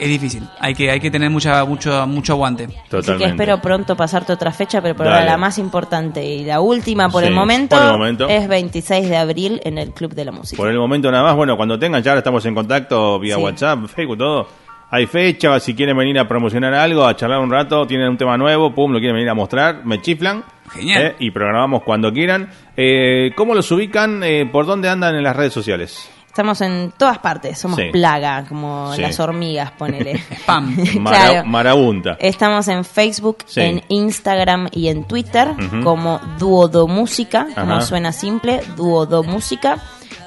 es 0.01 0.09
difícil. 0.09 0.43
Hay 0.59 0.73
que, 0.73 0.89
hay 0.91 0.99
que 0.99 1.09
tener 1.11 1.29
mucha, 1.29 1.63
mucho, 1.65 2.05
mucho 2.07 2.33
aguante. 2.33 2.65
Así 2.65 2.73
que 2.75 2.89
Totalmente. 2.89 3.25
espero 3.31 3.61
pronto 3.61 3.95
pasarte 3.95 4.33
otra 4.33 4.51
fecha, 4.51 4.81
pero 4.81 4.95
por 4.95 5.07
ahora 5.07 5.23
la 5.23 5.37
más 5.37 5.57
importante 5.57 6.25
y 6.25 6.43
la 6.43 6.59
última 6.61 7.07
por, 7.09 7.21
Sí, 7.21 7.27
el, 7.29 7.33
momento 7.35 7.75
por 7.77 7.85
el 7.85 7.91
momento. 7.91 8.27
es 8.27 8.47
26 8.47 9.09
de 9.09 9.17
abril 9.17 9.61
en 9.63 9.77
el 9.77 9.91
Club 9.91 10.13
de 10.13 10.25
la 10.25 10.31
Música. 10.31 10.57
Por 10.57 10.69
el 10.69 10.77
momento 10.77 11.11
nada 11.11 11.23
más, 11.23 11.35
bueno, 11.35 11.55
cuando 11.55 11.77
tengan, 11.79 12.01
ya 12.03 12.11
ahora 12.11 12.19
estamos 12.19 12.45
en 12.45 12.55
contacto 12.55 13.19
vía 13.19 13.35
Sí. 13.35 13.41
WhatsApp, 13.41 13.85
Facebook, 13.87 14.17
todo. 14.17 14.47
Hay 14.93 15.05
fecha, 15.05 15.57
si 15.61 15.73
quieren 15.73 15.95
venir 15.95 16.19
a 16.19 16.27
promocionar 16.27 16.73
algo, 16.73 17.05
a 17.07 17.15
charlar 17.15 17.39
un 17.39 17.49
rato, 17.49 17.87
tienen 17.87 18.09
un 18.09 18.17
tema 18.17 18.37
nuevo, 18.37 18.75
pum, 18.75 18.91
lo 18.91 18.99
quieren 18.99 19.15
venir 19.15 19.29
a 19.29 19.33
mostrar, 19.33 19.85
me 19.85 20.01
chiflan. 20.01 20.43
Genial. 20.73 21.01
eh, 21.03 21.15
y 21.19 21.31
programamos 21.31 21.83
cuando 21.83 22.11
quieran. 22.11 22.49
Eh, 22.75 23.31
¿Cómo 23.35 23.55
los 23.55 23.71
ubican? 23.71 24.21
Eh, 24.23 24.49
¿Por 24.51 24.65
dónde 24.65 24.89
andan 24.89 25.15
en 25.15 25.23
las 25.23 25.35
redes 25.35 25.53
sociales? 25.53 26.09
Estamos 26.31 26.61
en 26.61 26.93
todas 26.97 27.17
partes, 27.17 27.59
somos 27.59 27.77
Sí. 27.77 27.89
plaga, 27.91 28.45
como 28.47 28.93
Sí. 28.95 29.01
las 29.01 29.19
hormigas, 29.19 29.71
ponele. 29.71 30.13
Spam. 30.43 30.77
Claro. 31.05 31.45
Marabunta. 31.45 32.15
Estamos 32.21 32.69
en 32.69 32.85
Facebook, 32.85 33.39
Sí. 33.47 33.59
en 33.59 33.83
Instagram 33.89 34.69
y 34.71 34.87
en 34.87 35.03
Twitter 35.03 35.49
como 35.83 36.21
Duodo 36.39 36.87
Música, 36.87 37.47
como 37.53 37.81
suena 37.81 38.13
simple, 38.13 38.61
Duodo 38.77 39.23
Música. 39.23 39.77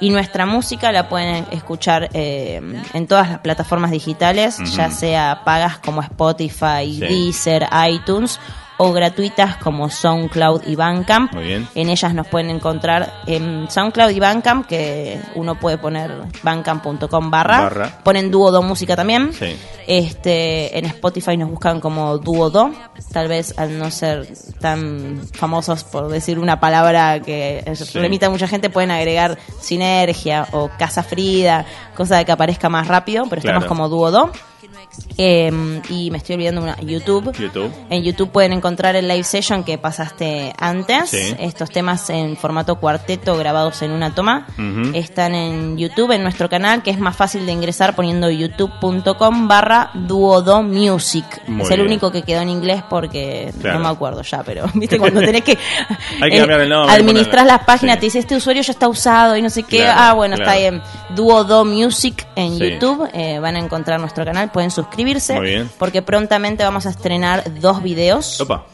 Y 0.00 0.10
nuestra 0.10 0.44
música 0.44 0.92
la 0.92 1.08
pueden 1.08 1.46
escuchar 1.52 2.10
eh, 2.12 2.60
en 2.92 3.06
todas 3.06 3.30
las 3.30 3.38
plataformas 3.38 3.90
digitales, 3.90 4.58
ya 4.76 4.90
sea 4.90 5.40
pagas 5.44 5.78
como 5.78 6.02
Spotify. 6.02 6.98
Deezer, 7.00 7.66
iTunes 7.88 8.38
o 8.76 8.92
gratuitas 8.92 9.56
como 9.56 9.88
SoundCloud 9.88 10.62
y 10.66 10.74
Bandcamp. 10.74 11.32
Muy 11.32 11.44
bien. 11.44 11.68
En 11.74 11.88
ellas 11.88 12.14
nos 12.14 12.26
pueden 12.26 12.50
encontrar 12.50 13.12
en 13.26 13.70
SoundCloud 13.70 14.10
y 14.10 14.20
Bandcamp, 14.20 14.66
que 14.66 15.20
uno 15.34 15.58
puede 15.58 15.78
poner 15.78 16.10
bandcamp.com 16.42 17.30
barra. 17.30 17.60
Barra. 17.60 17.98
Ponen 18.02 18.30
Dúo 18.30 18.50
Do 18.50 18.62
Música 18.62 18.96
también. 18.96 19.32
Sí. 19.32 19.56
Este, 19.86 20.78
en 20.78 20.86
Spotify 20.86 21.36
nos 21.36 21.50
buscan 21.50 21.80
como 21.80 22.18
Dúo 22.18 22.50
Do. 22.50 22.72
Tal 23.12 23.28
vez 23.28 23.54
al 23.58 23.78
no 23.78 23.90
ser 23.90 24.26
tan 24.60 25.20
famosos 25.34 25.84
por 25.84 26.08
decir 26.08 26.38
una 26.38 26.58
palabra 26.58 27.20
que 27.20 27.62
Sí. 27.84 27.98
Claro. 33.42 33.68
como 33.68 33.88
Dúo 33.88 34.10
Do. 34.10 34.32
Eh, 35.16 35.80
y 35.88 36.10
me 36.10 36.18
estoy 36.18 36.34
olvidando 36.34 36.60
una 36.62 36.76
YouTube. 36.80 37.32
YouTube. 37.38 37.72
En 37.90 38.02
YouTube 38.02 38.30
pueden 38.30 38.52
encontrar 38.52 38.96
el 38.96 39.06
live 39.06 39.22
session 39.24 39.62
que 39.64 39.78
pasaste 39.78 40.52
antes. 40.58 41.10
Sí. 41.10 41.34
Estos 41.38 41.70
temas 41.70 42.10
en 42.10 42.36
formato 42.36 42.76
cuarteto 42.80 43.36
grabados 43.36 43.82
en 43.82 43.92
una 43.92 44.14
toma. 44.14 44.46
Están 44.94 45.34
en 45.34 45.78
YouTube, 45.78 46.12
en 46.12 46.22
nuestro 46.22 46.48
canal, 46.48 46.82
que 46.82 46.90
es 46.90 46.98
más 46.98 47.16
fácil 47.16 47.46
de 47.46 47.52
ingresar 47.52 47.94
poniendo 47.94 48.28
youtube.com 48.30 49.48
barra 49.48 49.90
duodo 49.94 50.62
music. 50.62 51.24
Muy 51.46 51.62
es 51.62 51.70
el 51.70 51.76
bien. 51.76 51.86
único 51.88 52.10
que 52.10 52.22
quedó 52.22 52.40
en 52.40 52.48
inglés 52.48 52.82
porque 52.88 53.52
Claro. 53.60 53.78
no 53.78 53.84
me 53.84 53.90
acuerdo 53.90 54.22
ya, 54.22 54.42
pero 54.42 54.64
viste 54.74 54.98
cuando 54.98 55.20
tenés 55.20 55.42
que, 55.44 55.56
Hay 56.20 56.30
que 56.30 56.36
eh, 56.36 56.40
cambiar 56.40 56.60
el 56.62 56.68
nombre, 56.68 56.94
administras 56.94 57.44
ponerle- 57.44 57.46
las 57.46 57.64
páginas, 57.64 57.94
sí. 57.94 58.00
te 58.00 58.06
dice 58.06 58.18
este 58.18 58.36
usuario 58.36 58.62
ya 58.62 58.72
está 58.72 58.88
usado 58.88 59.36
y 59.36 59.42
no 59.42 59.50
sé 59.50 59.62
qué. 59.62 59.78
Claro, 59.78 59.92
ah, 60.00 60.12
bueno, 60.14 60.36
claro. 60.36 60.50
está 60.50 60.60
bien. 60.60 60.82
Duodo 61.14 61.64
Music 61.64 62.26
en 62.36 62.58
Sí. 62.58 62.70
YouTube. 62.72 63.08
eh, 63.12 63.38
van 63.38 63.56
a 63.56 63.58
encontrar 63.58 64.00
nuestro 64.00 64.24
canal, 64.24 64.50
pueden 64.50 64.70
suscribirse. 64.70 64.83
Muy 65.34 65.46
bien. 65.46 65.70
Porque 65.78 66.02
prontamente 66.02 66.64
vamos 66.64 66.86
a 66.86 66.90
estrenar 66.90 67.60
dos 67.60 67.82
videos. 67.82 68.40
Opa. 68.40 68.66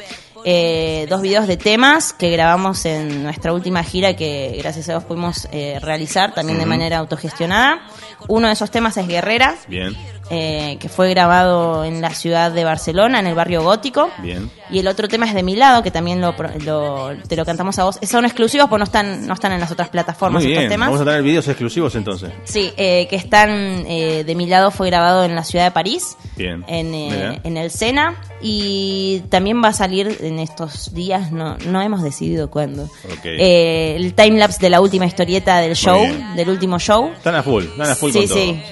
Eh, 0.44 1.06
dos 1.10 1.20
videos 1.20 1.46
de 1.46 1.56
temas 1.56 2.12
que 2.12 2.30
grabamos 2.30 2.86
en 2.86 3.22
nuestra 3.22 3.52
última 3.52 3.82
gira 3.84 4.16
que 4.16 4.56
gracias 4.58 4.88
a 4.88 4.92
Dios 4.92 5.04
pudimos 5.04 5.46
eh, 5.52 5.78
realizar 5.82 6.32
también 6.34 6.58
de 6.58 6.66
manera 6.66 6.98
autogestionada. 6.98 7.82
Uno 8.28 8.46
de 8.48 8.52
esos 8.54 8.70
temas 8.70 8.96
es 8.96 9.06
Guerrera, 9.08 9.54
Bien. 9.68 9.96
eh, 10.30 10.76
que 10.80 10.88
fue 10.88 11.10
grabado 11.10 11.84
en 11.84 12.00
la 12.00 12.10
ciudad 12.14 12.50
de 12.52 12.64
Barcelona, 12.64 13.18
en 13.20 13.26
el 13.26 13.34
barrio 13.34 13.62
gótico. 13.62 14.10
Bien. 14.22 14.50
Y 14.70 14.78
el 14.78 14.86
otro 14.88 15.08
tema 15.08 15.26
es 15.26 15.34
de 15.34 15.42
mi 15.42 15.56
lado, 15.56 15.82
que 15.82 15.90
también 15.90 16.20
lo, 16.20 16.34
lo- 16.64 17.10
te 17.28 17.34
lo 17.36 17.44
cantamos 17.44 17.78
a 17.80 17.84
vos. 17.84 17.98
Son 18.02 18.24
exclusivos, 18.24 18.68
pues 18.68 18.78
no 18.78 18.84
están, 18.84 19.26
no 19.26 19.34
están 19.34 19.52
en 19.52 19.60
las 19.60 19.70
otras 19.72 19.88
plataformas 19.88 20.44
Muy 20.44 20.52
estos 20.52 20.68
temas. 20.68 20.88
Vamos 20.88 21.00
a 21.00 21.04
tener 21.04 21.22
videos 21.22 21.48
exclusivos 21.48 21.94
entonces. 21.96 22.30
Sí, 22.44 22.72
eh, 22.76 23.06
que 23.10 23.16
están 23.16 23.50
eh, 23.88 24.22
de 24.24 24.34
mi 24.36 24.46
lado 24.46 24.70
fue 24.70 24.86
grabado 24.88 25.24
en 25.24 25.34
la 25.34 25.42
ciudad 25.42 25.64
de 25.64 25.70
París, 25.72 26.16
Bien. 26.36 26.64
en, 26.68 26.94
eh, 26.94 27.40
en 27.42 27.56
el 27.56 27.70
Sena, 27.72 28.14
y 28.40 29.20
también 29.28 29.62
va 29.62 29.68
a 29.68 29.72
salir 29.72 30.16
en 30.20 30.38
estos 30.38 30.94
días, 30.94 31.32
no, 31.32 31.56
no 31.66 31.82
hemos 31.82 32.02
decidido 32.02 32.48
cuándo, 32.50 32.84
Ok. 32.84 33.24
eh, 33.24 33.96
el 33.96 34.14
timelapse 34.14 34.58
de 34.60 34.70
la 34.70 34.80
última 34.80 35.06
historieta 35.06 35.58
del 35.58 35.74
show, 35.74 36.00
del 36.36 36.48
último 36.48 36.78
show. 36.78 37.10
Están 37.16 37.34
a 37.34 37.42
full, 37.42 37.64
están 37.64 37.90
a 37.90 37.94
full 37.96 38.09
Sí, 38.12 38.18
con 38.20 38.28
todo. 38.28 38.38
sí. 38.38 38.62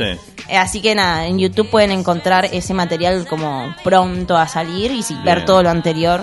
Eh, 0.48 0.56
Así 0.56 0.80
que 0.80 0.94
nada, 0.94 1.26
en 1.26 1.38
YouTube 1.38 1.68
pueden 1.70 1.90
encontrar 1.90 2.46
ese 2.46 2.72
material 2.74 3.26
como 3.28 3.74
pronto 3.84 4.36
a 4.36 4.48
salir 4.48 4.90
y 4.92 5.02
sí, 5.02 5.14
ver 5.24 5.36
Bien. 5.36 5.46
todo 5.46 5.62
lo 5.62 5.70
anterior 5.70 6.20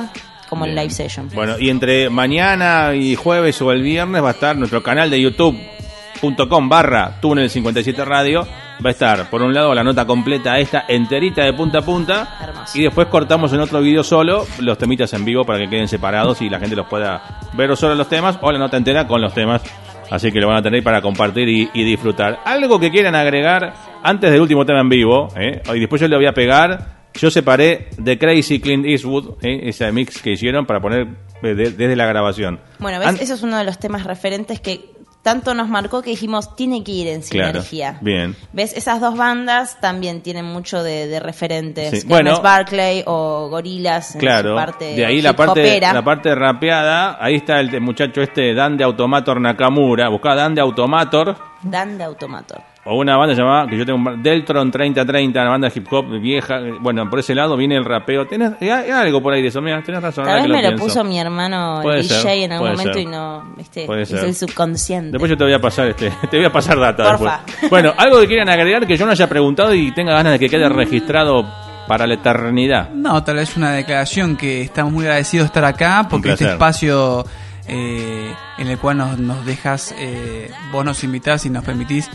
como 0.49 0.65
el 0.65 0.71
Bien. 0.71 0.83
live 0.83 0.93
session. 0.93 1.29
Bueno, 1.33 1.59
y 1.59 1.69
entre 1.69 2.09
mañana 2.09 2.93
y 2.95 3.15
jueves 3.15 3.61
o 3.61 3.71
el 3.71 3.81
viernes 3.83 4.23
va 4.23 4.29
a 4.29 4.31
estar 4.31 4.55
nuestro 4.55 4.81
canal 4.81 5.09
de 5.09 5.21
youtube.com 5.21 6.69
barra 6.69 7.19
túnel 7.21 7.49
57 7.49 8.03
radio. 8.05 8.47
Va 8.85 8.89
a 8.89 8.91
estar, 8.91 9.29
por 9.29 9.41
un 9.41 9.53
lado, 9.53 9.73
la 9.73 9.85
nota 9.85 10.05
completa 10.05 10.59
esta 10.59 10.83
enterita 10.89 11.43
de 11.43 11.53
punta 11.53 11.77
a 11.77 11.81
punta. 11.81 12.37
Hermoso. 12.41 12.77
Y 12.77 12.81
después 12.83 13.07
cortamos 13.07 13.53
en 13.53 13.61
otro 13.61 13.79
video 13.79 14.03
solo 14.03 14.45
los 14.59 14.77
temitas 14.77 15.13
en 15.13 15.23
vivo 15.23 15.45
para 15.45 15.59
que 15.59 15.69
queden 15.69 15.87
separados 15.87 16.41
y 16.41 16.49
la 16.49 16.59
gente 16.59 16.75
los 16.75 16.85
pueda 16.87 17.39
ver 17.53 17.75
solo 17.77 17.95
los 17.95 18.09
temas 18.09 18.37
o 18.41 18.51
la 18.51 18.59
nota 18.59 18.75
entera 18.75 19.07
con 19.07 19.21
los 19.21 19.33
temas. 19.33 19.61
Así 20.11 20.31
que 20.31 20.39
lo 20.39 20.47
van 20.47 20.57
a 20.57 20.61
tener 20.61 20.83
para 20.83 21.01
compartir 21.01 21.47
y, 21.49 21.69
y 21.73 21.83
disfrutar. 21.83 22.39
Algo 22.45 22.79
que 22.79 22.91
quieran 22.91 23.15
agregar 23.15 23.73
antes 24.03 24.31
del 24.31 24.41
último 24.41 24.65
tema 24.65 24.81
en 24.81 24.89
vivo, 24.89 25.29
¿eh? 25.35 25.61
y 25.73 25.79
después 25.79 25.99
yo 26.01 26.07
le 26.07 26.15
voy 26.15 26.25
a 26.27 26.33
pegar. 26.33 26.95
Yo 27.15 27.31
separé 27.31 27.87
The 28.03 28.17
Crazy 28.19 28.59
Clint 28.59 28.85
Eastwood, 28.85 29.37
¿eh? 29.41 29.61
ese 29.69 29.89
mix 29.93 30.21
que 30.21 30.31
hicieron 30.31 30.65
para 30.65 30.81
poner 30.81 31.07
eh, 31.43 31.55
de- 31.55 31.71
desde 31.71 31.95
la 31.95 32.05
grabación. 32.07 32.59
Bueno, 32.79 32.99
¿ves? 32.99 33.07
An- 33.07 33.17
eso 33.21 33.35
es 33.35 33.41
uno 33.41 33.57
de 33.57 33.63
los 33.63 33.79
temas 33.79 34.03
referentes 34.03 34.59
que 34.59 34.81
tanto 35.25 35.55
nos 35.55 35.67
marcó 35.67 36.03
que 36.03 36.11
dijimos, 36.11 36.55
tiene 36.55 36.83
que 36.83 36.91
ir 36.91 37.07
en 37.07 37.21
Claro, 37.23 37.63
sinergia. 37.63 37.97
bien. 38.01 38.35
¿Ves? 38.53 38.77
Esas 38.77 39.01
dos 39.01 39.17
bandas 39.17 39.81
también 39.81 40.21
tienen 40.21 40.45
mucho 40.45 40.83
de, 40.83 41.07
de 41.07 41.19
referentes. 41.19 42.01
Sí, 42.01 42.07
bueno. 42.07 42.39
Barclay 42.41 43.01
o 43.07 43.47
Gorilas 43.49 44.13
en 44.13 44.21
Claro, 44.21 44.51
su 44.51 44.55
parte 44.55 44.85
de 44.95 45.03
ahí 45.05 45.21
la 45.23 45.35
parte, 45.35 45.61
hopera. 45.61 45.91
la 45.93 46.03
parte 46.03 46.35
rapeada, 46.35 47.17
ahí 47.19 47.35
está 47.35 47.59
el 47.59 47.81
muchacho 47.81 48.21
este 48.21 48.53
Dan 48.53 48.77
de 48.77 48.83
Automator 48.83 49.41
Nakamura, 49.41 50.09
buscá 50.09 50.35
Dan 50.35 50.53
de 50.53 50.61
Automator, 50.61 51.35
Dan 51.63 51.97
de 51.97 52.03
Automator. 52.03 52.61
O 52.87 52.95
una 52.97 53.17
banda 53.17 53.33
llamada, 53.33 53.67
que 53.67 53.77
yo 53.77 53.85
tengo, 53.85 53.97
un- 53.97 54.21
Deltron 54.21 54.69
3030, 54.69 55.41
una 55.41 55.49
banda 55.49 55.69
de 55.69 55.73
hip 55.79 55.87
hop 55.91 56.05
vieja, 56.21 56.59
eh, 56.59 56.73
bueno, 56.79 57.09
por 57.09 57.17
ese 57.19 57.33
lado 57.33 57.57
viene 57.57 57.75
el 57.75 57.83
rapeo, 57.83 58.27
tenés 58.27 58.51
hay, 58.61 58.69
hay 58.69 58.91
algo 58.91 59.21
por 59.23 59.33
ahí 59.33 59.41
de 59.41 59.47
eso, 59.47 59.59
mira, 59.61 59.81
tenés 59.81 60.03
razón. 60.03 60.23
Tal 60.25 60.35
vez 60.35 60.43
que 60.43 60.49
me 60.49 60.61
lo 60.61 60.67
pienso. 60.69 60.83
puso 60.85 61.03
mi 61.03 61.19
hermano 61.19 61.79
Puede 61.81 62.03
DJ 62.03 62.15
ser, 62.21 62.37
en 62.43 62.51
algún 62.51 62.69
momento 62.71 62.93
ser. 62.93 63.01
y 63.01 63.05
no, 63.07 63.43
viste, 63.57 63.85
Puede 63.87 64.03
es 64.03 64.09
ser. 64.09 64.25
el 64.25 64.35
subconsciente. 64.35 65.11
Después 65.11 65.29
yo 65.31 65.35
te 65.37 65.43
voy 65.45 65.53
a 65.53 65.59
pasar 65.59 65.87
este, 65.87 66.11
te 66.29 66.37
voy 66.37 66.45
a 66.45 66.51
pasar 66.51 66.79
data 66.79 67.17
Porfa. 67.17 67.41
después. 67.45 67.69
Bueno, 67.71 67.93
algo 67.97 68.19
que 68.21 68.27
quieran 68.27 68.49
agregar 68.49 68.85
que 68.85 68.95
yo 68.97 69.05
no 69.05 69.11
haya 69.13 69.27
preguntado 69.27 69.73
y 69.73 69.91
tenga 69.91 70.13
ganas 70.13 70.33
de 70.33 70.39
que 70.39 70.49
quede 70.49 70.69
registrado 70.69 71.43
para 71.87 72.05
la 72.07 72.13
eternidad. 72.15 72.89
No, 72.91 73.23
tal 73.23 73.35
vez 73.37 73.55
una 73.57 73.71
declaración 73.71 74.35
que 74.37 74.61
estamos 74.61 74.91
muy 74.93 75.05
agradecidos 75.05 75.45
de 75.45 75.47
estar 75.47 75.65
acá 75.65 76.07
porque 76.09 76.33
este 76.33 76.45
espacio 76.51 77.23
eh, 77.67 78.33
en 78.57 78.67
el 78.67 78.77
cual 78.77 78.97
nos, 78.97 79.17
nos 79.19 79.45
dejas, 79.45 79.93
eh, 79.97 80.51
vos 80.71 80.85
nos 80.85 81.03
invitás 81.03 81.45
y 81.45 81.49
nos 81.49 81.63
permitís 81.63 82.09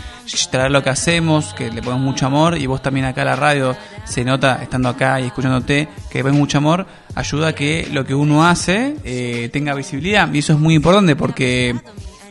traer 0.51 0.70
lo 0.70 0.82
que 0.82 0.90
hacemos, 0.90 1.55
que 1.55 1.70
le 1.70 1.82
ponemos 1.82 2.05
mucho 2.05 2.27
amor 2.27 2.56
y 2.59 2.66
vos 2.66 2.81
también 2.82 3.06
acá 3.06 3.22
a 3.22 3.24
la 3.24 3.36
radio 3.36 3.77
se 4.05 4.24
nota 4.24 4.60
estando 4.62 4.89
acá 4.89 5.20
y 5.20 5.27
escuchándote 5.27 5.89
que 6.10 6.18
le 6.18 6.22
pones 6.24 6.39
mucho 6.39 6.59
amor, 6.59 6.86
ayuda 7.14 7.48
a 7.48 7.52
que 7.55 7.89
lo 7.93 8.05
que 8.05 8.14
uno 8.14 8.47
hace 8.47 8.97
eh, 9.05 9.48
tenga 9.52 9.74
visibilidad 9.74 10.32
y 10.32 10.39
eso 10.39 10.52
es 10.52 10.59
muy 10.59 10.74
importante 10.74 11.16
porque 11.16 11.74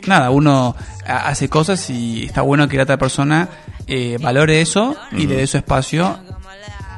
nada, 0.06 0.30
uno 0.30 0.74
ha- 1.06 1.28
hace 1.28 1.48
cosas 1.48 1.90
y 1.90 2.24
está 2.24 2.40
bueno 2.42 2.68
que 2.68 2.76
la 2.78 2.84
otra 2.84 2.96
persona 2.96 3.48
eh, 3.86 4.16
valore 4.20 4.60
eso 4.62 4.96
y 5.12 5.26
le 5.26 5.36
dé 5.36 5.46
su 5.46 5.56
espacio 5.58 6.18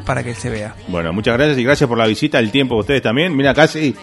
para 0.07 0.23
que 0.25 0.31
él 0.31 0.37
se 0.37 0.51
vea. 0.51 0.75
Bueno, 0.89 1.13
muchas 1.13 1.35
gracias 1.37 1.59
y 1.59 1.65
gracias 1.65 1.89
por 1.89 1.97
la 1.97 2.07
visita, 2.07 2.39
el 2.41 2.51
tiempo 2.51 2.75
de 2.75 2.81
ustedes 2.81 3.03
también. 3.03 3.37
Mira, 3.37 3.55
casi 3.55 3.95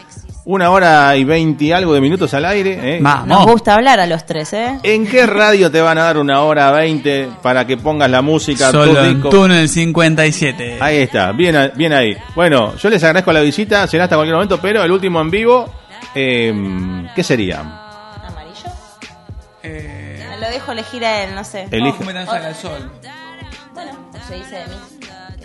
una 0.49 0.71
hora 0.71 1.15
y 1.15 1.23
veinte 1.25 1.65
y 1.65 1.71
algo 1.71 1.93
de 1.93 2.01
minutos 2.01 2.33
al 2.33 2.43
aire. 2.43 2.95
¿eh? 2.95 2.99
Vamos. 2.99 3.27
Nos 3.27 3.45
gusta 3.45 3.75
hablar 3.75 3.99
a 3.99 4.07
los 4.07 4.25
tres, 4.25 4.51
¿eh? 4.53 4.79
¿En 4.81 5.05
qué 5.05 5.27
radio 5.27 5.69
te 5.69 5.79
van 5.79 5.99
a 5.99 6.05
dar 6.05 6.17
una 6.17 6.41
hora 6.41 6.71
veinte 6.71 7.29
para 7.43 7.67
que 7.67 7.77
pongas 7.77 8.09
la 8.09 8.23
música? 8.23 8.71
Solo 8.71 9.03
en? 9.05 9.21
Túnel 9.21 9.69
57. 9.69 10.79
Ahí 10.81 10.97
está, 10.97 11.33
bien, 11.33 11.71
bien 11.75 11.93
ahí. 11.93 12.17
Bueno, 12.33 12.75
yo 12.77 12.89
les 12.89 13.03
agradezco 13.03 13.31
la 13.31 13.41
visita, 13.41 13.85
será 13.85 14.05
hasta 14.05 14.15
cualquier 14.15 14.33
momento, 14.33 14.59
pero 14.59 14.81
el 14.83 14.91
último 14.91 15.21
en 15.21 15.29
vivo, 15.29 15.71
eh, 16.15 16.51
¿qué 17.15 17.23
sería? 17.23 17.59
¿Amarillo? 17.59 18.71
Eh, 19.61 20.25
lo 20.39 20.49
dejo 20.49 20.71
elegir 20.71 21.05
a 21.05 21.25
él, 21.25 21.35
no 21.35 21.43
sé. 21.43 21.67
Elige. 21.69 22.03
meternos 22.03 22.27
al 22.33 22.55
sol. 22.55 22.91
Bueno, 23.75 23.91
se 24.27 24.33
dice 24.33 24.55
de 24.55 24.65
mí. 24.65 24.98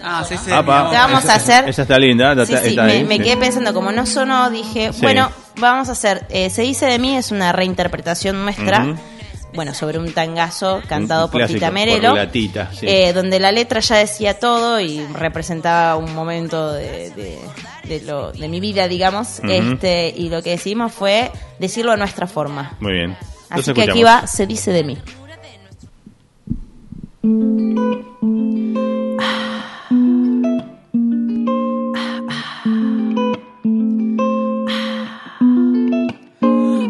Ah, 0.06 0.24
sí, 0.28 0.36
sí. 0.36 0.52
Apa. 0.52 0.88
¿Qué 0.90 0.96
vamos 0.96 1.24
Esa- 1.24 1.32
a 1.32 1.36
hacer? 1.36 1.68
Esa 1.68 1.82
está 1.82 1.98
linda, 1.98 2.32
está, 2.32 2.44
Sí, 2.46 2.54
sí, 2.62 2.68
está 2.70 2.82
me, 2.84 2.92
ahí, 2.92 3.04
me 3.04 3.16
sí. 3.16 3.22
quedé 3.22 3.36
pensando, 3.38 3.72
como 3.72 3.90
no 3.90 4.04
sonó, 4.06 4.50
dije, 4.50 4.92
Sí. 4.92 5.00
bueno, 5.02 5.30
vamos 5.58 5.88
a 5.88 5.92
hacer, 5.92 6.26
eh, 6.28 6.50
Se 6.50 6.62
dice 6.62 6.86
de 6.86 6.98
mí 6.98 7.16
es 7.16 7.30
una 7.30 7.52
reinterpretación 7.52 8.42
nuestra, 8.44 8.94
bueno, 9.54 9.72
sobre 9.72 9.98
un 9.98 10.12
tangazo 10.12 10.82
cantado 10.88 11.26
Un 11.26 11.30
por 11.30 11.40
clásico, 11.40 11.56
Tita 11.58 11.66
por 11.68 11.74
Merelo, 11.74 12.14
la 12.14 12.30
Tita, 12.30 12.70
sí. 12.72 12.86
eh, 12.88 13.12
donde 13.14 13.38
la 13.40 13.50
letra 13.52 13.80
ya 13.80 13.96
decía 13.96 14.38
todo 14.38 14.78
y 14.80 15.00
representaba 15.06 15.96
un 15.96 16.12
momento 16.14 16.72
de, 16.72 17.10
de, 17.12 17.38
de 17.88 18.00
lo, 18.02 18.32
de 18.32 18.48
mi 18.48 18.60
vida, 18.60 18.88
digamos, 18.88 19.40
este 19.48 20.12
y 20.16 20.28
lo 20.28 20.42
que 20.42 20.50
decidimos 20.50 20.92
fue 20.92 21.30
decirlo 21.58 21.92
a 21.92 21.96
nuestra 21.96 22.26
forma. 22.26 22.76
Muy 22.80 22.92
bien. 22.92 23.12
Así 23.12 23.70
Entonces 23.70 23.74
que 23.74 23.82
aquí 23.82 24.00
escuchamos. 24.00 24.22
va, 24.24 24.26
Se 24.26 24.46
dice 24.46 24.70
de 24.72 24.84
mí. 24.84 24.98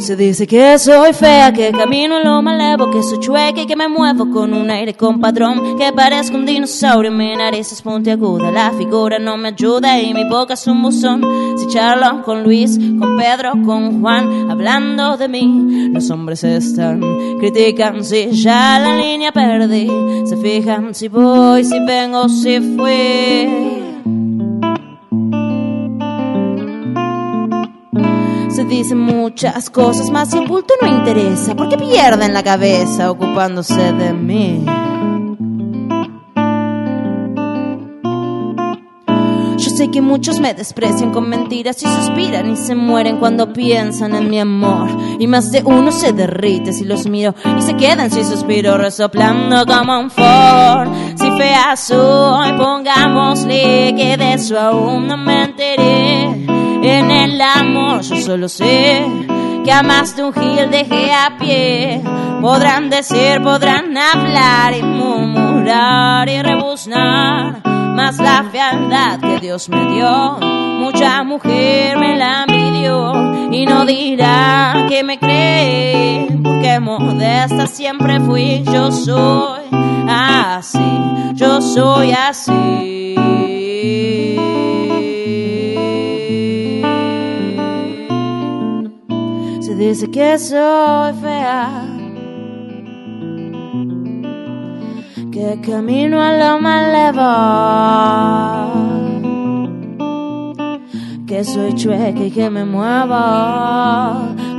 Se 0.05 0.16
dice 0.16 0.47
que 0.47 0.78
soy 0.78 1.14
fea, 1.14 1.51
que 1.51 1.72
camino 1.72 2.18
en 2.18 2.24
lo 2.24 2.43
malevo, 2.43 2.90
que 2.90 3.02
soy 3.02 3.20
chueca 3.20 3.62
y 3.62 3.66
que 3.66 3.74
me 3.74 3.89
muevo 3.89 4.28
con 4.31 4.52
un 4.52 4.70
aire 4.70 4.93
compadrón, 4.93 5.78
que 5.78 5.94
parezco 5.94 6.36
un 6.36 6.44
dinosaurio, 6.44 7.10
mi 7.10 7.35
nariz 7.35 7.72
es 7.72 7.81
puntiaguda, 7.81 8.51
la 8.51 8.70
figura 8.72 9.18
no 9.18 9.39
me 9.39 9.48
ayuda 9.48 9.98
y 9.98 10.12
mi 10.12 10.28
boca 10.28 10.52
es 10.52 10.66
un 10.66 10.82
buzón. 10.82 11.22
Si 11.56 11.68
charlo 11.68 12.22
con 12.22 12.43
Luis, 12.43 12.78
con 12.78 13.16
Pedro, 13.16 13.52
con 13.64 14.02
Juan, 14.02 14.51
hablando 14.51 15.16
de 15.16 15.26
mí, 15.26 15.89
los 15.90 16.10
hombres 16.10 16.44
están, 16.44 17.01
critican 17.39 18.05
si 18.05 18.31
ya 18.32 18.78
la 18.78 18.98
línea 18.98 19.32
perdí, 19.32 19.89
se 20.26 20.36
fijan 20.36 20.94
si 20.94 21.09
voy, 21.09 21.64
si 21.64 21.81
vengo, 21.81 22.28
si 22.28 22.60
fui. 22.60 23.73
Dicen 28.69 28.99
muchas 28.99 29.70
cosas, 29.70 30.11
más 30.11 30.31
si 30.31 30.39
el 30.39 30.49
bulto 30.49 30.74
no 30.81 30.89
interesa. 30.89 31.55
¿Por 31.55 31.69
qué 31.69 31.77
pierden 31.77 32.32
la 32.32 32.43
cabeza 32.43 33.11
ocupándose 33.11 33.93
de 33.93 34.12
mí? 34.12 34.65
Yo 39.57 39.70
sé 39.70 39.91
que 39.91 40.01
muchos 40.01 40.41
me 40.41 40.55
desprecian 40.55 41.12
con 41.12 41.28
mentiras 41.28 41.82
y 41.82 41.86
suspiran 41.86 42.51
y 42.51 42.57
se 42.57 42.74
mueren 42.74 43.19
cuando 43.19 43.53
piensan 43.53 44.15
en 44.15 44.28
mi 44.28 44.41
amor. 44.41 44.89
Y 45.19 45.27
más 45.27 45.53
de 45.53 45.62
uno 45.65 45.93
se 45.93 46.12
derrite 46.12 46.73
si 46.73 46.85
los 46.85 47.07
miro 47.07 47.35
y 47.57 47.62
se 47.62 47.77
quedan 47.77 48.11
si 48.11 48.24
suspiro 48.24 48.77
resoplando 48.77 49.65
como 49.66 50.01
un 50.01 50.11
Ford. 50.11 50.89
Si 51.16 51.31
fea 51.39 51.77
soy, 51.77 52.53
pongámosle 52.55 53.95
que 53.97 54.16
de 54.16 54.35
eso 54.35 54.59
aún 54.59 55.07
no 55.07 55.16
me 55.16 55.45
enteré. 55.45 56.23
En 56.86 57.11
el 57.11 57.40
amor 57.40 58.02
yo 58.02 58.16
solo 58.16 58.47
sé 58.47 59.06
que 59.65 59.73
a 59.73 59.82
más 59.82 60.15
de 60.16 60.24
un 60.24 60.35
gil 60.35 60.70
dejé 60.70 61.12
a 61.12 61.35
pie. 61.39 62.02
Podrán 62.43 62.90
decir, 62.90 63.40
podrán 63.43 63.97
hablar 63.97 64.77
y 64.77 64.82
murmurar 64.82 66.28
y 66.28 66.43
rebuznar. 66.43 67.62
Más 67.65 68.19
la 68.19 68.44
fealdad 68.52 69.19
que 69.19 69.40
Dios 69.40 69.70
me 69.70 69.94
dio, 69.94 70.39
mucha 70.78 71.23
mujer 71.24 71.97
me 71.97 72.19
la 72.19 72.44
envidió 72.47 73.12
y 73.51 73.65
no 73.65 73.86
dirá 73.86 74.85
que 74.89 75.02
me 75.02 75.19
cree, 75.19 76.27
porque 76.43 76.81
modesta 76.81 77.66
siempre 77.66 78.20
fui, 78.20 78.62
yo 78.65 78.93
soy 78.93 79.62
así, 80.06 81.32
yo 81.35 81.62
soy 81.62 82.12
así. 82.12 83.03
Se 89.65 89.74
dice 89.74 90.11
que 90.11 90.39
soy 90.39 91.15
fea, 91.23 91.86
que 95.32 95.59
camino 95.62 96.20
a 96.20 96.36
lo 96.36 96.61
malevo, 96.61 97.23
que 101.27 101.43
soy 101.45 101.73
chueca 101.77 102.24
y 102.24 102.31
que 102.31 102.51
me 102.51 102.66
muevo 102.66 103.16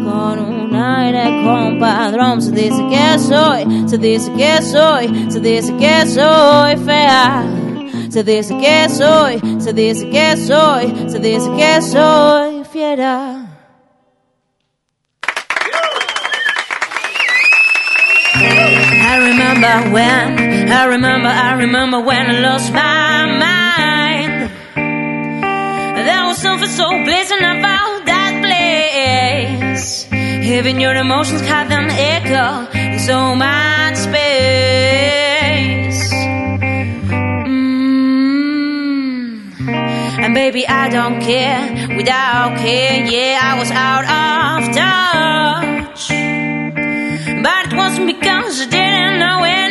con 0.05 0.39
un 0.39 0.75
aire 0.75 1.43
compadrón. 1.43 2.41
Se 2.41 2.49
dice 2.49 2.83
que 2.89 3.19
soy, 3.19 3.87
se 3.87 3.99
dice 3.99 4.33
que 4.33 4.59
soy, 4.63 5.29
se 5.29 5.39
dice 5.39 5.71
que 5.77 6.07
soy 6.07 6.77
fea. 6.77 7.45
Se 8.09 8.23
dice 8.23 8.57
que 8.57 8.89
soy, 8.89 9.39
se 9.59 9.71
dice 9.71 10.09
que 10.09 10.35
soy, 10.35 10.91
se 11.07 11.19
dice 11.19 11.51
que 11.55 11.79
soy 11.83 12.63
fiera. 12.63 13.34
I 20.85 20.87
remember, 20.89 21.29
I 21.29 21.53
remember 21.53 21.99
when 21.99 22.29
I 22.29 22.39
lost 22.41 22.71
my 22.71 23.25
mind. 23.25 24.51
There 26.05 26.25
was 26.27 26.37
something 26.37 26.69
so 26.69 26.87
pleasant 27.03 27.41
about 27.41 28.05
that 28.05 28.33
place. 28.45 30.05
Even 30.13 30.79
your 30.79 30.93
emotions 30.93 31.41
had 31.41 31.71
an 31.71 31.89
echo 31.89 32.67
in 32.77 32.99
so 32.99 33.33
much 33.33 33.95
space. 33.95 34.33
Mm. 37.49 37.79
And 40.23 40.35
baby, 40.35 40.67
I 40.67 40.89
don't 40.89 41.19
care, 41.19 41.97
without 41.97 42.59
care, 42.59 43.05
yeah, 43.05 43.39
I 43.41 43.57
was 43.57 43.71
out 43.71 44.05
of 44.21 44.69
touch. 44.75 46.09
But 47.41 47.73
it 47.73 47.75
wasn't 47.75 48.05
because 48.05 48.61
I 48.61 48.65
didn't 48.69 49.17
know 49.17 49.43
enough. 49.43 49.64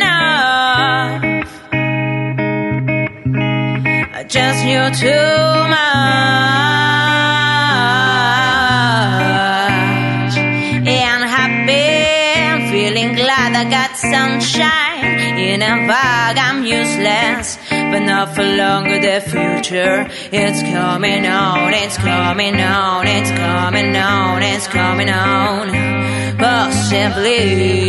Just 4.27 4.65
knew 4.65 4.89
too 4.89 5.69
much. 5.69 5.85
And 10.87 11.23
happy, 11.35 12.71
feeling 12.71 13.13
glad 13.13 13.55
I 13.55 13.69
got 13.69 13.95
sunshine. 13.95 15.37
In 15.37 15.61
a 15.61 15.87
fog, 15.87 16.37
I'm 16.37 16.63
useless. 16.65 17.59
But 17.69 17.99
not 17.99 18.33
for 18.33 18.43
longer, 18.43 18.99
the 18.99 19.21
future. 19.21 20.07
It's 20.31 20.61
coming 20.63 21.27
on, 21.27 21.73
it's 21.73 21.97
coming 21.97 22.59
on, 22.59 23.05
it's 23.05 23.29
coming 23.29 23.95
on, 23.95 24.41
it's 24.41 24.67
coming 24.67 25.09
on. 25.09 25.69
Possibly. 26.37 27.85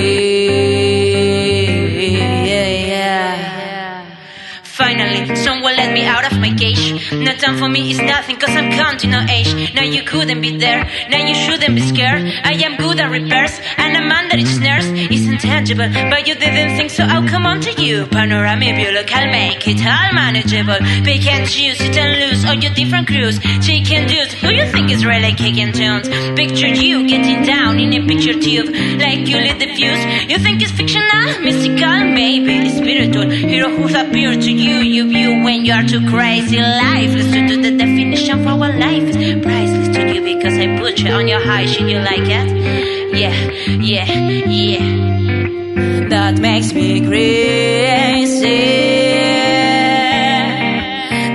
Finally, 4.86 5.34
someone 5.34 5.74
let 5.74 5.92
me 5.92 6.04
out 6.06 6.24
of 6.30 6.38
my 6.38 6.54
cage. 6.54 7.10
No 7.10 7.32
time 7.34 7.58
for 7.58 7.68
me 7.68 7.90
is 7.90 7.98
nothing, 7.98 8.36
cause 8.36 8.54
I'm 8.54 8.70
counting 8.70 9.12
on 9.14 9.28
age. 9.28 9.74
Now 9.74 9.82
you 9.82 10.04
couldn't 10.04 10.40
be 10.40 10.56
there, 10.58 10.84
now 11.10 11.26
you 11.26 11.34
shouldn't 11.34 11.74
be 11.74 11.80
scared. 11.80 12.22
I 12.44 12.52
am 12.66 12.76
good 12.76 13.00
at 13.00 13.10
repairs, 13.10 13.58
and 13.78 13.96
a 13.96 14.00
man 14.00 14.28
that 14.28 14.38
is 14.38 14.60
nurse 14.60 14.86
is 15.10 15.26
intangible. 15.26 15.88
But 16.08 16.28
you 16.28 16.36
didn't 16.36 16.76
think 16.76 16.90
so, 16.90 17.02
I'll 17.02 17.26
come 17.26 17.46
on 17.46 17.60
to 17.62 17.72
you. 17.82 18.06
Panoramic 18.06 18.76
view, 18.76 18.92
look, 18.92 19.10
I'll 19.12 19.28
make 19.28 19.66
it 19.66 19.82
all 19.82 20.12
manageable. 20.14 20.78
Pick 21.02 21.26
and 21.26 21.48
choose, 21.50 21.78
sit 21.78 21.96
and 21.96 22.20
lose 22.22 22.44
all 22.44 22.54
your 22.54 22.72
different 22.72 23.08
crews. 23.08 23.40
Chicken 23.66 24.06
dudes, 24.06 24.34
who 24.34 24.54
you 24.54 24.70
think 24.70 24.92
is 24.92 25.04
really 25.04 25.32
kicking 25.34 25.72
tunes? 25.72 26.06
Picture 26.38 26.68
you 26.68 27.08
getting 27.08 27.42
down 27.42 27.80
in 27.80 27.90
a 27.92 28.06
picture 28.06 28.38
tube, 28.38 28.70
like 29.02 29.26
you 29.26 29.36
lit 29.36 29.58
the 29.58 29.66
fuse. 29.74 30.30
You 30.30 30.38
think 30.38 30.62
it's 30.62 30.70
fictional, 30.70 31.42
mystical, 31.42 32.06
maybe 32.06 32.70
spiritual. 32.70 33.28
Hero 33.30 33.68
who's 33.74 33.94
appeared 33.94 34.42
to 34.42 34.52
you, 34.52 34.75
you 34.80 35.08
view 35.08 35.42
when 35.42 35.64
you 35.64 35.72
are 35.72 35.82
too 35.82 36.06
crazy, 36.08 36.58
lifeless 36.58 37.32
to 37.32 37.46
do 37.46 37.62
the 37.62 37.70
definition 37.76 38.42
for 38.44 38.56
what 38.56 38.74
life 38.76 39.02
is. 39.02 39.16
Priceless 39.42 39.88
to 39.96 40.14
you 40.14 40.22
because 40.22 40.58
I 40.58 40.78
put 40.78 40.98
you 40.98 41.10
on 41.10 41.28
your 41.28 41.40
high 41.40 41.66
shit. 41.66 41.88
You 41.88 41.98
like 42.00 42.28
it? 42.38 43.16
Yeah, 43.16 43.34
yeah, 43.80 44.06
yeah. 44.46 46.08
That 46.08 46.38
makes 46.38 46.72
me 46.72 47.00
crazy. 47.06 48.46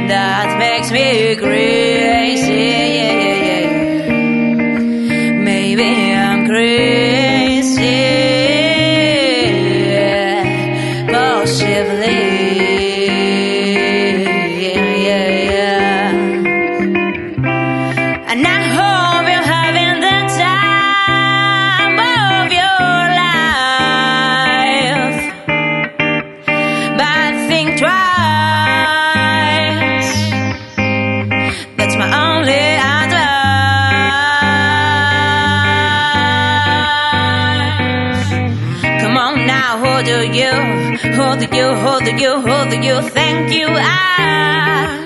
That 0.08 0.58
makes 0.60 0.92
me 0.92 1.36
crazy. 1.36 1.71
Now, 40.04 40.20
who 40.20 40.28
do 40.28 40.38
you, 40.38 40.52
who 41.14 41.38
do 41.38 41.56
you, 41.56 41.74
who 41.76 42.00
do 42.00 42.12
you, 42.16 42.42
who 42.42 42.70
do 42.70 42.78
you 42.82 43.10
think 43.10 43.54
you 43.54 43.68
are? 43.68 45.01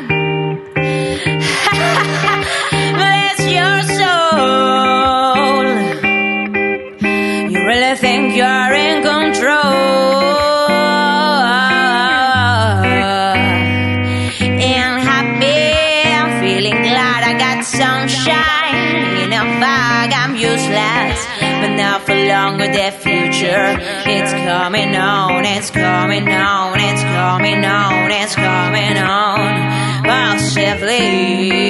It's 24.07 24.31
coming 24.33 24.95
on, 24.95 25.45
it's 25.45 25.71
coming 25.71 26.27
on, 26.29 26.79
it's 26.79 27.01
coming 27.01 27.65
on, 27.65 28.11
it's 28.11 28.35
coming 28.35 28.97
on, 28.97 29.55
massively. 30.03 31.65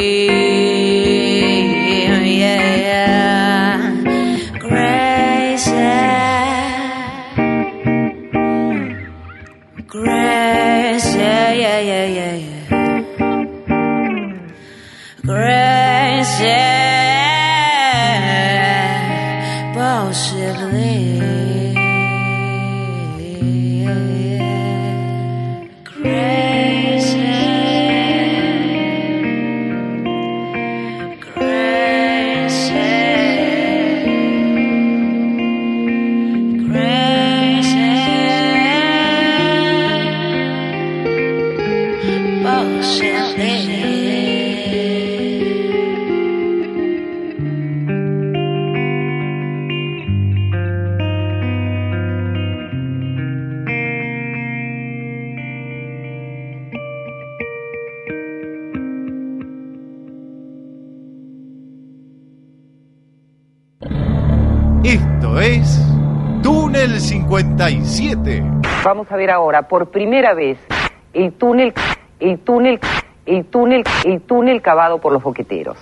Vamos 69.05 69.13
a 69.13 69.17
ver 69.17 69.29
ahora, 69.29 69.61
por 69.67 69.91
primera 69.91 70.33
vez, 70.33 70.57
el 71.13 71.33
túnel, 71.33 71.75
el 72.19 72.39
túnel, 72.39 72.79
el 73.27 73.45
túnel, 73.45 73.83
el 74.03 74.21
túnel 74.21 74.63
cavado 74.63 74.97
por 74.99 75.13
los 75.13 75.21
boqueteros. 75.21 75.77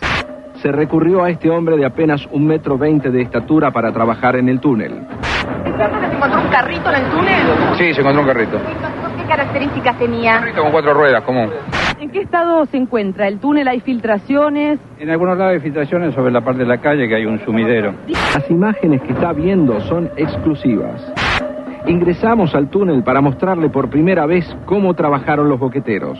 Se 0.55 0.73
recurrió 0.73 1.23
a 1.23 1.29
este 1.29 1.49
hombre 1.49 1.77
de 1.77 1.85
apenas 1.85 2.27
un 2.33 2.45
metro 2.45 2.77
veinte 2.77 3.11
de 3.11 3.21
estatura 3.21 3.71
para 3.71 3.93
trabajar 3.93 4.35
en 4.35 4.49
el 4.49 4.59
túnel. 4.59 5.07
¿Se 5.07 6.15
encontró 6.15 6.41
un 6.41 6.49
carrito 6.49 6.89
en 6.89 6.95
el 6.95 7.11
túnel? 7.11 7.47
Sí, 7.77 7.93
se 7.93 8.01
encontró 8.01 8.23
un 8.23 8.27
carrito. 8.27 8.57
¿Qué 9.17 9.23
características 9.25 9.97
tenía? 9.97 10.33
Carrito 10.39 10.61
con 10.61 10.71
cuatro 10.73 10.93
ruedas, 10.93 11.23
común. 11.23 11.49
¿En 12.01 12.09
qué 12.09 12.19
estado 12.19 12.65
se 12.65 12.75
encuentra? 12.75 13.29
¿El 13.29 13.39
túnel 13.39 13.69
hay 13.69 13.79
filtraciones? 13.79 14.79
En 14.99 15.09
algunos 15.09 15.37
lados 15.37 15.53
hay 15.53 15.59
filtraciones 15.61 16.13
sobre 16.13 16.33
la 16.33 16.41
parte 16.41 16.63
de 16.63 16.67
la 16.67 16.79
calle 16.79 17.07
que 17.07 17.15
hay 17.15 17.25
un 17.25 17.39
sumidero. 17.45 17.93
Las 18.35 18.49
imágenes 18.51 19.01
que 19.03 19.13
está 19.13 19.31
viendo 19.31 19.79
son 19.79 20.11
exclusivas. 20.17 21.13
Ingresamos 21.85 22.55
al 22.55 22.69
túnel 22.69 23.03
para 23.03 23.19
mostrarle 23.19 23.69
por 23.69 23.89
primera 23.89 24.25
vez 24.25 24.45
cómo 24.65 24.93
trabajaron 24.93 25.49
los 25.49 25.59
boqueteros. 25.59 26.17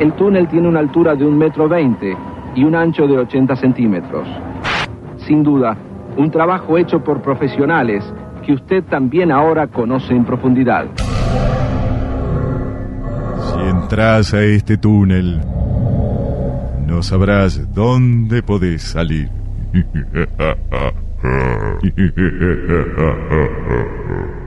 El 0.00 0.12
túnel 0.14 0.48
tiene 0.48 0.66
una 0.68 0.80
altura 0.80 1.14
de 1.14 1.24
un 1.24 1.38
metro 1.38 1.68
veinte 1.68 2.16
y 2.56 2.64
un 2.64 2.74
ancho 2.74 3.06
de 3.06 3.16
80 3.18 3.54
centímetros. 3.56 4.26
Sin 5.18 5.44
duda, 5.44 5.76
un 6.16 6.32
trabajo 6.32 6.78
hecho 6.78 7.04
por 7.04 7.22
profesionales 7.22 8.02
que 8.44 8.54
usted 8.54 8.82
también 8.82 9.30
ahora 9.30 9.68
conoce 9.68 10.14
en 10.14 10.24
profundidad. 10.24 10.86
Si 13.38 13.60
entras 13.60 14.34
a 14.34 14.42
este 14.42 14.78
túnel, 14.78 15.40
no 16.86 17.04
sabrás 17.04 17.72
dónde 17.72 18.42
podés 18.42 18.82
salir. 18.82 19.30